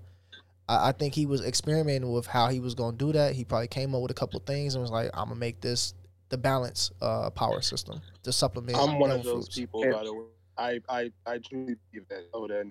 I, 0.69 0.89
I 0.89 0.93
think 0.93 1.15
he 1.15 1.27
was 1.27 1.45
experimenting 1.45 2.11
with 2.13 2.27
how 2.27 2.49
he 2.49 2.61
was 2.61 2.75
gonna 2.75 2.97
do 2.97 3.13
that. 3.13 3.35
He 3.35 3.45
probably 3.45 3.69
came 3.69 3.95
up 3.95 4.03
with 4.03 4.11
a 4.11 4.15
couple 4.15 4.41
things 4.41 4.75
and 4.75 4.83
was 4.83 4.91
like, 4.91 5.11
"I'm 5.15 5.29
gonna 5.29 5.41
make 5.41 5.61
this 5.61 5.95
the 6.29 6.39
balance 6.39 6.91
uh, 7.01 7.31
power 7.31 7.61
system 7.61 8.01
to 8.23 8.33
supplement." 8.33 8.79
I'm 8.79 8.99
one 8.99 9.11
of 9.11 9.19
devil 9.19 9.35
those 9.35 9.45
fruits." 9.47 9.57
people, 9.59 9.83
by 9.91 10.05
the 10.05 10.15
way. 10.15 10.25
I, 10.57 10.81
I, 10.89 11.13
I 11.27 11.39
truly 11.39 11.77
believe 11.91 12.09
that 12.09 12.25
Oda. 12.35 12.65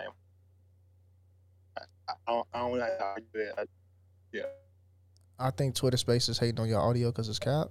I, 0.00 0.04
I, 2.08 2.14
don't, 2.26 2.46
I 2.52 2.58
don't 2.58 2.78
know 2.78 2.88
argue 3.00 3.26
it. 3.34 3.54
I, 3.56 3.64
yeah. 4.32 4.42
I 5.38 5.50
think 5.50 5.74
Twitter 5.74 5.96
Space 5.96 6.28
is 6.28 6.38
hating 6.38 6.60
on 6.60 6.68
your 6.68 6.80
audio 6.80 7.10
because 7.10 7.28
it's 7.28 7.38
cap. 7.38 7.68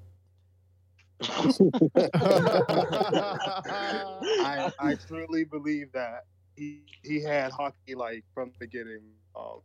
I, 3.65 4.71
I 4.79 4.95
truly 5.07 5.43
believe 5.45 5.91
that 5.93 6.25
he 6.55 6.83
he 7.03 7.21
had 7.21 7.51
haki 7.51 7.95
like 7.95 8.23
from 8.33 8.49
the 8.51 8.55
beginning. 8.59 9.01
Um, 9.35 9.61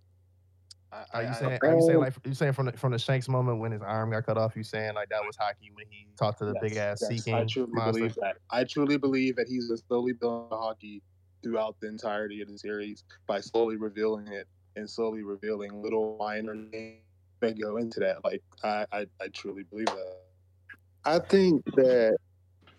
I, 0.93 1.05
Are 1.15 1.23
you 1.23 1.35
saying? 1.35 1.59
I- 1.63 1.67
Are 1.67 1.75
you 1.75 1.83
saying 1.83 1.99
like 2.01 2.15
you 2.25 2.35
saying 2.35 2.53
from 2.53 2.67
the 2.67 2.73
from 2.73 2.93
the 2.93 2.99
Shanks 2.99 3.29
moment 3.29 3.59
when 3.61 3.73
his 3.73 3.83
arm 3.83 4.11
got 4.11 4.25
cut 4.27 4.39
off? 4.39 4.57
You 4.57 4.63
saying 4.65 4.95
like 4.95 5.09
that 5.11 5.25
was 5.25 5.37
haki 5.37 5.75
when 5.75 5.87
he 5.91 6.07
talked 6.19 6.39
to 6.39 6.45
the 6.47 6.55
Yes, 6.55 6.63
big 6.63 6.77
ass 6.77 7.01
yes, 7.01 7.27
Sea 7.27 7.33
I 7.33 7.45
truly 7.45 7.73
monster? 7.73 8.01
believe 8.01 8.15
that. 8.21 8.37
I 8.51 8.65
truly 8.65 8.97
believe 8.97 9.37
that 9.37 9.49
he's 9.49 9.71
slowly 9.89 10.13
building 10.13 10.49
hockey 10.51 11.03
throughout 11.43 11.77
the 11.81 11.89
entirety 11.89 12.41
of 12.41 12.49
the 12.49 12.59
series 12.59 13.05
by 13.27 13.41
slowly 13.41 13.77
revealing 13.77 14.29
it 14.29 14.47
and 14.77 14.89
slowly 14.89 15.23
revealing 15.23 15.83
little 15.83 16.17
minor 16.19 16.55
things 16.71 17.01
that 17.41 17.61
go 17.61 17.77
into 17.77 18.01
that. 18.01 18.25
Like 18.25 18.43
I, 18.65 18.87
I, 18.93 19.07
I 19.21 19.29
truly 19.29 19.65
believe 19.65 19.87
that. 19.87 20.17
I 21.07 21.21
think 21.21 21.65
that 21.77 22.17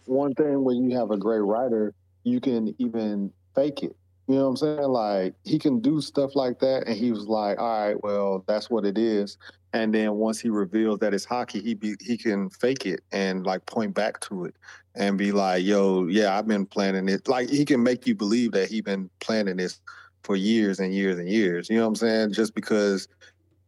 one 0.05 0.33
thing 0.35 0.63
when 0.63 0.83
you 0.83 0.97
have 0.97 1.11
a 1.11 1.17
great 1.17 1.39
writer, 1.39 1.93
you 2.23 2.41
can 2.41 2.75
even 2.77 3.31
fake 3.55 3.83
it. 3.83 3.95
You 4.27 4.35
know 4.35 4.43
what 4.43 4.49
I'm 4.49 4.57
saying? 4.57 4.81
Like 4.81 5.33
he 5.45 5.57
can 5.57 5.79
do 5.79 6.01
stuff 6.01 6.35
like 6.35 6.59
that, 6.59 6.87
and 6.87 6.97
he 6.97 7.11
was 7.11 7.27
like, 7.27 7.57
"All 7.57 7.87
right, 7.87 8.03
well, 8.03 8.43
that's 8.45 8.69
what 8.69 8.85
it 8.85 8.97
is." 8.97 9.37
And 9.71 9.95
then 9.95 10.15
once 10.15 10.39
he 10.41 10.49
reveals 10.49 10.99
that 10.99 11.13
it's 11.13 11.25
haki, 11.25 11.61
he 11.63 11.73
be 11.73 11.95
he 12.01 12.17
can 12.17 12.49
fake 12.49 12.85
it 12.85 12.99
and 13.13 13.45
like 13.45 13.65
point 13.65 13.93
back 13.93 14.19
to 14.21 14.43
it 14.43 14.55
and 14.95 15.17
be 15.17 15.31
like, 15.31 15.63
"Yo, 15.63 16.07
yeah, 16.07 16.37
I've 16.37 16.47
been 16.47 16.65
planning 16.65 17.07
it." 17.07 17.29
Like 17.29 17.49
he 17.49 17.63
can 17.63 17.81
make 17.81 18.05
you 18.05 18.15
believe 18.15 18.51
that 18.51 18.69
he 18.69 18.81
been 18.81 19.09
planning 19.21 19.55
this 19.55 19.79
for 20.23 20.35
years 20.35 20.81
and 20.81 20.93
years 20.93 21.17
and 21.17 21.29
years. 21.29 21.69
You 21.69 21.77
know 21.77 21.83
what 21.83 21.89
I'm 21.89 21.95
saying? 21.95 22.33
Just 22.33 22.53
because 22.53 23.07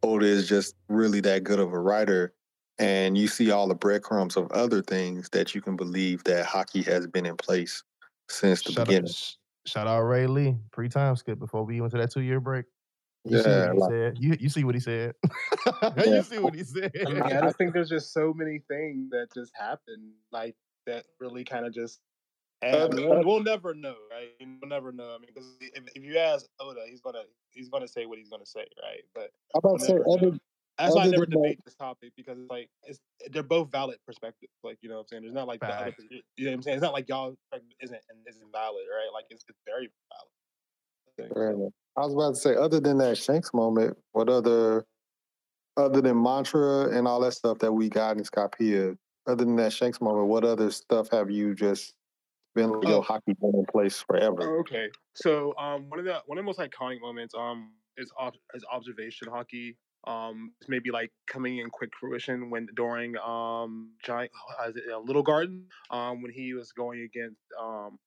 Oda 0.02 0.26
is 0.26 0.46
just 0.46 0.74
really 0.88 1.20
that 1.22 1.44
good 1.44 1.58
of 1.58 1.72
a 1.72 1.78
writer 1.78 2.34
and 2.80 3.16
you 3.16 3.28
see 3.28 3.50
all 3.52 3.68
the 3.68 3.74
breadcrumbs 3.74 4.36
of 4.36 4.50
other 4.50 4.82
things 4.82 5.28
that 5.30 5.54
you 5.54 5.60
can 5.60 5.76
believe 5.76 6.24
that 6.24 6.46
haki 6.46 6.84
has 6.86 7.06
been 7.06 7.26
in 7.26 7.36
place 7.36 7.84
since 8.28 8.62
the 8.62 8.72
Shout 8.72 8.86
beginning. 8.88 9.10
sh- 9.12 9.34
shout 9.66 9.86
out 9.86 10.00
Ray 10.02 10.26
Lee. 10.26 10.56
Pre 10.72 10.88
time 10.88 11.14
skip 11.14 11.38
before 11.38 11.64
we 11.64 11.80
went 11.80 11.92
to 11.92 11.98
that 11.98 12.10
two 12.10 12.22
year 12.22 12.40
break. 12.40 12.64
You 13.24 13.42
see 13.42 13.50
Yeah, 13.50 13.66
what 13.66 13.74
he 13.74 13.78
like- 13.80 13.90
said. 13.90 14.18
You 14.18 14.36
you 14.40 14.48
see 14.48 14.64
what 14.64 14.74
he 14.74 14.80
said. 14.80 15.14
Yeah. 15.82 16.04
you 16.06 16.22
see 16.22 16.38
what 16.38 16.54
he 16.54 16.64
said. 16.64 16.90
I 17.06 17.10
mean, 17.12 17.22
I 17.22 17.40
just 17.42 17.58
think 17.58 17.74
there's 17.74 17.90
just 17.90 18.12
so 18.14 18.32
many 18.34 18.62
things 18.66 19.10
that 19.10 19.28
just 19.34 19.52
happen, 19.54 20.12
like 20.32 20.56
that 20.86 21.04
really 21.20 21.44
kind 21.44 21.66
of 21.66 21.74
just. 21.74 22.00
And 22.62 22.92
we'll, 22.94 23.24
we'll 23.24 23.42
never 23.42 23.72
know, 23.74 23.94
right? 24.10 24.28
We'll 24.60 24.68
never 24.68 24.92
know. 24.92 25.14
I 25.14 25.18
mean, 25.18 25.28
because 25.34 25.48
if, 25.60 25.82
if 25.94 26.02
you 26.04 26.18
ask 26.18 26.44
Oda, 26.60 26.80
he's 26.88 27.00
gonna 27.00 27.22
he's 27.50 27.68
gonna 27.70 27.88
say 27.88 28.04
what 28.06 28.18
he's 28.18 28.28
gonna 28.28 28.44
say, 28.46 28.66
right? 28.82 29.02
But 29.14 29.30
I'm 29.54 29.58
about 29.60 29.70
we'll 29.70 29.78
to 29.78 29.84
say, 29.84 29.94
know. 29.94 30.14
other, 30.14 30.38
That's 30.80 30.94
why 30.94 31.02
I 31.02 31.08
never 31.08 31.26
than 31.26 31.30
that- 31.30 31.36
debate 31.36 31.60
this 31.64 31.74
topic 31.74 32.12
because 32.16 32.38
it's 32.38 32.50
like 32.50 32.68
it's 32.84 33.00
they're 33.30 33.42
both 33.42 33.70
valid 33.70 33.98
perspectives. 34.06 34.52
Like 34.64 34.78
you 34.82 34.88
know 34.88 34.96
what 34.96 35.02
I'm 35.02 35.06
saying. 35.08 35.22
There's 35.22 35.34
not 35.34 35.46
like 35.46 35.60
the 35.60 35.66
other, 35.68 35.94
you 36.36 36.44
know 36.44 36.50
what 36.50 36.54
I'm 36.54 36.62
saying. 36.62 36.76
It's 36.76 36.82
not 36.82 36.92
like 36.92 37.08
y'all 37.08 37.36
isn't 37.80 38.00
isn't 38.28 38.52
valid, 38.52 38.84
right? 38.90 39.10
Like 39.12 39.26
it's, 39.30 39.44
it's 39.48 39.58
very 39.66 39.90
valid. 40.12 41.34
Fair 41.34 41.50
enough. 41.50 41.72
I 41.96 42.00
was 42.00 42.14
about 42.14 42.34
to 42.34 42.40
say, 42.40 42.54
other 42.56 42.80
than 42.80 42.98
that 42.98 43.18
Shanks 43.18 43.52
moment, 43.52 43.96
what 44.12 44.28
other, 44.28 44.86
other 45.76 46.00
than 46.00 46.22
mantra 46.22 46.96
and 46.96 47.06
all 47.06 47.20
that 47.20 47.32
stuff 47.32 47.58
that 47.58 47.72
we 47.72 47.88
got 47.88 48.16
in 48.16 48.22
Skypiea, 48.22 48.96
other 49.26 49.44
than 49.44 49.56
that 49.56 49.72
Shanks 49.72 50.00
moment, 50.00 50.28
what 50.28 50.44
other 50.44 50.70
stuff 50.70 51.10
have 51.10 51.30
you 51.30 51.54
just 51.54 51.94
been 52.54 52.70
like, 52.70 52.88
yo, 52.88 52.98
Oh. 52.98 53.02
haki 53.02 53.38
been 53.38 53.54
in 53.54 53.66
place 53.70 54.00
forever? 54.00 54.38
Oh, 54.56 54.60
okay. 54.60 54.88
So 55.14 55.54
um, 55.58 55.90
one 55.90 55.98
of 55.98 56.04
the 56.06 56.22
one 56.26 56.38
of 56.38 56.42
the 56.42 56.46
most 56.46 56.58
iconic 56.58 57.00
moments 57.00 57.34
um 57.36 57.72
is 57.98 58.10
is 58.54 58.64
observation 58.72 59.28
haki. 59.28 59.76
Um, 60.06 60.52
maybe 60.66 60.90
like 60.90 61.12
coming 61.26 61.58
in 61.58 61.68
quick 61.70 61.90
fruition 61.98 62.48
when 62.50 62.68
during 62.74 63.16
um 63.18 63.92
giant 64.02 64.30
uh, 64.58 64.68
is 64.68 64.76
it, 64.76 64.84
uh, 64.92 64.98
Little 64.98 65.22
Garden 65.22 65.66
um 65.90 66.22
when 66.22 66.32
he 66.32 66.54
was 66.54 66.72
going 66.72 67.02
against 67.02 67.40
um 67.60 67.98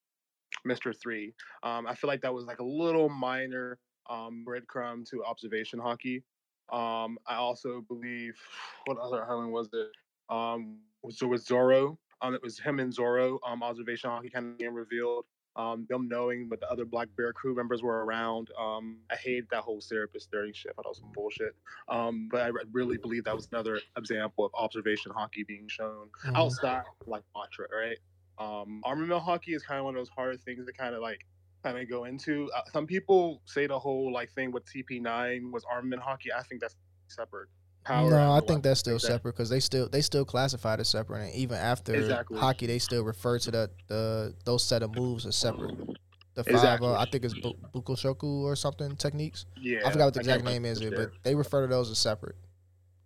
Mr. 0.67 0.93
Three. 0.99 1.33
Um, 1.63 1.85
I 1.87 1.95
feel 1.95 2.07
like 2.07 2.21
that 2.21 2.33
was 2.33 2.45
like 2.45 2.59
a 2.59 2.63
little 2.65 3.09
minor 3.09 3.79
um 4.09 4.43
breadcrumb 4.47 5.07
to 5.09 5.23
observation 5.23 5.79
haki. 5.79 6.23
Um, 6.71 7.17
I 7.27 7.35
also 7.35 7.81
believe 7.87 8.33
what 8.85 8.97
other 8.97 9.23
island 9.23 9.51
was 9.51 9.69
it? 9.73 9.89
Um, 10.29 10.79
so 11.09 11.27
it 11.27 11.29
was 11.29 11.45
Zoro. 11.45 11.99
Um, 12.21 12.33
it 12.33 12.41
was 12.41 12.57
him 12.59 12.79
and 12.79 12.93
Zoro. 12.93 13.39
Um, 13.45 13.61
observation 13.61 14.09
haki 14.09 14.31
kind 14.33 14.47
of 14.47 14.57
being 14.57 14.73
revealed. 14.73 15.25
Um, 15.55 15.85
them 15.87 16.07
knowing 16.07 16.49
but 16.49 16.59
the 16.59 16.69
other 16.71 16.83
Black 16.83 17.09
Bear 17.15 17.31
crew 17.31 17.53
members 17.55 17.83
were 17.83 18.03
around. 18.05 18.49
Um, 18.59 18.97
I 19.11 19.15
hate 19.15 19.47
that 19.51 19.61
whole 19.61 19.81
Serapis 19.81 20.23
stirring 20.23 20.51
shit. 20.53 20.71
I 20.71 20.73
thought 20.73 20.83
that 20.85 20.89
was 20.89 20.97
some 20.99 21.11
bullshit. 21.13 21.55
Um, 21.89 22.27
but 22.31 22.41
I 22.41 22.49
really 22.71 22.97
believe 22.97 23.23
that 23.25 23.35
was 23.35 23.47
another 23.51 23.79
example 23.97 24.45
of 24.45 24.51
observation 24.55 25.11
haki 25.11 25.45
being 25.45 25.67
shown 25.67 26.09
Mhm. 26.25 26.35
outside 26.35 26.83
like 27.05 27.23
mantra, 27.35 27.67
right? 27.71 27.97
Um, 28.39 28.81
armament 28.83 29.21
haki 29.21 29.55
is 29.55 29.61
kind 29.63 29.77
of 29.79 29.85
one 29.85 29.95
of 29.95 29.99
those 29.99 30.09
harder 30.09 30.37
things 30.37 30.65
to 30.65 30.73
kind 30.73 30.95
of 30.95 31.01
like 31.01 31.23
kind 31.63 31.77
of 31.77 31.87
go 31.87 32.05
into. 32.05 32.49
Uh, 32.55 32.61
some 32.71 32.87
people 32.87 33.41
say 33.45 33.67
the 33.67 33.77
whole 33.77 34.11
like 34.11 34.31
thing 34.31 34.51
with 34.51 34.65
CP9 34.65 35.51
was 35.51 35.63
armament 35.65 36.01
haki. 36.01 36.31
I 36.35 36.41
think 36.41 36.61
that's 36.61 36.75
separate. 37.09 37.49
Power 37.85 38.11
no, 38.11 38.31
I 38.31 38.39
think 38.39 38.63
that's 38.63 38.79
still 38.79 38.93
like 38.93 39.01
separate 39.01 39.33
because 39.33 39.49
they 39.49 39.59
still 39.59 39.89
they 39.89 40.01
still 40.01 40.23
classified 40.23 40.79
as 40.79 40.87
separate, 40.87 41.25
and 41.25 41.35
even 41.35 41.57
after 41.57 41.93
Exactly. 41.95 42.39
haki, 42.39 42.67
they 42.67 42.79
still 42.79 43.03
refer 43.03 43.37
to 43.39 43.51
that 43.51 43.71
the 43.87 44.33
those 44.45 44.63
set 44.63 44.83
of 44.83 44.95
moves 44.95 45.25
as 45.25 45.35
separate. 45.35 45.75
The 46.35 46.43
five, 46.43 46.53
Exactly. 46.53 46.87
uh, 46.87 46.93
I 46.93 47.05
think 47.05 47.25
it's 47.25 47.33
Bu- 47.33 47.53
Bukoshoku 47.73 48.43
or 48.43 48.55
something 48.55 48.95
techniques. 48.95 49.45
Yeah, 49.61 49.79
I 49.85 49.91
forgot 49.91 50.05
what 50.05 50.13
the 50.15 50.21
exact 50.21 50.45
name 50.45 50.65
is, 50.65 50.81
it, 50.81 50.95
but 50.95 51.11
they 51.23 51.35
refer 51.35 51.61
to 51.61 51.67
those 51.67 51.91
as 51.91 51.97
separate. 51.99 52.35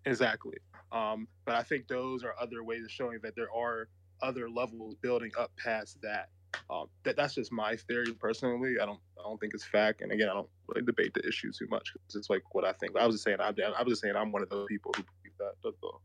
Exactly. 0.05 0.57
Um, 0.91 1.27
but 1.43 1.55
I 1.55 1.63
think 1.63 1.87
those 1.87 2.23
are 2.23 2.33
other 2.39 2.63
ways 2.63 2.85
of 2.85 2.91
showing 2.91 3.19
that 3.23 3.35
there 3.35 3.51
are 3.53 3.89
other 4.21 4.49
levels 4.49 4.95
building 4.95 5.31
up 5.37 5.51
past 5.57 6.01
that. 6.01 6.29
Um, 6.69 6.87
that 7.03 7.15
that's 7.15 7.35
just 7.35 7.51
my 7.51 7.75
theory 7.75 8.13
personally. 8.13 8.75
I 8.81 8.85
don't 8.85 8.99
I 9.19 9.23
don't 9.23 9.39
think 9.39 9.53
it's 9.53 9.65
fact. 9.65 10.01
And 10.01 10.11
again, 10.11 10.29
I 10.29 10.33
don't 10.33 10.49
really 10.67 10.85
debate 10.85 11.13
the 11.13 11.25
issue 11.27 11.51
too 11.51 11.67
much 11.69 11.91
because 11.93 12.15
it's 12.15 12.29
like 12.29 12.43
what 12.51 12.65
I 12.65 12.73
think. 12.73 12.93
But 12.93 13.03
I 13.03 13.05
was 13.05 13.15
just 13.15 13.23
saying 13.23 13.37
I, 13.39 13.49
I 13.49 13.83
was 13.83 13.91
just 13.91 14.01
saying 14.01 14.15
I'm 14.15 14.31
one 14.31 14.43
of 14.43 14.49
those 14.49 14.67
people 14.69 14.91
who 14.95 15.03
believe 15.03 15.37
that. 15.39 15.53
That's 15.63 15.77
all. 15.83 16.01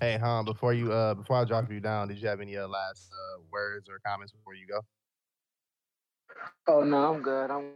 Hey, 0.00 0.18
Han, 0.18 0.44
before 0.44 0.74
you 0.74 0.92
uh 0.92 1.14
before 1.14 1.36
I 1.36 1.44
drop 1.44 1.70
you 1.70 1.80
down, 1.80 2.08
did 2.08 2.18
you 2.18 2.28
have 2.28 2.40
any 2.40 2.56
uh, 2.56 2.66
last 2.68 3.10
uh, 3.12 3.42
words 3.50 3.88
or 3.88 4.00
comments 4.04 4.32
before 4.32 4.54
you 4.54 4.66
go? 4.66 4.80
Oh 6.66 6.82
no, 6.82 7.14
I'm 7.14 7.22
good. 7.22 7.50
I'm 7.50 7.70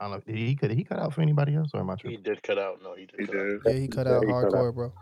I 0.00 0.04
don't 0.08 0.12
know. 0.12 0.20
Did 0.26 0.36
he 0.36 0.54
cut 0.56 0.70
he 0.70 0.84
cut 0.84 0.98
out 0.98 1.14
for 1.14 1.22
anybody 1.22 1.54
else 1.54 1.70
or 1.72 1.80
am 1.80 1.90
I 1.90 1.96
He 2.02 2.16
did 2.16 2.42
cut 2.42 2.58
out. 2.58 2.80
No, 2.82 2.94
he 2.94 3.06
did. 3.06 3.20
He 3.20 3.26
cut 3.26 3.36
out. 3.36 3.42
did. 3.44 3.60
Yeah, 3.64 3.80
he 3.80 3.88
cut 3.88 4.06
out 4.06 4.24
he 4.24 4.32
cut 4.32 4.44
out. 4.44 4.52
hardcore, 4.52 4.74
bro. 4.74 4.92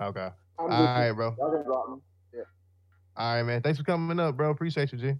Okay. 0.00 0.28
I'm 0.58 0.70
All 0.70 1.02
good. 1.08 1.16
bro. 1.16 1.36
Y'all 1.38 1.50
can 1.50 1.64
drop. 1.64 2.00
Yeah. 2.34 2.40
All 3.16 3.36
right, 3.36 3.42
man. 3.42 3.62
Thanks 3.62 3.78
for 3.78 3.84
coming 3.84 4.18
up, 4.20 4.36
bro. 4.36 4.50
Appreciate 4.50 4.92
you, 4.92 4.98
G. 4.98 5.14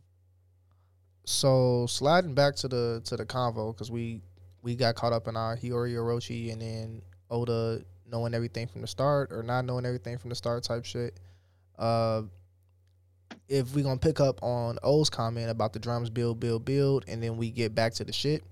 So 1.25 1.87
sliding 1.89 2.35
back 2.35 2.57
to 2.57 2.69
the 2.69 3.01
to 3.05 3.17
the 3.17 3.25
convo 3.25 3.75
because 3.75 3.91
we 3.91 4.23
we 4.63 4.75
got 4.75 4.95
caught 4.95 5.13
up 5.13 5.29
in 5.29 5.37
our 5.37 5.57
Hiyori 5.57 5.95
Orochi 5.95 6.53
and 6.53 6.61
then 6.61 7.03
Oda 7.31 7.83
knowing 8.07 8.35
everything 8.35 8.67
from 8.67 8.81
the 8.81 8.87
start 8.87 9.33
or 9.33 9.43
not 9.43 9.65
knowing 9.65 9.87
everything 9.87 10.19
from 10.19 10.31
the 10.31 10.37
start 10.37 10.65
type 10.65 10.85
shit. 10.85 11.19
Uh, 11.79 12.23
if 13.49 13.75
we're 13.75 13.85
gonna 13.85 13.99
pick 13.99 14.21
up 14.21 14.43
on 14.43 14.79
O's 14.83 15.09
comment 15.11 15.51
about 15.51 15.73
the 15.73 15.79
drums 15.79 16.11
build 16.11 16.41
build 16.41 16.65
build 16.65 17.05
and 17.09 17.23
then 17.23 17.37
we 17.37 17.51
get 17.51 17.75
back 17.75 17.95
to 17.95 18.05
the 18.05 18.13
shit, 18.13 18.43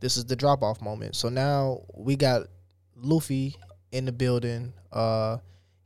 this 0.00 0.16
is 0.16 0.24
the 0.24 0.36
drop 0.36 0.62
off 0.62 0.80
moment. 0.82 1.16
So 1.16 1.28
now 1.28 1.82
we 1.94 2.16
got 2.16 2.46
Luffy 2.96 3.56
in 3.92 4.04
the 4.04 4.12
building. 4.12 4.72
Uh, 4.92 5.38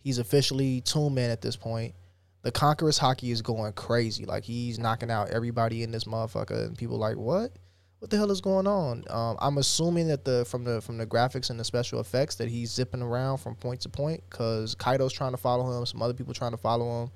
he's 0.05 0.19
officially 0.19 0.81
Toon 0.83 1.15
Man 1.15 1.31
at 1.31 1.43
this 1.43 1.57
point 1.57 1.97
the 2.45 2.53
Conqueror's 2.53 2.99
haki 2.99 3.33
is 3.33 3.41
going 3.41 3.73
crazy. 3.73 4.27
Like 4.27 4.45
he's 4.45 4.79
knocking 4.79 5.11
out 5.11 5.31
everybody 5.31 5.83
in 5.83 5.91
this 5.91 6.05
motherfucker, 6.05 6.67
and 6.67 6.79
people 6.79 6.99
like, 6.99 7.17
what? 7.17 7.53
What 8.01 8.11
the 8.11 8.19
hell 8.19 8.31
is 8.31 8.43
going 8.43 8.67
on? 8.67 9.03
Um, 9.09 9.39
I'm 9.41 9.57
assuming 9.57 10.09
that 10.09 10.27
the 10.27 10.45
from 10.45 10.63
the 10.63 10.83
from 10.83 10.99
the 10.99 11.07
graphics 11.07 11.49
and 11.49 11.59
the 11.59 11.65
special 11.65 12.01
effects 12.01 12.35
that 12.37 12.49
he's 12.49 12.71
zipping 12.71 13.01
around 13.01 13.39
from 13.39 13.55
point 13.55 13.81
to 13.81 13.89
point 13.89 14.23
because 14.29 14.75
Kaido's 14.75 15.13
trying 15.15 15.31
to 15.31 15.39
follow 15.39 15.77
him, 15.77 15.87
some 15.87 16.03
other 16.03 16.13
people 16.13 16.35
trying 16.35 16.51
to 16.51 16.59
follow 16.59 17.05
him, 17.05 17.11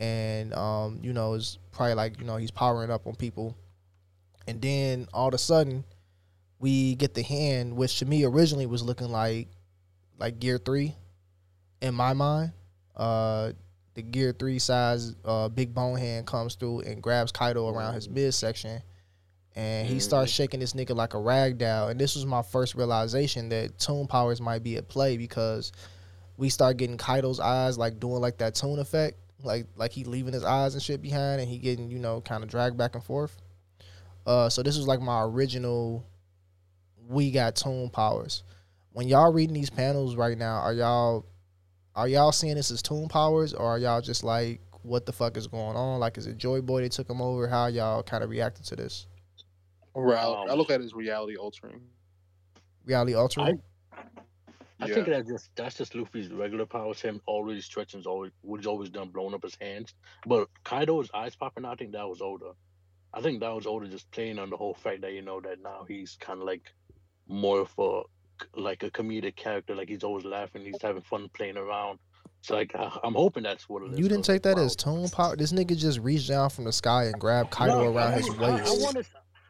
and 0.00 0.52
um, 0.54 0.98
you 1.02 1.12
know, 1.12 1.34
is 1.34 1.58
probably 1.70 1.94
like 1.94 2.18
you 2.18 2.26
know 2.26 2.36
he's 2.36 2.50
powering 2.50 2.90
up 2.90 3.06
on 3.06 3.14
people, 3.14 3.56
and 4.48 4.60
then 4.60 5.06
all 5.14 5.28
of 5.28 5.34
a 5.34 5.38
sudden 5.38 5.84
we 6.58 6.96
get 6.96 7.14
the 7.14 7.22
hand, 7.22 7.76
which 7.76 8.00
to 8.00 8.06
me 8.06 8.24
originally 8.24 8.66
was 8.66 8.82
looking 8.82 9.10
like 9.10 9.46
like 10.18 10.40
Gear 10.40 10.58
Three, 10.58 10.96
in 11.84 11.94
my 11.94 12.14
mind. 12.14 12.52
Uh, 12.96 13.52
the 13.94 14.02
Gear 14.02 14.34
Three 14.36 14.58
size 14.58 15.14
uh, 15.24 15.48
big 15.48 15.74
bone 15.74 15.98
hand 15.98 16.26
comes 16.26 16.54
through 16.56 16.80
and 16.80 17.02
grabs 17.02 17.30
Kaido 17.30 17.68
around 17.68 17.94
his 17.94 18.08
midsection, 18.08 18.82
and 19.54 19.86
he 19.86 20.00
starts 20.00 20.32
shaking 20.32 20.60
this 20.60 20.72
nigga 20.72 20.96
like 20.96 21.14
a 21.14 21.18
rag 21.18 21.58
doll. 21.58 21.88
And 21.88 22.00
this 22.00 22.16
was 22.16 22.26
my 22.26 22.42
first 22.42 22.74
realization 22.74 23.50
that 23.50 23.78
toon 23.78 24.06
powers 24.06 24.40
might 24.40 24.64
be 24.64 24.76
at 24.76 24.88
play 24.88 25.16
because 25.16 25.70
we 26.36 26.48
start 26.48 26.76
getting 26.76 26.96
Kaido's 26.96 27.38
eyes 27.38 27.78
like 27.78 28.00
doing 28.00 28.20
like 28.20 28.38
that 28.38 28.54
toon 28.56 28.78
effect, 28.80 29.18
like 29.42 29.66
like 29.76 29.92
he 29.92 30.04
leaving 30.04 30.32
his 30.32 30.44
eyes 30.44 30.74
and 30.74 30.82
shit 30.82 31.02
behind, 31.02 31.40
and 31.40 31.48
he 31.48 31.58
getting 31.58 31.90
you 31.90 31.98
know 31.98 32.20
kind 32.20 32.42
of 32.42 32.48
dragged 32.50 32.76
back 32.76 32.94
and 32.94 33.04
forth. 33.04 33.36
Uh, 34.26 34.48
so 34.48 34.62
this 34.62 34.76
was 34.76 34.88
like 34.88 35.00
my 35.00 35.22
original. 35.22 36.04
We 37.06 37.30
got 37.30 37.54
toon 37.54 37.90
powers. 37.90 38.42
When 38.92 39.08
y'all 39.08 39.32
reading 39.32 39.54
these 39.54 39.70
panels 39.70 40.16
right 40.16 40.38
now, 40.38 40.56
are 40.56 40.72
y'all 40.72 41.26
are 41.94 42.08
y'all 42.08 42.32
seeing 42.32 42.56
this 42.56 42.70
as 42.70 42.82
toon 42.82 43.08
powers 43.08 43.54
or 43.54 43.66
are 43.66 43.78
y'all 43.78 44.00
just 44.00 44.24
like 44.24 44.60
what 44.82 45.06
the 45.06 45.12
fuck 45.12 45.36
is 45.36 45.46
going 45.46 45.76
on? 45.76 46.00
Like 46.00 46.18
is 46.18 46.26
it 46.26 46.36
Joy 46.36 46.60
Boy 46.60 46.82
they 46.82 46.88
took 46.88 47.08
him 47.08 47.22
over? 47.22 47.48
How 47.48 47.66
y'all 47.66 48.02
kind 48.02 48.22
of 48.22 48.30
reacted 48.30 48.66
to 48.66 48.76
this? 48.76 49.06
Real- 49.94 50.44
I 50.48 50.52
Um, 50.52 50.58
look 50.58 50.70
at 50.70 50.80
it 50.80 50.84
as 50.84 50.94
reality 50.94 51.36
altering. 51.36 51.80
Reality 52.84 53.14
altering? 53.14 53.62
I 54.80 54.88
think 54.92 55.06
that's 55.06 55.28
just 55.28 55.50
that's 55.54 55.76
just 55.76 55.94
Luffy's 55.94 56.30
regular 56.30 56.66
powers. 56.66 57.00
Him 57.00 57.20
already 57.26 57.60
stretching, 57.60 58.00
is 58.00 58.06
always 58.06 58.32
what 58.42 58.58
he's 58.58 58.66
always 58.66 58.90
done, 58.90 59.08
blowing 59.08 59.34
up 59.34 59.42
his 59.42 59.54
hands. 59.54 59.94
But 60.26 60.48
Kaido's 60.64 61.10
eyes 61.14 61.36
popping, 61.36 61.64
out, 61.64 61.72
I 61.72 61.76
think 61.76 61.92
that 61.92 62.08
was 62.08 62.20
Oda. 62.20 62.52
I 63.12 63.20
think 63.20 63.40
that 63.40 63.54
was 63.54 63.66
Oda, 63.66 63.88
just 63.88 64.10
playing 64.10 64.38
on 64.38 64.50
the 64.50 64.56
whole 64.56 64.74
fact 64.74 65.02
that 65.02 65.12
you 65.12 65.22
know 65.22 65.40
that 65.40 65.62
now 65.62 65.84
he's 65.86 66.16
kind 66.20 66.40
of 66.40 66.46
like 66.46 66.72
more 67.28 67.60
of 67.60 67.72
a 67.78 68.02
like 68.56 68.82
a 68.82 68.90
comedic 68.90 69.36
character. 69.36 69.74
Like 69.74 69.88
he's 69.88 70.04
always 70.04 70.24
laughing, 70.24 70.64
he's 70.64 70.80
having 70.82 71.02
fun 71.02 71.28
playing 71.34 71.56
around. 71.56 71.98
So 72.42 72.54
like 72.54 72.74
I- 72.74 72.98
I'm 73.02 73.14
hoping 73.14 73.42
that's 73.42 73.68
what 73.68 73.82
it 73.82 73.92
is. 73.92 73.98
You 73.98 74.08
didn't 74.08 74.24
take 74.24 74.42
that 74.42 74.58
as 74.58 74.76
toon 74.76 75.08
power. 75.08 75.36
This 75.36 75.52
nigga 75.52 75.76
just 75.76 75.98
reached 76.00 76.28
down 76.28 76.50
from 76.50 76.64
the 76.64 76.72
sky 76.72 77.04
and 77.04 77.18
grabbed 77.18 77.50
Kaido 77.50 77.84
No, 77.84 77.94
around 77.94 78.12
I 78.12 78.16
his 78.16 78.30
mean, 78.30 78.40
I, 78.40 78.44
I 78.44 78.54
waist. 78.56 78.82
want 78.82 78.96
to. 78.96 79.04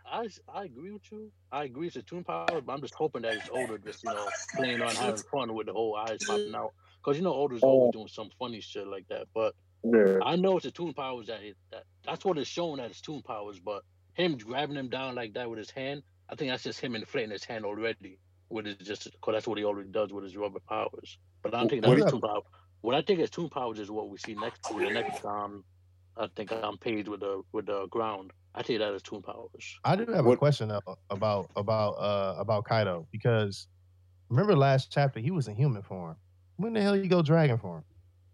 I, 0.07 0.28
I 0.55 0.64
agree 0.64 0.92
with 0.92 1.11
you. 1.11 1.32
I 1.51 1.64
agree 1.64 1.88
it's 1.88 1.97
a 1.97 2.03
toon 2.03 2.22
power, 2.22 2.47
but 2.61 2.72
I'm 2.72 2.80
just 2.80 2.95
hoping 2.95 3.22
that 3.22 3.34
it's 3.34 3.49
Oda, 3.53 3.78
just 3.78 4.05
you 4.05 4.11
know, 4.11 4.28
playing 4.55 4.80
on 4.80 4.95
having 4.95 5.16
fun 5.32 5.53
with 5.55 5.66
the 5.66 5.72
whole 5.72 5.97
eyes 5.97 6.18
popping 6.24 6.55
out. 6.55 6.72
Because 7.03 7.18
you 7.18 7.24
know, 7.24 7.34
Oda's 7.34 7.62
always 7.62 7.88
oh. 7.88 7.92
doing 7.92 8.09
some 8.09 8.30
funny 8.38 8.61
shit 8.61 8.86
like 8.86 9.09
that. 9.09 9.26
But 9.34 9.55
Yeah. 9.82 10.18
I 10.24 10.36
know 10.36 10.57
it's 10.57 10.66
a 10.66 10.70
toon 10.70 10.95
powers 10.95 11.26
that 11.26 11.42
it 11.42 11.57
that 11.72 11.82
that's 12.05 12.24
what 12.24 12.38
it's 12.38 12.49
shown 12.49 12.78
as 12.78 13.01
toon 13.01 13.22
powers. 13.22 13.59
But 13.59 13.82
him 14.12 14.38
grabbing 14.38 14.76
him 14.76 14.88
down 14.88 15.16
like 15.16 15.34
that 15.34 15.51
with 15.51 15.59
his 15.59 15.70
hand, 15.70 16.05
I 16.28 16.36
think 16.36 16.53
that's 16.53 16.62
just 16.62 16.80
him 16.80 16.95
inflating 16.95 17.32
his 17.32 17.42
hand 17.45 17.64
already. 17.64 18.20
With 18.51 18.66
his 18.66 18.76
just 18.76 19.05
because 19.05 19.34
that's 19.34 19.47
what 19.47 19.59
he 19.59 19.64
already 19.64 19.88
does 19.90 20.12
with 20.12 20.24
his 20.24 20.36
rubber 20.36 20.61
powers. 20.68 21.18
But 21.42 21.55
I 21.55 21.61
don't 21.61 21.68
think 21.68 21.82
that's 21.84 22.03
is- 22.05 22.11
toon 22.11 22.20
power. 22.20 22.40
What 22.82 22.95
I 22.95 23.01
think 23.03 23.20
is 23.20 23.30
toon 23.30 23.49
powers 23.49 23.78
is 23.78 23.90
what 23.90 24.11
we 24.11 24.18
see 24.18 24.34
next 24.34 24.62
to 24.64 24.74
the 24.78 24.90
next 24.90 25.24
um 25.24 25.64
I 26.16 26.28
think 26.36 26.53
on 26.53 26.76
page 26.78 27.09
with 27.09 27.20
the 27.20 27.42
with 27.53 27.66
the 27.66 27.86
ground. 27.88 28.32
I 28.55 28.62
take 28.62 28.78
that 28.78 28.95
as 28.95 29.03
toon 29.03 29.22
powers. 29.22 29.78
I 29.84 29.97
do 29.97 30.07
have 30.12 30.26
a 30.26 30.36
question 30.36 30.68
though, 30.68 30.80
about 31.11 31.51
about 31.57 31.92
uh 31.95 32.36
about 32.38 32.64
Kaido 32.64 33.07
because 33.11 33.66
remember 34.28 34.55
last 34.55 34.92
chapter 34.92 35.18
he 35.18 35.30
was 35.30 35.49
in 35.49 35.57
human 35.57 35.82
form. 35.82 36.16
When 36.57 36.72
the 36.72 36.80
hell 36.82 36.95
you 36.97 37.09
go 37.09 37.20
dragon 37.22 37.59
form? 37.59 37.82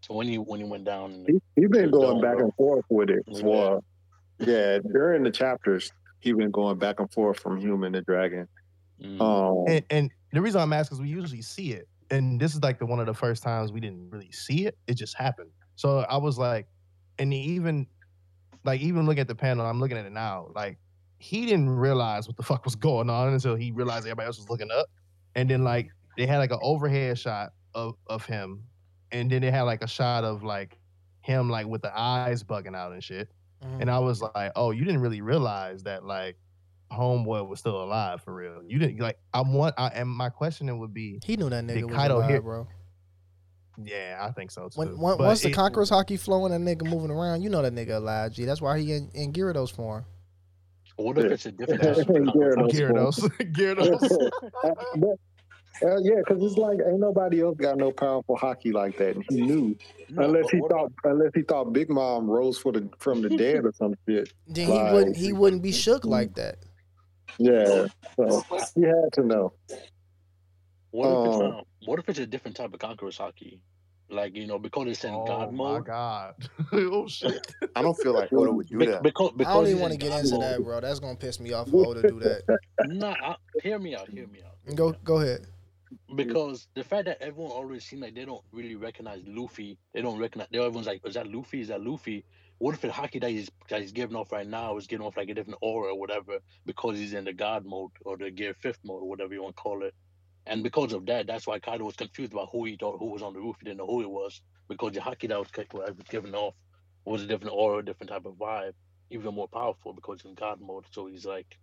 So 0.01 0.13
when 0.15 0.27
he 0.27 0.37
when 0.37 0.59
he 0.59 0.65
went 0.65 0.83
down, 0.83 1.11
in 1.11 1.25
He, 1.27 1.61
he's 1.61 1.69
been 1.69 1.89
going 1.89 2.09
dome, 2.15 2.21
back 2.21 2.35
bro. 2.37 2.45
and 2.45 2.53
forth 2.55 2.85
with 2.89 3.09
it 3.09 3.23
Yeah. 3.27 3.41
for 3.41 3.83
yeah 4.39 4.79
during 4.79 5.23
the 5.23 5.31
chapters. 5.31 5.91
He 6.19 6.33
been 6.33 6.51
going 6.51 6.77
back 6.77 6.99
and 6.99 7.11
forth 7.11 7.39
from 7.39 7.57
human 7.59 7.93
to 7.93 8.01
dragon. 8.01 8.47
Mm. 9.01 9.21
Um, 9.21 9.65
And, 9.67 9.85
and 9.89 10.11
the 10.31 10.41
reason 10.41 10.61
I'm 10.61 10.73
asking 10.73 10.97
is 10.97 11.01
we 11.01 11.09
usually 11.09 11.41
see 11.41 11.73
it, 11.73 11.87
and 12.09 12.39
this 12.39 12.53
is 12.53 12.61
like 12.61 12.79
the 12.79 12.85
one 12.85 12.99
of 12.99 13.05
the 13.05 13.13
first 13.13 13.43
times 13.43 13.71
we 13.71 13.79
didn't 13.79 14.09
really 14.09 14.31
see 14.31 14.65
it. 14.65 14.77
It 14.87 14.95
just 14.95 15.17
happened. 15.17 15.49
So 15.75 15.99
I 15.99 16.17
was 16.17 16.37
like, 16.37 16.67
and 17.19 17.33
even 17.33 17.87
like 18.63 18.81
even 18.81 19.05
looking 19.05 19.21
at 19.21 19.27
the 19.27 19.35
panel, 19.35 19.65
I'm 19.65 19.79
looking 19.79 19.97
at 19.97 20.05
it 20.05 20.11
now. 20.11 20.51
Like 20.55 20.77
he 21.17 21.45
didn't 21.45 21.69
realize 21.69 22.27
what 22.27 22.37
the 22.37 22.43
fuck 22.43 22.65
was 22.65 22.75
going 22.75 23.09
on 23.09 23.33
until 23.33 23.55
he 23.55 23.71
realized 23.71 24.05
everybody 24.05 24.27
else 24.27 24.37
was 24.37 24.49
looking 24.49 24.71
up, 24.71 24.87
and 25.35 25.49
then 25.49 25.63
like 25.63 25.89
they 26.17 26.25
had 26.25 26.37
like 26.37 26.51
an 26.51 26.59
overhead 26.61 27.17
shot 27.17 27.53
of 27.73 27.95
of 28.07 28.25
him, 28.25 28.63
and 29.11 29.31
then 29.31 29.41
they 29.41 29.51
had 29.51 29.63
like 29.63 29.83
a 29.83 29.87
shot 29.87 30.23
of 30.23 30.43
like 30.43 30.77
him 31.21 31.49
like 31.49 31.67
with 31.67 31.81
the 31.81 31.97
eyes 31.97 32.43
bugging 32.43 32.75
out 32.75 32.91
and 32.91 33.03
shit. 33.03 33.29
Mm-hmm. 33.63 33.81
And 33.81 33.91
I 33.91 33.99
was 33.99 34.21
like, 34.21 34.51
oh, 34.55 34.71
you 34.71 34.83
didn't 34.83 35.01
really 35.01 35.21
realize 35.21 35.83
that 35.83 36.03
like 36.03 36.35
homeboy 36.91 37.47
was 37.47 37.59
still 37.59 37.81
alive 37.83 38.21
for 38.23 38.33
real. 38.33 38.61
You 38.65 38.79
didn't 38.79 38.99
like. 38.99 39.17
I 39.33 39.41
want. 39.41 39.75
I, 39.77 39.87
and 39.89 40.09
my 40.09 40.29
question 40.29 40.77
would 40.79 40.93
be, 40.93 41.19
He 41.23 41.37
knew 41.37 41.49
that 41.49 41.65
did 41.67 41.77
nigga 41.77 41.89
was 41.91 42.09
alive, 42.11 42.29
hear- 42.29 42.41
bro. 42.41 42.67
Yeah, 43.83 44.17
I 44.21 44.31
think 44.31 44.51
so 44.51 44.63
too. 44.69 44.79
When, 44.79 44.99
when, 44.99 45.17
But 45.17 45.27
once 45.27 45.41
the 45.41 45.49
it- 45.49 45.53
Conqueror's 45.53 45.89
haki 45.89 46.19
flowing, 46.19 46.51
that 46.51 46.59
nigga 46.61 46.87
moving 46.87 47.09
around, 47.09 47.41
you 47.41 47.49
know 47.49 47.61
that 47.61 47.73
nigga 47.73 47.95
alive, 47.97 48.31
G. 48.33 48.45
That's 48.45 48.61
why 48.61 48.79
he 48.79 48.93
in, 48.93 49.09
in 49.13 49.31
Gyarados 49.33 49.73
form. 49.73 50.05
What 50.97 51.17
if 51.17 51.31
it's 51.31 51.45
a 51.47 51.51
different 51.51 51.83
aspect 51.83 52.09
of 52.09 52.25
Gyarados. 52.25 53.19
Gyarados, 53.53 54.29
But, 54.95 55.07
uh, 55.89 55.97
yeah, 56.01 56.15
because 56.19 56.43
it's 56.43 56.57
like 56.57 56.77
ain't 56.85 56.99
nobody 56.99 57.41
else 57.41 57.55
got 57.57 57.77
no 57.77 57.91
powerful 57.91 58.37
haki 58.37 58.71
like 58.73 58.97
that. 58.97 59.15
And 59.15 59.25
he 59.29 59.41
knew, 59.41 59.75
unless 60.09 60.49
he 60.51 60.59
thought, 60.59 60.91
unless 61.05 61.31
he 61.33 61.41
thought 61.41 61.71
Big 61.73 61.89
Mom 61.89 62.29
rose 62.29 62.57
for 62.59 62.71
the 62.73 62.87
from 62.99 63.21
the 63.21 63.29
dead 63.29 63.65
or 63.65 63.71
some 63.73 63.95
shit. 64.07 64.31
Then 64.47 64.67
he 64.67 64.73
Like, 64.73 64.93
wouldn't 64.93 65.15
he 65.17 65.33
wouldn't 65.33 65.63
be 65.63 65.71
shook 65.71 66.05
like 66.05 66.35
that. 66.35 66.57
Yeah, 67.37 67.87
so 68.15 68.43
he 68.75 68.81
had 68.83 69.11
to 69.13 69.23
know. 69.23 69.53
What 70.91 71.07
if 71.07 71.27
it's 71.27 71.35
Um, 71.41 71.51
um, 71.51 71.61
what 71.85 71.99
if 71.99 72.09
it's 72.09 72.19
a 72.19 72.25
different 72.25 72.57
type 72.57 72.73
of 72.73 72.79
conqueror's 72.79 73.17
haki? 73.17 73.59
Like 74.09 74.35
you 74.35 74.45
know, 74.45 74.59
because 74.59 74.87
it's 74.87 75.03
in 75.05 75.13
oh 75.13 75.23
God 75.25 75.53
my 75.53 75.79
god, 75.79 76.35
oh 76.73 77.07
shit. 77.07 77.47
I 77.77 77.81
don't 77.81 77.97
feel 77.97 78.11
like 78.13 78.33
Oda 78.33 78.51
would 78.51 78.67
do 78.67 78.77
Be- 78.77 78.87
that. 78.87 79.03
because 79.03 79.29
I 79.29 79.37
because 79.37 79.53
don't 79.55 79.67
even 79.67 79.79
want 79.79 79.93
to 79.93 79.97
get 79.97 80.09
God 80.09 80.19
into 80.25 80.33
mode. 80.35 80.43
that, 80.43 80.63
bro. 80.63 80.81
That's 80.81 80.99
gonna 80.99 81.15
piss 81.15 81.39
me 81.39 81.53
off 81.53 81.69
if 81.69 81.73
Oda 81.73 82.01
do 82.09 82.19
that. 82.19 82.59
Nah, 82.87 83.15
I, 83.23 83.35
hear 83.63 83.79
me 83.79 83.95
out. 83.95 84.09
Hear 84.09 84.27
me 84.27 84.41
out. 84.45 84.75
Go 84.75 84.91
go 85.05 85.19
ahead. 85.21 85.47
Because 86.13 86.67
the 86.73 86.83
fact 86.83 87.05
that 87.05 87.21
everyone 87.21 87.51
always 87.51 87.85
seems 87.85 88.01
like 88.01 88.13
they 88.15 88.25
don't 88.25 88.43
really 88.51 88.75
recognize 88.75 89.21
Luffy, 89.25 89.77
they 89.93 90.01
don't 90.01 90.19
recognize. 90.19 90.47
they- 90.51 90.57
Everyone's 90.59 90.87
like, 90.87 91.01
"Is 91.07 91.13
that 91.13 91.27
Luffy? 91.27 91.61
Is 91.61 91.69
that 91.69 91.81
Luffy?" 91.81 92.25
What 92.61 92.75
if 92.75 92.81
the 92.81 92.89
haki 92.89 93.19
that 93.21 93.31
he's 93.31 93.49
that 93.69 93.81
he's 93.81 93.91
giving 93.91 94.15
off 94.15 94.31
right 94.31 94.47
now 94.47 94.77
is 94.77 94.85
giving 94.85 95.03
off 95.03 95.17
like 95.17 95.29
a 95.29 95.33
different 95.33 95.57
aura 95.63 95.93
or 95.93 95.99
whatever 95.99 96.37
because 96.67 96.95
he's 96.95 97.15
in 97.15 97.25
the 97.25 97.33
God 97.33 97.65
mode 97.65 97.89
or 98.05 98.17
the 98.17 98.29
Gear 98.29 98.53
Fifth 98.53 98.77
mode 98.83 99.01
or 99.01 99.09
whatever 99.09 99.33
you 99.33 99.41
want 99.41 99.55
to 99.55 99.61
call 99.63 99.83
it? 99.83 99.95
And 100.45 100.61
because 100.61 100.93
of 100.93 101.07
that, 101.07 101.25
that's 101.25 101.47
why 101.47 101.57
Kaido 101.57 101.85
was 101.85 101.95
confused 101.95 102.33
about 102.33 102.49
who 102.51 102.65
he 102.65 102.77
thought 102.77 102.99
who 102.99 103.09
was 103.09 103.23
on 103.23 103.33
the 103.33 103.39
roof. 103.39 103.55
He 103.59 103.65
didn't 103.65 103.79
know 103.79 103.87
who 103.87 104.01
it 104.01 104.09
was 104.11 104.43
because 104.69 104.91
the 104.91 104.99
haki 104.99 105.27
that 105.29 105.39
was, 105.39 105.49
was 105.73 106.07
giving 106.07 106.35
off 106.35 106.53
was 107.03 107.23
a 107.23 107.25
different 107.25 107.55
aura, 107.55 107.79
a 107.79 107.83
different 107.83 108.11
type 108.11 108.27
of 108.27 108.35
vibe, 108.35 108.73
even 109.09 109.33
more 109.33 109.47
powerful 109.47 109.93
because 109.93 110.21
he's 110.21 110.29
in 110.29 110.35
God 110.35 110.61
mode. 110.61 110.85
So 110.91 111.07
he's 111.07 111.25
like, 111.25 111.57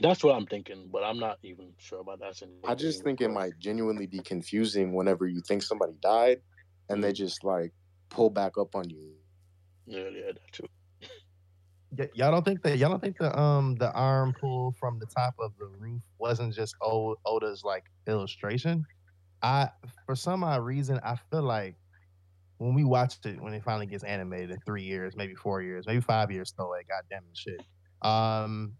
that's 0.00 0.24
what 0.24 0.36
I'm 0.36 0.46
thinking, 0.46 0.88
but 0.90 1.04
I'm 1.04 1.18
not 1.18 1.36
even 1.42 1.74
sure 1.76 2.00
about 2.00 2.20
that. 2.20 2.42
I 2.66 2.74
just 2.74 3.04
think 3.04 3.20
it 3.20 3.28
might 3.28 3.58
genuinely 3.58 4.06
be 4.06 4.20
confusing 4.20 4.94
whenever 4.94 5.26
you 5.26 5.42
think 5.42 5.62
somebody 5.62 5.92
died 6.00 6.38
and 6.88 7.04
they 7.04 7.08
mm-hmm. 7.08 7.16
just 7.16 7.44
like 7.44 7.74
pull 8.08 8.30
back 8.30 8.56
up 8.56 8.74
on 8.74 8.88
you. 8.88 9.12
Yeah, 9.86 10.08
yeah, 10.08 10.32
that 10.32 10.52
too. 10.52 10.66
Y- 11.96 12.10
y'all 12.14 12.32
don't 12.32 12.44
think 12.44 12.62
that 12.62 12.78
y'all 12.78 12.90
don't 12.90 13.00
think 13.00 13.18
the 13.18 13.36
um 13.38 13.76
the 13.76 13.92
arm 13.92 14.34
pull 14.38 14.72
from 14.78 14.98
the 14.98 15.06
top 15.06 15.34
of 15.38 15.52
the 15.58 15.66
roof 15.66 16.02
wasn't 16.18 16.54
just 16.54 16.74
o- 16.82 17.16
Oda's 17.24 17.62
like 17.64 17.84
illustration? 18.06 18.84
I 19.42 19.70
for 20.04 20.16
some 20.16 20.42
odd 20.42 20.64
reason 20.64 21.00
I 21.04 21.16
feel 21.30 21.42
like 21.42 21.76
when 22.58 22.74
we 22.74 22.84
watched 22.84 23.26
it 23.26 23.40
when 23.40 23.54
it 23.54 23.62
finally 23.62 23.86
gets 23.86 24.02
animated 24.02 24.50
in 24.50 24.58
three 24.66 24.82
years, 24.82 25.14
maybe 25.16 25.34
four 25.34 25.62
years, 25.62 25.86
maybe 25.86 26.00
five 26.00 26.30
years, 26.30 26.52
so 26.56 26.68
like 26.68 26.88
goddamn 26.88 27.24
it, 27.30 27.36
shit. 27.36 27.62
Um, 28.02 28.74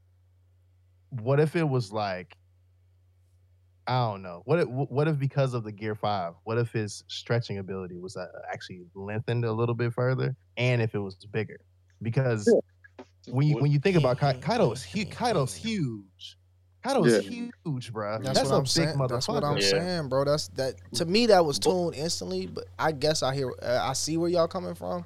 what 1.11 1.41
if 1.41 1.57
it 1.57 1.69
was 1.69 1.93
like 1.93 2.37
I 3.89 4.11
don't 4.11 4.23
know. 4.23 4.43
What 4.47 4.59
if, 4.61 4.69
what 4.69 5.07
if 5.07 5.19
because 5.19 5.55
of 5.55 5.63
the 5.63 5.71
Gear 5.73 5.95
Five, 5.95 6.35
what 6.45 6.59
if 6.59 6.73
his 6.73 7.05
stretching 7.07 7.59
ability 7.59 7.99
was 7.99 8.17
uh, 8.17 8.27
actually 8.53 8.83
lengthened 8.95 9.45
a 9.45 9.53
little 9.53 9.75
bit 9.75 9.93
further, 9.93 10.35
and 10.57 10.83
if 10.83 10.95
it 10.95 10.99
was 10.99 11.15
bigger? 11.31 11.61
Because 12.03 12.53
when 13.29 13.47
you 13.47 13.57
when 13.59 13.71
you 13.71 13.79
think 13.79 13.97
about 13.97 14.19
Kai, 14.19 14.35
Kaido 14.35 14.73
is 14.73 14.83
huge. 14.83 15.11
Kaido's 15.11 15.55
huge. 15.55 16.37
Kaido's 16.83 17.25
Yeah. 17.25 17.49
huge, 17.65 17.93
bro. 17.93 18.19
That's, 18.23 18.39
That's, 18.39 18.51
what 18.51 18.55
a 18.55 18.59
I'm 18.59 18.63
big 18.63 18.69
saying. 18.69 18.89
motherfucker. 18.97 19.09
That's 19.09 19.29
what 19.29 19.45
I'm 19.45 19.61
saying, 19.61 20.09
bro. 20.09 20.25
That's 20.25 20.49
that 20.49 20.75
to 20.95 21.05
me 21.05 21.27
that 21.27 21.45
was 21.45 21.59
tuned 21.59 21.95
instantly, 21.95 22.47
but 22.47 22.65
I 22.79 22.93
guess 22.93 23.23
I 23.23 23.35
hear 23.35 23.53
uh, 23.63 23.81
I 23.83 23.93
see 23.93 24.17
where 24.17 24.29
y'all 24.29 24.49
coming 24.49 24.75
from. 24.75 25.05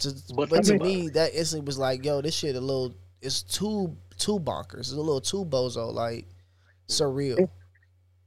To, 0.00 0.14
but, 0.34 0.50
But 0.50 0.64
to 0.64 0.70
think 0.72 0.82
me 0.82 1.08
that 1.10 1.34
instantly 1.34 1.64
was 1.66 1.78
like, 1.78 2.04
yo, 2.04 2.20
this 2.20 2.34
shit 2.34 2.54
a 2.54 2.60
little 2.60 2.94
it's 3.22 3.42
too 3.42 3.96
too 4.18 4.38
bonkers. 4.38 4.80
It's 4.80 4.92
a 4.92 4.96
little 4.96 5.20
too 5.20 5.44
bozo, 5.44 5.92
like 5.92 6.26
surreal. 6.88 7.48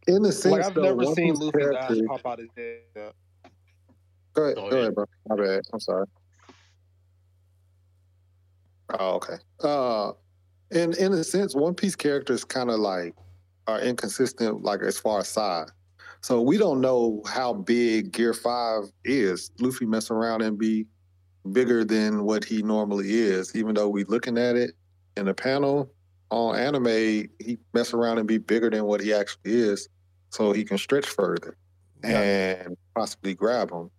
In 0.07 0.23
the 0.23 0.31
sense, 0.31 0.51
Like 0.53 0.65
I've 0.65 0.73
though, 0.73 0.81
never 0.81 0.95
One 0.97 1.15
seen 1.15 1.33
Piece 1.35 1.39
Luffy's 1.43 1.75
ass 1.75 1.97
pop 2.07 2.25
out 2.25 2.39
his 2.39 2.49
head. 2.57 2.79
Yeah. 2.95 3.09
Go 4.33 4.43
ahead, 4.43 4.55
Oh, 4.57 4.69
go 4.69 4.75
yeah. 4.75 4.81
ahead, 4.83 4.95
bro. 4.95 5.05
My 5.27 5.35
bad. 5.35 5.61
I'm 5.73 5.79
sorry. 5.79 6.05
Oh, 8.97 9.15
okay. 9.15 9.35
Uh, 9.63 10.11
in 10.71 10.93
in 10.97 11.13
a 11.13 11.23
sense, 11.23 11.55
One 11.55 11.75
Piece 11.75 11.95
characters 11.95 12.43
kind 12.43 12.69
of 12.71 12.79
like 12.79 13.13
are 13.67 13.79
inconsistent, 13.81 14.63
like 14.63 14.81
as 14.81 14.97
far 14.97 15.19
as 15.19 15.27
size. 15.27 15.69
So 16.21 16.41
we 16.41 16.57
don't 16.57 16.81
know 16.81 17.21
how 17.27 17.53
big 17.53 18.11
Gear 18.11 18.33
Five 18.33 18.83
is. 19.05 19.51
Luffy 19.59 19.85
mess 19.85 20.09
around 20.11 20.41
and 20.41 20.57
be 20.57 20.85
bigger 21.51 21.85
than 21.85 22.23
what 22.23 22.43
he 22.43 22.61
normally 22.61 23.11
is, 23.11 23.55
even 23.55 23.75
though 23.75 23.89
we 23.89 24.03
looking 24.05 24.37
at 24.37 24.55
it 24.55 24.71
in 25.17 25.25
the 25.25 25.33
panel 25.33 25.91
on 26.31 26.55
anime, 26.55 27.29
he 27.39 27.57
mess 27.73 27.93
around 27.93 28.19
and 28.19 28.27
be 28.27 28.37
bigger 28.37 28.69
than 28.69 28.85
what 28.85 29.01
he 29.01 29.13
actually 29.13 29.53
is, 29.53 29.89
so 30.29 30.51
he 30.51 30.63
can 30.63 30.77
stretch 30.77 31.07
further 31.07 31.57
and 32.03 32.77
possibly 32.95 33.33
grab 33.33 33.71
him. 33.71 33.89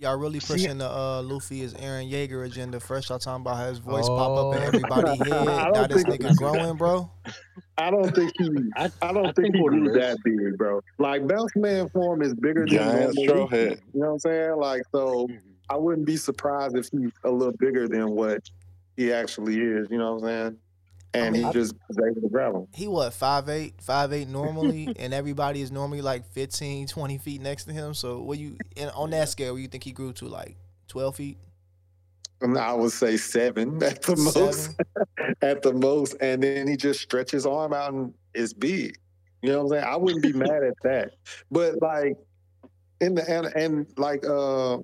Y'all 0.00 0.16
really 0.16 0.40
pushing 0.40 0.78
the 0.78 0.90
uh, 0.90 1.20
Luffy 1.20 1.60
is 1.60 1.74
Eren 1.74 2.10
Yeager 2.10 2.46
agenda. 2.46 2.80
First, 2.80 3.10
y'all 3.10 3.18
talking 3.18 3.42
about 3.42 3.58
how 3.58 3.68
his 3.68 3.78
voice 3.78 4.08
pop 4.08 4.30
up 4.30 4.56
in 4.56 4.62
everybody's 4.62 5.18
head. 5.28 5.44
don't 5.44 5.72
Now 5.74 5.86
this 5.86 6.04
nigga 6.04 6.34
growing, 6.36 6.76
bro. 6.78 7.10
I 7.76 7.90
don't 7.90 8.14
think 8.14 8.32
he. 8.38 8.48
I, 8.76 8.90
I 9.02 9.12
don't 9.12 9.26
I 9.26 9.32
think, 9.32 9.36
think 9.36 9.56
he 9.56 9.60
what 9.60 9.74
it 9.74 9.80
grew 9.80 10.00
that 10.00 10.16
big, 10.24 10.56
bro. 10.56 10.80
Like 10.98 11.28
bounce 11.28 11.54
man 11.54 11.90
form 11.90 12.22
is 12.22 12.32
bigger 12.32 12.64
than 12.64 12.78
Giant 12.78 13.14
normal 13.14 13.48
head. 13.48 13.82
You 13.92 14.00
know 14.00 14.06
what 14.06 14.12
I'm 14.12 14.18
saying? 14.20 14.56
Like 14.56 14.82
so, 14.90 15.28
I 15.68 15.76
wouldn't 15.76 16.06
be 16.06 16.16
surprised 16.16 16.78
if 16.78 16.88
he's 16.90 17.12
a 17.24 17.30
little 17.30 17.54
bigger 17.58 17.86
than 17.86 18.12
what 18.12 18.40
he 18.96 19.12
actually 19.12 19.60
is. 19.60 19.88
You 19.90 19.98
know 19.98 20.14
what 20.14 20.22
I'm 20.22 20.28
saying? 20.28 20.58
And 21.12 21.32
mean, 21.32 21.42
he 21.42 21.48
I- 21.48 21.52
just 21.52 21.74
was 21.88 21.98
able 21.98 22.20
to 22.22 22.28
grab 22.28 22.54
him. 22.54 22.66
He 22.72 22.86
what 22.86 23.12
five 23.12 23.48
eight, 23.48 23.74
five 23.82 24.12
eight 24.12 24.28
normally, 24.28 24.94
and 24.98 25.12
everybody 25.12 25.60
is 25.60 25.72
normally 25.72 26.02
like 26.02 26.24
15, 26.32 26.86
20 26.86 27.18
feet 27.18 27.40
next 27.40 27.64
to 27.64 27.72
him. 27.72 27.94
So 27.94 28.20
what 28.22 28.38
you 28.38 28.56
and 28.76 28.90
on 28.92 29.10
that 29.10 29.28
scale, 29.28 29.54
what 29.54 29.62
you 29.62 29.68
think 29.68 29.84
he 29.84 29.92
grew 29.92 30.12
to 30.14 30.26
like 30.28 30.56
twelve 30.86 31.16
feet? 31.16 31.38
I 32.56 32.72
would 32.72 32.92
say 32.92 33.16
seven 33.16 33.82
at 33.82 34.02
the 34.02 34.16
most. 34.16 34.80
at 35.42 35.62
the 35.62 35.72
most, 35.72 36.16
and 36.20 36.42
then 36.42 36.68
he 36.68 36.76
just 36.76 37.00
stretches 37.00 37.32
his 37.32 37.46
arm 37.46 37.72
out 37.72 37.92
and 37.92 38.14
it's 38.34 38.52
big. 38.52 38.96
You 39.42 39.52
know 39.52 39.64
what 39.64 39.76
I'm 39.76 39.82
saying? 39.82 39.84
I 39.92 39.96
wouldn't 39.96 40.22
be 40.22 40.32
mad 40.32 40.62
at 40.62 40.74
that. 40.84 41.12
But 41.50 41.80
like 41.82 42.16
in 43.00 43.14
the 43.14 43.28
and, 43.28 43.46
and 43.46 43.86
like 43.96 44.24
uh 44.24 44.78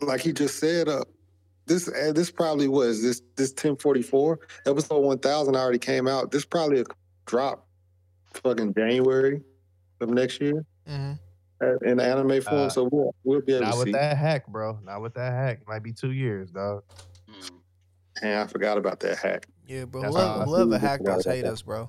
like 0.00 0.20
he 0.20 0.32
just 0.32 0.58
said, 0.58 0.88
uh 0.88 1.04
this 1.70 1.88
uh, 1.88 2.12
this 2.12 2.30
probably 2.30 2.68
was 2.68 3.02
this 3.02 3.22
this 3.36 3.50
1044 3.50 4.38
episode 4.66 4.98
1000 5.00 5.56
already 5.56 5.78
came 5.78 6.06
out. 6.08 6.30
This 6.30 6.44
probably 6.44 6.80
a 6.80 6.84
drop 7.26 7.66
fucking 8.34 8.74
January 8.74 9.40
of 10.00 10.10
next 10.10 10.40
year 10.40 10.64
Mm-hmm. 10.88 11.12
uh, 11.64 11.88
in 11.90 12.00
anime 12.00 12.40
form. 12.42 12.62
Uh, 12.62 12.68
so 12.68 12.88
we'll 12.90 13.14
we'll 13.24 13.40
be 13.42 13.52
able 13.54 13.60
to 13.60 13.66
Not 13.66 13.72
to 13.72 13.78
with 13.78 13.86
see. 13.86 13.92
that 13.92 14.16
hack, 14.16 14.46
bro. 14.48 14.78
Not 14.84 15.00
with 15.02 15.14
that 15.14 15.32
hack. 15.32 15.60
Might 15.68 15.82
be 15.82 15.92
two 15.92 16.10
years, 16.12 16.50
dog. 16.50 16.82
And 18.22 18.40
I 18.40 18.46
forgot 18.46 18.76
about 18.76 19.00
that 19.00 19.18
hack. 19.18 19.46
Yeah, 19.66 19.84
bro. 19.84 20.02
That's 20.02 20.14
Whoever, 20.14 20.28
how 20.28 20.40
I 20.40 20.44
whoever 20.44 20.70
feel. 20.72 20.78
hacked 20.80 21.06
hate 21.26 21.40
about 21.40 21.52
us, 21.52 21.62
bro. 21.62 21.88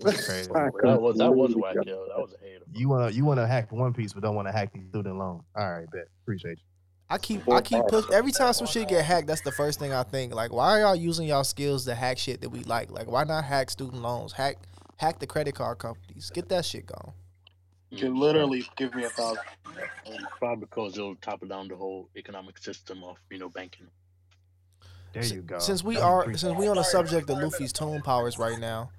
That's 0.00 0.26
crazy. 0.28 0.50
That 0.52 1.00
was 1.00 1.16
that 1.16 1.34
was 1.34 1.56
whack, 1.56 1.76
yo. 1.86 2.06
That 2.08 2.18
was 2.20 2.34
a 2.34 2.44
hater. 2.44 2.64
You 2.74 2.88
wanna 2.88 3.10
you 3.10 3.24
wanna 3.24 3.46
hack 3.46 3.72
One 3.72 3.94
Piece, 3.94 4.12
but 4.12 4.22
don't 4.22 4.34
want 4.36 4.46
to 4.48 4.52
hack 4.52 4.72
these 4.74 4.86
student 4.88 5.16
loans. 5.18 5.42
All 5.56 5.70
right, 5.70 5.90
bet. 5.90 6.08
Appreciate 6.22 6.58
you. 6.58 6.64
I 7.10 7.16
keep 7.16 7.48
I 7.48 7.62
keep 7.62 7.82
push 7.88 8.04
every 8.12 8.32
time 8.32 8.52
some 8.52 8.66
shit 8.66 8.88
get 8.88 9.04
hacked. 9.04 9.28
That's 9.28 9.40
the 9.40 9.52
first 9.52 9.78
thing 9.78 9.92
I 9.94 10.02
think. 10.02 10.34
Like, 10.34 10.52
why 10.52 10.72
are 10.72 10.80
y'all 10.80 10.96
using 10.96 11.26
y'all 11.26 11.44
skills 11.44 11.86
to 11.86 11.94
hack 11.94 12.18
shit 12.18 12.42
that 12.42 12.50
we 12.50 12.64
like? 12.64 12.90
Like, 12.90 13.10
why 13.10 13.24
not 13.24 13.44
hack 13.44 13.70
student 13.70 14.02
loans? 14.02 14.32
Hack 14.32 14.56
hack 14.96 15.18
the 15.18 15.26
credit 15.26 15.54
card 15.54 15.78
companies. 15.78 16.30
Get 16.34 16.50
that 16.50 16.66
shit 16.66 16.86
going. 16.86 17.14
You 17.90 17.98
can 17.98 18.16
literally 18.16 18.66
give 18.76 18.94
me 18.94 19.04
a 19.04 19.08
thousand. 19.08 19.42
Probably 20.38 20.66
because 20.66 20.98
it'll 20.98 21.16
topple 21.16 21.48
down 21.48 21.68
the 21.68 21.76
whole 21.76 22.10
economic 22.14 22.58
system 22.58 23.02
of 23.02 23.16
you 23.30 23.38
know 23.38 23.48
banking. 23.48 23.86
There 25.14 25.24
you 25.24 25.40
go. 25.40 25.58
Since 25.58 25.82
we 25.82 25.96
are 25.96 26.34
since 26.36 26.58
we 26.58 26.68
on 26.68 26.76
the 26.76 26.82
subject 26.82 27.30
of 27.30 27.38
Luffy's 27.38 27.72
toon 27.72 28.02
powers 28.02 28.38
right 28.38 28.58
now, 28.58 28.90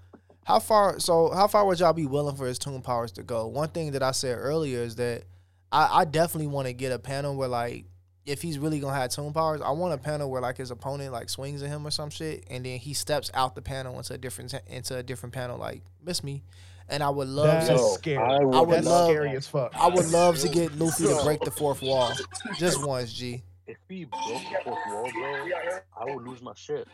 how 0.46 0.58
far 0.58 1.00
so 1.00 1.30
how 1.30 1.48
far 1.48 1.64
would 1.68 1.80
y'all 1.80 1.94
be 1.94 2.08
willing 2.08 2.36
for 2.36 2.48
his 2.48 2.58
toon 2.58 2.82
powers 2.82 3.12
to 3.14 3.24
go? 3.24 3.46
One 3.46 3.70
thing 3.70 3.92
that 3.92 4.02
I 4.02 4.12
said 4.12 4.36
earlier 4.40 4.80
is 4.80 4.96
that 4.96 5.26
I, 5.72 6.00
I 6.00 6.06
definitely 6.06 6.48
want 6.48 6.68
to 6.68 6.74
get 6.74 6.92
a 6.92 6.98
panel 6.98 7.36
where 7.36 7.48
like 7.48 7.86
if 8.30 8.42
he's 8.42 8.60
really 8.60 8.80
gonna 8.80 8.96
have 8.96 9.10
toon 9.10 9.34
powers, 9.34 9.62
I 9.62 9.72
want 9.72 9.94
a 9.94 9.98
panel 9.98 10.30
where 10.30 10.42
like 10.42 10.58
his 10.58 10.72
opponent 10.72 11.12
like 11.12 11.30
swings 11.30 11.64
at 11.64 11.70
him 11.70 11.86
or 11.86 11.92
some 11.92 12.10
shit, 12.10 12.46
and 12.50 12.66
then 12.66 12.78
he 12.78 12.94
steps 12.94 13.32
out 13.34 13.56
the 13.56 13.62
panel 13.62 13.98
into 13.98 14.14
a 14.14 14.18
different 14.18 14.54
into 14.68 14.96
a 14.98 15.04
different 15.04 15.34
panel 15.34 15.58
like 15.58 15.82
miss 16.04 16.24
me. 16.24 16.44
And 16.92 17.04
I 17.04 17.10
would 17.10 17.28
love 17.28 17.68
That's 17.68 17.82
to. 17.82 17.90
scary. 18.00 18.18
I 18.18 18.40
would, 18.40 18.70
That's 18.78 18.88
love. 18.88 19.10
scary 19.10 19.36
as 19.36 19.46
fuck. 19.48 19.76
I 19.76 19.88
would 19.88 20.10
love 20.10 20.40
to 20.40 20.50
get 20.50 20.76
Luffy 20.80 21.04
to 21.06 21.22
break 21.24 21.40
the 21.42 21.52
fourth 21.52 21.84
wall, 21.84 22.12
just 22.58 22.84
once, 22.84 23.14
G. 23.14 23.44
If 23.68 23.78
he 23.88 24.06
broke 24.06 24.22
the 24.24 24.64
fourth 24.64 24.80
wall, 24.88 25.12
bro, 25.12 25.80
I 25.96 26.06
would 26.16 26.28
lose 26.28 26.42
my 26.42 26.54
shit. 26.56 26.88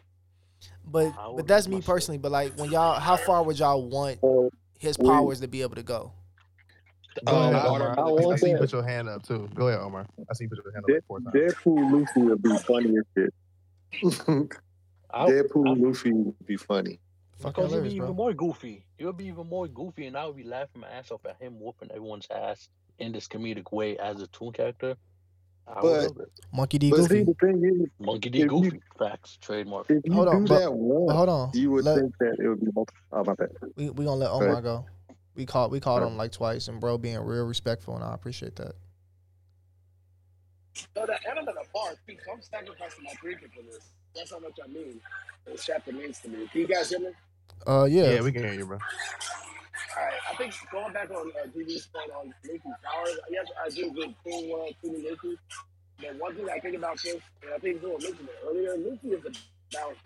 But 0.85 1.13
but 1.35 1.47
that's 1.47 1.67
me 1.67 1.81
personally. 1.81 2.17
But 2.17 2.31
like 2.31 2.57
when 2.57 2.71
y'all, 2.71 2.99
how 2.99 3.15
far 3.17 3.43
would 3.43 3.57
y'all 3.59 3.87
want 3.87 4.19
his 4.77 4.97
powers 4.97 5.39
to 5.41 5.47
be 5.47 5.61
able 5.61 5.75
to 5.75 5.83
go? 5.83 6.11
Go 7.23 7.33
Um, 7.35 7.53
ahead, 7.53 7.55
I- 7.55 7.67
Omar. 7.67 7.89
I 7.99 8.01
I, 8.01 8.05
want 8.11 8.39
see 8.39 8.49
you 8.49 8.57
put 8.57 8.71
your 8.73 8.83
hand 8.83 9.07
up 9.09 9.23
too. 9.23 9.47
Go 9.55 9.67
ahead, 9.69 9.79
Omar. 9.79 10.05
I 10.29 10.33
see 10.33 10.43
you 10.45 10.49
put 10.49 10.59
your 10.63 10.73
hand 10.73 10.83
up 10.83 10.87
Dead- 10.87 10.93
like 10.95 11.05
four 11.07 11.19
times. 11.21 11.33
Deadpool 11.33 11.91
Luffy 11.93 12.21
would 12.23 12.41
be 12.41 12.57
funny 12.57 12.97
as 12.97 13.05
shit. 13.15 13.33
Deadpool 15.13 15.81
Luffy 15.81 16.11
would 16.11 16.45
be 16.45 16.57
funny. 16.57 16.99
Because 17.41 17.71
he'll 17.71 17.81
be 17.81 17.95
even 17.95 18.15
more 18.15 18.33
goofy. 18.33 18.85
He'll 18.97 19.13
be 19.13 19.25
even 19.25 19.47
more 19.47 19.67
goofy, 19.67 20.07
and 20.07 20.15
I 20.17 20.25
would 20.25 20.37
be 20.37 20.43
laughing 20.43 20.81
my 20.81 20.87
ass 20.87 21.11
off 21.11 21.25
at 21.25 21.41
him 21.41 21.59
whooping 21.59 21.89
everyone's 21.91 22.27
ass 22.33 22.69
in 22.99 23.11
this 23.11 23.27
comedic 23.27 23.71
way 23.73 23.97
as 23.97 24.21
a 24.21 24.27
toon 24.27 24.51
character. 24.53 24.95
I 25.67 25.73
But- 25.81 25.83
love 25.83 26.17
it. 26.19 26.31
Monkey 26.53 26.77
D. 26.77 26.89
But 26.91 26.97
Goofy. 26.97 27.15
see, 27.19 27.23
the 27.23 27.33
thing 27.33 27.81
is, 27.81 27.89
Monkey 27.99 28.29
D. 28.29 28.39
if 28.41 28.43
you- 28.43 28.49
Goofy. 28.61 28.81
Facts. 28.99 29.37
Trademark. 29.41 29.89
if 29.89 30.01
you 30.05 30.13
Hold 30.13 30.27
do 30.27 30.31
on, 30.33 30.45
but- 30.45 30.59
that 30.59 30.73
once, 30.73 31.07
but 31.07 31.15
hold 31.15 31.29
on. 31.29 31.49
you 31.53 31.71
would 31.71 31.83
Let- 31.85 31.99
think 31.99 32.17
that 32.19 32.35
it 32.39 32.47
would 32.47 32.59
be 32.61 32.71
multiple. 32.73 33.01
Oh, 33.11 33.23
my 33.25 33.33
bad. 33.33 33.49
We 33.75 33.89
we 33.89 34.05
gonna 34.05 34.11
let 34.17 34.31
Omar 34.31 34.49
ahead. 34.51 34.63
go. 34.63 34.85
We 35.35 35.45
called 35.45 35.71
we 35.71 35.79
called 35.79 36.03
him 36.03 36.17
like 36.17 36.31
twice, 36.31 36.67
and 36.67 36.79
bro 36.79 36.97
being 36.97 37.19
real 37.19 37.45
respectful, 37.45 37.95
and 37.95 38.03
I 38.03 38.13
appreciate 38.13 38.55
that. 38.55 38.73
No, 40.95 41.05
that, 41.05 41.21
and 41.29 41.39
I'm 41.39 41.47
at 41.47 41.55
bar 41.73 41.91
too, 42.07 42.17
so 42.25 42.33
I'm 42.33 42.41
sacrificing 42.41 43.03
my 43.03 43.13
drinking 43.21 43.49
for 43.55 43.63
this. 43.63 43.89
That's 44.15 44.31
how 44.31 44.39
much 44.39 44.57
I 44.63 44.67
mean. 44.67 44.99
This 45.45 45.65
chapter 45.65 45.91
means 45.91 46.19
to 46.21 46.29
me. 46.29 46.47
Can 46.51 46.61
you 46.61 46.67
guys 46.67 46.89
hear 46.89 46.99
me? 46.99 47.09
Uh, 47.67 47.85
yeah. 47.89 48.13
Yeah, 48.13 48.21
we 48.21 48.31
can 48.31 48.43
hear 48.43 48.53
you, 48.53 48.65
bro. 48.65 48.79
Alright, 49.97 50.13
I 50.29 50.35
think 50.35 50.53
going 50.71 50.91
back 50.91 51.09
on 51.11 51.31
uh, 51.41 51.47
DV's 51.55 51.87
point 51.87 52.11
on 52.11 52.33
Luffy's 52.45 52.61
powers, 52.83 53.17
yes, 53.29 53.45
I 53.63 53.69
do 53.69 53.87
agree 53.87 54.07
with 54.07 54.15
King 54.25 54.51
World, 54.51 54.73
King 54.81 55.37
But 55.99 56.15
one 56.19 56.35
thing 56.35 56.49
I 56.49 56.59
think 56.59 56.75
about 56.75 57.01
this, 57.01 57.21
and 57.41 57.53
I 57.55 57.57
think 57.59 57.81
Zoro 57.81 57.97
mentioned 57.99 58.27
it 58.27 58.45
earlier, 58.45 58.75
Luffy 58.77 59.09
is 59.09 59.25
a 59.25 59.31
balanced 59.71 60.01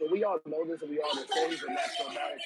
So 0.00 0.08
we 0.08 0.24
all 0.24 0.40
know 0.48 0.64
this 0.64 0.80
and 0.80 0.88
we 0.88 0.96
all 1.04 1.12
he's 1.12 1.60
a 1.60 1.68
natural 1.68 2.08
talent. 2.08 2.40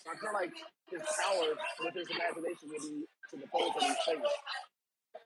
So 0.00 0.08
I 0.08 0.16
feel 0.16 0.32
like 0.32 0.48
his 0.88 1.04
powers 1.04 1.60
with 1.84 1.92
his 1.92 2.08
imagination 2.08 2.72
will 2.72 2.80
be 2.80 3.04
to 3.04 3.34
the 3.36 3.48
fullest 3.52 3.76
of 3.76 3.84
his 3.84 4.00
face. 4.08 4.32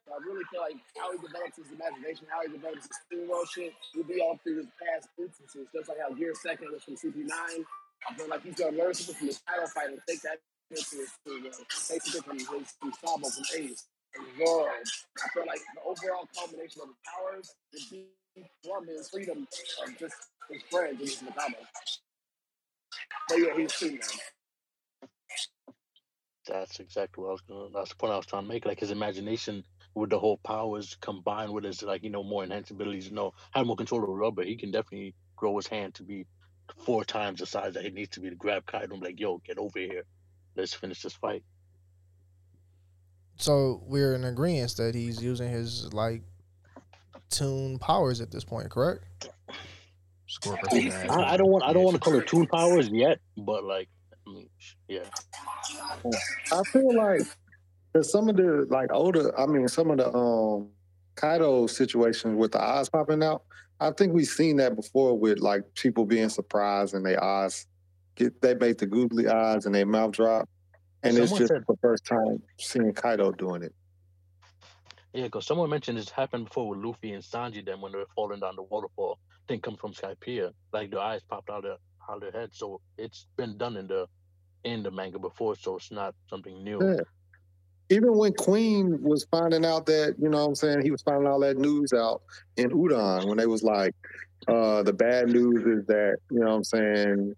So 0.02 0.09
I 0.10 0.18
really 0.26 0.43
feel 0.51 0.66
like 0.66 0.82
how 0.98 1.14
he 1.14 1.18
develops 1.22 1.55
his 1.55 1.70
imagination, 1.70 2.26
how 2.26 2.43
he 2.43 2.51
develops 2.51 2.90
his 2.90 2.98
steamroll 3.06 3.47
shit, 3.47 3.70
will 3.94 4.02
be 4.02 4.18
all 4.18 4.35
through 4.43 4.66
his 4.66 4.70
past 4.82 5.06
instances. 5.14 5.70
Just 5.70 5.86
like 5.86 6.02
how 6.02 6.10
Gear 6.10 6.35
Second 6.43 6.74
was 6.74 6.82
from 6.82 6.98
CP9. 6.98 7.31
I 7.31 8.10
feel 8.18 8.26
like 8.26 8.43
he's 8.43 8.59
gonna 8.59 8.74
learn 8.74 8.90
something 8.90 9.14
from 9.14 9.28
his 9.31 9.39
title 9.47 9.70
fight 9.70 9.94
and 9.94 10.02
take 10.10 10.26
that 10.26 10.43
into 10.74 11.06
his 11.06 11.14
uh, 11.22 11.55
take 11.86 12.02
something 12.02 12.43
from 12.43 12.66
his, 12.66 12.74
his 12.82 12.94
Sabo 12.98 13.31
from 13.31 13.47
Ace 13.62 13.86
and 14.18 14.26
Zoro. 14.43 14.74
I 14.74 15.26
feel 15.31 15.47
like 15.47 15.62
the 15.70 15.86
overall 15.86 16.26
combination 16.35 16.82
of 16.82 16.90
his 16.90 17.01
powers 17.06 17.47
would 17.70 17.86
be 17.94 18.10
from 18.66 18.82
freedom 19.10 19.47
of 19.86 19.98
just 19.98 20.34
his 20.51 20.62
friends 20.71 21.01
and 21.01 21.09
his 21.09 21.23
Nakama. 21.23 21.55
But 23.29 23.39
yeah, 23.39 23.57
he's 23.57 23.73
free 23.73 23.99
now. 24.01 25.09
That's 26.47 26.79
exactly 26.81 27.23
what 27.23 27.29
I 27.29 27.33
was 27.33 27.41
gonna. 27.41 27.69
That's 27.75 27.91
the 27.91 27.97
point 27.97 28.12
I 28.12 28.16
was 28.16 28.27
trying 28.27 28.43
to 28.43 28.49
make. 28.49 28.66
Like 28.66 28.81
his 28.81 28.91
imagination 28.91 29.65
with 29.95 30.11
the 30.11 30.19
whole 30.19 30.39
powers 30.39 30.97
combined 31.01 31.53
with 31.53 31.65
his 31.65 31.83
like 31.83 32.03
you 32.03 32.11
know 32.11 32.23
more 32.23 32.45
enhanced 32.45 32.71
abilities. 32.71 33.09
You 33.09 33.15
know, 33.15 33.33
have 33.53 33.66
more 33.66 33.77
control 33.77 34.03
over 34.03 34.12
rubber. 34.12 34.45
He 34.45 34.57
can 34.57 34.71
definitely 34.71 35.15
grow 35.37 35.57
his 35.57 35.66
hand 35.66 35.95
to 35.95 36.03
be 36.03 36.27
four 36.85 37.05
times 37.05 37.41
the 37.41 37.47
size 37.47 37.75
that 37.75 37.85
it 37.85 37.95
needs 37.95 38.11
to 38.11 38.21
be 38.21 38.31
to 38.31 38.37
grab 38.37 38.66
Kaido 38.66 38.93
and 38.93 39.01
be 39.01 39.09
like, 39.09 39.21
"Yo, 39.21 39.39
get 39.39 39.59
over 39.59 39.79
here. 39.79 40.05
Let's 40.55 40.75
finish 40.75 41.03
this 41.03 41.15
fight." 41.15 41.43
So 43.37 43.83
we're 43.87 44.15
in 44.15 44.25
agreement 44.25 44.77
that 44.77 44.95
he's 44.95 45.23
using 45.23 45.51
his 45.51 45.93
like 45.93 46.23
toon 47.31 47.79
powers 47.79 48.21
at 48.21 48.31
this 48.31 48.45
point, 48.45 48.71
correct? 48.71 49.31
I, 51.11 51.35
I 51.35 51.37
don't 51.37 51.49
want. 51.49 51.65
I 51.65 51.73
don't 51.73 51.85
want 51.85 51.95
to 51.95 52.01
call 52.01 52.15
it 52.19 52.27
tool 52.27 52.47
powers 52.47 52.89
yet, 52.89 53.19
but 53.37 53.65
like, 53.65 53.89
I 54.27 54.31
mean, 54.31 54.49
yeah. 54.89 55.05
I 56.53 56.63
feel 56.73 56.95
like 56.97 57.23
there's 57.93 58.11
some 58.11 58.29
of 58.29 58.37
the 58.37 58.67
like 58.71 58.93
older. 58.93 59.39
I 59.39 59.47
mean, 59.47 59.69
some 59.69 59.91
of 59.91 59.99
the 59.99 60.13
um 60.15 60.69
Kaido 61.17 61.67
situations 61.67 62.37
with 62.37 62.53
the 62.53 62.61
eyes 62.63 62.89
popping 62.89 63.23
out. 63.23 63.43
I 63.81 63.91
think 63.91 64.13
we've 64.13 64.27
seen 64.27 64.57
that 64.57 64.77
before 64.77 65.19
with 65.19 65.41
like 65.41 65.63
people 65.75 66.05
being 66.05 66.29
surprised 66.29 66.95
and 66.95 67.05
their 67.05 67.23
eyes 67.23 67.67
get 68.15 68.41
they 68.41 68.55
make 68.55 68.79
the 68.79 68.87
googly 68.87 69.29
eyes 69.29 69.67
and 69.67 69.75
their 69.75 69.87
mouth 69.87 70.13
drop, 70.13 70.49
and 71.03 71.17
it's 71.19 71.33
just 71.33 71.49
said- 71.49 71.65
the 71.69 71.77
first 71.83 72.05
time 72.07 72.43
seeing 72.59 72.93
Kaido 72.93 73.33
doing 73.33 73.63
it. 73.63 73.75
Yeah, 75.15 75.24
because 75.24 75.47
someone 75.47 75.70
mentioned 75.70 75.97
this 75.97 76.11
happened 76.11 76.47
before 76.47 76.69
with 76.69 76.81
Luffy 76.81 77.12
and 77.12 77.23
Sanji. 77.23 77.65
Then 77.65 77.81
when 77.81 77.93
they 77.93 77.99
were 77.99 78.07
falling 78.16 78.41
down 78.41 78.57
the 78.57 78.65
waterfall, 78.65 79.20
thing 79.47 79.61
come 79.61 79.77
from 79.77 79.93
Skypiea. 79.93 80.53
Like 80.73 80.91
the 80.91 81.01
eyes 81.01 81.23
popped 81.23 81.51
out 81.51 81.65
of 81.65 81.78
out 82.11 82.16
of 82.16 82.20
their 82.20 82.32
head. 82.32 82.51
So 82.53 82.81
it's 82.99 83.28
been 83.36 83.57
done 83.57 83.77
in 83.77 83.86
the 83.86 84.09
in 84.65 84.82
the 84.82 84.91
manga 84.91 85.20
before. 85.20 85.55
So 85.55 85.77
it's 85.77 85.93
not 85.93 86.16
something 86.28 86.65
new. 86.65 86.81
Yeah. 86.82 87.03
Even 87.91 88.16
when 88.16 88.32
Queen 88.32 89.01
was 89.03 89.24
finding 89.31 89.65
out 89.65 89.86
that, 89.86 90.16
you 90.19 90.28
know 90.28 90.39
what 90.39 90.49
I'm 90.49 90.55
saying, 90.55 90.82
he 90.82 90.91
was 90.91 91.03
finding 91.03 91.28
all 91.28 91.39
that 91.41 91.59
news 91.59 91.93
out 91.93 92.23
in 92.57 92.70
Udon 92.70 93.28
when 93.28 93.36
they 93.36 93.47
was 93.47 93.62
like, 93.62 93.95
uh, 94.49 94.82
the 94.82 94.93
bad 94.93 95.28
news 95.28 95.65
is 95.66 95.86
that, 95.86 96.16
you 96.31 96.41
know 96.41 96.47
what 96.47 96.57
I'm 96.57 96.65
saying, 96.65 97.35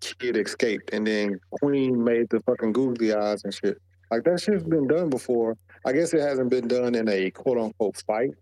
kid 0.00 0.36
escaped 0.36 0.94
and 0.94 1.04
then 1.04 1.40
Queen 1.50 2.02
made 2.02 2.28
the 2.30 2.40
fucking 2.40 2.72
googly 2.72 3.12
eyes 3.12 3.42
and 3.42 3.52
shit. 3.52 3.76
Like 4.10 4.22
that 4.24 4.40
shit's 4.40 4.62
been 4.62 4.86
done 4.86 5.10
before. 5.10 5.56
I 5.88 5.92
guess 5.92 6.12
it 6.12 6.20
hasn't 6.20 6.50
been 6.50 6.68
done 6.68 6.94
in 6.94 7.08
a 7.08 7.30
quote 7.30 7.56
unquote 7.56 7.96
fight. 8.06 8.32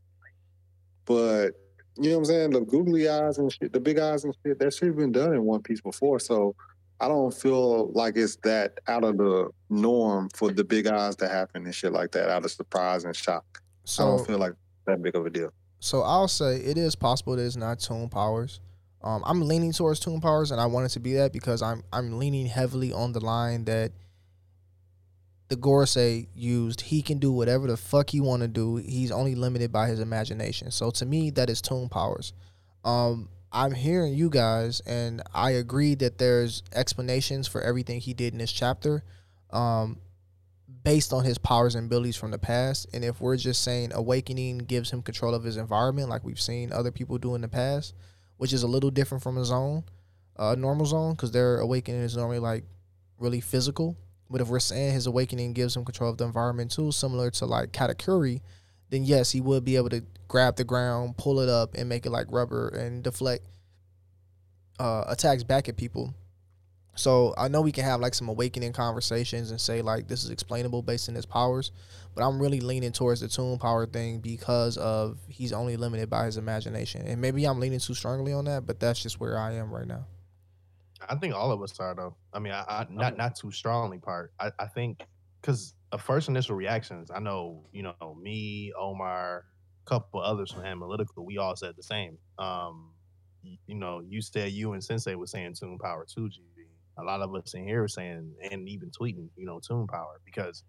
But 1.05 1.51
you 1.97 2.11
know 2.11 2.17
what 2.17 2.19
I'm 2.19 2.25
saying? 2.25 2.51
The 2.51 2.61
googly 2.63 3.09
eyes 3.09 3.39
and 3.39 3.53
shit, 3.53 3.73
the 3.73 3.79
big 3.79 4.01
eyes 4.01 4.25
and 4.25 4.35
shit, 4.45 4.59
that 4.59 4.75
shit's 4.75 4.97
been 4.97 5.13
done 5.13 5.33
in 5.33 5.45
One 5.45 5.63
Piece 5.63 5.81
before. 5.81 6.19
So 6.19 6.57
I 7.01 7.07
don't 7.07 7.33
feel 7.33 7.93
like 7.93 8.17
it's 8.17 8.35
that 8.43 8.81
out 8.89 9.05
of 9.05 9.19
the 9.19 9.49
norm 9.71 10.29
for 10.35 10.51
the 10.51 10.65
big 10.65 10.89
eyes 10.89 11.15
to 11.17 11.29
happen 11.29 11.65
and 11.65 11.75
shit 11.75 11.93
like 11.93 12.11
that, 12.13 12.31
out 12.31 12.45
of 12.45 12.51
surprise 12.51 13.05
and 13.05 13.15
shock. 13.15 13.63
So, 13.85 14.03
I 14.03 14.17
don't 14.17 14.27
feel 14.27 14.39
like 14.39 14.55
that 14.87 15.01
big 15.01 15.15
of 15.15 15.25
a 15.25 15.31
deal. 15.31 15.53
So 15.79 16.03
I'll 16.03 16.27
say 16.27 16.57
it 16.57 16.77
is 16.77 16.97
possible 16.97 17.37
that 17.37 17.45
it's 17.45 17.57
not 17.57 17.79
toon 17.79 18.09
powers. 18.09 18.59
Um, 19.05 19.23
I'm 19.25 19.47
leaning 19.47 19.73
towards 19.73 20.01
toon 20.01 20.21
powers, 20.21 20.51
and 20.51 20.61
I 20.61 20.67
want 20.67 20.87
it 20.87 20.89
to 20.91 21.01
be 21.01 21.15
that 21.15 21.33
because 21.33 21.63
I'm 21.63 21.85
I'm 21.93 22.19
leaning 22.19 22.47
heavily 22.47 22.93
on 22.93 23.13
the 23.13 23.21
line 23.21 23.67
that 23.67 23.93
the 25.49 25.57
Gorosei 25.57 26.29
used. 26.35 26.81
He 26.81 27.03
can 27.03 27.19
do 27.19 27.33
whatever 27.33 27.67
the 27.67 27.77
fuck 27.77 28.11
he 28.11 28.21
want 28.21 28.43
to 28.43 28.49
do. 28.49 28.77
He's 28.77 29.11
only 29.11 29.35
limited 29.35 29.73
by 29.73 29.89
his 29.89 30.01
imagination. 30.01 30.71
So 30.71 30.91
to 30.93 31.07
me, 31.07 31.31
that 31.31 31.51
is 31.51 31.61
toon 31.61 31.89
powers. 31.89 32.33
Um, 32.85 33.29
I'm 33.53 33.73
hearing 33.73 34.15
you 34.15 34.29
guys, 34.29 34.81
and 34.81 35.23
I 35.33 35.53
agree 35.53 35.95
that 35.97 36.19
there's 36.19 36.63
explanations 36.75 37.47
for 37.49 37.61
everything 37.63 38.01
he 38.01 38.13
did 38.13 38.33
in 38.33 38.39
this 38.39 38.53
chapter. 38.53 39.03
Um, 39.51 39.99
based 40.87 41.13
on 41.13 41.25
his 41.25 41.37
powers 41.37 41.75
and 41.75 41.87
abilities 41.87 42.15
from 42.15 42.31
the 42.31 42.39
past. 42.39 42.87
And 42.93 43.05
if 43.05 43.21
we're 43.21 43.37
just 43.37 43.65
saying 43.65 43.91
awakening 43.93 44.59
gives 44.59 44.93
him 44.93 45.03
control 45.03 45.35
of 45.35 45.43
his 45.43 45.57
environment, 45.57 46.09
like 46.09 46.25
we've 46.25 46.41
seen 46.41 46.73
other 46.73 46.93
people 46.93 47.19
do 47.19 47.35
in 47.35 47.41
the 47.41 47.49
past, 47.49 47.93
which 48.37 48.53
is 48.53 48.63
a 48.63 48.69
little 48.69 48.91
different 48.91 49.25
from 49.25 49.37
a 49.37 49.45
Zoan, 49.45 49.83
a 50.37 50.55
normal 50.55 50.87
Zoan, 50.87 51.15
because 51.15 51.33
their 51.33 51.59
awakening 51.59 52.03
is 52.03 52.17
normally 52.17 52.39
like 52.39 52.63
really 53.19 53.41
physical. 53.41 53.97
But 54.29 54.41
if 54.41 54.49
we're 54.49 54.61
saying 54.61 54.93
his 54.93 55.07
awakening 55.07 55.53
gives 55.53 55.77
him 55.77 55.85
control 55.85 56.11
of 56.11 56.19
the 56.19 56.25
environment 56.25 56.73
too, 56.73 56.93
similar 56.93 57.31
to 57.33 57.47
like 57.47 57.73
Katakuri, 57.73 58.41
then 58.91 59.05
yes, 59.05 59.31
he 59.31 59.41
would 59.41 59.65
be 59.65 59.77
able 59.77 59.91
to 59.91 60.03
grab 60.29 60.57
the 60.57 60.65
ground, 60.65 61.17
pull 61.17 61.41
it 61.41 61.49
up, 61.49 61.75
and 61.75 61.89
make 61.89 62.07
it 62.07 62.11
like 62.11 62.27
rubber 62.31 62.69
and 62.69 63.03
deflect 63.03 63.45
uh, 64.79 65.05
attacks 65.07 65.43
back 65.43 65.69
at 65.69 65.77
people. 65.77 66.15
So 66.97 67.35
I 67.37 67.49
know 67.49 67.61
we 67.61 67.73
can 67.73 67.85
have 67.85 68.01
like 68.01 68.15
some 68.15 68.29
awakening 68.29 68.73
conversations 68.73 69.51
and 69.51 69.61
say 69.61 69.83
like 69.83 70.09
this 70.09 70.25
is 70.25 70.31
explainable 70.31 70.83
based 70.83 71.09
on 71.09 71.15
his 71.15 71.27
powers, 71.27 71.71
but 72.15 72.27
I'm 72.27 72.41
really 72.41 72.61
leaning 72.61 72.93
towards 72.93 73.21
the 73.21 73.29
toon 73.29 73.59
power 73.59 73.87
thing 73.87 74.21
because 74.21 74.79
of 74.79 75.19
he's 75.29 75.53
only 75.53 75.77
limited 75.77 76.09
by 76.09 76.25
his 76.25 76.39
imagination. 76.39 77.07
And 77.07 77.21
maybe 77.21 77.45
I'm 77.45 77.61
leaning 77.61 77.81
too 77.81 77.95
strongly 77.95 78.33
on 78.33 78.47
that, 78.47 78.67
but 78.67 78.81
that's 78.81 79.03
just 79.03 79.21
where 79.21 79.39
I 79.39 79.53
am 79.53 79.73
right 79.73 79.87
now. 79.87 80.07
I 81.09 81.17
think 81.17 81.35
all 81.35 81.53
of 81.53 81.63
us 81.63 81.79
are 81.81 81.95
though. 81.95 82.17
I 82.33 82.39
mean, 82.39 82.53
I, 82.53 82.65
I 82.69 82.87
not 82.91 83.17
not 83.17 83.37
too 83.37 83.51
strongly 83.51 83.99
part. 83.99 84.33
I, 84.41 84.51
I 84.59 84.67
think 84.67 85.05
because 85.41 85.75
of 85.93 86.03
first 86.03 86.29
initial 86.29 86.57
reactions, 86.57 87.11
I 87.15 87.21
know 87.21 87.67
you 87.73 87.83
know 87.83 88.17
me, 88.21 88.73
Omar, 88.79 89.45
a 89.87 89.89
couple 89.91 90.21
others 90.21 90.53
from 90.53 90.63
Animalytical, 90.63 91.25
we 91.25 91.39
all 91.39 91.57
said 91.57 91.75
the 91.77 91.83
same. 91.83 92.19
Um, 92.39 92.93
y- 93.45 93.59
you 93.67 93.77
know, 93.77 94.01
you 94.01 94.21
said 94.21 94.53
you 94.53 94.73
and 94.73 94.83
Sensei 94.83 95.15
was 95.15 95.31
saying 95.31 95.55
toon 95.55 95.79
power 95.79 96.07
too, 96.13 96.27
GB. 96.29 96.67
A 96.99 97.05
lot 97.05 97.21
of 97.21 97.35
us 97.35 97.55
in 97.55 97.67
here 97.67 97.85
are 97.85 97.89
saying 97.89 98.33
and 98.51 98.69
even 98.69 98.91
tweeting, 98.91 99.29
you 99.37 99.47
know, 99.47 99.61
toon 99.61 99.87
power 99.87 100.21
because 100.25 100.65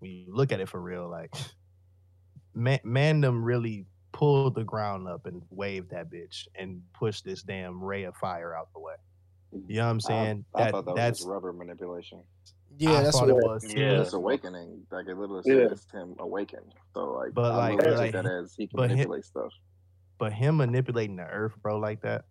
when 0.00 0.10
you 0.10 0.26
look 0.34 0.52
at 0.52 0.60
it 0.60 0.68
for 0.68 0.80
real, 0.80 1.10
like 1.10 1.34
man, 2.54 2.80
Mandem 2.84 3.40
really 3.44 3.86
pulled 4.12 4.54
the 4.54 4.64
ground 4.64 5.08
up 5.08 5.26
and 5.26 5.42
waved 5.50 5.90
that 5.90 6.10
bitch 6.10 6.46
and 6.58 6.80
pushed 6.94 7.24
this 7.24 7.42
damn 7.42 7.82
ray 7.82 8.04
of 8.04 8.16
fire 8.16 8.54
out 8.56 8.68
the 8.72 8.80
way. 8.80 8.94
You 9.68 9.76
know 9.76 9.84
what 9.84 9.90
I'm 9.90 10.00
saying? 10.00 10.44
I, 10.54 10.58
I 10.58 10.64
That- 10.64 10.70
thought 10.72 10.84
that 10.86 10.96
that's 10.96 11.18
just 11.20 11.28
rubber 11.28 11.52
manipulation. 11.52 12.22
Yeah, 12.78 12.90
I 12.92 13.02
that's 13.04 13.16
thought 13.18 13.28
what 13.28 13.36
it 13.42 13.46
was. 13.48 13.64
Yeah, 13.74 13.94
too. 13.96 14.00
it's 14.02 14.12
awakening. 14.12 14.82
Like 14.90 15.06
it 15.08 15.16
literally 15.16 15.42
Yeah. 15.46 15.68
says 15.68 15.86
him 15.92 16.14
awakened. 16.18 16.74
So 16.94 17.12
like, 17.12 17.32
But 17.32 17.52
I 17.52 17.56
like, 17.56 17.76
literally 17.78 17.96
but 17.96 18.00
like, 18.02 18.12
that 18.12 18.26
as 18.44 18.54
he 18.54 18.66
can 18.66 18.76
but 18.76 18.82
him, 18.90 18.96
manipulate 18.98 19.24
stuff. 19.24 19.52
but 20.18 20.32
him 20.32 20.58
manipulating 20.58 21.16
the 21.16 21.24
earth, 21.26 21.54
bro, 21.62 21.78
like 21.78 22.02
that, 22.02 22.26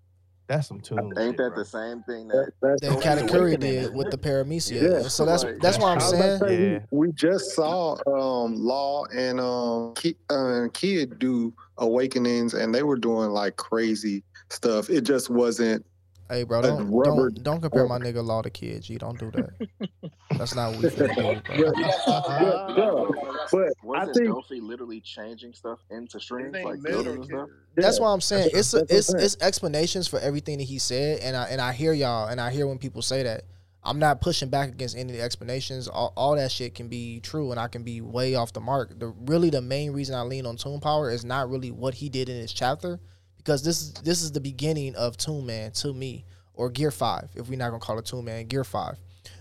that's 0.47 0.67
some 0.67 0.79
toon. 0.81 0.99
Ain't 0.99 1.17
shit, 1.17 1.37
that 1.37 1.53
bro. 1.55 1.57
the 1.57 1.65
same 1.65 2.03
thing 2.03 2.27
that 2.27 2.51
That's 2.61 2.81
that 2.81 2.99
Katakuri 3.01 3.59
did 3.59 3.95
with 3.95 4.11
the 4.11 4.17
paramecia. 4.19 4.79
Yeah. 5.01 5.07
So 5.07 5.25
that's 5.25 5.43
that's 5.59 5.79
what 5.79 5.87
I'm 5.87 5.93
I 5.99 6.03
was 6.03 6.13
about 6.13 6.21
saying. 6.21 6.39
say, 6.41 6.71
Yeah. 6.73 6.79
we, 6.91 7.07
we 7.07 7.13
just 7.13 7.55
saw 7.55 7.95
um, 8.05 8.53
Law 8.55 9.05
and 9.05 9.39
um, 9.39 9.95
Ki- 9.95 10.17
uh, 10.29 10.67
Kid 10.73 11.17
do 11.17 11.51
awakenings, 11.79 12.53
and 12.53 12.75
they 12.75 12.83
were 12.83 12.97
doing 12.97 13.31
like 13.31 13.55
crazy 13.55 14.23
stuff. 14.49 14.91
It 14.91 15.01
just 15.01 15.31
wasn't. 15.31 15.83
Hey, 16.29 16.43
bro, 16.43 16.61
don't 16.61 17.03
don't 17.03 17.43
don't 17.43 17.61
compare 17.61 17.85
my 17.85 17.99
nigga 17.99 18.25
Law 18.25 18.41
to 18.41 18.49
kids. 18.49 18.89
You 18.89 18.97
don't 18.97 19.19
do 19.19 19.31
that. 19.31 19.49
That's 20.37 20.55
not 20.55 20.71
what 20.71 20.79
we 20.79 20.85
finna 20.85 21.15
do, 21.15 21.41
bro. 21.45 21.55
Yeah, 21.57 22.51
yeah, 22.77 22.91
but 23.51 23.73
was 23.83 24.09
I 24.09 24.13
think 24.13 24.27
Doffy 24.27 24.59
literally 24.59 25.01
changing 25.01 25.53
stuff 25.53 25.79
into 25.89 26.19
strings, 26.19 26.57
like 26.63 26.81
building 26.83 27.23
stuff? 27.23 27.49
That's 27.77 27.99
Yeah. 27.99 28.05
why 28.05 28.13
I'm 28.13 28.21
saying 28.21 28.49
That's 28.53 28.73
it's 28.73 28.91
a, 28.91 28.95
it's 28.97 29.13
it's 29.13 29.37
explanations 29.41 30.07
for 30.07 30.19
everything 30.19 30.57
that 30.57 30.63
he 30.65 30.79
said, 30.79 31.19
and 31.19 31.35
I 31.37 31.45
and 31.45 31.61
I 31.61 31.73
hear 31.73 31.93
y'all, 31.93 32.27
and 32.27 32.41
I 32.41 32.51
hear 32.51 32.67
when 32.67 32.79
people 32.79 33.01
say 33.01 33.23
that. 33.23 33.43
I'm 33.87 33.99
not 33.99 34.19
pushing 34.19 34.49
back 34.49 34.69
against 34.69 34.97
any 34.97 35.11
of 35.11 35.17
the 35.19 35.21
explanations. 35.21 35.87
All, 35.87 36.11
all 36.17 36.35
that 36.37 36.51
shit 36.51 36.73
can 36.73 36.87
be 36.87 37.19
true, 37.19 37.51
and 37.51 37.59
I 37.59 37.67
can 37.67 37.83
be 37.83 38.01
way 38.01 38.33
off 38.33 38.51
the 38.51 38.59
mark. 38.59 38.97
The 38.99 39.13
really 39.27 39.51
the 39.51 39.61
main 39.61 39.91
reason 39.91 40.15
I 40.15 40.23
lean 40.23 40.47
on 40.47 40.57
Toon 40.57 40.79
Power 40.79 41.11
is 41.11 41.23
not 41.23 41.51
really 41.51 41.69
what 41.69 41.93
he 41.93 42.09
did 42.09 42.27
in 42.27 42.35
his 42.35 42.51
chapter, 42.51 42.99
because 43.45 43.61
this 43.63 43.81
is 43.81 43.93
this 43.93 44.21
is 44.23 44.31
the 44.31 44.41
beginning 44.41 44.95
of 44.95 45.15
Toon 45.17 45.45
Man 45.45 45.71
to 45.73 45.93
me, 45.93 46.25
or 46.55 46.69
Gear 46.69 46.91
Five, 46.91 47.29
if 47.35 47.47
we're 47.47 47.59
not 47.59 47.69
gonna 47.69 47.79
call 47.79 47.99
it 47.99 48.05
Toon 48.05 48.25
Man, 48.25 48.47
Gear 48.47 48.63
Five. 48.63 48.97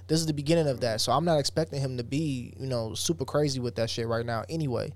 This 0.06 0.20
is 0.20 0.26
the 0.26 0.34
beginning 0.34 0.68
of 0.68 0.80
that, 0.80 1.00
so 1.00 1.12
I'm 1.12 1.24
not 1.24 1.38
expecting 1.38 1.80
him 1.80 1.96
to 1.96 2.04
be 2.04 2.52
you 2.58 2.66
know 2.66 2.94
super 2.94 3.24
crazy 3.24 3.60
with 3.60 3.76
that 3.76 3.88
shit 3.88 4.06
right 4.06 4.26
now. 4.26 4.44
Anyway, 4.50 4.92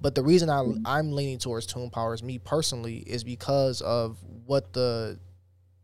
but 0.00 0.14
the 0.14 0.22
reason 0.22 0.48
I 0.48 0.64
I'm 0.84 1.12
leaning 1.12 1.38
towards 1.38 1.66
Toon 1.66 1.90
Powers, 1.90 2.22
me 2.22 2.38
personally, 2.38 2.98
is 2.98 3.24
because 3.24 3.80
of 3.80 4.18
what 4.46 4.72
the 4.72 5.18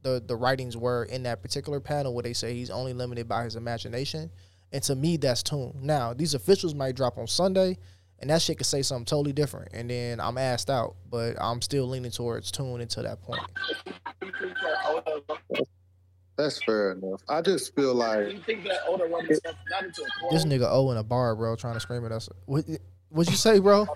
the 0.03 0.23
the 0.25 0.37
writings 0.37 0.77
were 0.77 1.05
in 1.05 1.25
that 1.25 1.43
particular 1.43 1.81
panel 1.81 2.15
where 2.15 2.23
they 2.23 2.33
say 2.33 2.55
he's 2.55 2.71
only 2.71 2.93
limited 2.93 3.29
by 3.29 3.43
his 3.43 3.57
imagination. 3.57 4.31
And 4.71 4.83
to 4.83 4.95
me, 4.95 5.17
that's 5.17 5.43
Toon. 5.43 5.79
Now, 5.81 6.13
these 6.13 6.35
officials 6.35 6.75
might 6.75 6.95
drop 6.95 7.17
on 7.17 7.27
Sunday, 7.27 7.79
and 8.21 8.31
that 8.31 8.43
shit 8.43 8.59
could 8.59 8.67
say 8.67 8.83
something 8.83 9.05
totally 9.05 9.33
different. 9.33 9.69
And 9.73 9.91
then 9.91 10.21
I'm 10.21 10.39
asked 10.39 10.71
out, 10.71 10.97
but 11.11 11.37
I'm 11.41 11.63
still 11.63 11.87
leaning 11.87 12.11
towards 12.11 12.51
Toon 12.51 12.81
until 12.81 13.05
that 13.05 13.23
point. 13.23 13.41
That's 16.37 16.63
fair 16.63 16.93
enough. 16.93 17.21
I 17.29 17.43
just 17.43 17.75
feel 17.75 17.95
like 17.95 18.33
you 18.33 18.41
think 18.41 18.63
that 18.65 18.79
Oda 18.87 19.05
wrote 19.07 19.25
himself 19.25 19.57
not 19.71 19.85
into 19.85 20.03
a? 20.03 20.33
This 20.33 20.45
nigga 20.45 20.69
O 20.71 20.91
in 20.93 20.97
a 20.97 21.03
bar, 21.03 21.35
bro, 21.35 21.57
trying 21.57 21.75
to 21.75 21.81
scream 21.81 22.05
at 22.07 22.13
us. 22.13 22.29
What 22.47 22.65
what 23.09 23.29
you 23.29 23.37
say, 23.37 23.59
bro? 23.59 23.87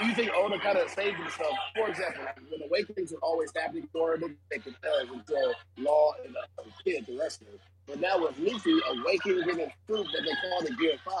Do 0.00 0.06
you 0.06 0.14
think 0.14 0.32
Oda 0.34 0.58
kind 0.58 0.78
of 0.78 0.90
saved 0.90 1.16
himself? 1.18 1.56
For 1.76 1.88
example, 1.88 2.24
like 2.24 2.38
when 2.50 2.62
Awakenings 2.62 3.12
were 3.12 3.18
always 3.22 3.52
happening 3.54 3.88
for 3.92 4.16
him, 4.16 4.36
they 4.50 4.58
could 4.58 4.74
tell 4.82 4.98
until 5.14 5.54
Law 5.78 6.14
and 6.24 6.34
uh, 6.36 6.62
Kid, 6.84 7.06
the 7.06 7.16
wrestler. 7.16 7.46
But 7.86 8.00
now 8.00 8.20
with 8.20 8.36
Luffy, 8.38 8.76
Awakening 8.90 9.44
getting 9.44 9.72
fruit 9.86 10.06
that 10.12 10.22
they 10.24 10.48
call 10.48 10.62
the 10.62 10.74
Gear 10.74 10.96
5. 11.04 11.14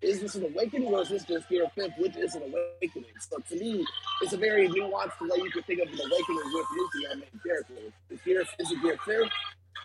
Is 0.00 0.20
this 0.20 0.34
an 0.34 0.44
awakening 0.44 0.88
or 0.88 1.02
is 1.02 1.08
this 1.08 1.24
just 1.24 1.48
Gear 1.48 1.66
fifth, 1.74 1.92
which 1.98 2.16
is 2.16 2.34
an 2.34 2.42
awakening? 2.42 3.10
So 3.20 3.38
to 3.38 3.56
me, 3.56 3.84
it's 4.22 4.32
a 4.32 4.36
very 4.36 4.68
nuanced 4.68 5.20
way 5.20 5.36
you 5.36 5.50
can 5.50 5.62
think 5.62 5.80
of 5.80 5.88
an 5.88 5.98
awakening 5.98 6.42
with 6.44 6.66
Luffy, 6.76 7.06
our 7.10 7.16
main 7.16 7.40
character. 7.44 7.74
Is, 8.10 8.20
Gear, 8.24 8.40
is 8.40 8.70
it 8.70 8.82
Gear 8.82 8.96
5 9.04 9.16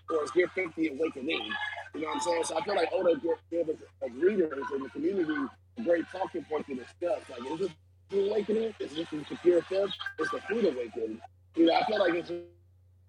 or 0.09 0.23
is 0.23 0.31
Gear 0.31 0.49
5 0.55 0.73
the 0.75 0.87
awakening? 0.89 1.51
You 1.93 2.01
know 2.01 2.07
what 2.07 2.15
I'm 2.15 2.21
saying? 2.21 2.43
So 2.45 2.57
I 2.57 2.63
feel 2.63 2.75
like 2.75 2.89
Oda 2.91 3.19
gave, 3.51 3.69
us 3.69 3.75
as 4.03 4.11
readers 4.13 4.51
in 4.75 4.83
the 4.83 4.89
community 4.89 5.33
a 5.77 5.81
great 5.83 6.05
talking 6.11 6.43
point 6.45 6.65
to 6.67 6.75
discuss. 6.75 7.21
Like, 7.29 7.51
is 7.51 7.67
it 7.67 7.71
the 8.09 8.29
awakening? 8.29 8.73
Is 8.79 8.95
this 8.95 9.09
the 9.09 9.37
Gear 9.43 9.61
5? 9.61 9.89
It's 10.19 10.31
the 10.31 10.41
food 10.49 10.65
awakening. 10.65 11.19
You 11.55 11.65
know, 11.65 11.73
I 11.73 11.83
feel 11.85 11.99
like 11.99 12.13
it's 12.13 12.29
a 12.29 12.41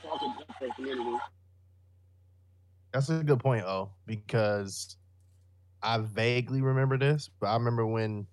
talking 0.03 0.33
point 0.35 0.51
for 0.59 0.67
the 0.69 0.75
community. 0.75 1.19
That's 2.93 3.09
a 3.11 3.23
good 3.23 3.41
point, 3.41 3.65
oh, 3.65 3.91
because 4.07 4.95
I 5.87 5.99
vaguely 5.99 6.63
remember 6.63 6.99
this, 6.99 7.31
but 7.41 7.47
I 7.47 7.55
remember 7.55 7.87
when 7.87 8.27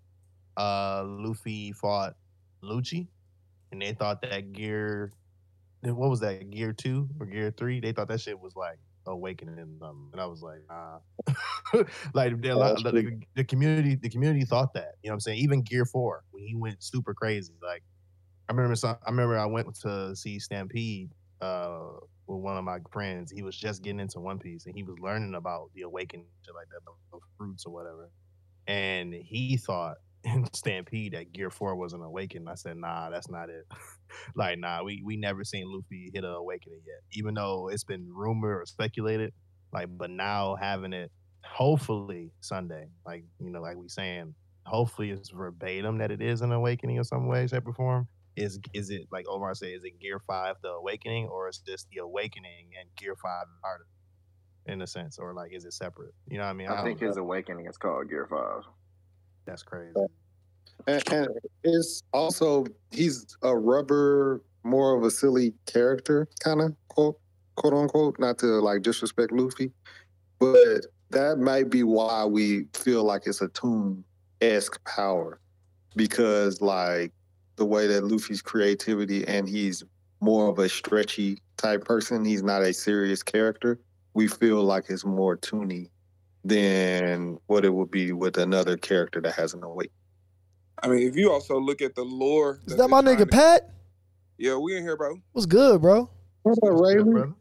uh 0.57 1.03
Luffy 1.05 1.71
fought 1.71 2.15
Lucci, 2.63 3.07
and 3.71 3.81
they 3.81 3.93
thought 3.93 4.21
that 4.23 4.53
gear, 4.53 5.13
what 5.81 6.09
was 6.09 6.19
that 6.21 6.49
gear 6.49 6.73
two 6.73 7.07
or 7.19 7.27
gear 7.27 7.51
three? 7.51 7.79
They 7.79 7.91
thought 7.91 8.07
that 8.07 8.21
shit 8.21 8.39
was 8.39 8.55
like 8.55 8.79
awakening 9.05 9.77
them, 9.79 10.09
and 10.11 10.19
I 10.19 10.25
was 10.25 10.41
like, 10.41 10.61
nah. 10.67 10.99
like 12.13 12.41
the, 12.41 12.81
the, 12.91 13.21
the 13.35 13.43
community, 13.43 13.95
the 13.95 14.09
community 14.09 14.45
thought 14.45 14.73
that. 14.73 14.95
You 15.03 15.09
know 15.09 15.13
what 15.13 15.17
I'm 15.17 15.19
saying? 15.19 15.39
Even 15.39 15.61
gear 15.61 15.85
four 15.85 16.23
when 16.31 16.43
he 16.43 16.55
went 16.55 16.81
super 16.81 17.13
crazy, 17.13 17.53
like 17.61 17.83
I 18.49 18.53
remember 18.53 18.75
some, 18.75 18.97
I 19.05 19.09
remember 19.11 19.37
I 19.37 19.45
went 19.45 19.75
to 19.81 20.15
see 20.15 20.39
Stampede 20.39 21.11
uh, 21.39 21.97
with 22.33 22.43
one 22.43 22.57
of 22.57 22.63
my 22.63 22.79
friends. 22.91 23.31
He 23.31 23.43
was 23.43 23.55
just 23.55 23.83
getting 23.83 23.99
into 23.99 24.19
One 24.19 24.39
Piece 24.39 24.65
and 24.65 24.75
he 24.75 24.83
was 24.83 24.95
learning 24.99 25.35
about 25.35 25.69
the 25.75 25.83
awakening, 25.83 26.27
like 26.53 26.67
that, 26.69 26.81
the, 26.85 27.19
fruits 27.37 27.65
or 27.65 27.73
whatever. 27.73 28.09
And 28.67 29.13
he 29.13 29.57
thought 29.57 29.97
in 30.23 30.45
Stampede 30.53 31.13
that 31.13 31.33
Gear 31.33 31.49
Four 31.49 31.75
was 31.75 31.93
an 31.93 32.01
awakening. 32.01 32.47
I 32.47 32.55
said, 32.55 32.77
Nah, 32.77 33.09
that's 33.09 33.29
not 33.29 33.49
it. 33.49 33.65
like, 34.35 34.59
nah, 34.59 34.83
we 34.83 35.01
we 35.03 35.17
never 35.17 35.43
seen 35.43 35.65
Luffy 35.67 36.11
hit 36.13 36.23
an 36.23 36.31
awakening 36.31 36.81
yet, 36.85 37.01
even 37.11 37.33
though 37.33 37.69
it's 37.69 37.83
been 37.83 38.07
rumored 38.13 38.61
or 38.61 38.65
speculated. 38.65 39.33
Like, 39.71 39.89
but 39.97 40.09
now 40.09 40.55
having 40.55 40.93
it, 40.93 41.11
hopefully 41.43 42.31
Sunday, 42.41 42.87
like 43.05 43.23
you 43.39 43.49
know, 43.49 43.61
like 43.61 43.77
we 43.77 43.89
saying, 43.89 44.33
hopefully 44.65 45.11
it's 45.11 45.29
verbatim 45.29 45.97
that 45.97 46.11
it 46.11 46.21
is 46.21 46.41
an 46.41 46.51
awakening 46.51 46.97
in 46.97 47.03
some 47.03 47.27
way, 47.27 47.47
shape, 47.47 47.67
or 47.67 47.73
form. 47.73 48.07
Is 48.35 48.59
is 48.73 48.89
it 48.89 49.07
like 49.11 49.25
Omar 49.29 49.53
said? 49.53 49.69
Is 49.69 49.83
it 49.83 49.99
Gear 49.99 50.19
Five 50.25 50.55
the 50.61 50.69
awakening, 50.69 51.27
or 51.27 51.49
is 51.49 51.61
this 51.65 51.85
the 51.91 51.99
awakening 51.99 52.71
and 52.79 52.89
Gear 52.95 53.15
Five 53.15 53.45
part 53.61 53.81
of 53.81 53.87
in 54.65 54.81
a 54.81 54.87
sense, 54.87 55.19
or 55.19 55.33
like 55.33 55.53
is 55.53 55.65
it 55.65 55.73
separate? 55.73 56.13
You 56.27 56.37
know 56.37 56.45
what 56.45 56.49
I 56.49 56.53
mean? 56.53 56.67
I 56.67 56.75
don't 56.75 56.85
think 56.85 57.01
know. 57.01 57.07
his 57.07 57.17
awakening 57.17 57.67
is 57.67 57.77
called 57.77 58.09
Gear 58.09 58.27
Five. 58.29 58.63
That's 59.45 59.63
crazy. 59.63 59.93
and, 60.87 61.03
and 61.11 61.27
it's 61.63 62.03
also 62.13 62.65
he's 62.91 63.37
a 63.43 63.55
rubber, 63.55 64.41
more 64.63 64.97
of 64.97 65.03
a 65.03 65.11
silly 65.11 65.53
character, 65.65 66.27
kind 66.39 66.61
of 66.61 66.73
quote 66.87 67.19
quote 67.55 67.73
unquote. 67.73 68.19
Not 68.19 68.37
to 68.39 68.45
like 68.45 68.81
disrespect 68.81 69.31
Luffy, 69.31 69.71
but 70.39 70.85
that 71.09 71.37
might 71.39 71.69
be 71.69 71.83
why 71.83 72.25
we 72.25 72.65
feel 72.73 73.03
like 73.03 73.23
it's 73.27 73.41
a 73.41 73.49
Toon 73.49 74.03
esque 74.41 74.83
power 74.85 75.39
because 75.95 76.61
like 76.61 77.11
the 77.63 77.67
way 77.67 77.87
that 77.87 78.03
Luffy's 78.03 78.41
creativity 78.41 79.25
and 79.25 79.47
he's 79.47 79.85
more 80.19 80.49
of 80.49 80.59
a 80.59 80.67
stretchy 80.67 81.41
type 81.55 81.85
person. 81.85 82.25
He's 82.25 82.43
not 82.43 82.61
a 82.61 82.73
serious 82.73 83.23
character. 83.23 83.79
We 84.13 84.27
feel 84.27 84.61
like 84.63 84.89
it's 84.89 85.05
more 85.05 85.37
toony 85.37 85.89
than 86.43 87.37
what 87.47 87.63
it 87.63 87.73
would 87.73 87.89
be 87.89 88.11
with 88.11 88.37
another 88.37 88.75
character 88.75 89.21
that 89.21 89.33
has 89.35 89.53
an 89.53 89.63
awake. 89.63 89.93
I 90.81 90.89
mean, 90.89 91.07
if 91.07 91.15
you 91.15 91.31
also 91.31 91.57
look 91.57 91.81
at 91.81 91.95
the 91.95 92.03
lore, 92.03 92.59
Is 92.65 92.75
that 92.75 92.89
my 92.89 93.01
nigga 93.01 93.31
Pat? 93.31 93.69
yeah, 94.37 94.57
we 94.57 94.75
in 94.75 94.83
here, 94.83 94.97
bro. 94.97 95.15
What's 95.31 95.45
good, 95.45 95.81
bro? 95.81 96.09
What's 96.41 96.59
up, 96.61 96.81
Raven? 96.81 97.33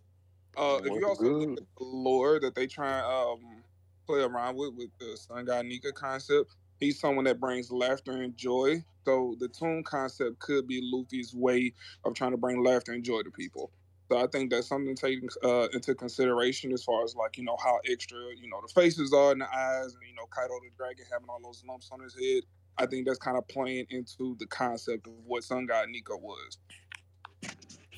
Uh, 0.57 0.79
if 0.85 0.93
you 0.93 1.05
also 1.05 1.25
look 1.25 1.59
at 1.59 1.65
the 1.79 1.85
lore 1.85 2.39
that 2.39 2.55
they 2.55 2.69
try 2.69 2.99
and 2.99 3.07
um, 3.07 3.63
play 4.07 4.21
around 4.21 4.55
with 4.55 4.75
with 4.75 4.91
the 5.01 5.17
Sun 5.17 5.47
God 5.47 5.67
Nika 5.67 5.91
concept, 5.91 6.55
he's 6.83 6.99
someone 6.99 7.25
that 7.25 7.41
brings 7.41 7.71
laughter 7.71 8.23
and 8.23 8.37
joy. 8.37 8.85
So 9.05 9.37
the 9.39 9.49
toon 9.49 9.83
concept 9.85 10.39
could 10.41 10.67
be 10.67 10.81
Luffy's 10.83 11.35
way 11.35 11.73
of 12.05 12.15
trying 12.15 12.33
to 12.33 12.37
bring 12.37 12.63
laughter 12.63 12.93
and 12.93 13.05
joy 13.05 13.23
to 13.23 13.31
people. 13.31 13.71
So 14.11 14.19
I 14.19 14.27
think 14.27 14.51
that's 14.51 14.69
something 14.69 14.95
taken 14.95 15.29
uh, 15.43 15.69
into 15.73 15.95
consideration 15.95 16.73
as 16.73 16.85
far 16.85 17.03
as 17.03 17.15
like 17.17 17.39
you 17.39 17.45
know 17.45 17.57
how 17.63 17.79
extra 17.91 18.19
you 18.37 18.49
know 18.49 18.61
the 18.61 18.73
faces 18.73 19.13
are 19.13 19.33
and 19.33 19.41
the 19.41 19.47
eyes, 19.47 19.95
and 19.95 20.03
you 20.09 20.15
know 20.15 20.27
Kaido 20.27 20.55
the 20.61 20.71
dragon 20.77 21.07
having 21.11 21.29
all 21.29 21.41
those 21.43 21.63
lumps 21.67 21.89
on 21.91 22.01
his 22.01 22.15
head. 22.15 22.43
I 22.79 22.87
think 22.87 23.07
that's 23.07 23.19
kind 23.19 23.37
of 23.37 23.47
playing 23.49 23.87
into 23.91 24.37
the 24.39 24.47
concept 24.47 25.07
of 25.07 25.13
what 25.25 25.45
Sun 25.45 25.67
God 25.67 25.89
Nika 25.89 26.17
was. 26.17 26.59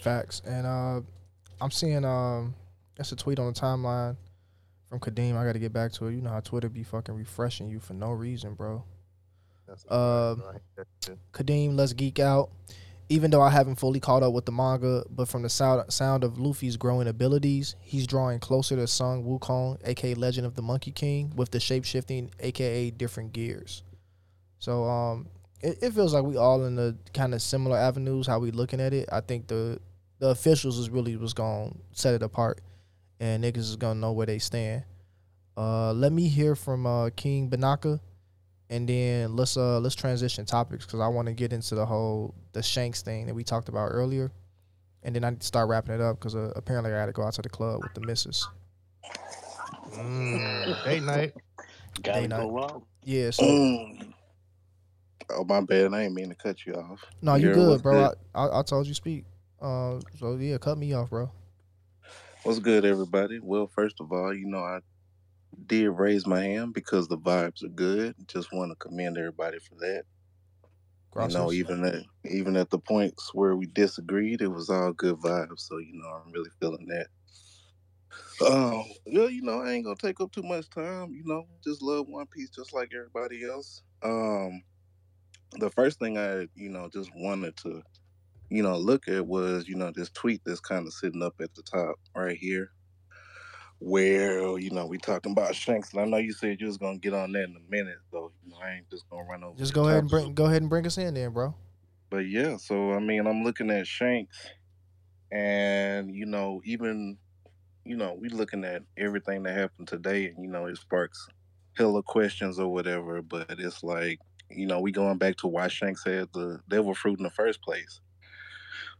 Facts. 0.02 0.42
And 0.44 0.66
uh, 0.66 1.00
I'm 1.60 1.70
seeing 1.70 2.04
um, 2.04 2.54
that's 2.96 3.12
a 3.12 3.16
tweet 3.16 3.38
on 3.38 3.52
the 3.52 3.58
timeline 3.58 4.16
from 4.98 5.12
Kadeem. 5.12 5.36
I 5.36 5.44
got 5.44 5.52
to 5.52 5.58
get 5.58 5.72
back 5.72 5.92
to 5.92 6.06
it. 6.06 6.14
You 6.14 6.20
know 6.20 6.30
how 6.30 6.40
Twitter 6.40 6.68
be 6.68 6.82
fucking 6.82 7.14
refreshing 7.14 7.68
you 7.68 7.80
for 7.80 7.94
no 7.94 8.10
reason, 8.10 8.54
bro. 8.54 8.84
Uh, 9.88 10.36
Kadeem, 11.32 11.74
let's 11.74 11.92
geek 11.92 12.18
out. 12.18 12.50
Even 13.10 13.30
though 13.30 13.42
I 13.42 13.50
haven't 13.50 13.76
fully 13.76 14.00
caught 14.00 14.22
up 14.22 14.32
with 14.32 14.46
the 14.46 14.52
manga, 14.52 15.04
but 15.10 15.28
from 15.28 15.42
the 15.42 15.50
sound 15.50 15.92
sound 15.92 16.24
of 16.24 16.38
Luffy's 16.38 16.76
growing 16.78 17.06
abilities, 17.06 17.76
he's 17.80 18.06
drawing 18.06 18.38
closer 18.38 18.76
to 18.76 18.86
Sun 18.86 19.24
Wukong, 19.24 19.78
aka 19.84 20.14
Legend 20.14 20.46
of 20.46 20.54
the 20.54 20.62
Monkey 20.62 20.90
King, 20.90 21.32
with 21.36 21.50
the 21.50 21.60
shape 21.60 21.84
shifting, 21.84 22.30
aka 22.40 22.90
different 22.90 23.34
gears. 23.34 23.82
So 24.58 24.84
um, 24.84 25.28
it, 25.60 25.82
it 25.82 25.92
feels 25.92 26.14
like 26.14 26.24
we 26.24 26.38
all 26.38 26.64
in 26.64 26.76
the 26.76 26.96
kind 27.12 27.34
of 27.34 27.42
similar 27.42 27.76
avenues 27.76 28.26
how 28.26 28.38
we 28.38 28.50
looking 28.52 28.80
at 28.80 28.94
it. 28.94 29.08
I 29.12 29.20
think 29.20 29.48
the 29.48 29.78
the 30.18 30.28
officials 30.28 30.78
is 30.78 30.88
really 30.88 31.14
what's 31.16 31.34
gonna 31.34 31.72
set 31.92 32.14
it 32.14 32.22
apart, 32.22 32.62
and 33.20 33.44
niggas 33.44 33.58
is 33.58 33.76
gonna 33.76 34.00
know 34.00 34.12
where 34.12 34.26
they 34.26 34.38
stand. 34.38 34.84
Uh, 35.56 35.92
let 35.92 36.12
me 36.12 36.28
hear 36.28 36.54
from 36.54 36.86
uh, 36.86 37.10
King 37.10 37.48
Banaka, 37.48 38.00
and 38.70 38.88
then 38.88 39.36
let's 39.36 39.56
uh 39.56 39.78
let's 39.80 39.94
transition 39.94 40.44
topics 40.44 40.84
because 40.86 41.00
I 41.00 41.08
want 41.08 41.26
to 41.28 41.34
get 41.34 41.52
into 41.52 41.74
the 41.74 41.86
whole 41.86 42.34
the 42.52 42.62
Shanks 42.62 43.02
thing 43.02 43.26
that 43.26 43.34
we 43.34 43.44
talked 43.44 43.68
about 43.68 43.88
earlier, 43.90 44.32
and 45.02 45.14
then 45.14 45.24
I 45.24 45.30
need 45.30 45.40
to 45.40 45.46
start 45.46 45.68
wrapping 45.68 45.94
it 45.94 46.00
up 46.00 46.18
because 46.18 46.34
uh, 46.34 46.52
apparently 46.56 46.92
I 46.92 46.96
got 46.96 47.06
to 47.06 47.12
go 47.12 47.22
out 47.22 47.34
to 47.34 47.42
the 47.42 47.48
club 47.48 47.82
with 47.82 47.94
the 47.94 48.00
missus. 48.00 48.48
Mm, 49.96 50.82
date 50.82 51.02
night. 51.02 51.34
Gotta 52.02 52.20
Day 52.20 52.26
go 52.28 52.56
night. 52.56 52.64
out. 52.64 52.82
Yeah, 53.04 53.30
so 53.30 53.46
Mm. 53.46 54.12
Oh 55.30 55.44
my 55.44 55.60
bad. 55.62 55.94
I 55.94 56.02
ain't 56.02 56.14
mean 56.14 56.28
to 56.28 56.34
cut 56.34 56.66
you 56.66 56.74
off. 56.74 57.00
no, 57.22 57.34
you 57.36 57.48
Yeah, 57.48 57.54
good, 57.54 57.68
what's 57.70 57.82
bro. 57.82 58.12
I, 58.34 58.42
I 58.46 58.58
I 58.58 58.62
told 58.62 58.86
you 58.86 58.94
speak. 58.94 59.24
Uh, 59.60 60.00
so 60.18 60.36
yeah, 60.36 60.58
cut 60.58 60.76
me 60.76 60.92
off, 60.92 61.08
bro. 61.10 61.30
What's 62.44 62.58
good, 62.58 62.84
everybody? 62.84 63.40
Well, 63.40 63.66
first 63.66 64.02
of 64.02 64.12
all, 64.12 64.34
you 64.34 64.46
know, 64.46 64.58
I 64.58 64.80
did 65.66 65.88
raise 65.88 66.26
my 66.26 66.42
hand 66.42 66.74
because 66.74 67.08
the 67.08 67.16
vibes 67.16 67.64
are 67.64 67.68
good. 67.68 68.14
Just 68.26 68.52
want 68.52 68.70
to 68.70 68.76
commend 68.76 69.16
everybody 69.16 69.58
for 69.60 69.76
that. 69.76 70.04
You 71.22 71.28
know, 71.32 71.52
even 71.52 71.82
at 71.86 72.02
even 72.30 72.54
at 72.56 72.68
the 72.68 72.78
points 72.78 73.32
where 73.32 73.56
we 73.56 73.64
disagreed, 73.64 74.42
it 74.42 74.48
was 74.48 74.68
all 74.68 74.92
good 74.92 75.16
vibes. 75.16 75.60
So 75.60 75.78
you 75.78 75.94
know, 75.94 76.06
I'm 76.06 76.32
really 76.32 76.50
feeling 76.60 76.86
that. 76.88 77.06
Um, 78.46 78.84
well, 79.06 79.30
you 79.30 79.40
know, 79.40 79.62
I 79.62 79.70
ain't 79.70 79.86
gonna 79.86 79.96
take 79.96 80.20
up 80.20 80.30
too 80.30 80.42
much 80.42 80.68
time. 80.68 81.14
You 81.14 81.22
know, 81.24 81.46
just 81.64 81.80
love 81.80 82.08
One 82.08 82.26
Piece 82.26 82.50
just 82.50 82.74
like 82.74 82.90
everybody 82.94 83.42
else. 83.42 83.82
Um, 84.02 84.62
the 85.52 85.70
first 85.70 85.98
thing 85.98 86.18
I, 86.18 86.48
you 86.54 86.68
know, 86.68 86.90
just 86.92 87.10
wanted 87.16 87.56
to, 87.58 87.82
you 88.50 88.62
know, 88.62 88.76
look 88.76 89.08
at 89.08 89.26
was, 89.26 89.68
you 89.68 89.76
know, 89.76 89.92
this 89.94 90.10
tweet 90.10 90.42
that's 90.44 90.60
kind 90.60 90.86
of 90.86 90.92
sitting 90.92 91.22
up 91.22 91.34
at 91.40 91.54
the 91.54 91.62
top 91.62 91.96
right 92.14 92.36
here, 92.36 92.70
where 93.78 94.58
you 94.58 94.70
know 94.70 94.86
we 94.86 94.98
talking 94.98 95.32
about 95.32 95.54
Shanks, 95.54 95.92
and 95.92 96.00
I 96.00 96.04
know 96.04 96.16
you 96.18 96.32
said 96.32 96.60
you 96.60 96.66
was 96.66 96.78
gonna 96.78 96.98
get 96.98 97.14
on 97.14 97.32
that 97.32 97.44
in 97.44 97.56
a 97.56 97.70
minute, 97.70 97.98
so 98.10 98.32
you 98.44 98.50
know 98.50 98.58
I 98.62 98.72
ain't 98.76 98.90
just 98.90 99.08
gonna 99.10 99.24
run 99.24 99.44
over. 99.44 99.58
Just 99.58 99.74
go 99.74 99.88
ahead 99.88 100.00
and 100.00 100.08
bring 100.08 100.34
go 100.34 100.46
ahead 100.46 100.62
and 100.62 100.70
bring 100.70 100.86
us 100.86 100.98
in, 100.98 101.14
then, 101.14 101.32
bro. 101.32 101.54
But 102.10 102.26
yeah, 102.28 102.56
so 102.56 102.92
I 102.92 103.00
mean, 103.00 103.26
I'm 103.26 103.42
looking 103.42 103.70
at 103.70 103.86
Shanks, 103.86 104.36
and 105.32 106.14
you 106.14 106.26
know, 106.26 106.60
even 106.64 107.18
you 107.84 107.96
know, 107.96 108.16
we 108.18 108.28
looking 108.28 108.64
at 108.64 108.82
everything 108.96 109.42
that 109.42 109.56
happened 109.56 109.88
today, 109.88 110.26
and 110.26 110.42
you 110.42 110.50
know, 110.50 110.66
it 110.66 110.76
sparks 110.78 111.28
hella 111.76 112.02
questions 112.02 112.58
or 112.58 112.72
whatever. 112.72 113.20
But 113.22 113.56
it's 113.58 113.82
like, 113.82 114.20
you 114.50 114.66
know, 114.66 114.80
we 114.80 114.92
going 114.92 115.18
back 115.18 115.36
to 115.38 115.46
why 115.46 115.68
Shanks 115.68 116.04
had 116.04 116.28
the 116.32 116.60
devil 116.68 116.94
fruit 116.94 117.18
in 117.18 117.24
the 117.24 117.30
first 117.30 117.62
place. 117.62 118.00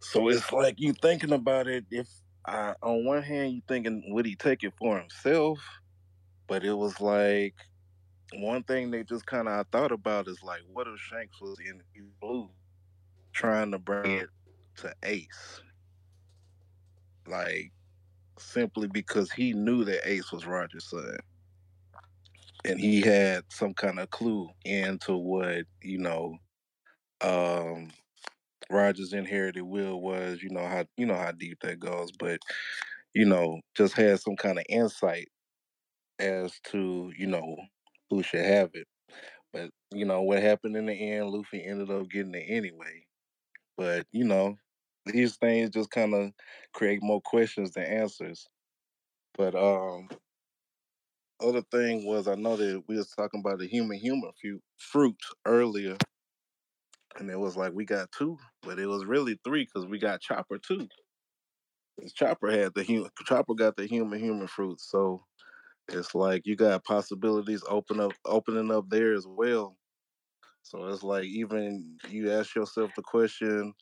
So 0.04 0.28
it's 0.28 0.52
like 0.52 0.78
you 0.78 0.92
thinking 0.92 1.32
about 1.32 1.66
it. 1.66 1.86
If 1.90 2.08
uh, 2.44 2.74
on 2.82 3.04
one 3.04 3.22
hand 3.22 3.54
you 3.54 3.62
thinking 3.66 4.04
would 4.08 4.26
he 4.26 4.36
take 4.36 4.62
it 4.62 4.74
for 4.78 4.98
himself, 4.98 5.58
but 6.46 6.62
it 6.64 6.74
was 6.74 7.00
like 7.00 7.54
one 8.34 8.62
thing 8.64 8.90
they 8.90 9.02
just 9.02 9.26
kind 9.26 9.48
of 9.48 9.54
I 9.54 9.64
thought 9.72 9.92
about 9.92 10.28
is 10.28 10.42
like, 10.42 10.60
what 10.72 10.86
if 10.86 10.98
Shanks 11.00 11.40
was 11.40 11.56
in 11.58 11.80
Blue, 12.20 12.50
trying 13.32 13.70
to 13.72 13.78
bring 13.78 14.18
it 14.18 14.28
to 14.76 14.92
Ace, 15.04 15.62
like 17.26 17.72
simply 18.38 18.88
because 18.88 19.32
he 19.32 19.52
knew 19.52 19.84
that 19.84 20.08
Ace 20.08 20.30
was 20.32 20.46
Roger's 20.46 20.90
son, 20.90 21.16
and 22.66 22.78
he 22.78 23.00
had 23.00 23.44
some 23.48 23.72
kind 23.72 23.98
of 23.98 24.10
clue 24.10 24.50
into 24.64 25.16
what 25.16 25.64
you 25.82 25.98
know, 25.98 26.36
um, 27.22 27.90
Roger's 28.70 29.12
inherited 29.12 29.62
will 29.62 30.00
was. 30.00 30.42
You 30.42 30.50
know 30.50 30.66
how 30.66 30.84
you 30.96 31.06
know 31.06 31.16
how 31.16 31.32
deep 31.32 31.58
that 31.62 31.80
goes, 31.80 32.10
but 32.18 32.38
you 33.14 33.24
know, 33.24 33.60
just 33.76 33.94
had 33.94 34.20
some 34.20 34.36
kind 34.36 34.58
of 34.58 34.64
insight 34.68 35.28
as 36.18 36.58
to 36.70 37.12
you 37.16 37.26
know 37.26 37.56
who 38.10 38.22
should 38.22 38.44
have 38.44 38.70
it. 38.74 38.86
But 39.52 39.70
you 39.92 40.04
know 40.04 40.22
what 40.22 40.42
happened 40.42 40.76
in 40.76 40.86
the 40.86 40.94
end, 40.94 41.30
Luffy 41.30 41.64
ended 41.64 41.90
up 41.90 42.08
getting 42.10 42.34
it 42.34 42.46
anyway. 42.48 43.04
But 43.76 44.06
you 44.12 44.24
know, 44.24 44.56
these 45.06 45.36
things 45.36 45.70
just 45.70 45.90
kind 45.90 46.14
of 46.14 46.30
create 46.72 47.02
more 47.02 47.20
questions 47.20 47.72
than 47.72 47.84
answers. 47.84 48.46
But 49.36 49.54
um, 49.54 50.08
other 51.40 51.62
thing 51.70 52.04
was 52.06 52.28
I 52.28 52.34
know 52.34 52.56
that 52.56 52.82
we 52.88 52.96
was 52.96 53.10
talking 53.10 53.40
about 53.40 53.58
the 53.58 53.66
human 53.66 53.98
human 53.98 54.30
fruit 54.40 54.62
fruit 54.78 55.16
earlier, 55.46 55.96
and 57.18 57.30
it 57.30 57.38
was 57.38 57.56
like 57.56 57.72
we 57.72 57.84
got 57.84 58.10
two, 58.12 58.36
but 58.62 58.78
it 58.78 58.86
was 58.86 59.04
really 59.04 59.38
three 59.44 59.64
because 59.64 59.88
we 59.88 59.98
got 59.98 60.20
Chopper 60.20 60.58
too. 60.58 60.88
Chopper 62.14 62.50
had 62.50 62.74
the 62.74 62.82
human 62.82 63.10
Chopper 63.24 63.54
got 63.54 63.76
the 63.76 63.86
human 63.86 64.18
human 64.18 64.46
fruit, 64.46 64.80
so 64.80 65.24
it's 65.88 66.14
like 66.14 66.42
you 66.44 66.56
got 66.56 66.84
possibilities 66.84 67.62
open 67.68 68.00
up 68.00 68.12
opening 68.24 68.70
up 68.70 68.88
there 68.88 69.14
as 69.14 69.26
well. 69.26 69.76
So 70.62 70.86
it's 70.86 71.02
like 71.02 71.24
even 71.24 71.96
you 72.08 72.32
ask 72.32 72.54
yourself 72.54 72.90
the 72.96 73.02
question, 73.02 73.74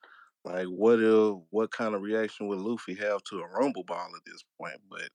like 0.45 0.67
what 0.67 1.01
if 1.01 1.37
what 1.51 1.71
kind 1.71 1.95
of 1.95 2.03
reaction 2.03 2.49
would 2.49 2.59
Luffy 2.59 2.95
have 2.95 3.23
to 3.25 3.41
a 3.41 3.49
rumble 3.49 3.85
ball 3.85 4.09
at 4.15 4.25
this 4.27 4.45
point? 4.61 4.81
But 4.91 5.09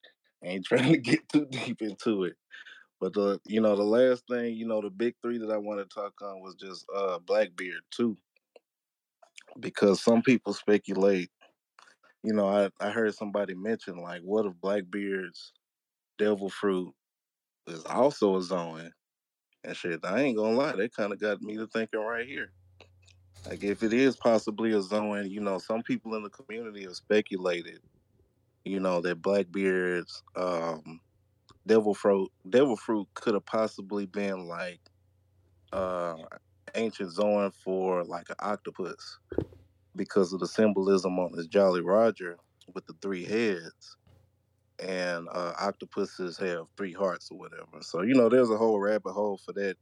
I 0.43 0.47
ain't 0.47 0.65
trying 0.67 0.91
to 0.91 0.97
get 0.97 1.27
too 1.29 1.45
deep 1.51 1.81
into 1.81 2.23
it. 2.23 2.35
But 2.99 3.13
the 3.13 3.39
you 3.45 3.61
know 3.61 3.75
the 3.75 3.83
last 3.83 4.23
thing 4.27 4.55
you 4.55 4.67
know 4.67 4.81
the 4.81 4.89
big 4.89 5.15
three 5.21 5.37
that 5.37 5.51
I 5.51 5.57
want 5.57 5.79
to 5.79 5.93
talk 5.93 6.13
on 6.21 6.41
was 6.41 6.55
just 6.55 6.85
uh 6.95 7.19
Blackbeard 7.19 7.81
too, 7.91 8.17
because 9.59 10.01
some 10.01 10.21
people 10.21 10.53
speculate. 10.53 11.29
You 12.23 12.33
know 12.33 12.47
I 12.47 12.69
I 12.79 12.89
heard 12.89 13.13
somebody 13.13 13.53
mention 13.53 13.97
like 13.97 14.21
what 14.21 14.45
if 14.45 14.53
Blackbeard's 14.61 15.53
devil 16.17 16.49
fruit 16.49 16.93
is 17.67 17.83
also 17.85 18.37
a 18.37 18.41
Zoan 18.41 18.91
and 19.63 19.75
shit. 19.75 20.03
I 20.03 20.21
ain't 20.21 20.37
gonna 20.37 20.57
lie, 20.57 20.75
that 20.75 20.95
kind 20.95 21.13
of 21.13 21.19
got 21.19 21.41
me 21.41 21.57
to 21.57 21.67
thinking 21.67 21.99
right 21.99 22.25
here. 22.25 22.51
Like 23.47 23.63
if 23.63 23.83
it 23.83 23.93
is 23.93 24.17
possibly 24.17 24.73
a 24.73 24.81
Zoan, 24.81 25.29
you 25.29 25.41
know, 25.41 25.57
some 25.57 25.83
people 25.83 26.15
in 26.15 26.23
the 26.23 26.29
community 26.29 26.83
have 26.83 26.95
speculated, 26.95 27.79
you 28.65 28.79
know, 28.79 29.01
that 29.01 29.21
Blackbeard's 29.21 30.23
um 30.35 30.99
devil 31.67 31.93
fruit 31.93 32.31
devil 32.49 32.77
fruit 32.77 33.07
could 33.13 33.35
have 33.35 33.45
possibly 33.45 34.05
been 34.07 34.47
like 34.47 34.81
uh 35.73 36.15
ancient 36.75 37.11
Zoan 37.11 37.51
for 37.51 38.03
like 38.03 38.29
an 38.29 38.35
octopus 38.39 39.19
because 39.95 40.33
of 40.33 40.39
the 40.39 40.47
symbolism 40.47 41.19
on 41.19 41.33
his 41.37 41.47
Jolly 41.47 41.81
Roger 41.81 42.37
with 42.73 42.85
the 42.85 42.93
three 43.01 43.25
heads. 43.25 43.97
And 44.79 45.27
uh 45.31 45.53
octopuses 45.59 46.37
have 46.37 46.67
three 46.77 46.93
hearts 46.93 47.29
or 47.31 47.39
whatever. 47.39 47.81
So, 47.81 48.03
you 48.03 48.13
know, 48.13 48.29
there's 48.29 48.51
a 48.51 48.57
whole 48.57 48.79
rabbit 48.79 49.13
hole 49.13 49.39
for 49.43 49.53
that. 49.53 49.77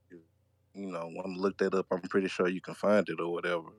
You 0.74 0.88
know, 0.88 1.10
when 1.14 1.26
I 1.26 1.30
look 1.38 1.58
that 1.60 1.74
up, 1.74 1.88
I'm 1.92 2.02
pretty 2.02 2.30
sure 2.30 2.48
you 2.48 2.62
can 2.62 2.76
find 2.76 3.08
it 3.10 3.20
or 3.20 3.32
whatever. 3.32 3.70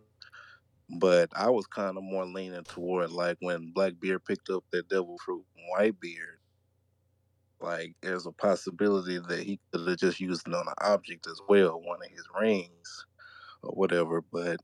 But 0.98 1.30
I 1.34 1.50
was 1.50 1.66
kind 1.66 1.96
of 1.96 2.04
more 2.04 2.26
leaning 2.26 2.64
toward 2.64 3.10
like 3.10 3.38
when 3.40 3.72
Blackbeard 3.74 4.24
picked 4.24 4.50
up 4.50 4.64
that 4.72 4.88
devil 4.88 5.16
fruit 5.24 5.44
Whitebeard, 5.74 6.35
like 7.60 7.94
there's 8.02 8.26
a 8.26 8.32
possibility 8.32 9.18
that 9.18 9.42
he 9.42 9.60
could 9.72 9.88
have 9.88 9.98
just 9.98 10.20
used 10.20 10.46
it 10.46 10.54
on 10.54 10.68
an 10.68 10.74
object 10.80 11.26
as 11.26 11.40
well, 11.48 11.80
one 11.80 12.02
of 12.04 12.10
his 12.10 12.26
rings 12.40 13.06
or 13.62 13.72
whatever. 13.72 14.22
But 14.32 14.60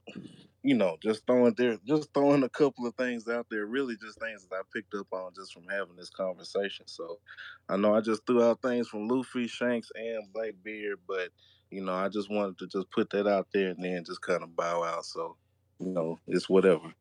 you 0.63 0.75
know, 0.75 0.97
just 1.01 1.25
throwing 1.27 1.53
there, 1.57 1.77
just 1.85 2.13
throwing 2.13 2.43
a 2.43 2.49
couple 2.49 2.87
of 2.87 2.95
things 2.95 3.27
out 3.27 3.47
there, 3.51 3.65
really 3.65 3.95
just 4.01 4.19
things 4.19 4.45
that 4.45 4.55
I 4.55 4.61
picked 4.73 4.93
up 4.95 5.07
on 5.11 5.31
just 5.35 5.53
from 5.53 5.67
having 5.69 5.95
this 5.97 6.09
conversation. 6.09 6.87
So 6.87 7.19
I 7.67 7.75
know 7.77 7.93
I 7.93 8.01
just 8.01 8.25
threw 8.25 8.43
out 8.43 8.61
things 8.61 8.87
from 8.87 9.07
Luffy, 9.07 9.47
Shanks, 9.47 9.89
and 9.95 10.31
Blackbeard, 10.33 10.99
but 11.07 11.29
you 11.69 11.83
know, 11.83 11.93
I 11.93 12.07
just 12.07 12.29
wanted 12.31 12.57
to 12.59 12.67
just 12.67 12.89
put 12.91 13.09
that 13.09 13.27
out 13.27 13.47
there 13.53 13.69
and 13.69 13.83
then 13.83 14.03
just 14.05 14.21
kind 14.21 14.43
of 14.43 14.55
bow 14.55 14.83
out. 14.83 15.05
So 15.05 15.35
you 15.79 15.89
know, 15.89 16.19
it's 16.27 16.49
whatever. 16.49 16.93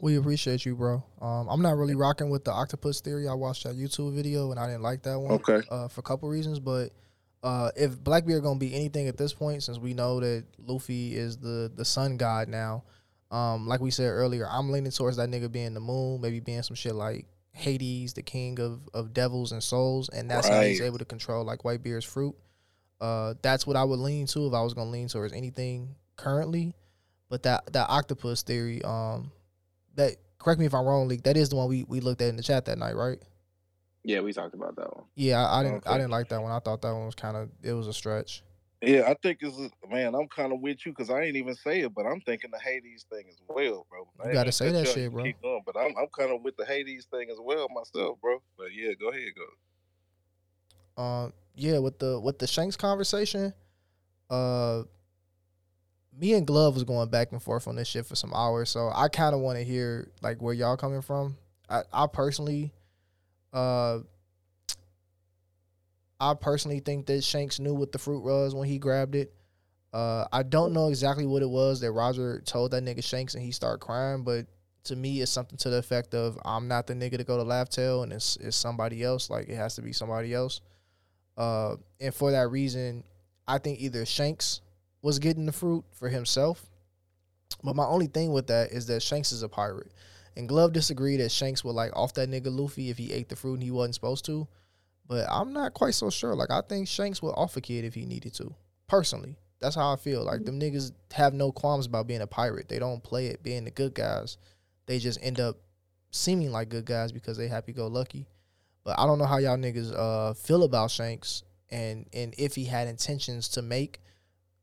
We 0.00 0.16
appreciate 0.16 0.64
you, 0.64 0.74
bro. 0.74 1.04
Um, 1.20 1.48
I'm 1.48 1.62
not 1.62 1.76
really 1.76 1.94
rocking 1.94 2.30
with 2.30 2.44
the 2.44 2.52
octopus 2.52 3.00
theory. 3.00 3.28
I 3.28 3.34
watched 3.34 3.64
that 3.64 3.76
YouTube 3.76 4.14
video 4.14 4.50
and 4.50 4.58
I 4.58 4.66
didn't 4.66 4.82
like 4.82 5.02
that 5.02 5.18
one. 5.18 5.32
Okay. 5.32 5.62
Uh, 5.70 5.88
for 5.88 6.00
a 6.00 6.02
couple 6.02 6.28
reasons, 6.28 6.58
but 6.58 6.90
uh, 7.42 7.70
if 7.76 8.02
Blackbeard 8.02 8.42
gonna 8.42 8.58
be 8.58 8.74
anything 8.74 9.08
at 9.08 9.16
this 9.16 9.32
point, 9.32 9.62
since 9.62 9.78
we 9.78 9.94
know 9.94 10.20
that 10.20 10.44
Luffy 10.58 11.16
is 11.16 11.38
the 11.38 11.70
the 11.74 11.84
sun 11.84 12.16
god 12.16 12.48
now, 12.48 12.84
um, 13.30 13.66
like 13.66 13.80
we 13.80 13.90
said 13.90 14.08
earlier, 14.08 14.46
I'm 14.48 14.70
leaning 14.70 14.90
towards 14.90 15.16
that 15.16 15.28
nigga 15.28 15.50
being 15.50 15.74
the 15.74 15.80
moon, 15.80 16.20
maybe 16.20 16.40
being 16.40 16.62
some 16.62 16.76
shit 16.76 16.94
like 16.94 17.26
Hades, 17.52 18.12
the 18.12 18.22
king 18.22 18.60
of 18.60 18.80
of 18.92 19.14
devils 19.14 19.52
and 19.52 19.62
souls, 19.62 20.08
and 20.10 20.30
that's 20.30 20.48
how 20.48 20.60
he's 20.60 20.80
able 20.80 20.98
to 20.98 21.04
control 21.04 21.44
like 21.44 21.60
Whitebeard's 21.60 22.04
fruit. 22.04 22.34
Uh, 23.00 23.34
that's 23.40 23.66
what 23.66 23.76
I 23.76 23.84
would 23.84 23.98
lean 23.98 24.26
to 24.28 24.46
if 24.46 24.52
I 24.52 24.60
was 24.60 24.74
gonna 24.74 24.90
lean 24.90 25.08
towards 25.08 25.32
anything 25.32 25.94
currently. 26.16 26.74
But 27.30 27.44
that 27.44 27.72
that 27.72 27.88
octopus 27.88 28.42
theory, 28.42 28.82
um, 28.82 29.30
that 29.96 30.16
correct 30.38 30.60
me 30.60 30.66
if 30.66 30.74
I'm 30.74 30.84
wrong, 30.84 31.08
Leak. 31.08 31.22
That 31.24 31.36
is 31.36 31.48
the 31.48 31.56
one 31.56 31.68
we, 31.68 31.84
we 31.84 32.00
looked 32.00 32.22
at 32.22 32.28
in 32.28 32.36
the 32.36 32.42
chat 32.42 32.64
that 32.66 32.78
night, 32.78 32.96
right? 32.96 33.18
Yeah, 34.02 34.20
we 34.20 34.32
talked 34.32 34.54
about 34.54 34.76
that 34.76 34.96
one. 34.96 35.04
Yeah, 35.14 35.44
I, 35.44 35.60
I 35.60 35.62
didn't 35.62 35.86
I 35.86 35.98
didn't 35.98 36.10
like 36.10 36.28
that 36.30 36.40
one. 36.42 36.52
I 36.52 36.58
thought 36.58 36.80
that 36.82 36.92
one 36.94 37.06
was 37.06 37.14
kind 37.14 37.36
of 37.36 37.50
it 37.62 37.72
was 37.72 37.86
a 37.86 37.92
stretch. 37.92 38.42
Yeah, 38.82 39.02
I 39.06 39.14
think 39.22 39.38
it's 39.42 39.58
a- 39.58 39.88
man. 39.88 40.14
I'm 40.14 40.26
kind 40.28 40.54
of 40.54 40.60
with 40.60 40.86
you 40.86 40.92
because 40.92 41.10
I 41.10 41.22
ain't 41.22 41.36
even 41.36 41.54
say 41.54 41.80
it, 41.80 41.94
but 41.94 42.06
I'm 42.06 42.20
thinking 42.22 42.50
the 42.50 42.58
Hades 42.58 43.04
thing 43.10 43.24
as 43.28 43.36
well, 43.46 43.86
bro. 43.90 44.08
I 44.24 44.28
You 44.28 44.34
gotta 44.34 44.52
say 44.52 44.70
that 44.72 44.88
shit, 44.88 45.12
bro. 45.12 45.22
Keep 45.24 45.42
going, 45.42 45.60
but 45.66 45.76
I'm 45.78 45.94
I'm 45.98 46.06
kind 46.16 46.32
of 46.32 46.40
with 46.42 46.56
the 46.56 46.64
Hades 46.64 47.06
thing 47.10 47.28
as 47.30 47.36
well 47.38 47.68
myself, 47.68 48.18
bro. 48.22 48.42
But 48.56 48.68
yeah, 48.74 48.92
go 48.98 49.10
ahead, 49.10 49.28
go. 49.36 51.02
Um, 51.02 51.32
yeah, 51.54 51.78
with 51.78 51.98
the 51.98 52.18
with 52.18 52.38
the 52.38 52.46
Shanks 52.46 52.76
conversation, 52.76 53.52
uh, 54.30 54.84
me 56.20 56.34
and 56.34 56.46
Glove 56.46 56.74
was 56.74 56.84
going 56.84 57.08
back 57.08 57.32
and 57.32 57.42
forth 57.42 57.66
on 57.66 57.76
this 57.76 57.88
shit 57.88 58.04
for 58.04 58.14
some 58.14 58.32
hours, 58.34 58.68
so 58.68 58.90
I 58.94 59.08
kind 59.08 59.34
of 59.34 59.40
want 59.40 59.58
to 59.58 59.64
hear 59.64 60.10
like 60.20 60.42
where 60.42 60.52
y'all 60.52 60.76
coming 60.76 61.00
from. 61.00 61.36
I 61.68 61.82
I 61.92 62.06
personally, 62.06 62.72
uh, 63.52 64.00
I 66.20 66.34
personally 66.34 66.80
think 66.80 67.06
that 67.06 67.24
Shanks 67.24 67.58
knew 67.58 67.74
what 67.74 67.92
the 67.92 67.98
fruit 67.98 68.22
was 68.22 68.54
when 68.54 68.68
he 68.68 68.78
grabbed 68.78 69.14
it. 69.14 69.32
Uh, 69.92 70.26
I 70.30 70.42
don't 70.42 70.72
know 70.72 70.88
exactly 70.88 71.26
what 71.26 71.42
it 71.42 71.48
was 71.48 71.80
that 71.80 71.90
Roger 71.92 72.40
told 72.44 72.72
that 72.72 72.84
nigga 72.84 73.02
Shanks 73.02 73.34
and 73.34 73.42
he 73.42 73.50
started 73.50 73.78
crying, 73.78 74.22
but 74.22 74.46
to 74.84 74.96
me, 74.96 75.20
it's 75.20 75.32
something 75.32 75.58
to 75.58 75.70
the 75.70 75.78
effect 75.78 76.14
of 76.14 76.38
I'm 76.44 76.68
not 76.68 76.86
the 76.86 76.94
nigga 76.94 77.16
to 77.16 77.24
go 77.24 77.36
to 77.36 77.42
Laugh 77.42 77.76
and 77.76 78.12
it's, 78.12 78.36
it's 78.36 78.56
somebody 78.56 79.02
else. 79.02 79.30
Like 79.30 79.48
it 79.48 79.56
has 79.56 79.74
to 79.76 79.82
be 79.82 79.92
somebody 79.92 80.32
else. 80.32 80.60
Uh, 81.36 81.76
and 82.00 82.14
for 82.14 82.30
that 82.30 82.50
reason, 82.50 83.02
I 83.48 83.58
think 83.58 83.80
either 83.80 84.06
Shanks 84.06 84.60
was 85.02 85.18
getting 85.18 85.46
the 85.46 85.52
fruit 85.52 85.84
for 85.92 86.08
himself. 86.08 86.64
But 87.62 87.76
my 87.76 87.84
only 87.84 88.06
thing 88.06 88.32
with 88.32 88.46
that 88.48 88.72
is 88.72 88.86
that 88.86 89.02
Shanks 89.02 89.32
is 89.32 89.42
a 89.42 89.48
pirate. 89.48 89.92
And 90.36 90.48
Glove 90.48 90.72
disagreed 90.72 91.20
that 91.20 91.32
Shanks 91.32 91.64
would 91.64 91.74
like 91.74 91.94
off 91.94 92.14
that 92.14 92.30
nigga 92.30 92.56
Luffy 92.56 92.90
if 92.90 92.98
he 92.98 93.12
ate 93.12 93.28
the 93.28 93.36
fruit 93.36 93.54
and 93.54 93.62
he 93.62 93.70
wasn't 93.70 93.96
supposed 93.96 94.24
to. 94.26 94.46
But 95.06 95.26
I'm 95.28 95.52
not 95.52 95.74
quite 95.74 95.94
so 95.94 96.08
sure. 96.08 96.34
Like 96.34 96.50
I 96.50 96.60
think 96.60 96.86
Shanks 96.86 97.20
would 97.20 97.32
off 97.32 97.56
a 97.56 97.60
kid 97.60 97.84
if 97.84 97.94
he 97.94 98.06
needed 98.06 98.34
to. 98.34 98.54
Personally. 98.86 99.36
That's 99.60 99.76
how 99.76 99.92
I 99.92 99.96
feel. 99.96 100.24
Like 100.24 100.44
them 100.44 100.58
niggas 100.58 100.92
have 101.12 101.34
no 101.34 101.52
qualms 101.52 101.84
about 101.86 102.06
being 102.06 102.22
a 102.22 102.26
pirate. 102.26 102.68
They 102.68 102.78
don't 102.78 103.02
play 103.02 103.26
it 103.26 103.42
being 103.42 103.64
the 103.64 103.70
good 103.70 103.94
guys. 103.94 104.38
They 104.86 104.98
just 104.98 105.18
end 105.22 105.38
up 105.38 105.58
seeming 106.10 106.50
like 106.50 106.70
good 106.70 106.86
guys 106.86 107.12
because 107.12 107.36
they 107.36 107.46
happy 107.46 107.72
go 107.72 107.86
lucky. 107.86 108.26
But 108.84 108.98
I 108.98 109.04
don't 109.04 109.18
know 109.18 109.26
how 109.26 109.36
y'all 109.36 109.58
niggas 109.58 109.92
uh 109.94 110.32
feel 110.34 110.62
about 110.62 110.90
Shanks 110.90 111.42
and 111.70 112.06
and 112.12 112.34
if 112.38 112.54
he 112.54 112.64
had 112.64 112.88
intentions 112.88 113.48
to 113.50 113.62
make 113.62 114.00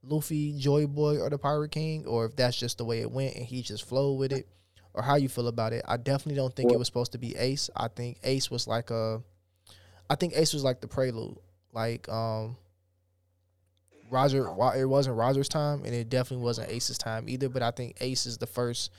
Luffy 0.03 0.57
Joy 0.57 0.87
Boy 0.87 1.17
or 1.17 1.29
the 1.29 1.37
Pirate 1.37 1.71
King, 1.71 2.05
or 2.05 2.25
if 2.25 2.35
that's 2.35 2.57
just 2.57 2.77
the 2.77 2.85
way 2.85 3.01
it 3.01 3.11
went 3.11 3.35
and 3.35 3.45
he 3.45 3.61
just 3.61 3.85
flowed 3.85 4.13
with 4.13 4.31
it, 4.31 4.47
or 4.93 5.03
how 5.03 5.15
you 5.15 5.29
feel 5.29 5.47
about 5.47 5.73
it. 5.73 5.83
I 5.87 5.97
definitely 5.97 6.35
don't 6.35 6.55
think 6.55 6.71
it 6.71 6.79
was 6.79 6.87
supposed 6.87 7.11
to 7.11 7.17
be 7.17 7.35
Ace. 7.35 7.69
I 7.75 7.87
think 7.87 8.19
Ace 8.23 8.49
was 8.49 8.67
like 8.67 8.89
a, 8.89 9.21
I 10.09 10.15
think 10.15 10.33
Ace 10.35 10.53
was 10.53 10.63
like 10.63 10.81
the 10.81 10.87
prelude. 10.87 11.37
Like 11.73 12.09
um, 12.09 12.57
Roger, 14.09 14.47
it 14.47 14.85
wasn't 14.85 15.17
Roger's 15.17 15.49
time, 15.49 15.83
and 15.83 15.93
it 15.93 16.09
definitely 16.09 16.43
wasn't 16.43 16.69
Ace's 16.69 16.97
time 16.97 17.27
either. 17.27 17.49
But 17.49 17.61
I 17.61 17.71
think 17.71 17.97
Ace 18.01 18.25
is 18.25 18.37
the 18.37 18.47
first 18.47 18.91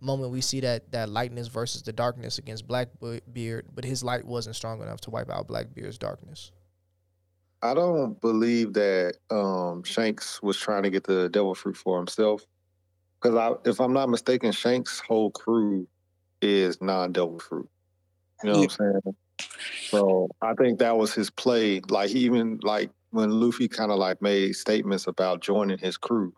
moment 0.00 0.30
we 0.30 0.40
see 0.40 0.60
that 0.60 0.90
that 0.92 1.08
lightness 1.08 1.48
versus 1.48 1.82
the 1.82 1.92
darkness 1.92 2.38
against 2.38 2.66
Blackbeard, 2.66 3.22
beard, 3.32 3.66
but 3.74 3.84
his 3.84 4.02
light 4.02 4.24
wasn't 4.24 4.56
strong 4.56 4.80
enough 4.82 5.00
to 5.02 5.10
wipe 5.10 5.30
out 5.30 5.46
Blackbeard's 5.46 5.98
darkness. 5.98 6.52
I 7.62 7.74
don't 7.74 8.20
believe 8.20 8.74
that 8.74 9.14
um, 9.30 9.82
Shanks 9.82 10.42
was 10.42 10.58
trying 10.58 10.82
to 10.84 10.90
get 10.90 11.04
the 11.04 11.28
devil 11.28 11.54
fruit 11.54 11.76
for 11.76 11.96
himself. 11.96 12.44
Because 13.20 13.36
I, 13.36 13.68
if 13.68 13.80
I'm 13.80 13.92
not 13.92 14.08
mistaken, 14.08 14.52
Shanks' 14.52 15.00
whole 15.00 15.30
crew 15.30 15.88
is 16.42 16.80
non-devil 16.82 17.38
fruit. 17.40 17.68
You 18.42 18.50
know 18.50 18.58
what 18.58 18.62
I'm 18.80 19.02
saying? 19.02 19.16
So 19.90 20.28
I 20.42 20.54
think 20.54 20.78
that 20.80 20.96
was 20.96 21.14
his 21.14 21.30
play. 21.30 21.80
Like 21.88 22.10
he 22.10 22.20
even 22.20 22.58
like 22.62 22.90
when 23.10 23.30
Luffy 23.30 23.68
kind 23.68 23.90
of 23.90 23.98
like 23.98 24.20
made 24.20 24.54
statements 24.54 25.06
about 25.06 25.40
joining 25.40 25.78
his 25.78 25.96
crew, 25.96 26.34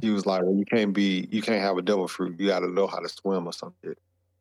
he 0.00 0.10
was 0.10 0.26
like, 0.26 0.42
"Well, 0.42 0.54
you 0.54 0.64
can't 0.66 0.92
be, 0.92 1.26
you 1.30 1.40
can't 1.40 1.62
have 1.62 1.78
a 1.78 1.82
devil 1.82 2.08
fruit. 2.08 2.38
You 2.38 2.48
got 2.48 2.60
to 2.60 2.68
know 2.70 2.86
how 2.86 2.98
to 2.98 3.08
swim 3.08 3.46
or 3.46 3.52
something." 3.52 3.94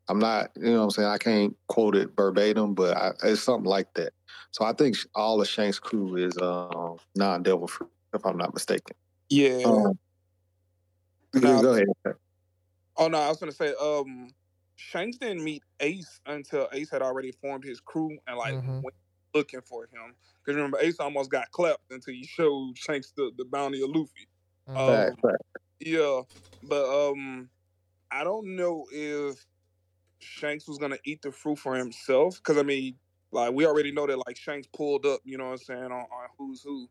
I'm 0.09 0.19
not, 0.19 0.51
you 0.55 0.71
know 0.71 0.77
what 0.79 0.83
I'm 0.83 0.89
saying? 0.91 1.09
I 1.09 1.17
can't 1.17 1.55
quote 1.67 1.95
it 1.95 2.11
verbatim, 2.15 2.73
but 2.73 2.95
I, 2.95 3.11
it's 3.23 3.41
something 3.41 3.69
like 3.69 3.93
that. 3.95 4.13
So 4.51 4.65
I 4.65 4.73
think 4.73 4.97
all 5.15 5.41
of 5.41 5.47
Shank's 5.47 5.79
crew 5.79 6.15
is 6.15 6.37
um, 6.41 6.97
non-devil 7.15 7.67
fruit, 7.67 7.91
if 8.13 8.25
I'm 8.25 8.37
not 8.37 8.53
mistaken. 8.53 8.95
Yeah. 9.29 9.63
Um, 9.65 9.99
Nah. 11.33 11.61
Go 11.61 11.73
ahead. 11.73 11.87
Oh 12.95 13.07
no, 13.07 13.19
I 13.19 13.29
was 13.29 13.37
gonna 13.37 13.51
say, 13.51 13.73
um, 13.81 14.29
Shanks 14.75 15.17
didn't 15.17 15.43
meet 15.43 15.61
Ace 15.79 16.19
until 16.25 16.67
Ace 16.71 16.89
had 16.89 17.01
already 17.01 17.31
formed 17.31 17.63
his 17.63 17.79
crew 17.79 18.17
and 18.27 18.37
like 18.37 18.55
Mm-hmm. 18.55 18.81
went 18.81 18.95
looking 19.35 19.61
for 19.61 19.83
him. 19.83 20.15
Because 20.43 20.55
remember, 20.55 20.79
Ace 20.81 20.99
almost 20.99 21.29
got 21.29 21.51
clapped 21.51 21.91
until 21.91 22.13
he 22.13 22.25
showed 22.25 22.75
Shanks 22.75 23.11
the, 23.15 23.31
the 23.37 23.45
bounty 23.45 23.83
of 23.83 23.89
Luffy. 23.89 24.27
Um, 24.75 24.85
Fact, 24.85 25.21
fact. 25.21 25.43
yeah, 25.79 26.21
but 26.63 27.11
um, 27.11 27.49
I 28.09 28.23
don't 28.23 28.55
know 28.55 28.85
if 28.91 29.45
Shanks 30.19 30.67
was 30.67 30.77
gonna 30.77 30.97
eat 31.05 31.21
the 31.21 31.31
fruit 31.31 31.59
for 31.59 31.75
himself. 31.75 32.37
Because 32.37 32.57
I 32.57 32.63
mean, 32.63 32.95
like 33.31 33.53
we 33.53 33.65
already 33.65 33.91
know 33.91 34.07
that 34.07 34.17
like 34.25 34.37
Shanks 34.37 34.67
pulled 34.75 35.05
up, 35.05 35.21
you 35.23 35.37
know 35.37 35.45
what 35.45 35.51
I'm 35.51 35.57
saying, 35.57 35.83
on, 35.83 35.91
on 35.91 36.29
who's 36.37 36.61
who. 36.61 36.87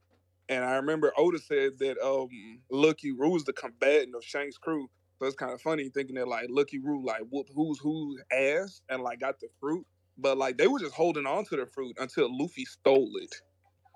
And 0.48 0.64
I 0.64 0.76
remember 0.76 1.12
Oda 1.16 1.38
said 1.38 1.78
that 1.78 1.98
um 2.04 2.28
Lucky 2.70 3.12
Roo 3.12 3.30
was 3.30 3.44
the 3.44 3.52
combatant 3.52 4.14
of 4.14 4.24
Shanks' 4.24 4.58
crew. 4.58 4.88
So 5.18 5.26
it's 5.26 5.36
kind 5.36 5.52
of 5.52 5.60
funny 5.60 5.88
thinking 5.88 6.16
that 6.16 6.28
like 6.28 6.46
Lucky 6.50 6.78
Roo 6.78 7.04
like 7.04 7.22
whooped 7.30 7.50
who's 7.54 7.78
who's 7.78 8.22
ass 8.32 8.80
and 8.88 9.02
like 9.02 9.20
got 9.20 9.40
the 9.40 9.48
fruit. 9.60 9.86
But 10.18 10.38
like 10.38 10.58
they 10.58 10.66
were 10.66 10.78
just 10.78 10.94
holding 10.94 11.26
on 11.26 11.44
to 11.46 11.56
the 11.56 11.66
fruit 11.66 11.96
until 11.98 12.28
Luffy 12.30 12.64
stole 12.64 13.10
it. 13.22 13.34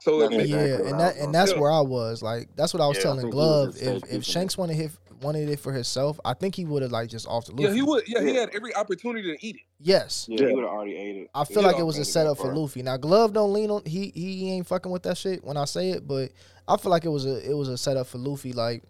So 0.01 0.23
it 0.23 0.49
yeah, 0.49 0.89
and 0.89 1.01
that 1.01 1.17
and 1.17 1.35
that's 1.35 1.55
where 1.55 1.71
I 1.71 1.81
was. 1.81 2.23
Like 2.23 2.49
that's 2.57 2.73
what 2.73 2.83
I 2.83 2.89
was 2.89 2.97
Yeah, 2.97 3.03
telling 3.03 3.21
think 3.21 3.35
he 3.35 3.39
was 3.39 3.81
Glove. 3.83 4.05
If 4.07 4.13
if 4.13 4.25
Shanks 4.25 4.57
wanted 4.57 4.77
hit 4.77 4.93
wanted 5.23 5.49
it 5.49 5.59
for 5.61 5.73
himself, 5.73 6.19
I 6.25 6.35
think 6.35 6.55
he 6.55 6.65
would 6.65 6.83
have 6.83 6.93
like 6.93 7.09
just 7.09 7.27
off 7.27 7.47
the 7.47 7.53
Luffy. 7.53 7.65
Yeah, 7.65 7.73
he 7.75 7.83
would. 7.83 8.05
Yeah, 8.09 8.23
he 8.23 8.35
had 8.35 8.51
every 8.55 8.75
opportunity 8.75 9.35
to 9.37 9.47
eat 9.47 9.57
it. 9.57 9.63
Yes. 9.79 10.27
Yeah, 10.29 10.49
he 10.49 10.55
would 10.55 10.65
have 10.65 10.73
already 10.73 10.97
ate 10.97 11.17
it. 11.17 11.31
I 11.35 11.45
feel 11.45 11.63
like 11.63 11.79
it 11.79 11.83
was 11.85 11.99
a 11.99 12.05
setup 12.05 12.39
for. 12.39 12.55
Luffy. 12.55 12.83
Now 12.83 12.97
Glove 12.97 13.33
don't 13.33 13.53
lean 13.53 13.71
on 13.71 13.83
he 13.85 14.11
he 14.15 14.53
ain't 14.53 14.67
fucking 14.67 14.91
with 14.91 15.03
that 15.05 15.17
shit 15.17 15.45
when 15.45 15.57
I 15.57 15.65
say 15.65 15.91
it, 15.91 16.07
but 16.07 16.31
I 16.69 16.77
feel 16.77 16.91
like 16.91 17.05
it 17.05 17.09
was 17.11 17.27
a 17.27 17.49
it 17.51 17.55
was 17.55 17.69
a 17.69 17.79
setup 17.79 18.07
for 18.07 18.19
Luffy. 18.19 18.53
Like 18.53 18.83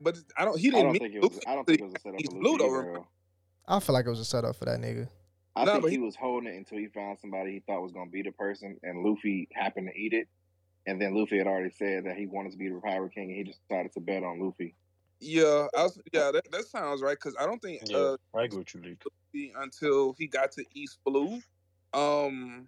But 0.00 0.18
I 0.36 0.44
don't. 0.44 0.58
He 0.58 0.70
didn't 0.70 0.84
don't 0.84 0.92
meet 0.92 1.02
think 1.02 1.14
it 1.14 1.22
was. 1.22 1.32
Luffy. 1.34 1.46
I 1.46 1.54
don't 1.54 1.64
think 1.66 1.80
it 1.80 1.84
was 1.84 1.94
a 1.94 2.00
setup 2.00 2.20
He's 2.20 2.28
for 2.28 2.36
Ludo, 2.36 2.50
Luffy 2.50 2.64
either. 2.64 2.76
remember? 2.78 2.98
though. 3.00 3.74
I 3.74 3.80
feel 3.80 3.92
like 3.94 4.06
it 4.06 4.10
was 4.10 4.20
a 4.20 4.24
setup 4.24 4.56
for 4.56 4.64
that 4.66 4.80
nigga. 4.80 5.08
I 5.54 5.64
Nah, 5.64 5.72
think 5.74 5.84
he 5.86 5.90
he- 5.92 5.98
was 5.98 6.16
holding 6.16 6.48
it 6.52 6.56
until 6.56 6.78
he 6.78 6.86
found 6.88 7.18
somebody 7.20 7.52
he 7.52 7.60
thought 7.60 7.82
was 7.82 7.92
going 7.92 8.06
to 8.08 8.12
be 8.12 8.22
the 8.22 8.32
person, 8.32 8.78
and 8.82 9.04
Luffy 9.04 9.48
happened 9.52 9.90
to 9.92 10.00
eat 10.00 10.12
it. 10.14 10.26
And 10.86 11.00
then 11.00 11.14
Luffy 11.14 11.38
had 11.38 11.46
already 11.46 11.70
said 11.70 12.06
that 12.06 12.16
he 12.16 12.26
wanted 12.26 12.52
to 12.52 12.58
be 12.58 12.68
the 12.68 12.80
Pirate 12.80 13.14
King, 13.14 13.28
and 13.30 13.36
he 13.36 13.44
just 13.44 13.60
decided 13.68 13.92
to 13.92 14.00
bet 14.00 14.24
on 14.24 14.40
Luffy. 14.40 14.74
Yeah, 15.22 15.68
I 15.76 15.84
was, 15.84 16.00
yeah, 16.12 16.32
that, 16.32 16.50
that 16.50 16.66
sounds 16.66 17.00
right. 17.00 17.16
Because 17.16 17.36
I 17.38 17.46
don't 17.46 17.60
think 17.60 17.82
Yeah, 17.86 17.96
uh, 17.96 18.16
I 18.34 18.44
agree 18.44 18.58
with 18.58 18.74
you. 19.32 19.52
Until 19.56 20.14
he 20.18 20.26
got 20.26 20.52
to 20.52 20.64
East 20.74 20.98
Blue, 21.06 21.40
um, 21.94 22.66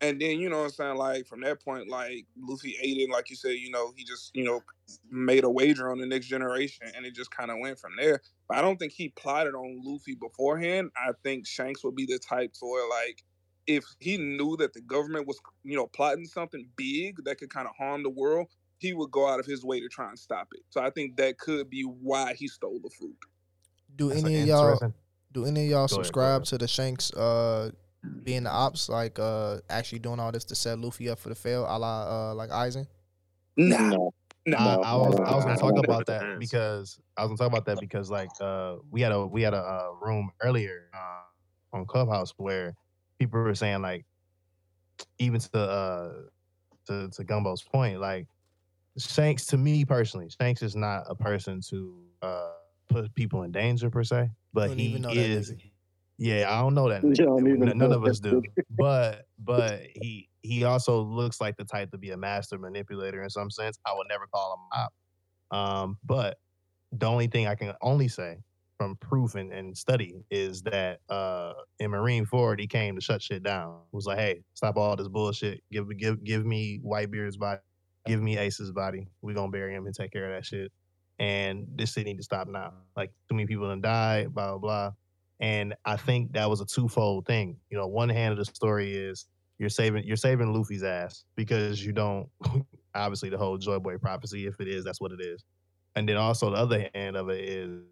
and 0.00 0.20
then 0.20 0.38
you 0.38 0.48
know 0.48 0.58
what 0.58 0.64
I'm 0.64 0.70
saying. 0.70 0.96
Like 0.96 1.26
from 1.26 1.40
that 1.42 1.62
point, 1.62 1.88
like 1.88 2.26
Luffy 2.38 2.76
ate 2.80 2.98
it. 2.98 3.10
Like 3.10 3.28
you 3.28 3.36
said, 3.36 3.52
you 3.52 3.70
know, 3.70 3.92
he 3.96 4.04
just 4.04 4.30
you 4.34 4.44
know 4.44 4.62
made 5.10 5.44
a 5.44 5.50
wager 5.50 5.90
on 5.90 5.98
the 5.98 6.06
next 6.06 6.26
generation, 6.26 6.86
and 6.96 7.04
it 7.04 7.14
just 7.14 7.30
kind 7.32 7.50
of 7.50 7.58
went 7.60 7.78
from 7.78 7.92
there. 7.98 8.22
But 8.48 8.58
I 8.58 8.62
don't 8.62 8.78
think 8.78 8.92
he 8.92 9.08
plotted 9.10 9.54
on 9.54 9.82
Luffy 9.84 10.14
beforehand. 10.14 10.90
I 10.96 11.10
think 11.24 11.46
Shanks 11.46 11.82
would 11.84 11.96
be 11.96 12.06
the 12.06 12.18
type 12.18 12.52
to 12.54 12.66
where 12.66 12.88
like 12.88 13.22
if 13.66 13.84
he 13.98 14.16
knew 14.16 14.56
that 14.58 14.72
the 14.72 14.80
government 14.80 15.26
was 15.26 15.38
you 15.64 15.76
know 15.76 15.88
plotting 15.88 16.26
something 16.26 16.68
big 16.76 17.16
that 17.24 17.38
could 17.38 17.50
kind 17.50 17.68
of 17.68 17.74
harm 17.76 18.04
the 18.04 18.10
world, 18.10 18.46
he 18.78 18.94
would 18.94 19.10
go 19.10 19.28
out 19.28 19.40
of 19.40 19.46
his 19.46 19.64
way 19.64 19.80
to 19.80 19.88
try 19.88 20.08
and 20.08 20.18
stop 20.18 20.48
it. 20.52 20.62
So 20.70 20.80
I 20.80 20.90
think 20.90 21.16
that 21.16 21.38
could 21.38 21.68
be 21.68 21.82
why 21.82 22.34
he 22.34 22.48
stole 22.48 22.80
the 22.82 22.90
fruit. 22.98 23.16
Do 23.96 24.08
That's 24.08 24.22
any 24.22 24.42
of 24.42 24.46
y'all 24.46 24.92
do 25.32 25.44
any 25.44 25.64
of 25.64 25.70
y'all 25.70 25.86
Go 25.88 25.96
ahead, 25.96 26.06
subscribe 26.06 26.44
to 26.44 26.58
the 26.58 26.68
Shanks 26.68 27.12
uh 27.12 27.70
being 28.22 28.44
the 28.44 28.50
ops, 28.50 28.88
like 28.88 29.18
uh 29.18 29.58
actually 29.68 29.98
doing 29.98 30.20
all 30.20 30.32
this 30.32 30.44
to 30.44 30.54
set 30.54 30.78
Luffy 30.78 31.08
up 31.08 31.18
for 31.18 31.28
the 31.28 31.34
fail, 31.34 31.66
a 31.68 31.78
la 31.78 32.30
uh 32.30 32.34
like 32.34 32.50
Aizen? 32.50 32.86
Nah. 33.56 34.10
No, 34.46 34.56
I, 34.56 34.74
I 34.76 34.96
was 34.96 35.20
I 35.20 35.34
was 35.34 35.44
gonna 35.44 35.56
don't 35.56 35.74
talk 35.74 35.74
think 35.74 35.84
about 35.84 36.06
that 36.06 36.38
because 36.38 36.98
I 37.18 37.22
was 37.22 37.28
gonna 37.28 37.36
talk 37.36 37.48
about 37.48 37.66
that 37.66 37.80
because 37.80 38.10
like 38.10 38.30
uh 38.40 38.76
we 38.90 39.02
had 39.02 39.12
a 39.12 39.26
we 39.26 39.42
had 39.42 39.52
a 39.52 39.58
uh, 39.58 39.88
room 40.00 40.30
earlier 40.40 40.88
uh, 40.94 41.76
on 41.76 41.84
Clubhouse 41.84 42.32
where 42.38 42.74
people 43.18 43.40
were 43.40 43.54
saying 43.54 43.82
like 43.82 44.06
even 45.18 45.38
to 45.38 45.58
uh 45.58 46.12
to 46.86 47.10
to 47.10 47.24
Gumbo's 47.24 47.62
point 47.62 48.00
like 48.00 48.26
Shanks 48.98 49.46
to 49.46 49.56
me 49.56 49.84
personally 49.84 50.28
Shanks 50.40 50.62
is 50.62 50.74
not 50.76 51.04
a 51.08 51.14
person 51.14 51.60
to 51.70 52.02
uh 52.22 52.50
put 52.88 53.14
people 53.14 53.42
in 53.42 53.52
danger 53.52 53.90
per 53.90 54.02
se 54.02 54.30
but 54.52 54.70
he 54.70 54.84
even 54.84 55.02
know 55.02 55.10
yeah 56.16 56.52
I 56.52 56.60
don't 56.60 56.74
know 56.74 56.88
that 56.88 57.04
You 57.04 57.14
don't 57.66 57.78
none 57.78 57.90
know 57.90 57.96
of 57.96 58.04
us 58.04 58.18
do 58.18 58.42
but 58.70 59.26
but 59.38 59.80
he 59.94 60.28
he 60.42 60.64
also 60.64 61.02
looks 61.02 61.40
like 61.40 61.56
the 61.56 61.64
type 61.64 61.90
to 61.90 61.98
be 61.98 62.10
a 62.10 62.16
master 62.16 62.58
manipulator 62.58 63.22
in 63.22 63.30
some 63.30 63.50
sense 63.50 63.78
I 63.84 63.92
would 63.94 64.06
never 64.08 64.26
call 64.26 64.54
him 64.54 64.80
op 64.80 64.92
um, 65.50 65.98
but 66.04 66.38
the 66.92 67.06
only 67.06 67.26
thing 67.26 67.46
I 67.46 67.54
can 67.54 67.74
only 67.82 68.08
say 68.08 68.38
from 68.78 68.96
proof 68.96 69.34
and, 69.34 69.52
and 69.52 69.76
study 69.76 70.14
is 70.30 70.62
that 70.62 71.00
uh, 71.08 71.52
in 71.80 71.90
Marineford, 71.90 72.60
he 72.60 72.66
came 72.66 72.94
to 72.94 73.00
shut 73.00 73.20
shit 73.20 73.42
down. 73.42 73.80
Was 73.92 74.06
like, 74.06 74.18
hey, 74.18 74.42
stop 74.54 74.76
all 74.76 74.96
this 74.96 75.08
bullshit. 75.08 75.60
Give 75.70 75.86
give 75.98 76.22
give 76.24 76.46
me 76.46 76.80
Whitebeard's 76.84 77.36
body. 77.36 77.60
Give 78.08 78.22
me 78.22 78.38
Ace's 78.38 78.72
body. 78.72 79.08
We're 79.22 79.34
gonna 79.34 79.52
bury 79.52 79.74
him 79.74 79.86
and 79.86 79.94
take 79.94 80.12
care 80.12 80.30
of 80.30 80.36
that 80.36 80.46
shit. 80.46 80.72
And 81.18 81.66
this 81.74 81.92
shit 81.92 82.06
need 82.06 82.16
to 82.16 82.22
stop 82.22 82.48
now. 82.48 82.72
Like 82.96 83.12
too 83.28 83.34
many 83.34 83.46
people 83.46 83.68
done 83.68 83.80
died. 83.80 84.34
Blah 84.34 84.50
blah 84.50 84.58
blah. 84.58 84.92
And 85.40 85.74
I 85.84 85.96
think 85.96 86.32
that 86.32 86.48
was 86.50 86.60
a 86.60 86.66
twofold 86.66 87.26
thing. 87.26 87.58
You 87.70 87.78
know, 87.78 87.86
one 87.86 88.08
hand 88.08 88.32
of 88.32 88.38
the 88.38 88.44
story 88.44 88.96
is 88.96 89.26
you're 89.58 89.68
saving 89.68 90.04
you're 90.04 90.16
saving 90.16 90.52
Luffy's 90.52 90.82
ass 90.82 91.24
because 91.36 91.84
you 91.84 91.92
don't 91.92 92.28
obviously 92.94 93.28
the 93.28 93.38
whole 93.38 93.58
Joy 93.58 93.78
Boy 93.78 93.98
prophecy. 93.98 94.46
If 94.46 94.60
it 94.60 94.68
is, 94.68 94.84
that's 94.84 95.00
what 95.00 95.12
it 95.12 95.20
is. 95.20 95.44
And 95.94 96.08
then 96.08 96.16
also 96.16 96.50
the 96.50 96.56
other 96.56 96.88
hand 96.94 97.16
of 97.16 97.28
it 97.28 97.44
is 97.44 97.82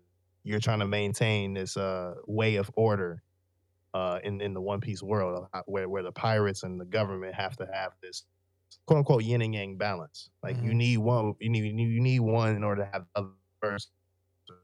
you're 0.44 0.60
trying 0.60 0.78
to 0.78 0.86
maintain 0.86 1.54
this 1.54 1.76
uh, 1.76 2.14
way 2.26 2.56
of 2.56 2.70
order 2.74 3.22
uh, 3.94 4.20
in 4.22 4.40
in 4.40 4.54
the 4.54 4.60
One 4.60 4.80
Piece 4.80 5.02
world, 5.02 5.48
uh, 5.52 5.62
where 5.66 5.88
where 5.88 6.02
the 6.02 6.12
pirates 6.12 6.62
and 6.62 6.80
the 6.80 6.84
government 6.84 7.34
have 7.34 7.56
to 7.56 7.66
have 7.72 7.92
this 8.02 8.24
quote 8.86 8.98
unquote 8.98 9.24
yin 9.24 9.42
and 9.42 9.54
yang 9.54 9.76
balance. 9.76 10.30
Like 10.42 10.56
you 10.62 10.74
need 10.74 10.98
one, 10.98 11.34
you 11.40 11.48
need 11.50 11.64
you 11.78 12.00
need 12.00 12.20
one 12.20 12.54
in 12.56 12.64
order 12.64 12.84
to 12.84 12.90
have 12.92 13.06
the 13.14 13.20
other 13.20 13.28
first. 13.60 13.90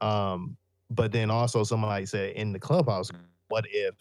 Um, 0.01 0.57
but 0.89 1.11
then 1.11 1.29
also 1.31 1.63
somebody 1.63 2.05
said 2.05 2.35
in 2.35 2.53
the 2.53 2.59
clubhouse, 2.59 3.09
what 3.49 3.65
if 3.69 3.95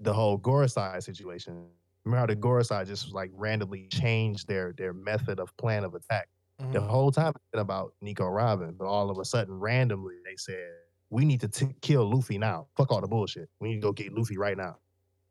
the 0.00 0.12
whole 0.12 0.38
Gorosei 0.38 1.02
situation? 1.02 1.68
Remember 2.04 2.20
how 2.20 2.26
the 2.26 2.36
Gorosei 2.36 2.86
just 2.86 3.12
like 3.12 3.30
randomly 3.34 3.88
changed 3.88 4.46
their 4.48 4.72
their 4.72 4.92
method 4.92 5.40
of 5.40 5.56
plan 5.56 5.84
of 5.84 5.94
attack. 5.94 6.28
The 6.58 6.80
Mhm. 6.80 6.86
whole 6.88 7.12
time 7.12 7.32
it's 7.36 7.44
been 7.52 7.60
about 7.60 7.94
Nico 8.00 8.26
Robin, 8.26 8.74
but 8.74 8.86
all 8.86 9.10
of 9.10 9.18
a 9.18 9.24
sudden, 9.24 9.58
randomly, 9.58 10.16
they 10.24 10.36
said, 10.36 10.70
"We 11.10 11.24
need 11.24 11.40
to 11.42 11.48
t- 11.48 11.74
kill 11.82 12.08
Luffy 12.10 12.38
now. 12.38 12.68
Fuck 12.76 12.92
all 12.92 13.00
the 13.02 13.08
bullshit. 13.08 13.50
We 13.60 13.68
need 13.68 13.74
to 13.76 13.80
go 13.80 13.92
get 13.92 14.12
Luffy 14.14 14.38
right 14.38 14.56
now." 14.56 14.78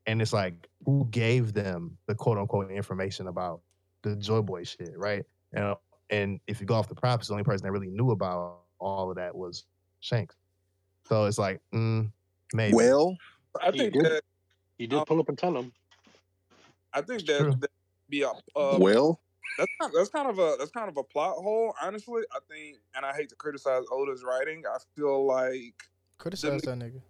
And 0.08 0.22
it's 0.22 0.34
like, 0.34 0.54
who 0.86 1.08
gave 1.10 1.54
them 1.54 1.98
the 2.08 2.16
quote 2.16 2.38
unquote 2.38 2.72
information 2.72 3.28
about 3.28 3.62
the 4.04 4.16
Joy 4.16 4.42
Boy 4.42 4.64
shit, 4.64 4.98
right? 4.98 5.24
And 5.54 5.76
and 6.10 6.40
if 6.48 6.62
you 6.62 6.68
go 6.68 6.76
off 6.76 6.88
the 6.88 6.96
props, 6.96 7.28
the 7.28 7.34
only 7.34 7.44
person 7.44 7.66
that 7.66 7.72
really 7.72 7.88
knew 7.90 8.12
about 8.12 8.60
all 8.80 9.10
of 9.10 9.16
that 9.16 9.36
was 9.36 9.66
Shanks. 10.02 10.36
So 11.08 11.26
it's 11.26 11.40
like, 11.40 11.60
mm, 11.74 12.12
maybe. 12.54 12.76
Well, 12.76 13.16
I 13.62 13.72
He 13.72 13.80
think 13.80 13.94
did- 13.94 14.06
that 14.06 14.24
He 14.78 14.88
did 14.88 15.06
pull 15.06 15.20
up 15.20 15.30
and 15.30 15.38
tell 15.38 15.58
him. 15.58 15.72
I 16.94 17.02
think 17.02 17.26
that, 17.26 17.58
that 17.60 17.72
be 18.10 18.22
a 18.22 18.30
uh, 18.56 18.78
well, 18.80 19.20
that's 19.58 19.72
kind 19.82 19.94
that's 19.96 20.10
kind 20.10 20.30
of 20.30 20.38
a 20.40 20.56
that's 20.60 20.72
kind 20.72 20.88
of 20.88 20.98
a 20.98 21.04
plot 21.04 21.36
hole. 21.36 21.74
Honestly, 21.82 22.22
I 22.32 22.40
think, 22.50 22.78
and 22.96 23.06
I 23.06 23.14
hate 23.14 23.30
to 23.30 23.36
criticize 23.36 23.84
Oda's 23.92 24.24
writing. 24.24 24.64
I 24.66 24.78
feel 24.96 25.26
like 25.26 25.84
Criticize 26.18 26.62
that 26.62 26.78
nigga. 26.80 27.02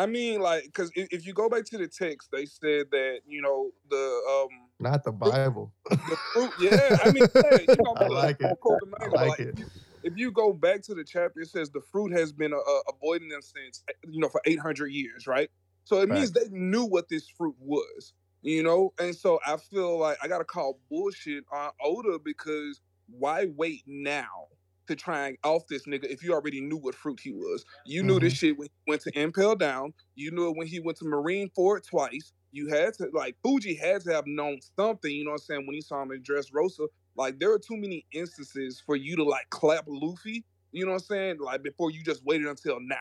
I 0.00 0.06
mean, 0.06 0.40
like, 0.40 0.64
because 0.64 0.90
if, 0.94 1.08
if 1.10 1.26
you 1.26 1.34
go 1.34 1.50
back 1.50 1.66
to 1.66 1.76
the 1.76 1.86
text, 1.86 2.30
they 2.32 2.46
said 2.46 2.86
that 2.90 3.18
you 3.26 3.42
know 3.42 3.70
the 3.90 4.46
um 4.48 4.68
Not 4.80 5.04
the 5.04 5.12
Bible. 5.12 5.74
the 5.90 6.16
fruit. 6.32 6.54
Yeah, 6.58 6.96
I 7.04 7.12
mean, 7.12 7.28
yeah, 7.34 7.58
you 7.68 7.76
know, 7.84 7.94
I 7.94 8.06
like 8.06 8.40
it. 8.40 8.58
quote 8.60 8.80
the 8.80 8.86
I 8.98 9.08
like 9.08 9.28
like, 9.28 9.40
it. 9.40 9.60
if 10.02 10.16
you 10.16 10.30
go 10.32 10.54
back 10.54 10.80
to 10.84 10.94
the 10.94 11.04
chapter, 11.04 11.40
it 11.40 11.50
says 11.50 11.68
the 11.68 11.82
fruit 11.92 12.12
has 12.12 12.32
been 12.32 12.54
uh, 12.54 12.56
uh, 12.56 12.80
avoiding 12.94 13.28
them 13.28 13.42
since 13.42 13.82
you 14.08 14.20
know 14.20 14.30
for 14.30 14.40
eight 14.46 14.58
hundred 14.58 14.88
years, 14.88 15.26
right? 15.26 15.50
So 15.84 16.00
it 16.00 16.08
means 16.08 16.32
they 16.32 16.48
knew 16.50 16.84
what 16.84 17.10
this 17.10 17.28
fruit 17.28 17.56
was, 17.58 18.14
you 18.40 18.62
know. 18.62 18.94
And 18.98 19.14
so 19.14 19.38
I 19.46 19.58
feel 19.58 19.98
like 19.98 20.16
I 20.22 20.28
gotta 20.28 20.44
call 20.44 20.80
bullshit 20.88 21.44
on 21.52 21.72
Oda 21.84 22.18
because 22.24 22.80
why 23.06 23.48
wait 23.54 23.82
now 23.86 24.46
to 24.90 24.96
try 24.96 25.28
and 25.28 25.38
off 25.44 25.66
this 25.68 25.86
nigga 25.86 26.04
if 26.04 26.22
you 26.22 26.32
already 26.32 26.60
knew 26.60 26.76
what 26.76 26.94
fruit 26.94 27.20
he 27.22 27.32
was? 27.32 27.64
You 27.86 28.02
knew 28.02 28.18
this 28.18 28.34
mm-hmm. 28.34 28.46
shit 28.46 28.58
when 28.58 28.68
he 28.68 28.90
went 28.90 29.02
to 29.02 29.18
Impel 29.18 29.56
Down. 29.56 29.94
You 30.16 30.30
knew 30.32 30.48
it 30.50 30.56
when 30.56 30.66
he 30.66 30.80
went 30.80 30.98
to 30.98 31.04
Marineford 31.04 31.86
twice. 31.86 32.32
You 32.52 32.68
had 32.68 32.94
to 32.94 33.08
like 33.12 33.36
Fuji 33.42 33.76
had 33.76 34.02
to 34.02 34.12
have 34.12 34.26
known 34.26 34.58
something, 34.76 35.10
you 35.10 35.24
know 35.24 35.30
what 35.30 35.42
I'm 35.42 35.46
saying, 35.46 35.66
when 35.66 35.74
he 35.74 35.80
saw 35.80 36.02
him 36.02 36.10
in 36.10 36.22
Dressrosa. 36.22 36.88
Like 37.16 37.38
there 37.38 37.52
are 37.52 37.58
too 37.58 37.76
many 37.76 38.04
instances 38.12 38.82
for 38.84 38.96
you 38.96 39.16
to 39.16 39.24
like 39.24 39.48
clap 39.50 39.84
Luffy, 39.86 40.44
you 40.72 40.84
know 40.84 40.92
what 40.92 41.02
I'm 41.02 41.06
saying? 41.06 41.38
Like 41.38 41.62
before 41.62 41.90
you 41.90 42.02
just 42.02 42.24
waited 42.24 42.46
until 42.46 42.78
now. 42.80 42.96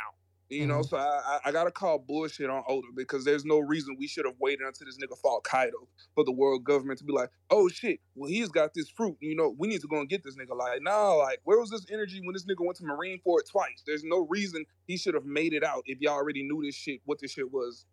You 0.49 0.65
know, 0.65 0.81
so 0.81 0.97
I, 0.97 1.03
I 1.27 1.39
I 1.45 1.51
gotta 1.51 1.69
call 1.69 1.99
bullshit 1.99 2.49
on 2.49 2.63
Oda 2.67 2.88
because 2.95 3.23
there's 3.23 3.45
no 3.45 3.59
reason 3.59 3.95
we 3.99 4.07
should 4.07 4.26
have 4.26 4.34
waited 4.39 4.65
until 4.65 4.88
this 4.88 4.97
nigga 4.97 5.15
fought 5.19 5.43
Kaido 5.43 5.88
for 6.15 6.23
the 6.23 6.31
world 6.31 6.63
government 6.63 6.97
to 6.99 7.05
be 7.05 7.13
like, 7.13 7.30
oh 7.51 7.69
shit, 7.69 7.99
well 8.15 8.27
he's 8.27 8.49
got 8.49 8.73
this 8.73 8.89
fruit. 8.89 9.15
You 9.19 9.35
know, 9.35 9.53
we 9.59 9.67
need 9.67 9.81
to 9.81 9.88
go 9.88 9.99
and 9.99 10.09
get 10.09 10.23
this 10.23 10.35
nigga. 10.38 10.57
Like, 10.57 10.81
nah, 10.81 11.13
like 11.13 11.39
where 11.43 11.59
was 11.59 11.69
this 11.69 11.85
energy 11.91 12.19
when 12.23 12.34
this 12.34 12.45
nigga 12.45 12.65
went 12.65 12.77
to 12.77 12.84
Marine 12.85 13.19
for 13.23 13.39
it 13.39 13.47
twice? 13.47 13.84
There's 13.85 14.03
no 14.03 14.26
reason 14.27 14.65
he 14.88 14.97
should 14.97 15.13
have 15.13 15.26
made 15.26 15.53
it 15.53 15.63
out 15.63 15.84
if 15.85 16.01
y'all 16.01 16.13
already 16.15 16.41
knew 16.41 16.63
this 16.63 16.73
shit, 16.76 17.01
what 17.05 17.19
this 17.19 17.31
shit 17.34 17.51
was. 17.51 17.85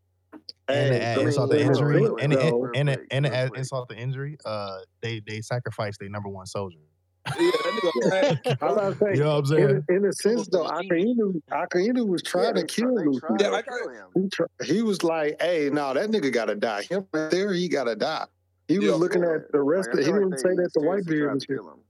and 0.68 0.94
to 0.94 1.02
add 1.02 1.18
insult 1.18 1.50
to 1.50 1.58
so 1.74 1.82
real 1.82 1.90
injury, 1.98 2.08
quick, 2.08 2.24
and 2.24 2.32
and 2.32 2.42
though. 2.42 2.70
and, 2.74 2.88
and, 2.88 3.00
and 3.10 3.24
to 3.26 3.34
add 3.34 3.50
insult 3.54 3.90
to 3.90 3.96
injury, 3.96 4.38
uh, 4.46 4.78
they 5.02 5.20
they 5.26 5.42
sacrificed 5.42 6.00
their 6.00 6.08
number 6.08 6.30
one 6.30 6.46
soldier. 6.46 6.78
Yeah, 7.26 7.50
that 7.50 8.38
nigga. 8.44 8.58
I 8.62 8.66
was 8.66 8.76
about 8.76 8.92
to 8.92 8.98
say, 8.98 9.10
You 9.18 9.24
know 9.24 9.40
what 9.40 9.50
I'm 9.50 9.56
in, 9.58 9.68
saying? 9.68 9.84
in 9.88 10.04
a 10.06 10.12
sense 10.12 10.48
though, 10.48 10.64
Akainu, 10.64 11.40
Akainu 11.50 12.06
was 12.06 12.22
trying 12.22 12.54
to 12.54 12.64
kill 12.64 12.94
Luffy. 12.94 13.26
Yeah, 13.40 13.48
like 13.48 13.66
He, 14.14 14.74
he 14.74 14.82
was 14.82 15.02
like, 15.02 15.40
"Hey, 15.40 15.68
no, 15.72 15.92
that 15.94 16.10
nigga 16.10 16.32
gotta 16.32 16.54
die. 16.54 16.82
Him 16.82 17.06
right 17.12 17.30
there, 17.30 17.52
he 17.52 17.68
gotta 17.68 17.96
die." 17.96 18.26
He 18.68 18.78
was 18.78 18.88
Yeah. 18.88 18.94
looking 18.94 19.22
at 19.24 19.50
the 19.52 19.60
rest. 19.60 19.88
Like, 19.92 19.98
I 19.98 20.00
of, 20.00 20.06
he 20.06 20.12
didn't 20.12 20.38
say 20.38 20.48
that 20.50 20.70
the 20.74 20.80
white 20.82 21.04
beard 21.06 21.32
was 21.34 21.44
to 21.44 21.52
here. 21.52 21.62
him. 21.62 21.80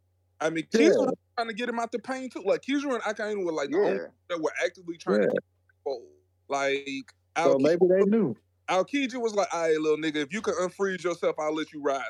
I 0.40 0.50
mean, 0.50 0.66
Yeah. 0.72 0.88
Was 0.90 1.14
trying 1.36 1.48
to 1.48 1.54
get 1.54 1.68
him 1.68 1.78
out 1.78 1.92
the 1.92 1.98
pain 1.98 2.28
too. 2.30 2.42
Like 2.44 2.62
Kizu 2.62 2.92
and 2.94 3.02
Akainu 3.02 3.44
were 3.44 3.52
like 3.52 3.70
the 3.70 3.78
only 3.78 3.92
Yeah. 3.96 4.06
that 4.28 4.40
were 4.40 4.52
actively 4.64 4.96
trying 4.98 5.22
Yeah. 5.22 5.28
to 5.28 5.32
get 5.34 5.92
him. 5.94 6.02
Like 6.48 7.12
So 7.38 7.54
Aokiji, 7.58 7.62
maybe 7.62 7.86
they 7.88 8.04
knew. 8.04 8.36
Aokiji 8.68 9.20
was 9.20 9.34
like, 9.34 9.48
"All 9.54 9.62
right, 9.62 9.78
little 9.78 9.96
nigga, 9.98 10.16
if 10.16 10.32
you 10.32 10.40
can 10.42 10.54
unfreeze 10.54 11.02
yourself, 11.04 11.36
I'll 11.38 11.54
let 11.54 11.72
you 11.72 11.80
ride." 11.82 12.02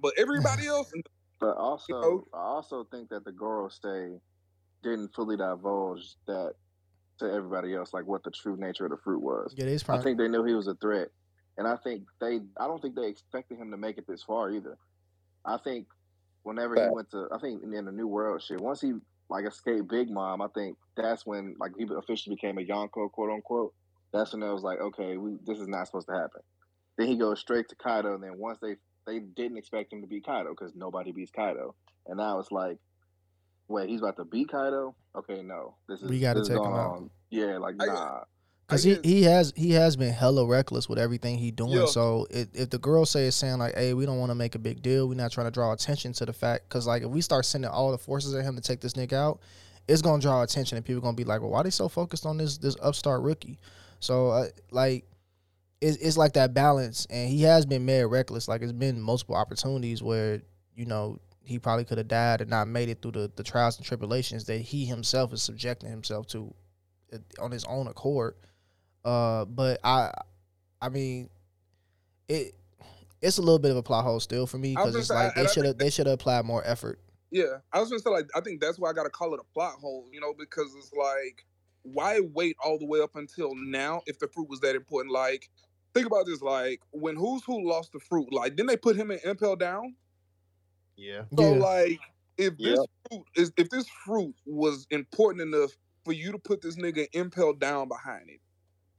But 0.00 0.12
everybody 0.18 0.66
else, 0.66 0.92
But 1.38 1.56
also, 1.56 2.26
I 2.32 2.38
also 2.38 2.86
think 2.90 3.10
that 3.10 3.24
the 3.24 3.32
Goro 3.32 3.68
stay 3.68 4.18
didn't 4.82 5.14
fully 5.14 5.36
divulge 5.36 6.14
that 6.26 6.54
to 7.18 7.26
everybody 7.26 7.74
else, 7.74 7.92
like 7.92 8.06
what 8.06 8.22
the 8.22 8.30
true 8.30 8.56
nature 8.56 8.84
of 8.84 8.90
the 8.90 8.96
fruit 8.98 9.20
was. 9.20 9.54
Yeah, 9.56 9.66
they's 9.66 9.88
I 9.88 10.00
think 10.00 10.18
they 10.18 10.28
knew 10.28 10.44
he 10.44 10.54
was 10.54 10.68
a 10.68 10.74
threat, 10.74 11.08
and 11.58 11.66
I 11.66 11.76
think 11.76 12.04
they, 12.20 12.40
I 12.58 12.66
don't 12.66 12.80
think 12.80 12.94
they 12.94 13.08
expected 13.08 13.58
him 13.58 13.70
to 13.70 13.76
make 13.76 13.98
it 13.98 14.06
this 14.06 14.22
far 14.22 14.50
either. 14.50 14.76
I 15.44 15.58
think 15.58 15.86
whenever 16.42 16.74
he 16.74 16.88
went 16.90 17.10
to, 17.10 17.28
I 17.32 17.38
think 17.38 17.62
in 17.62 17.70
the 17.70 17.92
New 17.92 18.06
World 18.06 18.42
shit, 18.42 18.60
once 18.60 18.80
he 18.80 18.92
like 19.28 19.44
escaped 19.46 19.88
Big 19.88 20.10
Mom, 20.10 20.40
I 20.40 20.48
think 20.54 20.76
that's 20.96 21.26
when 21.26 21.56
like 21.58 21.72
he 21.76 21.86
officially 21.96 22.36
became 22.36 22.58
a 22.58 22.62
Yonko, 22.62 23.10
quote 23.10 23.30
unquote. 23.30 23.74
That's 24.12 24.32
when 24.32 24.42
it 24.42 24.52
was 24.52 24.62
like, 24.62 24.80
okay, 24.80 25.16
we 25.16 25.36
this 25.44 25.58
is 25.58 25.68
not 25.68 25.86
supposed 25.86 26.08
to 26.08 26.14
happen. 26.14 26.40
Then 26.96 27.08
he 27.08 27.16
goes 27.16 27.40
straight 27.40 27.68
to 27.68 27.76
Kaido, 27.76 28.14
and 28.14 28.22
then 28.22 28.38
once 28.38 28.58
they 28.62 28.76
they 29.06 29.20
didn't 29.20 29.56
expect 29.56 29.92
him 29.92 30.00
to 30.02 30.06
beat 30.06 30.26
Kaido 30.26 30.50
because 30.50 30.74
nobody 30.74 31.12
beats 31.12 31.30
Kaido, 31.30 31.74
and 32.06 32.16
now 32.18 32.38
it's 32.38 32.52
like, 32.52 32.78
wait, 33.68 33.88
he's 33.88 34.00
about 34.00 34.16
to 34.16 34.24
beat 34.24 34.50
Kaido? 34.50 34.94
Okay, 35.16 35.42
no, 35.42 35.74
this 35.88 36.02
is 36.02 36.10
We 36.10 36.20
gotta 36.20 36.40
this 36.40 36.48
is 36.48 36.54
take 36.54 36.64
him 36.64 36.72
out. 36.72 36.96
on. 36.96 37.10
Yeah, 37.30 37.58
like 37.58 37.76
nah. 37.76 38.20
Cause 38.68 38.82
he, 38.82 38.98
he 39.04 39.22
has 39.22 39.52
he 39.54 39.70
has 39.72 39.94
been 39.96 40.12
hella 40.12 40.44
reckless 40.44 40.88
with 40.88 40.98
everything 40.98 41.38
he 41.38 41.52
doing. 41.52 41.70
Yeah. 41.70 41.86
So 41.86 42.26
it, 42.30 42.48
if 42.52 42.70
the 42.70 42.80
Gorosei 42.80 43.26
is 43.26 43.36
saying 43.36 43.58
like, 43.58 43.76
"Hey, 43.76 43.94
we 43.94 44.04
don't 44.06 44.18
want 44.18 44.30
to 44.30 44.34
make 44.34 44.56
a 44.56 44.58
big 44.58 44.82
deal. 44.82 45.08
We're 45.08 45.14
not 45.14 45.30
trying 45.30 45.46
to 45.46 45.52
draw 45.52 45.72
attention 45.72 46.12
to 46.14 46.26
the 46.26 46.32
fact." 46.32 46.68
Cause 46.68 46.84
like 46.84 47.02
if 47.04 47.08
we 47.08 47.20
start 47.20 47.44
sending 47.44 47.70
all 47.70 47.92
the 47.92 47.98
forces 47.98 48.34
at 48.34 48.42
him 48.42 48.56
to 48.56 48.60
take 48.60 48.80
this 48.80 48.94
nigga 48.94 49.12
out, 49.12 49.38
it's 49.86 50.02
gonna 50.02 50.20
draw 50.20 50.42
attention, 50.42 50.76
and 50.76 50.84
people 50.84 51.00
gonna 51.00 51.16
be 51.16 51.22
like, 51.22 51.42
"Well, 51.42 51.50
why 51.50 51.60
are 51.60 51.62
they 51.64 51.70
so 51.70 51.88
focused 51.88 52.26
on 52.26 52.38
this 52.38 52.58
this 52.58 52.76
upstart 52.82 53.22
rookie?" 53.22 53.60
So 54.00 54.30
uh, 54.30 54.46
like, 54.72 55.04
it's 55.86 55.96
it's 55.98 56.16
like 56.16 56.32
that 56.32 56.52
balance, 56.52 57.06
and 57.10 57.28
he 57.28 57.42
has 57.42 57.64
been 57.64 57.84
mad 57.84 58.06
reckless. 58.10 58.48
Like 58.48 58.62
it's 58.62 58.72
been 58.72 59.00
multiple 59.00 59.36
opportunities 59.36 60.02
where 60.02 60.42
you 60.74 60.86
know 60.86 61.20
he 61.44 61.58
probably 61.58 61.84
could 61.84 61.98
have 61.98 62.08
died 62.08 62.40
and 62.40 62.50
not 62.50 62.66
made 62.66 62.88
it 62.88 63.00
through 63.00 63.12
the 63.12 63.30
the 63.36 63.44
trials 63.44 63.76
and 63.76 63.86
tribulations 63.86 64.44
that 64.46 64.58
he 64.58 64.84
himself 64.84 65.32
is 65.32 65.42
subjecting 65.42 65.88
himself 65.88 66.26
to 66.28 66.52
on 67.38 67.52
his 67.52 67.64
own 67.66 67.86
accord. 67.86 68.34
Uh, 69.04 69.44
but 69.44 69.78
I, 69.84 70.10
I 70.82 70.88
mean, 70.88 71.30
it 72.28 72.54
it's 73.22 73.38
a 73.38 73.42
little 73.42 73.60
bit 73.60 73.70
of 73.70 73.76
a 73.76 73.82
plot 73.82 74.04
hole 74.04 74.18
still 74.18 74.46
for 74.46 74.58
me 74.58 74.74
because 74.74 74.96
it's 74.96 75.10
like 75.10 75.34
they 75.36 75.46
should 75.46 75.64
have 75.64 75.78
they 75.78 75.90
should 75.90 76.06
have 76.06 76.14
applied 76.14 76.44
more 76.44 76.62
effort. 76.66 76.98
Yeah, 77.30 77.58
I 77.72 77.78
was 77.78 77.90
gonna 77.90 78.00
say 78.00 78.10
like 78.10 78.28
I 78.34 78.40
think 78.40 78.60
that's 78.60 78.78
why 78.78 78.90
I 78.90 78.92
gotta 78.92 79.10
call 79.10 79.34
it 79.34 79.40
a 79.40 79.54
plot 79.54 79.74
hole, 79.80 80.08
you 80.12 80.20
know, 80.20 80.34
because 80.36 80.74
it's 80.76 80.92
like 80.92 81.44
why 81.92 82.20
wait 82.34 82.56
all 82.64 82.78
the 82.78 82.86
way 82.86 83.00
up 83.00 83.14
until 83.14 83.52
now 83.54 84.02
if 84.06 84.18
the 84.18 84.28
fruit 84.28 84.48
was 84.48 84.60
that 84.60 84.74
important? 84.74 85.12
Like, 85.12 85.48
think 85.96 86.06
about 86.08 86.26
this, 86.26 86.42
like 86.42 86.82
when 86.92 87.16
Who's 87.16 87.44
Who 87.44 87.68
lost 87.68 87.92
the 87.92 88.00
fruit, 88.00 88.32
like 88.32 88.56
didn't 88.56 88.68
they 88.68 88.76
put 88.76 88.96
him 88.96 89.10
in 89.10 89.20
Impel 89.24 89.56
Down? 89.56 89.96
Yeah. 90.96 91.24
So 91.38 91.52
Yeah. 91.52 91.58
like 91.58 92.00
if 92.38 92.60
this 92.62 92.80
Yep. 92.80 92.86
fruit 93.10 93.26
is 93.36 93.52
if 93.56 93.70
this 93.70 93.88
fruit 93.88 94.34
was 94.46 94.86
important 94.90 95.42
enough 95.54 95.72
for 96.04 96.12
you 96.12 96.32
to 96.32 96.38
put 96.38 96.62
this 96.62 96.76
nigga 96.76 97.08
Impel 97.14 97.54
Down 97.54 97.88
behind 97.88 98.30
it, 98.30 98.40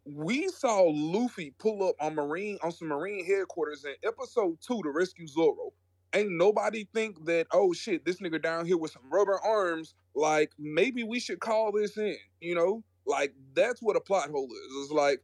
we 0.06 0.49
saw 0.49 0.84
Luffy 0.84 1.52
pull 1.60 1.88
up 1.88 1.95
on 2.02 2.15
Marine 2.15 2.57
on 2.64 2.72
some 2.72 2.90
Marine 2.90 3.26
headquarters 3.26 3.86
in 3.86 3.95
episode 4.03 4.57
two 4.61 4.82
to 4.84 4.91
rescue 4.91 5.28
Zoro. 5.28 5.72
Ain't 6.14 6.32
nobody 6.32 6.88
think 6.94 7.26
that 7.26 7.48
oh 7.52 7.74
shit 7.74 8.06
this 8.06 8.22
nigga 8.22 8.41
down 8.41 8.65
here 8.65 8.78
with 8.78 8.91
some 8.91 9.10
rubber 9.11 9.40
arms 9.44 9.95
like 10.15 10.53
maybe 10.57 11.03
we 11.03 11.19
should 11.19 11.40
call 11.41 11.72
this 11.72 11.98
in 11.98 12.18
you 12.41 12.56
know 12.56 12.84
like 13.06 13.34
that's 13.53 13.82
what 13.82 13.95
a 13.98 14.02
plot 14.02 14.30
hole 14.30 14.48
is 14.52 14.84
it's 14.84 14.91
like 14.91 15.22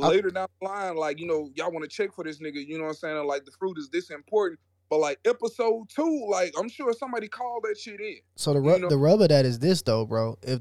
later 0.00 0.30
down 0.30 0.48
the 0.60 0.66
line 0.68 0.96
like 0.96 1.18
you 1.20 1.26
know 1.26 1.50
y'all 1.54 1.70
want 1.70 1.82
to 1.82 1.88
check 1.88 2.12
for 2.12 2.24
this 2.24 2.38
nigga 2.40 2.66
you 2.66 2.76
know 2.78 2.84
what 2.84 2.90
I'm 2.90 2.96
saying 2.96 3.26
like 3.26 3.44
the 3.44 3.52
fruit 3.52 3.78
is 3.78 3.88
this 3.90 4.10
important 4.10 4.58
but 4.90 4.98
like 4.98 5.18
episode 5.24 5.88
two 5.88 6.26
like 6.30 6.52
I'm 6.58 6.68
sure 6.68 6.92
somebody 6.92 7.28
called 7.28 7.64
that 7.64 7.78
shit 7.78 8.00
in 8.00 8.16
So 8.36 8.52
the 8.54 8.60
You 8.60 8.78
know- 8.78 8.88
the 8.88 8.98
rub 8.98 9.20
of 9.20 9.28
that 9.28 9.44
is 9.44 9.58
this 9.58 9.82
though, 9.82 10.04
bro. 10.04 10.38
If 10.42 10.60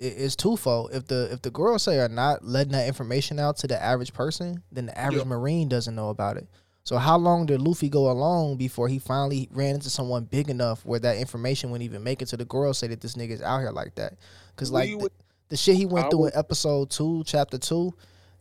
it's 0.00 0.36
twofold. 0.36 0.90
If 0.92 1.06
the 1.06 1.32
if 1.32 1.42
the 1.42 1.50
Gorosei 1.50 2.04
are 2.04 2.08
not 2.08 2.44
letting 2.44 2.72
that 2.72 2.86
information 2.86 3.38
out 3.38 3.56
to 3.58 3.66
the 3.66 3.80
average 3.80 4.12
person, 4.12 4.62
then 4.70 4.86
the 4.86 4.98
average 4.98 5.24
marine 5.24 5.68
doesn't 5.68 5.94
know 5.94 6.10
about 6.10 6.36
it. 6.36 6.48
So 6.82 6.98
how 6.98 7.16
long 7.16 7.46
did 7.46 7.62
Luffy 7.62 7.88
go 7.88 8.10
along 8.10 8.58
before 8.58 8.88
he 8.88 8.98
finally 8.98 9.48
ran 9.52 9.76
into 9.76 9.88
someone 9.88 10.24
big 10.24 10.50
enough 10.50 10.84
where 10.84 11.00
that 11.00 11.16
information 11.16 11.70
wouldn't 11.70 11.88
even 11.88 12.02
make 12.02 12.20
it 12.20 12.26
to 12.26 12.36
the 12.36 12.44
Gorosei 12.44 12.90
that 12.90 13.00
this 13.00 13.14
nigga's 13.14 13.40
out 13.40 13.60
here 13.60 13.70
like 13.70 13.94
that? 13.94 14.14
Because 14.54 14.70
like 14.70 14.90
the, 14.90 15.08
the 15.48 15.56
shit 15.56 15.76
he 15.76 15.86
went 15.86 16.10
through 16.10 16.26
in 16.26 16.32
episode 16.34 16.90
two, 16.90 17.22
chapter 17.24 17.56
two, 17.56 17.94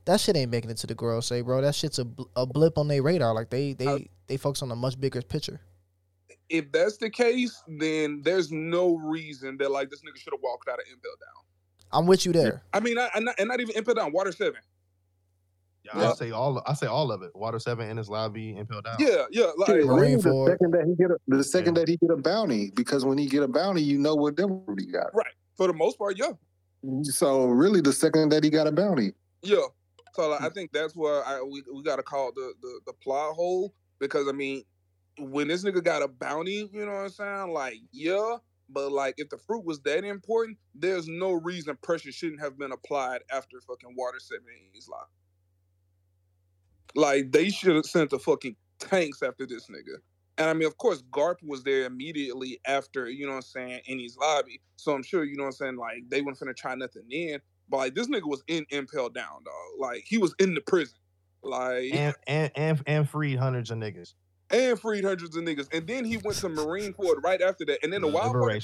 that 0.05 0.19
shit 0.19 0.35
ain't 0.35 0.51
making 0.51 0.69
it 0.69 0.77
to 0.77 0.87
the 0.87 0.95
Gorosei, 0.95 1.43
bro. 1.45 1.61
That 1.61 1.75
shit's 1.75 1.99
a, 1.99 2.05
bl- 2.05 2.23
a 2.35 2.45
blip 2.45 2.77
on 2.77 2.87
their 2.87 3.01
radar. 3.01 3.33
Like 3.33 3.49
they 3.49 3.73
they 3.73 4.09
they 4.27 4.37
focus 4.37 4.61
on 4.61 4.71
a 4.71 4.75
much 4.75 4.99
bigger 4.99 5.21
picture. 5.21 5.59
if 6.49 6.71
that's 6.71 6.97
the 6.97 7.09
case 7.09 7.61
then 7.79 8.21
there's 8.23 8.51
no 8.51 8.95
reason 8.97 9.57
that 9.57 9.71
like 9.71 9.89
this 9.89 10.01
nigga 10.01 10.17
should 10.17 10.33
have 10.33 10.41
walked 10.43 10.67
out 10.69 10.77
of 10.79 10.85
Impel 10.91 11.11
Down 11.19 11.43
I'm 11.91 12.05
with 12.07 12.25
you 12.25 12.31
there. 12.33 12.63
I 12.73 12.79
mean 12.79 12.97
I, 12.97 13.09
and, 13.15 13.25
not, 13.25 13.35
and 13.39 13.47
not 13.47 13.59
even 13.61 13.75
Impel 13.75 13.95
Down 13.95 14.11
Water 14.11 14.31
Seven 14.31 14.59
Yeah, 15.85 16.09
I 16.11 16.13
say 16.13 16.31
all. 16.31 16.61
I 16.65 16.73
say 16.73 16.87
all 16.87 17.11
of 17.11 17.21
it. 17.21 17.31
Water 17.35 17.59
seven, 17.59 17.89
Enies 17.89 18.09
Lobby, 18.09 18.55
impel 18.57 18.81
down. 18.81 18.95
yeah 18.99 19.23
yeah 19.31 19.51
like 19.57 19.67
the 19.69 20.19
Ford. 20.23 20.51
second 20.51 20.71
that 20.73 20.85
he 20.87 20.95
get 20.95 21.11
a, 21.11 21.17
the 21.27 21.43
second 21.43 21.73
that 21.75 21.87
he 21.87 21.97
get 21.97 22.09
a 22.11 22.17
bounty, 22.17 22.71
because 22.75 23.03
when 23.05 23.17
he 23.17 23.27
get 23.27 23.43
a 23.43 23.47
bounty, 23.47 23.81
you 23.81 23.97
know 23.97 24.15
what 24.15 24.35
devil 24.35 24.63
he 24.77 24.85
got. 24.85 25.13
right 25.13 25.33
for 25.55 25.67
the 25.67 25.73
most 25.73 25.97
part 25.97 26.17
yeah 26.17 26.31
So 27.03 27.45
really, 27.45 27.81
the 27.81 27.93
second 27.93 28.29
that 28.29 28.43
he 28.43 28.49
got 28.49 28.67
a 28.67 28.71
bounty, 28.71 29.13
Yeah. 29.43 29.57
So 30.13 30.29
like, 30.29 30.41
I 30.41 30.47
hmm. 30.47 30.53
think 30.53 30.71
that's 30.71 30.95
where 30.95 31.25
I 31.25 31.41
we, 31.41 31.63
we 31.73 31.83
got 31.83 31.97
to 31.97 32.03
call 32.03 32.29
it 32.29 32.35
the, 32.35 32.53
the 32.61 32.79
the 32.87 32.93
plot 32.93 33.33
hole 33.35 33.73
because 33.99 34.27
I 34.27 34.31
mean, 34.31 34.63
when 35.17 35.47
this 35.47 35.63
nigga 35.63 35.83
got 35.83 36.03
a 36.03 36.07
bounty, 36.07 36.69
you 36.71 36.85
know 36.85 36.93
what 36.93 37.01
I'm 37.01 37.09
saying? 37.09 37.53
Like, 37.53 37.77
yeah, 37.91 38.37
but 38.69 38.91
like 38.91 39.15
if 39.17 39.29
the 39.29 39.37
fruit 39.37 39.65
was 39.65 39.81
that 39.81 40.03
important, 40.03 40.57
there's 40.75 41.07
no 41.07 41.33
reason 41.33 41.77
pressure 41.81 42.11
shouldn't 42.11 42.41
have 42.41 42.57
been 42.57 42.71
applied 42.71 43.21
after 43.31 43.59
fucking 43.61 43.95
water 43.97 44.19
seven 44.19 44.45
Enies 44.45 44.89
Lobby. 44.89 45.11
Like 46.95 47.31
they 47.31 47.49
should 47.49 47.75
have 47.75 47.85
sent 47.85 48.11
the 48.11 48.19
fucking 48.19 48.55
tanks 48.79 49.23
after 49.23 49.45
this 49.45 49.67
nigga. 49.67 49.97
And 50.37 50.49
I 50.49 50.53
mean, 50.53 50.67
of 50.67 50.77
course, 50.77 51.03
Garp 51.11 51.35
was 51.43 51.63
there 51.63 51.85
immediately 51.85 52.59
after, 52.65 53.07
you 53.07 53.25
know 53.25 53.33
what 53.33 53.37
I'm 53.37 53.41
saying, 53.43 53.81
Enies 53.89 54.17
Lobby. 54.17 54.61
So 54.77 54.93
I'm 54.93 55.03
sure, 55.03 55.23
you 55.23 55.35
know 55.37 55.43
what 55.43 55.49
I'm 55.49 55.53
saying, 55.53 55.77
like 55.77 56.03
they 56.09 56.21
weren't 56.21 56.39
finna 56.39 56.55
try 56.55 56.75
nothing 56.75 57.05
in. 57.11 57.39
But 57.73 57.77
like 57.79 57.95
this 57.95 58.07
nigga 58.07 58.27
was 58.29 58.43
in 58.45 58.67
Impel 58.69 59.09
Down, 59.09 59.43
dog. 59.43 59.53
Like 59.79 60.03
he 60.05 60.19
was 60.19 60.35
in 60.37 60.53
the 60.53 60.61
prison. 60.61 60.93
Like 61.41 61.89
And 61.91 62.15
and 62.27 62.51
and 62.55 62.83
and 62.85 63.09
freed 63.09 63.39
hundreds 63.39 63.71
of 63.71 63.79
niggas. 63.79 64.13
and 64.51 64.79
freed 64.79 65.03
hundreds 65.03 65.35
of 65.35 65.43
niggas. 65.43 65.73
And 65.73 65.87
then 65.87 66.05
he 66.05 66.17
went 66.17 66.37
to 66.37 66.49
Marine 66.49 66.93
Fort 66.97 67.17
right 67.23 67.41
after 67.41 67.65
that. 67.65 67.79
And 67.81 67.91
then 67.91 68.01
the 68.01 68.09
wild 68.09 68.33
part, 68.33 68.61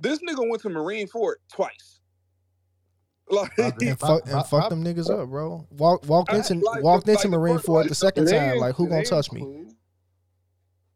this 0.00 0.18
nigga 0.18 0.50
went 0.50 0.62
to 0.62 0.68
Marineford 0.68 1.34
twice. 1.52 2.00
Like 3.30 3.56
and 3.58 3.96
fuck, 4.00 4.26
and 4.26 4.44
fuck 4.46 4.68
them 4.68 4.82
niggas 4.82 5.08
up, 5.08 5.28
bro. 5.28 5.64
Walk 5.70 6.04
walked 6.08 6.32
into 6.32 6.54
like, 6.54 6.82
walked 6.82 7.06
like 7.06 7.24
into 7.24 7.28
the 7.28 7.36
Marineford 7.36 7.88
the 7.88 7.94
second 7.94 8.26
time. 8.26 8.54
in- 8.54 8.58
Like 8.58 8.74
who 8.74 8.88
gonna 8.88 9.02
they 9.02 9.08
touch 9.08 9.30
me? 9.30 9.66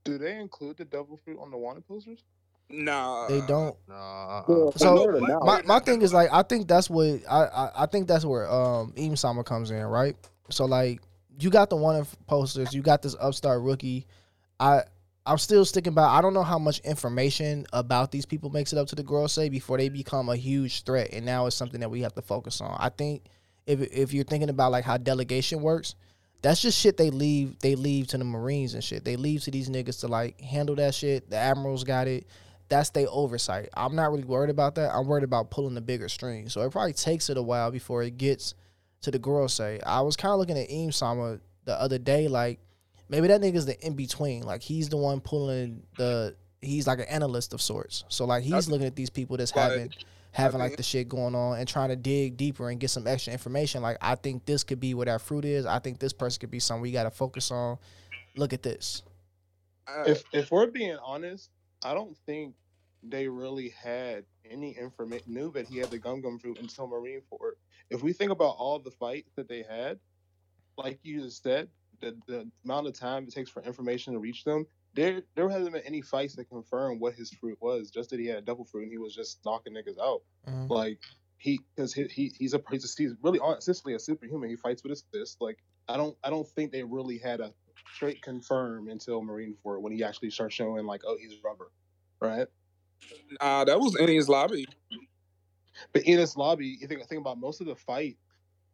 Do 0.02 0.18
they 0.18 0.40
include 0.40 0.78
the 0.78 0.84
devil 0.84 1.20
fruit 1.24 1.38
on 1.40 1.52
the 1.52 1.56
wanted 1.56 1.86
posters? 1.86 2.24
Nah. 2.70 3.28
They 3.28 3.40
don't. 3.42 3.76
Nah, 3.88 4.42
So 4.76 5.18
my, 5.42 5.62
my 5.62 5.78
thing 5.80 6.02
is 6.02 6.12
like 6.12 6.30
I 6.32 6.42
think 6.42 6.66
that's 6.66 6.90
what 6.90 7.20
I, 7.30 7.44
I 7.44 7.70
I 7.82 7.86
think 7.86 8.08
that's 8.08 8.24
where 8.24 8.50
um 8.50 8.92
Im 8.96 9.16
Sama 9.16 9.44
comes 9.44 9.70
in, 9.70 9.82
right? 9.82 10.16
So 10.50 10.64
like 10.64 11.00
you 11.38 11.50
got 11.50 11.70
the 11.70 11.76
one 11.76 11.96
of 11.96 12.14
posters, 12.26 12.72
you 12.72 12.82
got 12.82 13.02
this 13.02 13.16
upstart 13.20 13.62
rookie. 13.62 14.06
I 14.58 14.82
I'm 15.26 15.38
still 15.38 15.64
sticking 15.64 15.94
by 15.94 16.04
I 16.04 16.20
don't 16.20 16.34
know 16.34 16.42
how 16.42 16.58
much 16.58 16.80
information 16.80 17.66
about 17.72 18.10
these 18.12 18.26
people 18.26 18.50
makes 18.50 18.72
it 18.72 18.78
up 18.78 18.88
to 18.88 18.94
the 18.94 19.04
Gorosei 19.04 19.50
before 19.50 19.78
they 19.78 19.88
become 19.88 20.28
a 20.28 20.36
huge 20.36 20.82
threat 20.84 21.10
and 21.12 21.24
now 21.24 21.46
it's 21.46 21.56
something 21.56 21.80
that 21.80 21.90
we 21.90 22.02
have 22.02 22.14
to 22.14 22.22
focus 22.22 22.60
on. 22.60 22.76
I 22.78 22.88
think 22.88 23.24
if 23.66 23.80
if 23.80 24.12
you're 24.12 24.24
thinking 24.24 24.50
about 24.50 24.72
like 24.72 24.84
how 24.84 24.96
delegation 24.96 25.62
works, 25.62 25.94
that's 26.42 26.60
just 26.60 26.78
shit 26.78 26.96
they 26.96 27.10
leave 27.10 27.58
they 27.60 27.74
leave 27.74 28.06
to 28.08 28.18
the 28.18 28.24
Marines 28.24 28.74
and 28.74 28.84
shit. 28.84 29.04
They 29.04 29.16
leave 29.16 29.42
to 29.44 29.50
these 29.50 29.68
niggas 29.70 30.00
to 30.00 30.08
like 30.08 30.40
handle 30.40 30.76
that 30.76 30.94
shit. 30.94 31.30
The 31.30 31.36
admirals 31.36 31.84
got 31.84 32.06
it. 32.06 32.26
That's 32.74 32.90
their 32.90 33.06
oversight. 33.08 33.68
I'm 33.76 33.94
not 33.94 34.10
really 34.10 34.24
worried 34.24 34.50
about 34.50 34.74
that. 34.74 34.92
I'm 34.92 35.06
worried 35.06 35.22
about 35.22 35.48
pulling 35.48 35.74
the 35.74 35.80
bigger 35.80 36.08
string. 36.08 36.48
So 36.48 36.60
it 36.62 36.72
probably 36.72 36.92
takes 36.92 37.30
it 37.30 37.36
a 37.36 37.42
while 37.42 37.70
before 37.70 38.02
it 38.02 38.18
gets 38.18 38.54
to 39.02 39.12
the 39.12 39.18
Gorosei. 39.20 39.80
I 39.86 40.00
was 40.00 40.16
kind 40.16 40.32
of 40.32 40.40
looking 40.40 40.58
at 40.58 40.66
Im 40.68 40.90
Sama 40.90 41.38
the 41.66 41.80
other 41.80 41.98
day, 41.98 42.26
like 42.26 42.58
maybe 43.08 43.28
that 43.28 43.40
nigga's 43.40 43.64
the 43.64 43.78
in 43.86 43.94
between. 43.94 44.42
Like 44.42 44.60
he's 44.60 44.88
the 44.88 44.96
one 44.96 45.20
pulling 45.20 45.84
the. 45.98 46.34
He's 46.60 46.88
like 46.88 46.98
an 46.98 47.04
analyst 47.04 47.54
of 47.54 47.62
sorts. 47.62 48.02
So 48.08 48.24
like 48.24 48.42
he's 48.42 48.68
looking 48.68 48.88
at 48.88 48.96
these 48.96 49.10
people 49.10 49.36
that's 49.36 49.54
Right. 49.54 49.70
having 49.70 49.90
having 50.32 50.58
like 50.58 50.76
the 50.76 50.82
shit 50.82 51.08
going 51.08 51.36
on 51.36 51.60
and 51.60 51.68
trying 51.68 51.90
to 51.90 51.96
dig 51.96 52.36
deeper 52.36 52.70
and 52.70 52.80
get 52.80 52.90
some 52.90 53.06
extra 53.06 53.32
information. 53.32 53.82
Like 53.82 53.98
I 54.00 54.16
think 54.16 54.46
this 54.46 54.64
could 54.64 54.80
be 54.80 54.94
where 54.94 55.06
that 55.06 55.20
fruit 55.20 55.44
is. 55.44 55.64
I 55.64 55.78
think 55.78 56.00
this 56.00 56.12
person 56.12 56.40
could 56.40 56.50
be 56.50 56.58
something 56.58 56.82
we 56.82 56.90
got 56.90 57.04
to 57.04 57.12
focus 57.12 57.52
on. 57.52 57.78
Look 58.34 58.52
at 58.52 58.64
this. 58.64 59.04
If 60.06 60.24
if 60.32 60.50
we're 60.50 60.66
being 60.66 60.96
honest, 61.04 61.50
I 61.84 61.94
don't 61.94 62.16
think 62.26 62.56
they 63.06 63.28
really 63.28 63.70
had 63.70 64.24
any 64.50 64.72
information 64.72 65.32
knew 65.32 65.52
that 65.52 65.66
he 65.66 65.78
had 65.78 65.90
the 65.90 65.98
gum 65.98 66.20
gum 66.20 66.38
fruit 66.38 66.58
until 66.58 66.88
Marineford. 66.88 67.52
If 67.90 68.02
we 68.02 68.12
think 68.12 68.32
about 68.32 68.56
all 68.58 68.78
the 68.78 68.90
fights 68.90 69.32
that 69.36 69.48
they 69.48 69.62
had, 69.62 69.98
like 70.76 70.98
you 71.02 71.20
just 71.22 71.42
said, 71.42 71.68
the 72.00 72.16
the 72.26 72.48
amount 72.64 72.86
of 72.86 72.94
time 72.94 73.24
it 73.24 73.34
takes 73.34 73.50
for 73.50 73.62
information 73.62 74.12
to 74.12 74.18
reach 74.18 74.44
them, 74.44 74.66
there 74.94 75.22
there 75.34 75.48
hasn't 75.48 75.72
been 75.72 75.82
any 75.86 76.00
fights 76.00 76.34
that 76.36 76.48
confirm 76.48 76.98
what 76.98 77.14
his 77.14 77.30
fruit 77.30 77.58
was. 77.60 77.90
Just 77.90 78.10
that 78.10 78.20
he 78.20 78.26
had 78.26 78.38
a 78.38 78.42
double 78.42 78.64
fruit 78.64 78.84
and 78.84 78.92
he 78.92 78.98
was 78.98 79.14
just 79.14 79.40
knocking 79.44 79.74
niggas 79.74 79.98
out. 79.98 80.22
Mhm. 80.48 80.70
Like 80.70 81.00
he 81.38 81.60
because 81.74 81.92
he, 81.92 82.04
he 82.04 82.32
he's 82.38 82.54
a 82.54 82.62
he's, 82.70 82.84
a, 82.84 83.02
he's 83.02 83.14
really 83.22 83.38
honestly 83.38 83.94
a 83.94 83.98
superhuman. 83.98 84.48
He 84.48 84.56
fights 84.56 84.82
with 84.82 84.90
his 84.90 85.04
fist. 85.12 85.38
Like 85.40 85.58
I 85.88 85.96
don't 85.96 86.16
I 86.24 86.30
don't 86.30 86.48
think 86.48 86.72
they 86.72 86.82
really 86.82 87.18
had 87.18 87.40
a 87.40 87.52
straight 87.94 88.22
confirm 88.22 88.88
until 88.88 89.22
Marineford 89.22 89.80
when 89.80 89.92
he 89.92 90.02
actually 90.02 90.30
starts 90.30 90.54
showing 90.54 90.86
like 90.86 91.02
oh 91.06 91.16
he's 91.20 91.34
rubber, 91.44 91.70
right? 92.20 92.48
Nah, 93.40 93.64
that 93.64 93.78
was 93.78 93.96
Enies 93.96 94.28
Lobby. 94.28 94.66
But 95.92 96.02
Enies 96.04 96.36
Lobby, 96.36 96.78
you 96.80 96.86
think 96.86 97.04
think 97.06 97.20
about 97.20 97.38
most 97.38 97.60
of 97.60 97.66
the 97.66 97.74
fight, 97.74 98.16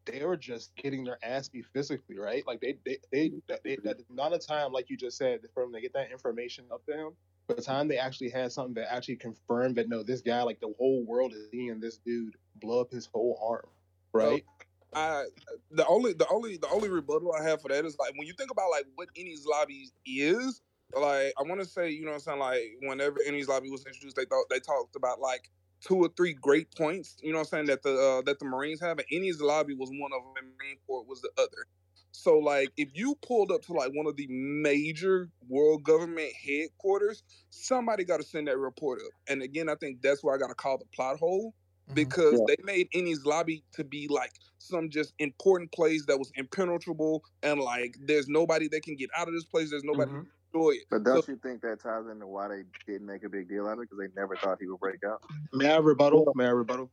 they 0.06 0.24
were 0.24 0.36
just 0.36 0.74
getting 0.76 1.04
their 1.04 1.18
ass 1.22 1.48
beat 1.48 1.66
physically, 1.72 2.18
right? 2.18 2.46
Like 2.46 2.60
they 2.60 2.76
they 2.84 2.98
they, 3.10 3.32
they, 3.64 3.76
that 3.84 3.98
amount 4.10 4.34
of 4.34 4.46
time, 4.46 4.72
like 4.72 4.90
you 4.90 4.96
just 4.96 5.16
said, 5.16 5.40
for 5.54 5.64
them 5.64 5.72
to 5.72 5.80
get 5.80 5.92
that 5.94 6.10
information 6.10 6.66
up 6.72 6.84
to 6.86 6.92
him. 6.92 7.10
By 7.48 7.54
the 7.54 7.62
time 7.62 7.88
they 7.88 7.98
actually 7.98 8.30
had 8.30 8.52
something 8.52 8.74
that 8.74 8.92
actually 8.92 9.16
confirmed 9.16 9.76
that 9.76 9.88
no, 9.88 10.02
this 10.02 10.20
guy, 10.20 10.42
like 10.42 10.60
the 10.60 10.72
whole 10.78 11.04
world 11.04 11.32
is 11.32 11.48
seeing 11.50 11.80
this 11.80 11.98
dude 11.98 12.36
blow 12.56 12.80
up 12.80 12.90
his 12.90 13.08
whole 13.12 13.40
arm, 13.42 13.66
right? 14.12 14.44
I 14.92 15.24
the 15.70 15.86
only 15.86 16.12
the 16.12 16.26
only 16.28 16.56
the 16.56 16.68
only 16.68 16.88
rebuttal 16.88 17.32
I 17.32 17.42
have 17.44 17.62
for 17.62 17.68
that 17.68 17.84
is 17.84 17.96
like 17.98 18.12
when 18.16 18.26
you 18.26 18.34
think 18.36 18.50
about 18.50 18.70
like 18.70 18.86
what 18.94 19.08
Enies 19.16 19.44
Lobby 19.46 19.88
is, 20.04 20.60
like 20.94 21.32
I 21.38 21.42
want 21.42 21.60
to 21.60 21.66
say 21.66 21.90
you 21.90 22.02
know 22.04 22.12
what 22.12 22.14
I'm 22.14 22.20
saying 22.20 22.38
like 22.38 22.62
whenever 22.82 23.18
Enies 23.28 23.48
Lobby 23.48 23.70
was 23.70 23.84
introduced, 23.86 24.16
they 24.16 24.24
thought 24.24 24.44
they 24.50 24.60
talked 24.60 24.96
about 24.96 25.20
like 25.20 25.50
two 25.80 25.96
or 25.96 26.08
three 26.16 26.34
great 26.34 26.74
points. 26.76 27.16
You 27.22 27.32
know 27.32 27.38
what 27.38 27.48
I'm 27.48 27.50
saying 27.50 27.66
that 27.66 27.82
the 27.82 27.94
uh, 27.94 28.22
that 28.22 28.38
the 28.38 28.44
Marines 28.44 28.80
have, 28.80 28.98
and 28.98 29.06
Enies 29.12 29.40
Lobby 29.40 29.74
was 29.74 29.90
one 29.92 30.12
of 30.12 30.22
them, 30.22 30.44
and 30.44 30.46
Marine 30.58 30.76
Corps 30.86 31.04
was 31.04 31.20
the 31.20 31.30
other. 31.38 31.66
So 32.12 32.38
like 32.38 32.70
if 32.76 32.90
you 32.94 33.14
pulled 33.26 33.52
up 33.52 33.62
to 33.62 33.72
like 33.72 33.92
one 33.94 34.06
of 34.06 34.16
the 34.16 34.26
major 34.28 35.28
world 35.48 35.84
government 35.84 36.32
headquarters, 36.44 37.22
somebody 37.50 38.04
got 38.04 38.18
to 38.18 38.26
send 38.26 38.48
that 38.48 38.58
report 38.58 39.00
up. 39.00 39.12
And 39.28 39.42
again, 39.42 39.68
I 39.68 39.76
think 39.76 40.02
that's 40.02 40.22
where 40.22 40.34
I 40.34 40.38
got 40.38 40.48
to 40.48 40.54
call 40.54 40.78
the 40.78 40.86
plot 40.94 41.18
hole 41.18 41.54
because 41.94 42.40
they 42.46 42.56
made 42.62 42.88
Enies 42.92 43.24
Lobby 43.24 43.64
to 43.72 43.84
be 43.84 44.06
like 44.08 44.32
some 44.58 44.90
just 44.90 45.12
important 45.18 45.72
place 45.72 46.04
that 46.06 46.18
was 46.18 46.30
impenetrable 46.36 47.24
and 47.42 47.60
like 47.60 47.96
there's 48.00 48.28
nobody 48.28 48.68
that 48.68 48.82
can 48.82 48.96
get 48.96 49.10
out 49.16 49.28
of 49.28 49.34
this 49.34 49.44
place. 49.44 49.70
There's 49.70 49.84
nobody. 49.84 50.12
Enjoy 50.52 50.70
it. 50.70 50.84
But 50.90 51.04
don't 51.04 51.26
you 51.28 51.36
think 51.42 51.62
that 51.62 51.80
ties 51.80 52.04
into 52.10 52.26
why 52.26 52.48
they 52.48 52.62
didn't 52.86 53.06
make 53.06 53.24
a 53.24 53.28
big 53.28 53.48
deal 53.48 53.66
out 53.66 53.74
of 53.74 53.80
it? 53.80 53.90
Because 53.90 53.98
they 53.98 54.20
never 54.20 54.36
thought 54.36 54.58
he 54.60 54.66
would 54.66 54.80
break 54.80 55.04
out. 55.04 55.22
May 55.52 55.72
I 55.72 55.78
rebuttal? 55.78 56.32
May 56.34 56.46
I 56.46 56.50
rebuttal? 56.50 56.90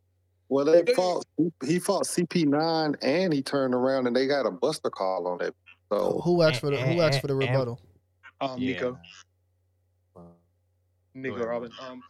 Well, 0.49 0.65
they 0.65 0.83
fought. 0.93 1.25
He 1.65 1.79
fought 1.79 2.03
CP9, 2.05 2.95
and 3.01 3.33
he 3.33 3.41
turned 3.41 3.73
around 3.73 4.07
and 4.07 4.15
they 4.15 4.27
got 4.27 4.45
a 4.45 4.51
buster 4.51 4.89
call 4.89 5.27
on 5.27 5.41
it. 5.41 5.55
So 5.91 6.21
Who 6.23 6.41
asked 6.41 6.61
for 6.61 6.69
the 6.69 6.77
Who 6.77 7.01
asked 7.01 7.21
for 7.21 7.27
the 7.27 7.35
eh, 7.35 7.45
eh, 7.45 7.47
eh, 7.47 7.51
rebuttal? 7.51 7.81
Um, 8.41 8.59
Yeah. 8.59 8.73
Nico. 8.73 8.99
Uh, 10.15 10.21
Nico 11.13 11.45
Robin. 11.45 11.71
Um, 11.81 12.01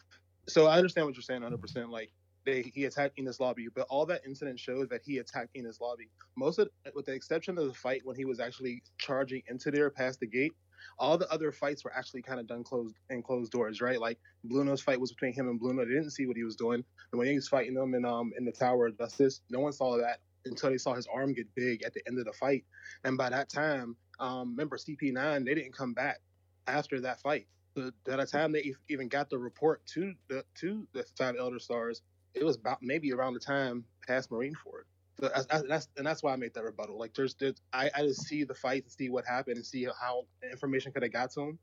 so 0.47 0.67
I 0.67 0.77
understand 0.77 1.07
what 1.07 1.15
you're 1.15 1.21
saying 1.21 1.41
100. 1.41 1.61
percent 1.61 1.89
Like 1.89 2.11
they 2.45 2.71
he 2.73 2.85
attacked 2.85 3.17
Enies 3.17 3.39
Lobby, 3.39 3.67
but 3.73 3.85
all 3.89 4.05
that 4.05 4.21
incident 4.25 4.59
shows 4.59 4.87
that 4.89 5.01
he 5.03 5.17
attacked 5.17 5.55
Enies 5.55 5.79
Lobby. 5.79 6.09
Most 6.35 6.59
of, 6.59 6.69
with 6.95 7.05
the 7.05 7.13
exception 7.13 7.57
of 7.57 7.67
the 7.67 7.73
fight 7.73 8.01
when 8.03 8.15
he 8.15 8.25
was 8.25 8.39
actually 8.39 8.81
charging 8.97 9.43
into 9.49 9.69
there 9.69 9.89
past 9.89 10.19
the 10.19 10.27
gate, 10.27 10.53
all 10.99 11.17
the 11.17 11.31
other 11.31 11.51
fights 11.51 11.83
were 11.83 11.93
actually 11.95 12.21
kind 12.21 12.39
of 12.39 12.47
done 12.47 12.63
closed 12.63 12.95
in 13.09 13.21
closed 13.23 13.51
doors, 13.51 13.81
right? 13.81 13.99
Like 13.99 14.19
Blueno's 14.49 14.81
fight 14.81 14.99
was 14.99 15.11
between 15.11 15.33
him 15.33 15.49
and 15.49 15.59
Blueno. 15.59 15.85
They 15.85 15.93
didn't 15.93 16.11
see 16.11 16.25
what 16.25 16.37
he 16.37 16.43
was 16.43 16.55
doing, 16.55 16.83
and 17.11 17.19
when 17.19 17.27
he 17.27 17.35
was 17.35 17.47
fighting 17.47 17.73
them 17.73 17.93
in 17.93 18.05
um 18.05 18.31
in 18.37 18.45
the 18.45 18.51
Tower 18.51 18.87
of 18.87 18.97
Justice, 18.97 19.41
no 19.49 19.59
one 19.59 19.73
saw 19.73 19.97
that 19.97 20.19
until 20.45 20.69
they 20.69 20.77
saw 20.77 20.93
his 20.93 21.07
arm 21.07 21.33
get 21.33 21.53
big 21.55 21.83
at 21.83 21.93
the 21.93 22.01
end 22.07 22.19
of 22.19 22.25
the 22.25 22.33
fight. 22.33 22.63
And 23.03 23.17
by 23.17 23.29
that 23.29 23.49
time, 23.49 23.95
um, 24.19 24.51
remember 24.51 24.77
CP9, 24.77 25.45
they 25.45 25.53
didn't 25.53 25.75
come 25.75 25.93
back 25.93 26.19
after 26.67 27.01
that 27.01 27.19
fight. 27.21 27.47
So 27.75 27.91
by 28.05 28.17
the 28.17 28.25
time 28.25 28.51
they 28.51 28.73
even 28.89 29.07
got 29.07 29.29
the 29.29 29.37
report 29.37 29.85
to 29.93 30.13
the 30.29 30.43
to 30.61 30.87
the 30.93 31.05
five 31.17 31.35
Elder 31.39 31.59
Stars, 31.59 32.01
it 32.33 32.43
was 32.43 32.55
about 32.55 32.79
maybe 32.81 33.13
around 33.13 33.33
the 33.33 33.39
time 33.39 33.85
past 34.07 34.31
Marineford. 34.31 34.85
So 35.19 35.29
that's, 35.29 35.45
that's- 35.47 35.63
that's 35.67 35.87
and 35.97 36.05
that's 36.05 36.21
why 36.23 36.33
I 36.33 36.35
made 36.35 36.53
that 36.53 36.63
rebuttal. 36.63 36.97
Like 36.97 37.13
there's, 37.13 37.35
there's 37.35 37.55
I, 37.73 37.89
I 37.95 38.01
just 38.03 38.23
see 38.27 38.43
the 38.43 38.53
fight 38.53 38.83
and 38.83 38.91
see 38.91 39.09
what 39.09 39.25
happened 39.25 39.57
and 39.57 39.65
see 39.65 39.85
how 39.99 40.25
information 40.51 40.91
could 40.91 41.03
have 41.03 41.11
got 41.13 41.31
to 41.31 41.41
him. 41.41 41.59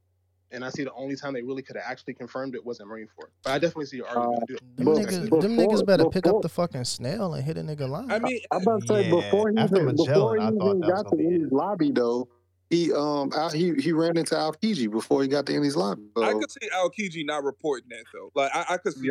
And 0.51 0.65
I 0.65 0.69
see 0.71 0.85
the 0.85 0.93
only 0.93 1.17
time 1.17 1.33
they 1.33 1.43
really 1.43 1.63
could 1.63 1.75
have 1.77 1.85
actually 1.89 2.15
confirmed 2.15 2.55
it 2.55 2.65
was 2.65 2.79
in 2.79 2.87
Marineford. 2.87 3.31
But 3.43 3.51
I 3.51 3.59
definitely 3.59 3.87
see 3.87 3.97
your 3.99 4.07
argument. 4.09 4.43
I 4.43 4.45
do- 4.47 4.59
Them 4.77 4.85
But 4.87 4.97
niggas, 4.99 5.41
them 5.41 5.57
niggas 5.57 5.87
better 5.87 6.05
pick 6.11 6.27
up 6.27 6.43
the 6.43 6.49
fucking 6.49 6.85
snail 6.85 7.35
and 7.35 7.45
hit 7.45 7.57
a 7.57 7.63
nigga 7.63 7.89
line. 7.89 8.11
I 8.11 8.19
mean, 8.19 8.41
I'm 8.51 8.63
about 8.63 8.83
to 8.83 8.87
say 8.87 9.05
Yeah, 9.05 9.11
before 9.11 9.51
he 9.51 9.57
even, 9.63 9.87
Magellan, 9.87 9.97
before 9.97 10.37
he 10.37 10.43
even 10.47 10.81
got 10.81 11.07
to 11.09 11.17
gonna 11.17 11.23
Enies 11.23 11.53
Lobby 11.53 11.91
though, 11.93 12.29
he 12.71 12.93
um 12.93 13.31
out, 13.37 13.53
he 13.53 13.75
he 13.75 13.93
ran 13.93 14.17
into 14.17 14.35
Aokiji 14.35 14.91
before 14.91 15.23
he 15.23 15.29
got 15.29 15.47
to 15.47 15.53
Enies 15.53 15.77
Lobby. 15.77 16.03
So, 16.17 16.25
I 16.25 16.33
could 16.33 16.51
see 16.51 16.69
Aokiji 16.71 17.27
not 17.27 17.43
reporting 17.45 17.89
that 17.91 18.05
though. 18.13 18.31
Like 18.35 18.51
I, 18.55 18.75
I 18.75 18.77
could 18.79 18.95
see, 18.95 19.11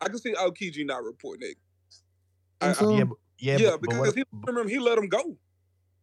I 0.00 0.08
could 0.08 0.20
see 0.20 0.32
Aokiji 0.34 0.86
not 0.86 1.02
reporting 1.02 1.50
it. 1.50 1.56
I, 2.60 2.72
so? 2.72 2.90
I- 2.90 2.98
Yeah, 2.98 3.04
but, 3.04 3.18
yeah, 3.40 3.56
yeah, 3.56 3.70
but, 3.70 3.80
but 3.80 3.80
because 3.90 4.06
what, 4.08 4.14
he 4.16 4.24
remember 4.46 4.68
he 4.70 4.78
let 4.78 4.98
him 4.98 5.08
go. 5.08 5.36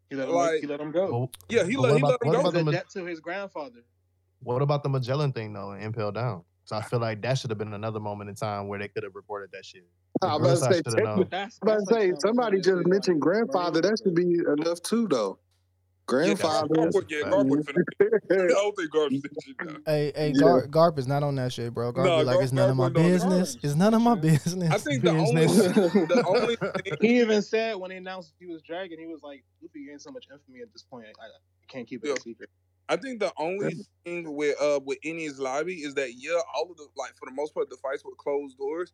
He 0.10 0.16
let 0.16 0.30
him, 0.30 0.36
Like- 0.36 0.62
he 0.62 0.68
let 0.68 0.80
him 0.80 0.92
go. 0.92 1.30
but, 1.32 1.56
Yeah, 1.56 1.64
he 1.66 1.76
let 1.78 1.92
what 1.92 1.98
he 1.98 1.98
about, 2.00 2.10
let 2.12 2.22
him 2.22 2.28
what 2.28 2.34
go. 2.34 2.40
about 2.42 2.54
the 2.54 2.60
The 2.60 2.64
Ma- 2.66 2.72
debt 2.72 2.90
to 2.92 3.06
his 3.06 3.20
grandfather. 3.20 3.84
what 4.42 4.62
about 4.62 4.84
the 4.84 4.90
Magellan 4.90 5.32
thing 5.34 5.54
though 5.54 5.72
and 5.72 5.84
Impel 5.84 6.12
Down? 6.12 6.44
So 6.66 6.76
I 6.76 6.82
feel 6.82 7.00
like 7.00 7.22
that 7.22 7.38
should 7.38 7.50
have 7.50 7.58
been 7.58 7.74
another 7.74 8.00
moment 8.02 8.30
in 8.30 8.36
time 8.36 8.68
where 8.68 8.78
they 8.78 8.90
could 8.90 9.04
have 9.04 9.16
reported 9.16 9.50
that 9.54 9.64
shit. 9.66 9.86
I 10.22 10.36
was 10.36 10.36
about 10.36 10.38
to 10.38 10.50
Reverse, 10.50 10.62
I 10.64 10.66
say, 10.72 10.76
should 10.78 10.86
have 10.86 10.94
technically- 10.96 11.16
known. 11.22 11.28
That's, 11.30 11.60
I'm 11.62 11.68
about 11.70 11.88
to 11.88 11.94
like 11.94 12.02
say 12.04 12.14
somebody 12.20 12.62
just 12.62 12.88
mentioned 12.88 13.22
grandfather. 13.22 13.82
That 13.82 13.98
should 14.04 14.16
be 14.16 14.40
enough 14.40 14.82
too, 14.82 15.08
though. 15.08 15.40
Grandfather. 16.08 16.68
Yeah, 16.76 16.86
Garp, 16.86 17.06
yeah, 17.10 17.18
Garp 17.30 17.46
would 17.48 17.66
finna. 17.66 17.84
I 18.32 18.48
don't 18.48 18.76
think 18.76 18.92
Garp 18.92 19.10
finna 19.10 19.22
that. 19.60 19.82
Hey, 19.86 20.12
hey, 20.16 20.28
Yeah. 20.34 20.42
Garp, 20.42 20.68
Garp 20.70 20.98
is 20.98 21.08
not 21.08 21.22
on 21.24 21.36
that 21.36 21.52
shit, 21.54 21.74
bro. 21.74 21.92
Garp 21.92 22.06
Nah, 22.06 22.20
be 22.20 22.24
like, 22.24 22.38
Garp- 22.38 22.44
it's 22.44 22.52
none 22.54 22.70
of 22.70 22.78
my 22.78 22.90
business. 22.90 23.54
terms. 23.54 23.64
It's 23.64 23.76
none 23.76 23.94
of 23.94 24.02
my 24.02 24.16
business. 24.16 24.72
I 24.72 24.78
think 24.78 25.04
the 25.04 25.10
only 25.12 25.46
the 25.46 26.24
only 26.26 26.56
thing 26.56 26.72
He 27.02 27.20
even 27.20 27.42
said 27.42 27.76
when 27.76 27.90
they 27.90 27.98
announced 27.98 28.34
he 28.40 28.46
was 28.48 28.62
dragging, 28.62 28.98
he 29.00 29.06
was 29.06 29.22
like, 29.22 29.44
"Luffy 29.62 29.86
gained 29.86 30.02
so 30.02 30.12
much 30.12 30.26
infamy 30.32 30.62
at 30.62 30.72
this 30.74 30.84
point, 30.84 31.06
I, 31.22 31.26
I 31.26 31.30
can't 31.68 31.88
keep 31.88 32.04
it 32.04 32.08
Yeah. 32.08 32.14
a 32.16 32.20
secret." 32.22 32.50
I 32.90 32.96
think 32.96 33.20
the 33.20 33.34
only 33.38 33.76
thing 34.06 34.34
with 34.34 34.56
uh 34.62 34.80
with 34.86 34.98
Enies 35.06 35.40
Lobby 35.40 35.76
is 35.84 35.94
that 35.96 36.14
yeah, 36.16 36.40
all 36.56 36.72
of 36.72 36.78
the 36.78 36.88
like 36.96 37.12
for 37.20 37.26
the 37.26 37.36
most 37.36 37.54
part 37.54 37.70
the 37.70 37.76
fights 37.78 38.06
were 38.06 38.16
closed 38.18 38.58
doors, 38.58 38.94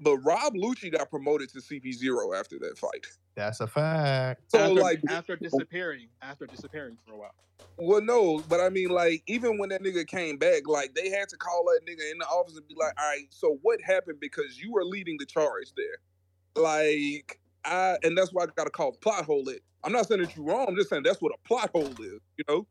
but 0.00 0.18
Rob 0.18 0.54
Lucci 0.54 0.90
got 0.90 1.10
promoted 1.10 1.50
to 1.50 1.60
CP 1.60 1.92
zero 1.92 2.34
after 2.34 2.58
that 2.60 2.78
fight. 2.78 3.06
That's 3.34 3.60
a 3.60 3.66
fact. 3.66 4.42
So 4.48 4.58
after, 4.58 4.74
like, 4.74 5.00
after 5.08 5.36
disappearing, 5.36 6.08
after 6.20 6.46
disappearing 6.46 6.98
for 7.06 7.14
a 7.14 7.16
while. 7.16 7.34
well, 7.78 8.00
no, 8.00 8.42
but 8.48 8.60
I 8.60 8.68
mean 8.68 8.88
like 8.88 9.22
even 9.26 9.58
when 9.58 9.70
that 9.70 9.82
nigga 9.82 10.06
came 10.06 10.36
back, 10.36 10.66
like 10.66 10.94
they 10.94 11.10
had 11.10 11.28
to 11.30 11.36
call 11.36 11.64
that 11.64 11.80
nigga 11.86 12.10
in 12.10 12.18
the 12.18 12.26
office 12.26 12.56
and 12.56 12.66
be 12.68 12.74
like, 12.78 12.92
all 13.00 13.08
right, 13.08 13.26
so 13.30 13.58
what 13.62 13.80
happened 13.80 14.18
because 14.20 14.58
you 14.58 14.72
were 14.72 14.84
leading 14.84 15.16
the 15.18 15.26
charge 15.26 15.72
there, 15.76 16.62
like 16.62 17.40
I 17.64 17.96
and 18.02 18.16
that's 18.16 18.32
why 18.32 18.44
I 18.44 18.46
got 18.56 18.64
to 18.64 18.70
call 18.70 18.92
plot 18.92 19.24
hole 19.24 19.48
it. 19.48 19.62
I'm 19.84 19.92
not 19.92 20.06
saying 20.06 20.22
that 20.22 20.36
you're 20.36 20.44
wrong. 20.44 20.66
I'm 20.68 20.76
just 20.76 20.90
saying 20.90 21.02
that's 21.04 21.20
what 21.20 21.32
a 21.32 21.48
plot 21.48 21.70
hole 21.72 21.86
is, 21.86 22.20
you 22.36 22.44
know. 22.48 22.66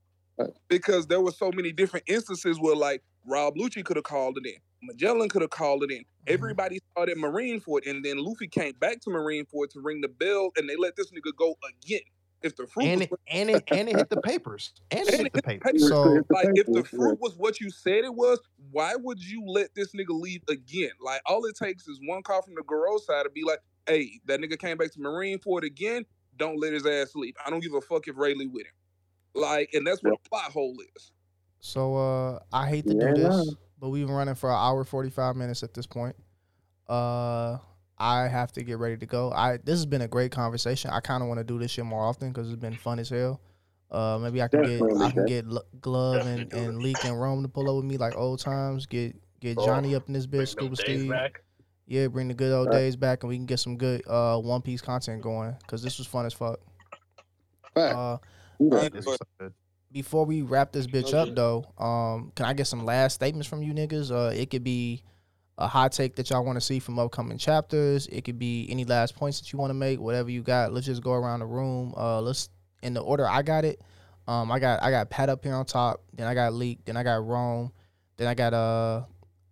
because 0.70 1.08
there 1.08 1.22
were 1.22 1.32
so 1.32 1.52
many 1.54 1.72
different 1.72 2.06
instances 2.08 2.60
where 2.60 2.76
like 2.76 3.04
Rob 3.26 3.56
Lucci 3.56 3.84
could 3.84 3.98
have 3.98 4.04
called 4.04 4.38
it 4.38 4.48
in, 4.48 4.60
Magellan 4.82 5.30
could 5.30 5.42
have 5.42 5.52
called 5.52 5.84
it 5.84 5.92
in. 5.92 6.04
Everybody 6.28 6.78
saw 6.78 7.04
started 7.04 7.18
Marineford, 7.18 7.90
and 7.90 8.04
then 8.04 8.18
Luffy 8.18 8.48
came 8.48 8.74
back 8.80 9.00
to 9.02 9.10
Marineford 9.10 9.70
to 9.72 9.82
ring 9.82 10.02
the 10.02 10.08
bell, 10.08 10.52
and 10.58 10.70
they 10.70 10.76
let 10.76 10.96
this 10.96 11.12
nigga 11.12 11.36
go 11.38 11.56
again. 11.70 12.02
If 12.42 12.56
the 12.56 12.66
fruit 12.66 12.86
And 12.86 13.02
was 13.02 13.08
it 13.12 13.20
and 13.28 13.50
it 13.52 13.64
and 13.72 13.88
it 13.90 13.96
hit 13.96 14.10
the 14.10 14.18
papers. 14.18 14.74
And 14.90 15.08
it 15.08 15.14
and 15.14 15.24
hit 15.24 15.34
the 15.34 15.40
it 15.40 15.46
hit 15.46 15.62
papers. 15.62 15.74
papers. 15.74 15.90
So- 15.90 16.24
like 16.32 16.48
if 16.56 16.66
the 16.66 16.84
fruit 16.84 17.20
was 17.20 17.36
what 17.38 17.60
you 17.60 17.70
said 17.70 18.04
it 18.04 18.14
was, 18.14 18.40
why 18.72 18.96
would 18.96 19.24
you 19.24 19.44
let 19.46 19.74
this 19.76 19.94
nigga 19.94 20.10
leave 20.10 20.42
again? 20.50 20.92
Like 21.00 21.22
all 21.28 21.46
it 21.46 21.56
takes 21.56 21.88
is 21.88 22.00
one 22.06 22.24
call 22.24 22.42
from 22.42 22.56
the 22.56 22.62
Gorosei 22.64 23.24
to 23.24 23.30
be 23.30 23.44
like, 23.44 23.60
hey, 23.86 24.20
that 24.26 24.40
nigga 24.40 24.58
came 24.58 24.78
back 24.78 24.92
to 24.94 25.00
Marineford 25.00 25.64
again. 25.64 26.04
Don't 26.38 26.60
let 26.60 26.74
his 26.74 26.86
ass 26.88 27.14
leave. 27.14 27.36
I 27.46 27.50
don't 27.52 27.62
give 27.62 27.74
a 27.74 27.82
fuck 27.82 28.08
if 28.08 28.18
Rayleigh 28.18 28.48
with 28.48 28.66
him. 28.66 28.74
Like, 29.36 29.70
and 29.74 29.86
that's 29.86 30.02
what 30.04 30.14
a 30.14 30.30
plot 30.30 30.52
hole 30.52 30.76
is. 30.96 31.12
So 31.60 31.96
uh 31.96 32.40
I 32.52 32.68
hate 32.68 32.88
to 32.88 32.96
Yeah, 32.96 33.14
do 33.14 33.22
this, 33.22 33.48
nah. 33.48 33.54
But 33.82 33.90
we've 33.90 34.06
been 34.08 34.16
running 34.16 34.36
for 34.36 34.50
an 34.50 34.56
hour 34.56 34.86
forty 34.86 35.10
five 35.10 35.36
minutes 35.36 35.64
at 35.64 35.74
this 35.74 35.86
point. 35.88 36.16
Uh 36.88 37.58
I 37.98 38.28
have 38.28 38.52
to 38.54 38.64
get 38.64 38.78
ready 38.80 38.98
to 38.98 39.06
go. 39.06 39.32
I 39.32 39.58
this 39.58 39.74
has 39.78 39.86
been 39.86 40.02
a 40.02 40.08
great 40.08 40.32
conversation. 40.32 40.90
I 40.92 41.02
kind 41.02 41.22
of 41.22 41.28
want 41.28 41.40
to 41.40 41.44
do 41.44 41.60
this 41.60 41.72
shit 41.72 41.86
more 41.86 42.04
often 42.04 42.30
because 42.30 42.50
it's 42.50 42.60
been 42.62 42.76
fun 42.78 42.98
as 43.00 43.10
hell. 43.10 43.42
Uh, 43.92 44.18
maybe 44.22 44.42
I 44.42 44.48
can 44.48 44.64
get 44.64 44.82
I 44.82 45.10
can 45.12 45.18
man. 45.18 45.26
get 45.26 45.46
L- 45.46 45.66
Glove 45.82 46.26
and, 46.26 46.52
and 46.54 46.80
Leak 46.80 47.04
and 47.04 47.20
Rome 47.20 47.44
to 47.44 47.50
pull 47.50 47.70
up 47.70 47.76
with 47.76 47.86
me 47.86 47.98
like 47.98 48.16
old 48.16 48.40
times. 48.40 48.86
Get 48.86 49.16
get 49.40 49.58
Oh, 49.60 49.66
Johnny 49.66 49.94
up 49.96 50.08
in 50.08 50.14
this 50.14 50.26
bitch, 50.26 50.56
bring 50.56 50.68
them 50.70 50.76
Scuba 50.76 50.76
Steve. 50.78 51.10
back. 51.10 51.44
Yeah, 51.88 52.08
bring 52.08 52.30
the 52.30 52.34
good 52.34 52.54
old 52.54 52.68
Right. 52.70 52.78
days 52.80 52.96
back, 52.96 53.22
and 53.24 53.30
we 53.30 53.36
can 53.36 53.46
get 53.46 53.60
some 53.60 53.78
good 53.78 54.02
uh 54.08 54.40
One 54.40 54.62
Piece 54.62 54.82
content 54.82 55.22
going 55.22 55.54
because 55.62 55.84
this 55.84 55.98
was 55.98 56.08
fun 56.08 56.26
as 56.26 56.34
fuck. 56.34 56.60
Fact. 57.76 57.96
Uh, 57.96 58.18
Yeah. 58.60 58.90
This 58.90 59.06
was 59.06 59.18
so 59.18 59.26
good. 59.40 59.54
Before 59.92 60.26
we 60.26 60.42
wrap 60.42 60.72
this 60.72 60.88
bitch 60.88 61.14
up 61.14 61.36
though, 61.36 61.66
um, 61.78 62.32
can 62.36 62.46
I 62.46 62.54
get 62.54 62.68
some 62.68 62.86
last 62.86 63.16
statements 63.16 63.48
from 63.48 63.62
you 63.64 63.74
niggas? 63.74 64.12
Uh, 64.12 64.34
it 64.34 64.50
could 64.50 64.64
be 64.64 65.04
a 65.58 65.68
hot 65.68 65.92
take 65.92 66.16
that 66.16 66.30
y'all 66.30 66.44
want 66.44 66.56
to 66.58 66.62
see 66.62 66.80
from 66.80 66.98
upcoming 66.98 67.38
chapters. 67.38 68.08
It 68.08 68.24
could 68.24 68.40
be 68.40 68.68
any 68.70 68.86
last 68.86 69.16
points 69.16 69.40
that 69.40 69.52
you 69.52 69.60
want 69.60 69.70
to 69.70 69.76
make, 69.76 70.00
whatever 70.00 70.30
you 70.30 70.42
got. 70.42 70.74
Let's 70.74 70.86
just 70.86 71.04
go 71.04 71.14
around 71.14 71.40
the 71.40 71.46
room. 71.46 71.94
Uh, 71.96 72.22
let's 72.22 72.50
in 72.82 72.94
the 72.94 73.02
order 73.02 73.28
I 73.28 73.42
got 73.42 73.66
it. 73.66 73.82
Um, 74.28 74.52
I 74.52 74.60
got 74.60 74.82
I 74.82 74.92
got 74.92 75.10
Pat 75.10 75.30
up 75.30 75.44
here 75.44 75.54
on 75.54 75.66
top. 75.66 76.02
Then 76.14 76.28
I 76.28 76.34
got 76.34 76.54
Leak. 76.54 76.80
Then 76.86 76.98
I 76.98 77.04
got 77.04 77.26
Rome. 77.26 77.72
Then 78.18 78.28
I 78.28 78.34
got 78.34 78.54
uh, 78.54 79.04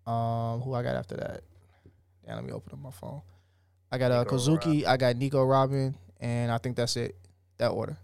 um, 0.10 0.61
who 0.61 0.74
I 0.74 0.84
got 0.84 0.95
after 0.95 1.18
that? 1.18 1.41
Yeah, 2.26 2.36
let 2.36 2.44
me 2.44 2.52
open 2.52 2.74
up 2.74 2.80
my 2.80 2.91
phone. 2.91 3.22
I 3.91 3.98
got 3.98 4.11
uh 4.11 4.24
Nico 4.24 4.38
Kozuki. 4.38 4.86
I 4.86 4.98
got 4.98 5.16
Nico 5.16 5.44
Robin, 5.44 5.95
and 6.20 6.52
I 6.52 6.60
think 6.60 6.76
that's 6.76 6.95
it. 6.95 7.16
That 7.57 7.70
order. 7.70 7.98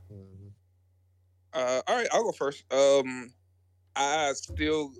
Uh, 1.56 1.82
all 1.88 1.98
right, 1.98 2.07
I'll 2.14 2.23
go 2.26 2.34
first. 2.34 2.65
Um, 2.73 3.34
I 3.95 4.34
still, 4.36 4.91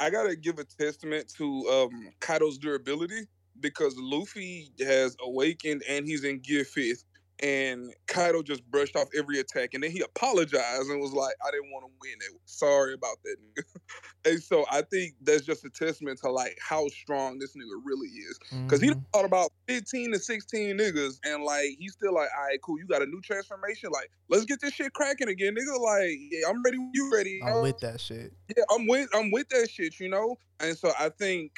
I 0.00 0.10
gotta 0.10 0.36
give 0.36 0.58
a 0.58 0.64
testament 0.64 1.32
to 1.38 1.68
um 1.70 2.10
Kaido's 2.20 2.58
durability 2.58 3.28
because 3.60 3.94
Luffy 3.98 4.72
has 4.80 5.16
awakened 5.22 5.82
and 5.88 6.06
he's 6.06 6.24
in 6.24 6.40
gear 6.40 6.64
fifth, 6.64 7.04
and 7.42 7.92
Kaido 8.06 8.42
just 8.42 8.64
brushed 8.70 8.94
off 8.94 9.08
every 9.16 9.40
attack, 9.40 9.70
and 9.74 9.82
then 9.82 9.90
he 9.90 10.00
apologized 10.00 10.88
and 10.88 11.00
was 11.00 11.12
like, 11.12 11.34
"I 11.44 11.50
didn't 11.50 11.70
want 11.72 11.84
to 11.84 11.92
win 12.00 12.14
it. 12.20 12.40
Sorry 12.44 12.94
about 12.94 13.16
that." 13.24 13.36
nigga." 13.40 13.64
and 14.30 14.42
so 14.42 14.64
I 14.70 14.82
think 14.82 15.14
that's 15.22 15.42
just 15.42 15.64
a 15.64 15.70
testament 15.70 16.20
to 16.22 16.30
like 16.30 16.56
how 16.60 16.86
strong 16.88 17.38
this 17.38 17.56
nigga 17.56 17.80
really 17.84 18.08
is. 18.08 18.38
Cause 18.68 18.80
he 18.80 18.88
done 18.88 18.98
mm-hmm. 18.98 19.04
fought 19.12 19.24
about 19.24 19.50
15 19.66 20.12
to 20.12 20.18
16 20.18 20.78
niggas 20.78 21.18
and 21.24 21.42
like 21.42 21.70
he's 21.78 21.94
still 21.94 22.14
like, 22.14 22.28
all 22.36 22.44
right, 22.44 22.60
cool, 22.62 22.78
you 22.78 22.86
got 22.86 23.02
a 23.02 23.06
new 23.06 23.20
transformation. 23.22 23.90
Like, 23.92 24.10
let's 24.28 24.44
get 24.44 24.60
this 24.60 24.74
shit 24.74 24.92
cracking 24.92 25.28
again, 25.28 25.54
nigga. 25.54 25.78
Like, 25.80 26.16
yeah, 26.30 26.48
I'm 26.48 26.62
ready 26.62 26.78
you 26.92 27.10
ready. 27.12 27.40
I'm 27.42 27.54
know? 27.54 27.62
with 27.62 27.78
that 27.80 28.00
shit. 28.00 28.32
Yeah, 28.56 28.64
I'm 28.70 28.86
with 28.86 29.08
I'm 29.14 29.30
with 29.30 29.48
that 29.48 29.68
shit, 29.70 29.98
you 29.98 30.08
know? 30.08 30.36
And 30.60 30.76
so 30.76 30.92
I 30.98 31.08
think 31.08 31.50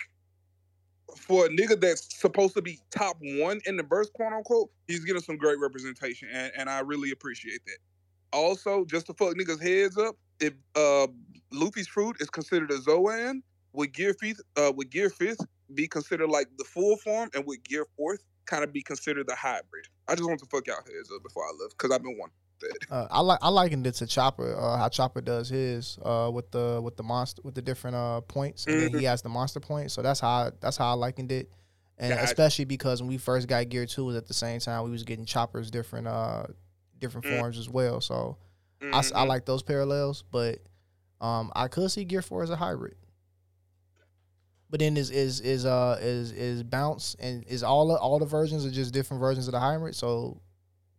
for 1.17 1.47
a 1.47 1.49
nigga 1.49 1.81
that's 1.81 2.21
supposed 2.21 2.55
to 2.55 2.63
be 2.63 2.79
top 2.91 3.17
one 3.21 3.61
in 3.67 3.77
the 3.77 3.83
verse, 3.83 4.11
quote 4.11 4.33
unquote, 4.33 4.71
he's 4.89 5.05
getting 5.05 5.23
some 5.23 5.37
great 5.37 5.59
representation. 5.59 6.29
And, 6.33 6.53
and 6.57 6.71
I 6.71 6.81
really 6.81 7.11
appreciate 7.11 7.61
that. 7.67 7.79
Also, 8.33 8.85
just 8.85 9.07
to 9.07 9.15
fuck 9.15 9.35
niggas' 9.35 9.63
heads 9.63 9.97
up, 9.97 10.17
if 10.41 10.55
uh 10.75 11.07
Luffy's 11.53 11.87
fruit 11.87 12.17
is 12.21 12.29
considered 12.29 12.71
a 12.73 12.81
Zoan, 12.81 13.43
would 13.73 13.93
Gear 13.93 14.15
Fifth 14.15 14.41
uh 14.57 14.73
would 14.75 14.91
Gear 14.91 15.11
Fifth 15.11 15.41
be 15.75 15.87
considered 15.87 16.29
like 16.29 16.49
the 16.59 16.65
full 16.65 16.97
form 16.99 17.31
and 17.35 17.47
would 17.47 17.63
Gear 17.65 17.87
Fourth 17.97 18.25
kind 18.47 18.65
of 18.65 18.73
be 18.73 18.83
considered 18.83 19.29
the 19.29 19.37
hybrid? 19.37 19.87
I 20.09 20.15
just 20.17 20.29
want 20.29 20.41
to 20.41 20.47
fuck 20.47 20.67
y'all 20.67 20.77
heads 20.77 21.11
up 21.15 21.23
before 21.23 21.45
I 21.45 21.53
left, 21.63 21.79
because 21.79 21.95
I've 21.95 22.03
been 22.03 22.19
one. 22.19 22.31
Uh, 22.91 23.07
I 23.11 23.21
like 23.21 23.39
I 23.43 23.49
likened 23.49 23.87
it 23.87 23.93
to 23.97 24.07
Chopper, 24.07 24.57
uh, 24.57 24.77
how 24.79 24.89
Chopper 24.89 25.21
does 25.21 25.49
his 25.49 25.99
uh, 26.03 26.31
with 26.33 26.51
the 26.51 26.81
with 26.83 26.97
the 26.97 27.03
monster 27.03 27.43
with 27.45 27.55
the 27.55 27.63
different 27.63 27.97
uh, 27.97 28.21
points, 28.23 28.67
and 28.67 28.81
then 28.81 28.91
Mhm. 28.93 28.99
he 28.99 29.05
has 29.05 29.23
the 29.23 29.29
monster 29.29 29.61
point. 29.61 29.91
So 29.91 30.03
that's 30.03 30.21
how 30.21 30.29
I, 30.29 30.51
that's 30.61 30.77
how 30.77 30.91
I 30.91 30.93
likened 30.95 31.33
it, 31.33 31.51
and 31.99 32.13
especially 32.25 32.65
because 32.65 33.01
when 33.03 33.09
we 33.09 33.19
first 33.19 33.49
got 33.49 33.69
Gear 33.69 33.87
Two, 33.87 34.05
was 34.07 34.17
at 34.17 34.27
the 34.27 34.35
same 34.35 34.61
time 34.61 34.85
we 34.85 34.91
was 34.91 35.03
getting 35.03 35.25
Chopper's 35.25 35.71
different 35.71 36.07
uh 36.07 36.47
different 36.99 37.27
Mm. 37.27 37.31
forms 37.31 37.59
as 37.59 37.69
well. 37.69 38.01
So 38.01 38.39
I 38.93 38.99
s 38.99 39.13
I 39.13 39.21
I, 39.21 39.23
like 39.25 39.45
those 39.47 39.63
parallels, 39.63 40.25
but 40.31 40.61
um, 41.21 41.51
I 41.57 41.69
could 41.69 41.91
see 41.91 42.05
Gear 42.05 42.23
Four 42.23 42.43
as 42.43 42.51
a 42.51 42.57
hybrid. 42.57 42.97
But 44.71 44.81
then 44.81 44.97
is 44.97 45.11
is 45.11 45.41
is 45.41 45.65
uh 45.67 45.99
is 46.01 46.33
is 46.33 46.63
bounce 46.63 47.15
and 47.19 47.45
is 47.47 47.63
all 47.63 47.89
the, 47.89 47.95
all 47.95 48.19
the 48.19 48.27
versions 48.27 48.65
are 48.67 48.71
just 48.71 48.93
different 48.93 49.21
versions 49.21 49.47
of 49.49 49.53
the 49.53 49.61
hybrid. 49.61 49.95
So 49.95 50.41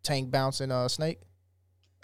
tank 0.04 0.32
bounce 0.32 0.62
and 0.62 0.72
uh 0.72 0.88
snake. 0.88 1.20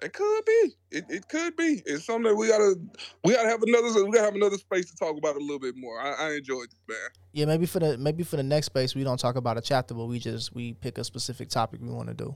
It 0.01 0.13
could 0.13 0.45
be. 0.45 0.73
It, 0.89 1.05
it 1.09 1.27
could 1.27 1.55
be. 1.55 1.81
It's 1.85 2.05
something 2.05 2.23
that 2.23 2.35
we 2.35 2.47
gotta 2.47 2.75
we 3.23 3.33
gotta 3.33 3.49
have 3.49 3.61
another 3.61 4.03
we 4.03 4.11
gotta 4.11 4.25
have 4.25 4.35
another 4.35 4.57
space 4.57 4.89
to 4.89 4.95
talk 4.95 5.15
about 5.15 5.35
a 5.35 5.39
little 5.39 5.59
bit 5.59 5.75
more. 5.77 5.99
I, 5.99 6.13
I 6.13 6.33
enjoyed 6.33 6.65
it, 6.65 6.79
man. 6.87 6.97
Yeah, 7.33 7.45
maybe 7.45 7.67
for 7.67 7.79
the 7.79 7.97
maybe 7.97 8.23
for 8.23 8.37
the 8.37 8.43
next 8.43 8.67
space 8.67 8.95
we 8.95 9.03
don't 9.03 9.19
talk 9.19 9.35
about 9.35 9.57
a 9.57 9.61
chapter, 9.61 9.93
but 9.93 10.05
we 10.05 10.17
just 10.17 10.55
we 10.55 10.73
pick 10.73 10.97
a 10.97 11.03
specific 11.03 11.49
topic 11.49 11.81
we 11.81 11.89
want 11.89 12.07
to 12.07 12.15
do. 12.15 12.35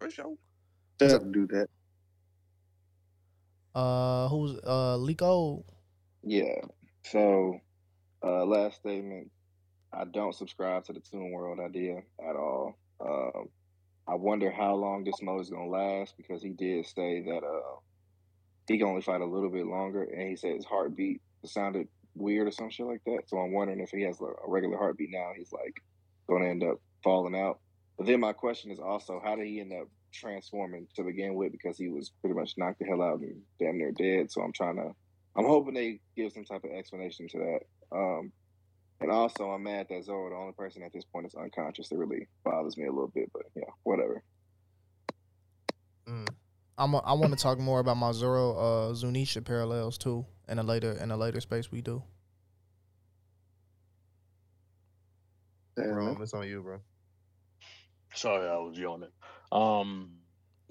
For 0.00 0.10
sure. 0.10 0.34
They'll 0.98 1.20
do 1.20 1.46
that. 1.46 1.68
Uh, 3.74 4.28
who's 4.28 4.58
uh 4.64 4.96
Lico? 4.98 5.64
Yeah. 6.22 6.60
So, 7.04 7.58
uh, 8.22 8.44
last 8.44 8.76
statement. 8.76 9.30
I 9.92 10.04
don't 10.04 10.34
subscribe 10.34 10.84
to 10.84 10.92
the 10.92 11.00
Toon 11.00 11.32
World 11.32 11.60
idea 11.60 12.02
at 12.28 12.36
all. 12.36 12.76
Um, 13.00 13.48
I 14.08 14.14
wonder 14.14 14.50
how 14.50 14.74
long 14.74 15.04
this 15.04 15.20
mode 15.20 15.42
is 15.42 15.50
gonna 15.50 15.68
last 15.68 16.16
because 16.16 16.42
he 16.42 16.50
did 16.50 16.86
say 16.86 17.20
that 17.22 17.44
uh, 17.44 17.76
he 18.66 18.78
can 18.78 18.86
only 18.86 19.02
fight 19.02 19.20
a 19.20 19.26
little 19.26 19.50
bit 19.50 19.66
longer, 19.66 20.02
and 20.04 20.28
he 20.28 20.36
said 20.36 20.54
his 20.54 20.64
heartbeat 20.64 21.20
sounded 21.44 21.88
weird 22.14 22.48
or 22.48 22.50
some 22.50 22.70
shit 22.70 22.86
like 22.86 23.02
that. 23.04 23.22
So 23.26 23.38
I'm 23.38 23.52
wondering 23.52 23.80
if 23.80 23.90
he 23.90 24.02
has 24.02 24.20
a 24.20 24.26
regular 24.46 24.78
heartbeat 24.78 25.10
now, 25.12 25.32
he's 25.36 25.52
like 25.52 25.82
to 26.28 26.36
end 26.46 26.62
up 26.62 26.80
falling 27.02 27.38
out. 27.38 27.60
But 27.96 28.06
then 28.06 28.20
my 28.20 28.32
question 28.32 28.70
is 28.70 28.78
also, 28.78 29.20
how 29.22 29.36
did 29.36 29.46
he 29.46 29.60
end 29.60 29.72
up 29.72 29.88
transforming 30.12 30.86
to 30.96 31.02
begin 31.02 31.34
with? 31.34 31.52
Because 31.52 31.76
he 31.76 31.88
was 31.88 32.10
pretty 32.20 32.34
much 32.34 32.54
knocked 32.56 32.78
the 32.78 32.86
hell 32.86 33.02
out 33.02 33.20
and 33.20 33.40
damn 33.58 33.78
near 33.78 33.92
dead. 33.92 34.30
So 34.30 34.42
I'm 34.42 34.52
trying 34.52 34.76
to, 34.76 34.94
I'm 35.36 35.46
hoping 35.46 35.74
they 35.74 36.00
give 36.16 36.32
some 36.32 36.44
type 36.44 36.64
of 36.64 36.70
explanation 36.70 37.28
to 37.28 37.38
that. 37.38 37.96
Um, 37.96 38.32
and 39.00 39.10
also, 39.10 39.50
I'm 39.50 39.62
mad 39.62 39.86
that 39.90 40.04
Zoro, 40.04 40.30
the 40.30 40.36
only 40.36 40.52
person 40.52 40.82
at 40.82 40.92
this 40.92 41.04
point, 41.04 41.26
is 41.26 41.34
unconscious. 41.34 41.90
It 41.92 41.98
really 41.98 42.26
bothers 42.44 42.76
me 42.76 42.86
a 42.86 42.90
little 42.92 43.12
bit, 43.14 43.30
but 43.32 43.42
yeah, 43.54 43.62
whatever. 43.84 44.22
I'm 46.78 46.94
a, 46.94 46.98
I 46.98 47.12
want 47.12 47.32
to 47.36 47.38
talk 47.38 47.58
more 47.58 47.80
about 47.80 47.96
my 47.96 48.12
Zoro 48.12 48.52
uh 48.52 48.92
Zunisha 48.94 49.44
parallels 49.44 49.98
too 49.98 50.24
in 50.48 50.58
a 50.58 50.62
later 50.62 50.92
in 50.92 51.10
a 51.10 51.16
later 51.16 51.40
space 51.40 51.70
we 51.70 51.80
do. 51.82 52.02
Bro, 55.76 56.18
it's 56.22 56.32
on 56.34 56.48
you, 56.48 56.62
bro. 56.62 56.80
Sorry, 58.14 58.48
I 58.48 58.56
was 58.56 58.76
yawning. 58.78 59.10
Um, 59.52 60.10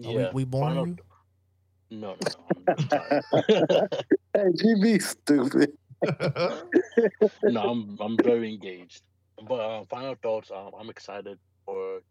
Are 0.03 0.07
we- 0.09 0.15
yeah. 0.15 0.31
we 0.33 0.43
born 0.43 0.73
final- 0.75 0.87
you? 0.87 0.97
No, 1.89 2.15
no, 2.15 2.17
no. 2.67 2.75
I'm 2.77 2.87
tired. 2.87 3.23
Hey, 4.33 4.43
GB, 4.51 5.01
stupid. 5.01 5.71
no, 7.45 7.61
I'm 7.61 7.97
I'm 7.99 8.17
very 8.21 8.49
engaged. 8.49 9.01
But 9.47 9.59
uh, 9.59 9.85
final 9.89 10.15
thoughts. 10.21 10.51
Um, 10.51 10.71
I'm 10.79 10.89
excited 10.89 11.39
for 11.65 12.01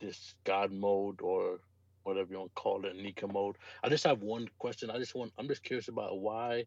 this 0.00 0.34
God 0.44 0.72
mode 0.72 1.20
or 1.22 1.60
whatever 2.04 2.32
you 2.32 2.38
want 2.38 2.52
to 2.56 2.62
call 2.62 2.84
it, 2.86 2.96
Nika 2.96 3.26
mode. 3.26 3.56
I 3.84 3.88
just 3.88 4.04
have 4.04 4.20
one 4.22 4.48
question. 4.58 4.90
I 4.90 4.98
just 4.98 5.14
want. 5.14 5.32
I'm 5.38 5.48
just 5.48 5.62
curious 5.62 5.88
about 5.88 6.20
why 6.20 6.64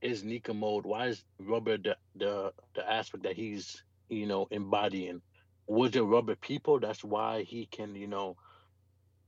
is 0.00 0.24
Nika 0.24 0.54
mode? 0.54 0.86
Why 0.86 1.08
is 1.08 1.24
Rubber 1.40 1.78
the 1.78 1.96
the 2.16 2.52
the 2.74 2.90
aspect 2.90 3.24
that 3.24 3.36
he's 3.36 3.82
you 4.08 4.26
know 4.26 4.46
embodying? 4.50 5.22
Was 5.66 5.96
it 5.96 6.02
Rubber 6.02 6.36
people? 6.36 6.80
That's 6.80 7.04
why 7.04 7.42
he 7.44 7.66
can 7.66 7.94
you 7.94 8.08
know. 8.08 8.36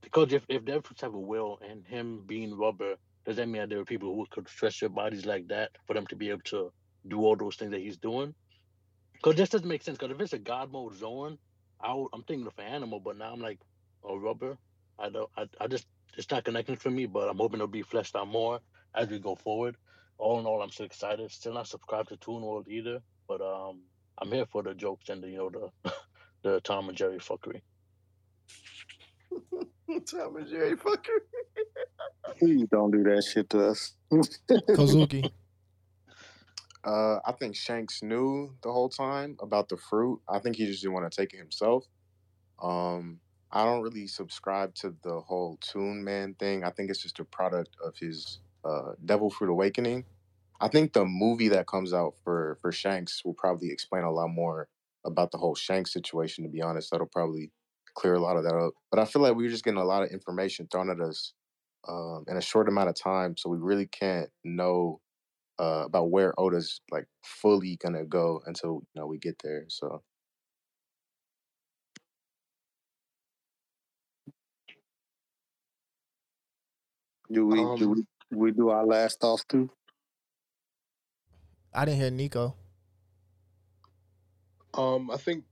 Because 0.01 0.33
if 0.33 0.43
if 0.49 0.65
they're 0.65 0.81
have 1.01 1.13
a 1.13 1.19
will 1.19 1.59
and 1.67 1.85
him 1.85 2.23
being 2.27 2.57
Rubber, 2.57 2.95
does 3.25 3.37
that 3.37 3.47
mean 3.47 3.61
that 3.61 3.69
there 3.69 3.79
are 3.79 3.85
people 3.85 4.15
who 4.15 4.25
could 4.31 4.47
stretch 4.47 4.81
their 4.81 4.89
bodies 4.89 5.25
like 5.25 5.47
that 5.49 5.71
for 5.87 5.93
them 5.93 6.07
to 6.07 6.15
be 6.15 6.29
able 6.29 6.41
to 6.45 6.71
do 7.07 7.21
all 7.21 7.35
those 7.37 7.57
things 7.57 7.71
that 7.71 7.81
he's 7.81 7.97
doing? 7.97 8.33
Because 9.15 9.37
this 9.37 9.49
doesn't 9.49 9.67
make 9.67 9.83
sense. 9.83 9.97
Because 9.97 10.15
if 10.15 10.21
it's 10.21 10.33
a 10.33 10.39
God 10.39 10.71
mode 10.71 10.95
Zoan, 10.97 11.37
I 11.81 11.89
w- 11.89 12.09
I'm 12.13 12.23
thinking 12.23 12.47
of 12.47 12.53
an 12.59 12.65
animal, 12.73 12.99
but 13.01 13.17
now 13.17 13.33
I'm 13.33 13.41
like, 13.41 13.59
oh, 14.03 14.17
rubber. 14.17 14.57
I 14.99 15.09
don't. 15.09 15.29
I, 15.37 15.47
I 15.61 15.67
just 15.67 15.85
it's 16.17 16.31
not 16.31 16.45
connecting 16.45 16.77
for 16.77 16.91
me. 16.91 17.05
But 17.07 17.29
I'm 17.29 17.37
hoping 17.37 17.57
it'll 17.57 17.67
be 17.67 17.83
fleshed 17.83 18.15
out 18.15 18.27
more 18.29 18.59
as 18.95 19.09
we 19.09 19.19
go 19.19 19.35
forward. 19.35 19.75
All 20.17 20.39
in 20.39 20.45
all, 20.45 20.61
I'm 20.61 20.71
still 20.71 20.87
excited. 20.87 21.31
Still 21.31 21.53
not 21.53 21.67
subscribed 21.67 22.09
to 22.09 22.17
Toon 22.17 22.41
World 22.43 22.67
either, 22.69 22.99
but 23.27 23.41
um, 23.41 23.81
I'm 24.21 24.31
here 24.31 24.45
for 24.51 24.63
the 24.63 24.73
jokes 24.75 25.09
and 25.09 25.23
the 25.23 25.29
you 25.29 25.37
know 25.37 25.51
the 25.83 25.91
the 26.43 26.61
Tom 26.61 26.89
and 26.89 26.97
Jerry 26.97 27.19
fuckery. 27.19 27.61
Tom 30.11 30.37
and 30.37 30.47
Jerry 30.49 30.77
fuckery. 30.77 31.25
Please 32.39 32.67
don't 32.71 32.91
do 32.91 33.03
that 33.03 33.23
shit 33.23 33.49
to 33.51 33.69
us. 33.69 33.93
Kozuki. 34.75 35.31
Uh, 36.85 37.19
I 37.25 37.31
think 37.31 37.55
Shanks 37.55 38.03
knew 38.03 38.55
the 38.61 38.71
whole 38.71 38.89
time 38.89 39.37
about 39.41 39.69
the 39.69 39.77
fruit. 39.77 40.21
I 40.29 40.39
think 40.39 40.55
he 40.55 40.67
just 40.67 40.81
didn't 40.83 40.93
want 40.93 41.11
to 41.11 41.15
take 41.15 41.33
it 41.33 41.37
himself. 41.37 41.85
Um, 42.61 43.19
I 43.51 43.63
don't 43.63 43.81
really 43.81 44.05
subscribe 44.05 44.75
to 44.75 44.95
the 45.03 45.19
whole 45.21 45.57
Toon 45.61 46.03
Man 46.03 46.35
thing. 46.35 46.63
I 46.63 46.69
think 46.69 46.89
it's 46.89 47.01
just 47.01 47.19
a 47.19 47.25
product 47.25 47.75
of 47.83 47.95
his 47.97 48.39
uh, 48.63 48.93
Devil 49.03 49.29
Fruit 49.31 49.49
Awakening. 49.49 50.05
I 50.61 50.67
think 50.67 50.93
the 50.93 51.05
movie 51.05 51.49
that 51.49 51.67
comes 51.67 51.93
out 51.93 52.15
for 52.23 52.57
for 52.61 52.71
Shanks 52.71 53.23
will 53.25 53.33
probably 53.33 53.71
explain 53.71 54.03
a 54.03 54.11
lot 54.11 54.29
more 54.29 54.67
about 55.05 55.31
the 55.31 55.37
whole 55.37 55.55
Shanks 55.55 55.91
situation. 55.91 56.43
To 56.43 56.49
be 56.49 56.61
honest, 56.61 56.91
that'll 56.91 57.07
probably 57.07 57.51
clear 57.95 58.13
a 58.13 58.19
lot 58.19 58.37
of 58.37 58.43
that 58.43 58.55
up. 58.55 58.73
But 58.91 58.99
I 58.99 59.05
feel 59.05 59.21
like 59.21 59.35
we're 59.35 59.49
just 59.49 59.63
getting 59.63 59.79
a 59.79 59.85
lot 59.85 60.03
of 60.03 60.09
information 60.11 60.67
thrown 60.71 60.89
at 60.89 60.99
us 60.99 61.33
um, 61.87 62.25
in 62.27 62.37
a 62.37 62.41
short 62.41 62.69
amount 62.69 62.89
of 62.89 62.95
time, 62.95 63.37
so 63.37 63.49
we 63.49 63.57
really 63.57 63.87
can't 63.87 64.29
know 64.43 64.99
uh, 65.59 65.83
about 65.85 66.11
where 66.11 66.33
Oda's 66.39 66.81
like 66.91 67.07
fully 67.23 67.77
gonna 67.77 68.05
go 68.05 68.41
until 68.45 68.81
you 68.93 69.01
know 69.01 69.07
we 69.07 69.17
get 69.19 69.37
there. 69.43 69.65
So 69.69 70.01
Do 77.31 77.45
we 77.47 77.65
do 77.75 77.89
Um, 77.89 77.91
we, 77.91 78.05
we 78.31 78.51
do 78.51 78.69
our 78.69 78.85
last 78.85 79.19
thoughts 79.19 79.45
too? 79.45 79.69
I 81.73 81.85
didn't 81.85 81.99
hear 81.99 82.11
Nico. 82.11 82.55
Um, 84.73 85.09
I 85.11 85.17
think 85.17 85.45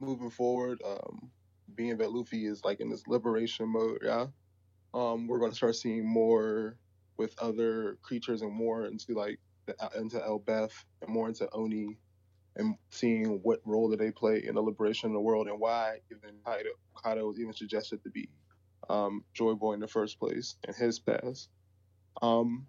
moving 0.00 0.30
forward, 0.30 0.80
um, 0.84 1.30
being 1.74 1.96
that 1.98 2.12
Luffy 2.12 2.46
is 2.46 2.64
like 2.64 2.80
in 2.80 2.90
this 2.90 3.06
liberation 3.06 3.68
mode, 3.68 3.98
yeah, 4.02 4.26
um, 4.94 5.26
we're 5.26 5.38
gonna 5.40 5.54
start 5.54 5.76
seeing 5.76 6.06
more 6.06 6.76
with 7.16 7.34
other 7.38 7.98
creatures 8.02 8.42
and 8.42 8.52
more 8.52 8.86
into 8.86 9.14
like 9.14 9.38
the, 9.66 9.74
into 9.96 10.18
Elbaf 10.18 10.72
and 11.02 11.10
more 11.10 11.28
into 11.28 11.48
Oni, 11.52 11.96
and 12.56 12.76
seeing 12.90 13.40
what 13.42 13.60
role 13.64 13.90
do 13.90 13.96
they 13.96 14.10
play 14.10 14.44
in 14.46 14.54
the 14.54 14.62
liberation 14.62 15.08
of 15.08 15.14
the 15.14 15.20
world 15.20 15.48
and 15.48 15.58
why 15.58 15.98
even 16.10 16.36
Kaido, 16.44 16.70
Kaido 16.94 17.26
was 17.26 17.40
even 17.40 17.52
suggested 17.52 18.02
to 18.04 18.10
be 18.10 18.28
um, 18.88 19.24
Joy 19.34 19.54
Boy 19.54 19.72
in 19.74 19.80
the 19.80 19.88
first 19.88 20.18
place 20.18 20.56
and 20.66 20.76
his 20.76 20.98
past. 20.98 21.48
Um, 22.22 22.66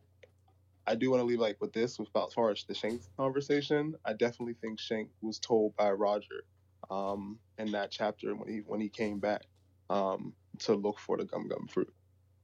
I 0.88 0.96
do 0.96 1.10
want 1.10 1.22
to 1.22 1.26
leave 1.26 1.40
like 1.40 1.58
with 1.62 1.74
this 1.74 2.00
with 2.00 2.10
about 2.10 2.28
as 2.28 2.34
far 2.34 2.52
as 2.52 2.64
the 2.68 2.76
Shanks 2.76 3.10
conversation. 3.18 3.96
I 4.06 4.14
definitely 4.14 4.56
think 4.62 4.80
Shank 4.80 5.10
was 5.22 5.40
told 5.40 5.76
by 5.76 5.92
Roger 5.92 6.44
um, 6.90 7.40
in 7.58 7.72
that 7.72 7.92
chapter 7.92 8.36
when 8.36 8.48
he 8.48 8.60
when 8.66 8.82
he 8.82 8.90
came 8.90 9.20
back 9.20 9.44
um, 9.90 10.34
to 10.60 10.76
look 10.76 11.00
for 11.00 11.18
the 11.18 11.26
gum 11.26 11.48
gum 11.48 11.68
fruit 11.68 11.94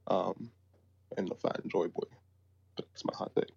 um, 0.08 0.50
and 1.16 1.28
to 1.28 1.34
find 1.34 1.60
Joy 1.70 1.88
Boy. 1.88 2.08
That's 2.76 3.04
my 3.04 3.12
hot 3.14 3.32
take. 3.36 3.52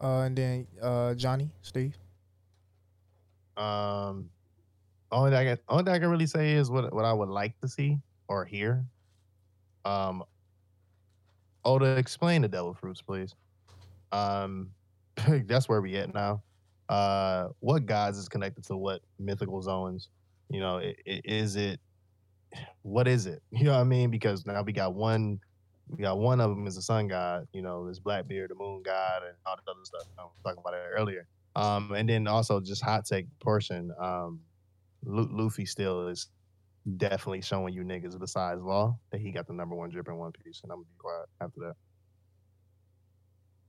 Uh, 0.00 0.20
and 0.22 0.36
then 0.36 0.66
uh, 0.82 1.14
Johnny, 1.14 1.50
Steve. 1.62 1.96
Um, 3.56 4.28
only 5.12 5.30
thing 5.30 5.38
I 5.38 5.44
can, 5.54 5.58
only 5.68 5.84
thing 5.84 5.94
I 5.94 5.98
can 5.98 6.08
really 6.08 6.26
say 6.26 6.52
is 6.52 6.70
what 6.70 6.92
what 6.92 7.04
I 7.04 7.12
would 7.12 7.28
like 7.28 7.58
to 7.60 7.68
see 7.68 7.98
or 8.28 8.44
hear. 8.44 8.84
Um, 9.84 10.24
Oda, 11.64 11.96
explain 11.96 12.42
the 12.42 12.48
devil 12.48 12.74
fruits, 12.74 13.00
please. 13.00 13.34
Um, 14.12 14.70
that's 15.46 15.68
where 15.68 15.80
we 15.80 15.96
at 15.96 16.12
now. 16.12 16.42
Uh, 16.88 17.48
what 17.60 17.86
gods 17.86 18.18
is 18.18 18.28
connected 18.28 18.64
to 18.64 18.76
what 18.76 19.00
mythical 19.18 19.62
Zoans? 19.62 20.08
You 20.50 20.60
know, 20.60 20.78
i- 20.78 20.94
i- 21.06 21.22
is 21.24 21.56
it 21.56 21.80
what 22.82 23.08
is 23.08 23.26
it? 23.26 23.42
You 23.50 23.64
know 23.64 23.72
what 23.72 23.80
I 23.80 23.84
mean? 23.84 24.10
Because 24.10 24.46
now 24.46 24.62
we 24.62 24.72
got 24.72 24.94
one, 24.94 25.40
we 25.88 26.02
got 26.02 26.18
one 26.18 26.40
of 26.40 26.50
them 26.50 26.66
is 26.66 26.76
the 26.76 26.82
sun 26.82 27.08
god. 27.08 27.46
You 27.52 27.62
know, 27.62 27.86
this 27.86 27.98
Blackbeard, 27.98 28.50
the 28.50 28.54
moon 28.54 28.82
god, 28.84 29.22
and 29.26 29.36
all 29.46 29.56
the 29.56 29.70
other 29.70 29.80
stuff. 29.84 30.02
I 30.18 30.22
was 30.22 30.32
talking 30.44 30.60
about 30.60 30.74
it 30.74 30.82
earlier. 30.96 31.26
Um, 31.56 31.92
and 31.92 32.08
then 32.08 32.26
also 32.26 32.60
just 32.60 32.82
hot 32.82 33.04
take 33.04 33.26
portion. 33.40 33.92
Um, 34.00 34.40
Lu- 35.04 35.28
Luffy 35.30 35.66
still 35.66 36.08
is 36.08 36.28
definitely 36.96 37.42
showing 37.42 37.74
you 37.74 37.82
niggas 37.82 38.18
besides 38.18 38.60
Law 38.60 38.98
that 39.10 39.20
he 39.20 39.30
got 39.30 39.46
the 39.46 39.52
number 39.52 39.74
one 39.74 39.90
drip 39.90 40.08
in 40.08 40.16
One 40.16 40.32
Piece, 40.32 40.60
and 40.62 40.72
I'm 40.72 40.78
gonna 40.78 40.86
be 40.86 40.98
quiet 40.98 41.28
after 41.40 41.60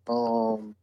that. 0.07 0.11
Um, 0.11 0.75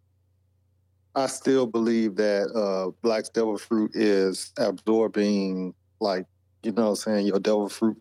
I 1.15 1.27
still 1.27 1.67
believe 1.67 2.17
that 2.17 2.51
uh, 2.55 2.91
Black's 3.03 3.29
Devil 3.29 3.59
Fruit 3.59 3.91
is 3.95 4.53
absorbing, 4.59 5.75
like, 6.01 6.27
you 6.63 6.73
know 6.73 6.83
what 6.83 6.89
I'm 6.91 6.97
saying, 6.97 7.27
your 7.27 7.41
Devil 7.41 7.69
Fruit, 7.69 8.01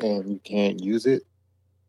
and 0.00 0.28
you 0.28 0.40
can't 0.44 0.82
use 0.82 1.06
it. 1.06 1.22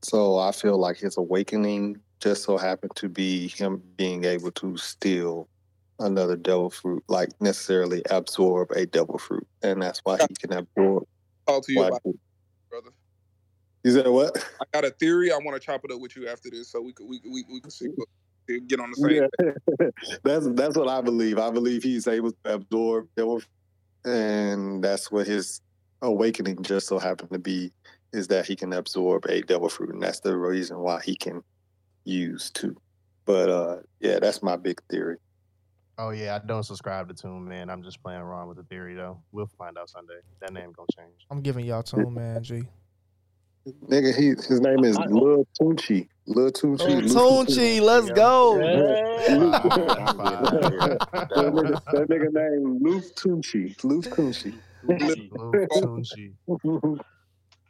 So 0.02 0.38
I 0.38 0.52
feel 0.52 0.78
like 0.78 0.98
his 0.98 1.18
awakening 1.18 2.00
just 2.20 2.44
so 2.44 2.58
happened 2.58 2.96
to 2.96 3.10
be 3.10 3.48
him 3.48 3.82
being 3.96 4.26
able 4.26 4.52
to 4.52 4.78
steal 4.78 5.48
another 6.00 6.36
Devil 6.36 6.70
Fruit, 6.70 7.04
like 7.08 7.30
necessarily 7.40 8.02
absorb 8.10 8.72
a 8.72 8.86
Devil 8.86 9.18
Fruit. 9.18 9.48
And 9.62 9.82
that's 9.82 10.02
why 10.04 10.18
he 10.18 10.36
can 10.36 10.54
absorb. 10.54 11.04
Talk 11.48 11.66
to 11.66 11.74
you 11.74 11.84
about 11.84 12.02
it, 12.06 12.16
brother. 12.70 12.90
You 13.84 13.92
said 13.92 14.08
what? 14.08 14.38
I 14.62 14.66
got 14.74 14.86
a 14.86 14.92
theory. 14.92 15.32
I 15.32 15.38
want 15.38 15.60
to 15.60 15.66
chop 15.66 15.82
it 15.84 15.92
up 15.92 16.00
with 16.00 16.16
you 16.16 16.28
after 16.28 16.50
this, 16.50 16.72
so 16.72 16.82
we 16.82 16.94
could 16.94 17.08
we 17.08 17.20
we, 17.26 17.44
we 17.52 17.60
could 17.60 17.74
see 17.74 17.88
what, 17.88 18.08
get 18.68 18.80
on 18.80 18.92
the 18.92 18.96
same. 18.96 19.28
Yeah. 19.80 19.88
that's 20.24 20.48
that's 20.54 20.78
what 20.78 20.88
I 20.88 21.02
believe. 21.02 21.38
I 21.38 21.52
believe 21.52 21.84
he's 21.84 22.08
able 22.08 22.32
to 22.32 22.54
absorb 22.54 23.10
devil, 23.18 23.42
and 24.06 24.82
that's 24.82 25.12
what 25.12 25.28
his 25.28 25.60
awakening 26.04 26.62
just 26.62 26.88
so 26.88 27.00
happened 27.00 27.32
to 27.32 27.40
be 27.40 27.72
is 28.12 28.28
that 28.28 28.46
he 28.46 28.56
can 28.56 28.74
absorb 28.74 29.26
a 29.26 29.42
devil 29.42 29.70
fruit, 29.70 29.90
and 29.90 30.02
that's 30.02 30.20
the 30.20 30.38
reason 30.38 30.78
why 30.80 31.02
he 31.04 31.16
can 31.16 31.42
use 32.06 32.52
two. 32.52 32.76
But 33.26 33.50
uh, 33.50 33.78
yeah, 34.00 34.20
that's 34.20 34.44
my 34.44 34.56
big 34.56 34.80
theory. 34.90 35.18
Oh 35.98 36.10
yeah, 36.10 36.36
I 36.36 36.46
don't 36.46 36.64
subscribe 36.64 37.08
to 37.08 37.14
Toon 37.14 37.48
Man. 37.48 37.70
I'm 37.70 37.84
just 37.84 38.02
playing 38.04 38.22
around 38.22 38.50
with 38.50 38.58
the 38.58 38.64
theory 38.64 38.96
though. 38.96 39.22
We'll 39.32 39.50
find 39.58 39.78
out 39.78 39.90
Sunday. 39.90 40.20
That 40.42 40.54
name 40.54 40.74
gonna 40.76 40.88
change. 40.98 41.26
I'm 41.32 41.42
giving 41.42 41.66
y'all 41.66 41.84
Toon 41.84 42.14
Man, 42.14 42.44
G. 42.44 42.64
Nigga, 43.88 44.14
he 44.16 44.30
his 44.30 44.60
name 44.60 44.84
is 44.84 44.98
Lil 45.08 45.48
Tunchi. 45.60 46.10
Lil 46.26 46.52
Tunchi. 46.52 47.16
Oh, 47.16 47.46
Tunchi, 47.46 47.80
let's 47.80 48.10
go. 48.10 48.58
that, 48.58 48.68
nigga, 51.30 51.84
that 51.92 52.08
nigga 52.10 52.34
named 52.34 52.82
Luke 52.82 53.16
Tunchi. 53.16 53.84
Luke 53.84 54.06
Tunchi. 54.06 54.54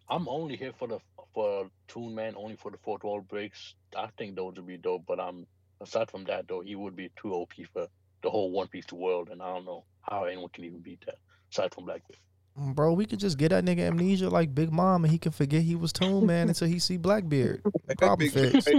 I'm 0.09 0.27
only 0.27 0.55
here 0.55 0.73
for 0.77 0.87
the 0.87 0.99
for 1.33 1.69
Toon 1.87 2.13
Man, 2.13 2.35
only 2.37 2.55
for 2.55 2.71
the 2.71 2.77
fourth 2.77 3.03
wall 3.03 3.21
breaks. 3.21 3.75
I 3.95 4.09
think 4.17 4.35
those 4.35 4.53
would 4.55 4.67
be 4.67 4.77
dope, 4.77 5.03
but 5.07 5.19
I'm 5.19 5.47
aside 5.81 6.11
from 6.11 6.25
that 6.25 6.47
though, 6.47 6.61
he 6.61 6.75
would 6.75 6.95
be 6.95 7.09
too 7.21 7.33
OP 7.33 7.53
for 7.71 7.87
the 8.21 8.29
whole 8.29 8.51
One 8.51 8.67
Piece 8.67 8.91
world, 8.91 9.29
and 9.31 9.41
I 9.41 9.53
don't 9.53 9.65
know 9.65 9.85
how 10.01 10.25
anyone 10.25 10.49
can 10.53 10.65
even 10.65 10.79
beat 10.79 11.03
that 11.05 11.15
aside 11.51 11.73
from 11.73 11.85
Blackbeard. 11.85 12.17
Mm, 12.59 12.75
Bro, 12.75 12.93
we 12.93 13.05
could 13.05 13.19
just 13.19 13.37
get 13.37 13.49
that 13.49 13.65
nigga 13.65 13.79
amnesia 13.79 14.29
like 14.29 14.53
Big 14.53 14.71
Mom, 14.71 15.03
and 15.03 15.11
he 15.11 15.17
can 15.17 15.31
forget 15.31 15.61
he 15.61 15.75
was 15.75 15.91
Toon 15.91 16.25
Man 16.25 16.47
until 16.47 16.67
he 16.67 16.79
see 16.79 16.97
Blackbeard. 16.97 17.63
Problem 17.97 18.29
fixed. 18.29 18.69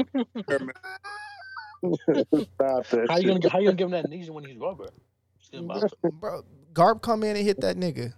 Stop 1.81 2.87
that 2.89 3.07
How 3.11 3.19
you 3.19 3.29
gonna 3.29 3.49
how 3.51 3.59
you 3.59 3.67
gonna 3.67 3.77
give 3.77 3.87
him 3.87 3.93
that 3.93 4.05
amnesia 4.05 4.33
when 4.33 4.45
he's 4.45 4.57
rubber? 4.57 4.89
Bro, 6.13 6.45
Garp 6.73 7.03
come 7.03 7.23
in 7.25 7.37
and 7.37 7.45
hit 7.45 7.61
that 7.61 7.77
nigga. 7.77 8.15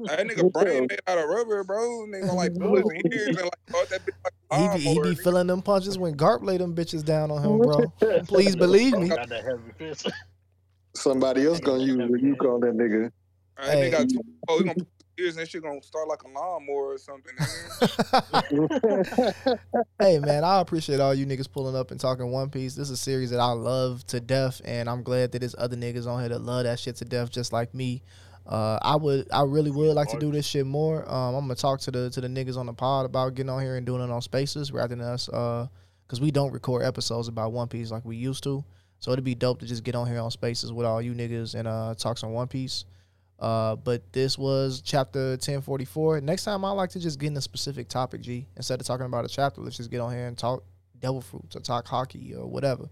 That 0.00 0.26
nigga 0.26 0.52
brain 0.52 0.86
made 0.88 1.00
out 1.06 1.18
of 1.18 1.24
rubber, 1.28 1.64
bro. 1.64 2.06
Nigga 2.06 2.34
like 2.34 2.54
pull 2.54 2.76
his 2.76 2.84
ears 3.12 3.28
and 3.28 3.44
like 3.44 3.52
throw 3.70 3.84
that 3.90 4.00
bitch 4.04 4.14
like 4.24 4.34
a 4.50 4.78
He 4.78 4.78
be, 4.78 4.84
he 4.84 4.94
be 5.00 5.14
nigga. 5.14 5.22
feeling 5.22 5.46
them 5.46 5.62
punches 5.62 5.98
when 5.98 6.14
Garp 6.16 6.42
lay 6.42 6.56
them 6.56 6.74
bitches 6.74 7.04
down 7.04 7.30
on 7.30 7.42
him, 7.42 7.58
bro. 7.58 7.92
Please 8.28 8.56
believe 8.56 8.96
me. 8.98 9.08
Got 9.08 9.28
that 9.28 9.44
heavy 9.44 9.72
fist. 9.78 10.10
Somebody 10.96 11.46
else 11.46 11.60
gonna 11.60 11.84
use 11.84 12.10
what 12.10 12.20
you 12.20 12.34
call 12.36 12.58
that 12.60 12.72
nigga. 12.72 13.10
That 13.56 13.78
nigga 13.78 13.90
got 13.90 14.08
two, 14.08 14.20
oh, 14.48 14.58
he 14.58 14.64
gonna 14.64 14.74
put 14.74 14.88
his 15.16 15.24
ears 15.24 15.36
and 15.36 15.42
that 15.42 15.50
shit 15.50 15.62
gonna 15.62 15.82
start 15.82 16.08
like 16.08 16.22
a 16.22 16.28
lawnmower 16.28 16.94
or 16.94 16.98
something. 16.98 17.34
hey 20.00 20.18
man, 20.18 20.44
I 20.44 20.60
appreciate 20.60 20.98
all 20.98 21.14
you 21.14 21.26
niggas 21.26 21.50
pulling 21.50 21.76
up 21.76 21.90
and 21.90 22.00
talking 22.00 22.30
One 22.30 22.50
Piece. 22.50 22.74
This 22.74 22.88
is 22.88 22.92
a 22.92 22.96
series 22.96 23.30
that 23.30 23.40
I 23.40 23.52
love 23.52 24.06
to 24.08 24.18
death, 24.20 24.60
and 24.64 24.88
I'm 24.88 25.02
glad 25.02 25.32
that 25.32 25.40
there's 25.40 25.54
other 25.58 25.76
niggas 25.76 26.06
on 26.06 26.20
here 26.20 26.30
that 26.30 26.40
love 26.40 26.64
that 26.64 26.78
shit 26.80 26.96
to 26.96 27.04
death, 27.04 27.30
just 27.30 27.52
like 27.52 27.74
me. 27.74 28.02
Uh, 28.50 28.80
I 28.82 28.96
would, 28.96 29.28
I 29.32 29.44
really 29.44 29.70
would 29.70 29.94
like 29.94 30.08
to 30.08 30.18
do 30.18 30.32
this 30.32 30.44
shit 30.44 30.66
more. 30.66 31.08
Um, 31.08 31.36
I'm 31.36 31.44
gonna 31.44 31.54
talk 31.54 31.78
to 31.82 31.92
the 31.92 32.10
to 32.10 32.20
the 32.20 32.26
niggas 32.26 32.56
on 32.56 32.66
the 32.66 32.72
pod 32.72 33.06
about 33.06 33.34
getting 33.34 33.48
on 33.48 33.62
here 33.62 33.76
and 33.76 33.86
doing 33.86 34.02
it 34.02 34.10
on 34.10 34.20
Spaces 34.20 34.72
rather 34.72 34.96
than 34.96 35.00
us, 35.04 35.28
uh, 35.28 35.68
because 36.04 36.20
we 36.20 36.32
don't 36.32 36.50
record 36.50 36.82
episodes 36.82 37.28
about 37.28 37.52
One 37.52 37.68
Piece 37.68 37.92
like 37.92 38.04
we 38.04 38.16
used 38.16 38.42
to. 38.42 38.64
So 38.98 39.12
it'd 39.12 39.24
be 39.24 39.36
dope 39.36 39.60
to 39.60 39.66
just 39.66 39.84
get 39.84 39.94
on 39.94 40.08
here 40.08 40.18
on 40.18 40.32
Spaces 40.32 40.72
with 40.72 40.84
all 40.84 41.00
you 41.00 41.12
niggas 41.14 41.54
and 41.54 41.68
uh, 41.68 41.94
talk 41.96 42.18
some 42.18 42.32
One 42.32 42.48
Piece. 42.48 42.86
Uh, 43.38 43.76
but 43.76 44.02
this 44.12 44.36
was 44.36 44.82
chapter 44.82 45.30
1044. 45.30 46.20
Next 46.20 46.44
time, 46.44 46.64
I 46.64 46.72
like 46.72 46.90
to 46.90 47.00
just 47.00 47.20
get 47.20 47.28
in 47.28 47.36
a 47.36 47.40
specific 47.40 47.88
topic, 47.88 48.20
G. 48.20 48.46
Instead 48.56 48.80
of 48.80 48.86
talking 48.86 49.06
about 49.06 49.24
a 49.24 49.28
chapter, 49.28 49.60
let's 49.60 49.76
just 49.76 49.90
get 49.90 50.00
on 50.00 50.12
here 50.12 50.26
and 50.26 50.36
talk 50.36 50.64
devil 50.98 51.20
fruits 51.20 51.56
or 51.56 51.60
talk 51.60 51.86
haki 51.86 52.36
or 52.36 52.46
whatever. 52.46 52.90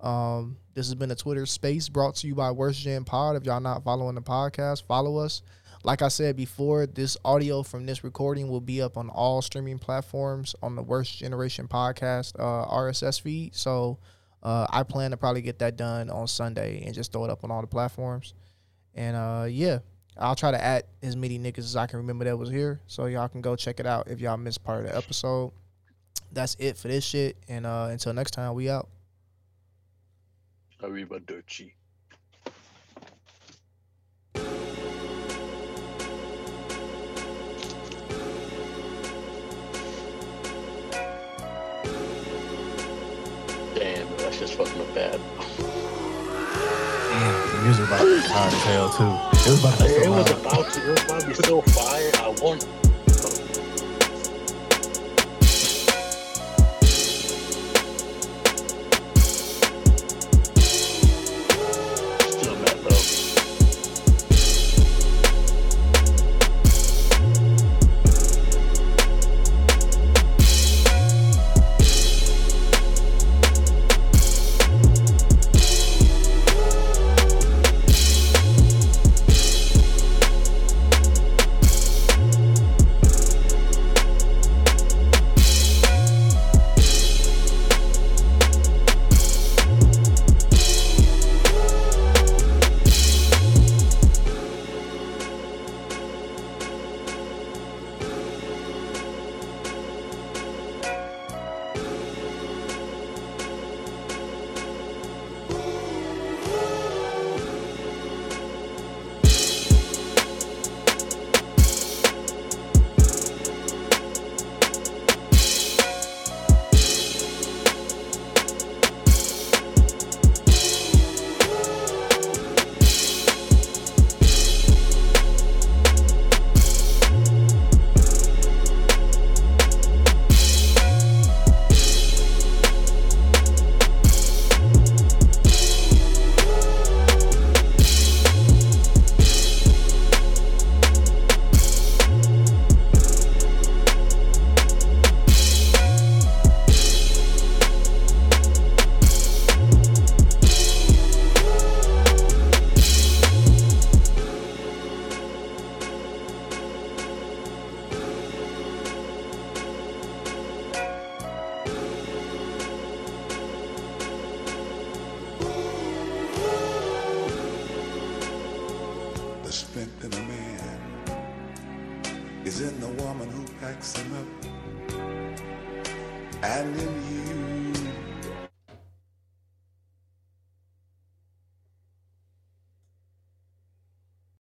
Um, 0.00 0.56
this 0.74 0.86
has 0.86 0.94
been 0.94 1.10
a 1.10 1.16
Twitter 1.16 1.46
space 1.46 1.88
brought 1.88 2.16
to 2.16 2.26
you 2.26 2.34
by 2.34 2.50
Worst 2.50 2.80
Gen 2.80 3.04
Pod. 3.04 3.36
If 3.36 3.44
y'all 3.44 3.60
not 3.60 3.84
following 3.84 4.14
the 4.14 4.22
podcast, 4.22 4.84
follow 4.84 5.18
us. 5.18 5.42
Like 5.82 6.02
I 6.02 6.08
said 6.08 6.36
before, 6.36 6.86
this 6.86 7.16
audio 7.24 7.62
from 7.62 7.86
this 7.86 8.04
recording 8.04 8.48
will 8.48 8.60
be 8.60 8.82
up 8.82 8.96
on 8.96 9.08
all 9.08 9.40
streaming 9.40 9.78
platforms 9.78 10.54
on 10.62 10.76
the 10.76 10.82
Worst 10.82 11.18
Generation 11.18 11.68
Podcast 11.68 12.34
uh, 12.38 12.66
RSS 12.70 13.20
feed. 13.20 13.54
So 13.54 13.98
uh, 14.42 14.66
I 14.68 14.82
plan 14.82 15.10
to 15.12 15.16
probably 15.16 15.40
get 15.42 15.58
that 15.60 15.76
done 15.76 16.10
on 16.10 16.28
Sunday 16.28 16.82
and 16.84 16.94
just 16.94 17.12
throw 17.12 17.24
it 17.24 17.30
up 17.30 17.44
on 17.44 17.50
all 17.50 17.62
the 17.62 17.66
platforms. 17.66 18.34
And 18.94 19.16
uh, 19.16 19.46
yeah, 19.48 19.78
I'll 20.18 20.36
try 20.36 20.50
to 20.50 20.62
add 20.62 20.84
as 21.02 21.16
many 21.16 21.38
niggas 21.38 21.58
as 21.58 21.76
I 21.76 21.86
can 21.86 21.98
remember 21.98 22.26
that 22.26 22.36
was 22.36 22.50
here, 22.50 22.80
so 22.86 23.06
y'all 23.06 23.28
can 23.28 23.40
go 23.40 23.56
check 23.56 23.80
it 23.80 23.86
out 23.86 24.08
if 24.08 24.20
y'all 24.20 24.36
missed 24.36 24.62
part 24.62 24.84
of 24.84 24.90
the 24.90 24.96
episode. 24.96 25.52
That's 26.32 26.56
it 26.58 26.76
for 26.76 26.88
this 26.88 27.04
shit. 27.04 27.36
And 27.48 27.64
uh, 27.64 27.88
until 27.90 28.12
next 28.12 28.32
time, 28.32 28.54
we 28.54 28.68
out. 28.68 28.88
Arrivederci. 30.82 31.72
Damn, 43.74 44.08
that's 44.16 44.38
just 44.38 44.54
fucking 44.54 44.80
up 44.80 44.94
bad. 44.94 45.20
Damn, 47.10 47.50
the 47.50 47.62
music 47.62 47.86
about 47.86 48.00
to 48.00 48.56
hell 48.60 48.88
too. 48.90 49.04
It 49.38 49.50
was 49.50 49.60
about 49.60 49.78
to 49.78 49.84
It 49.84 50.08
was 50.08 50.30
about 50.30 50.72
to, 50.72 50.80
it 50.80 50.90
was 50.92 51.04
about 51.04 51.20
to 51.20 51.26
be 51.28 51.34
so 51.34 51.60
fire. 51.60 52.10
I 52.14 52.28
want. 52.40 52.89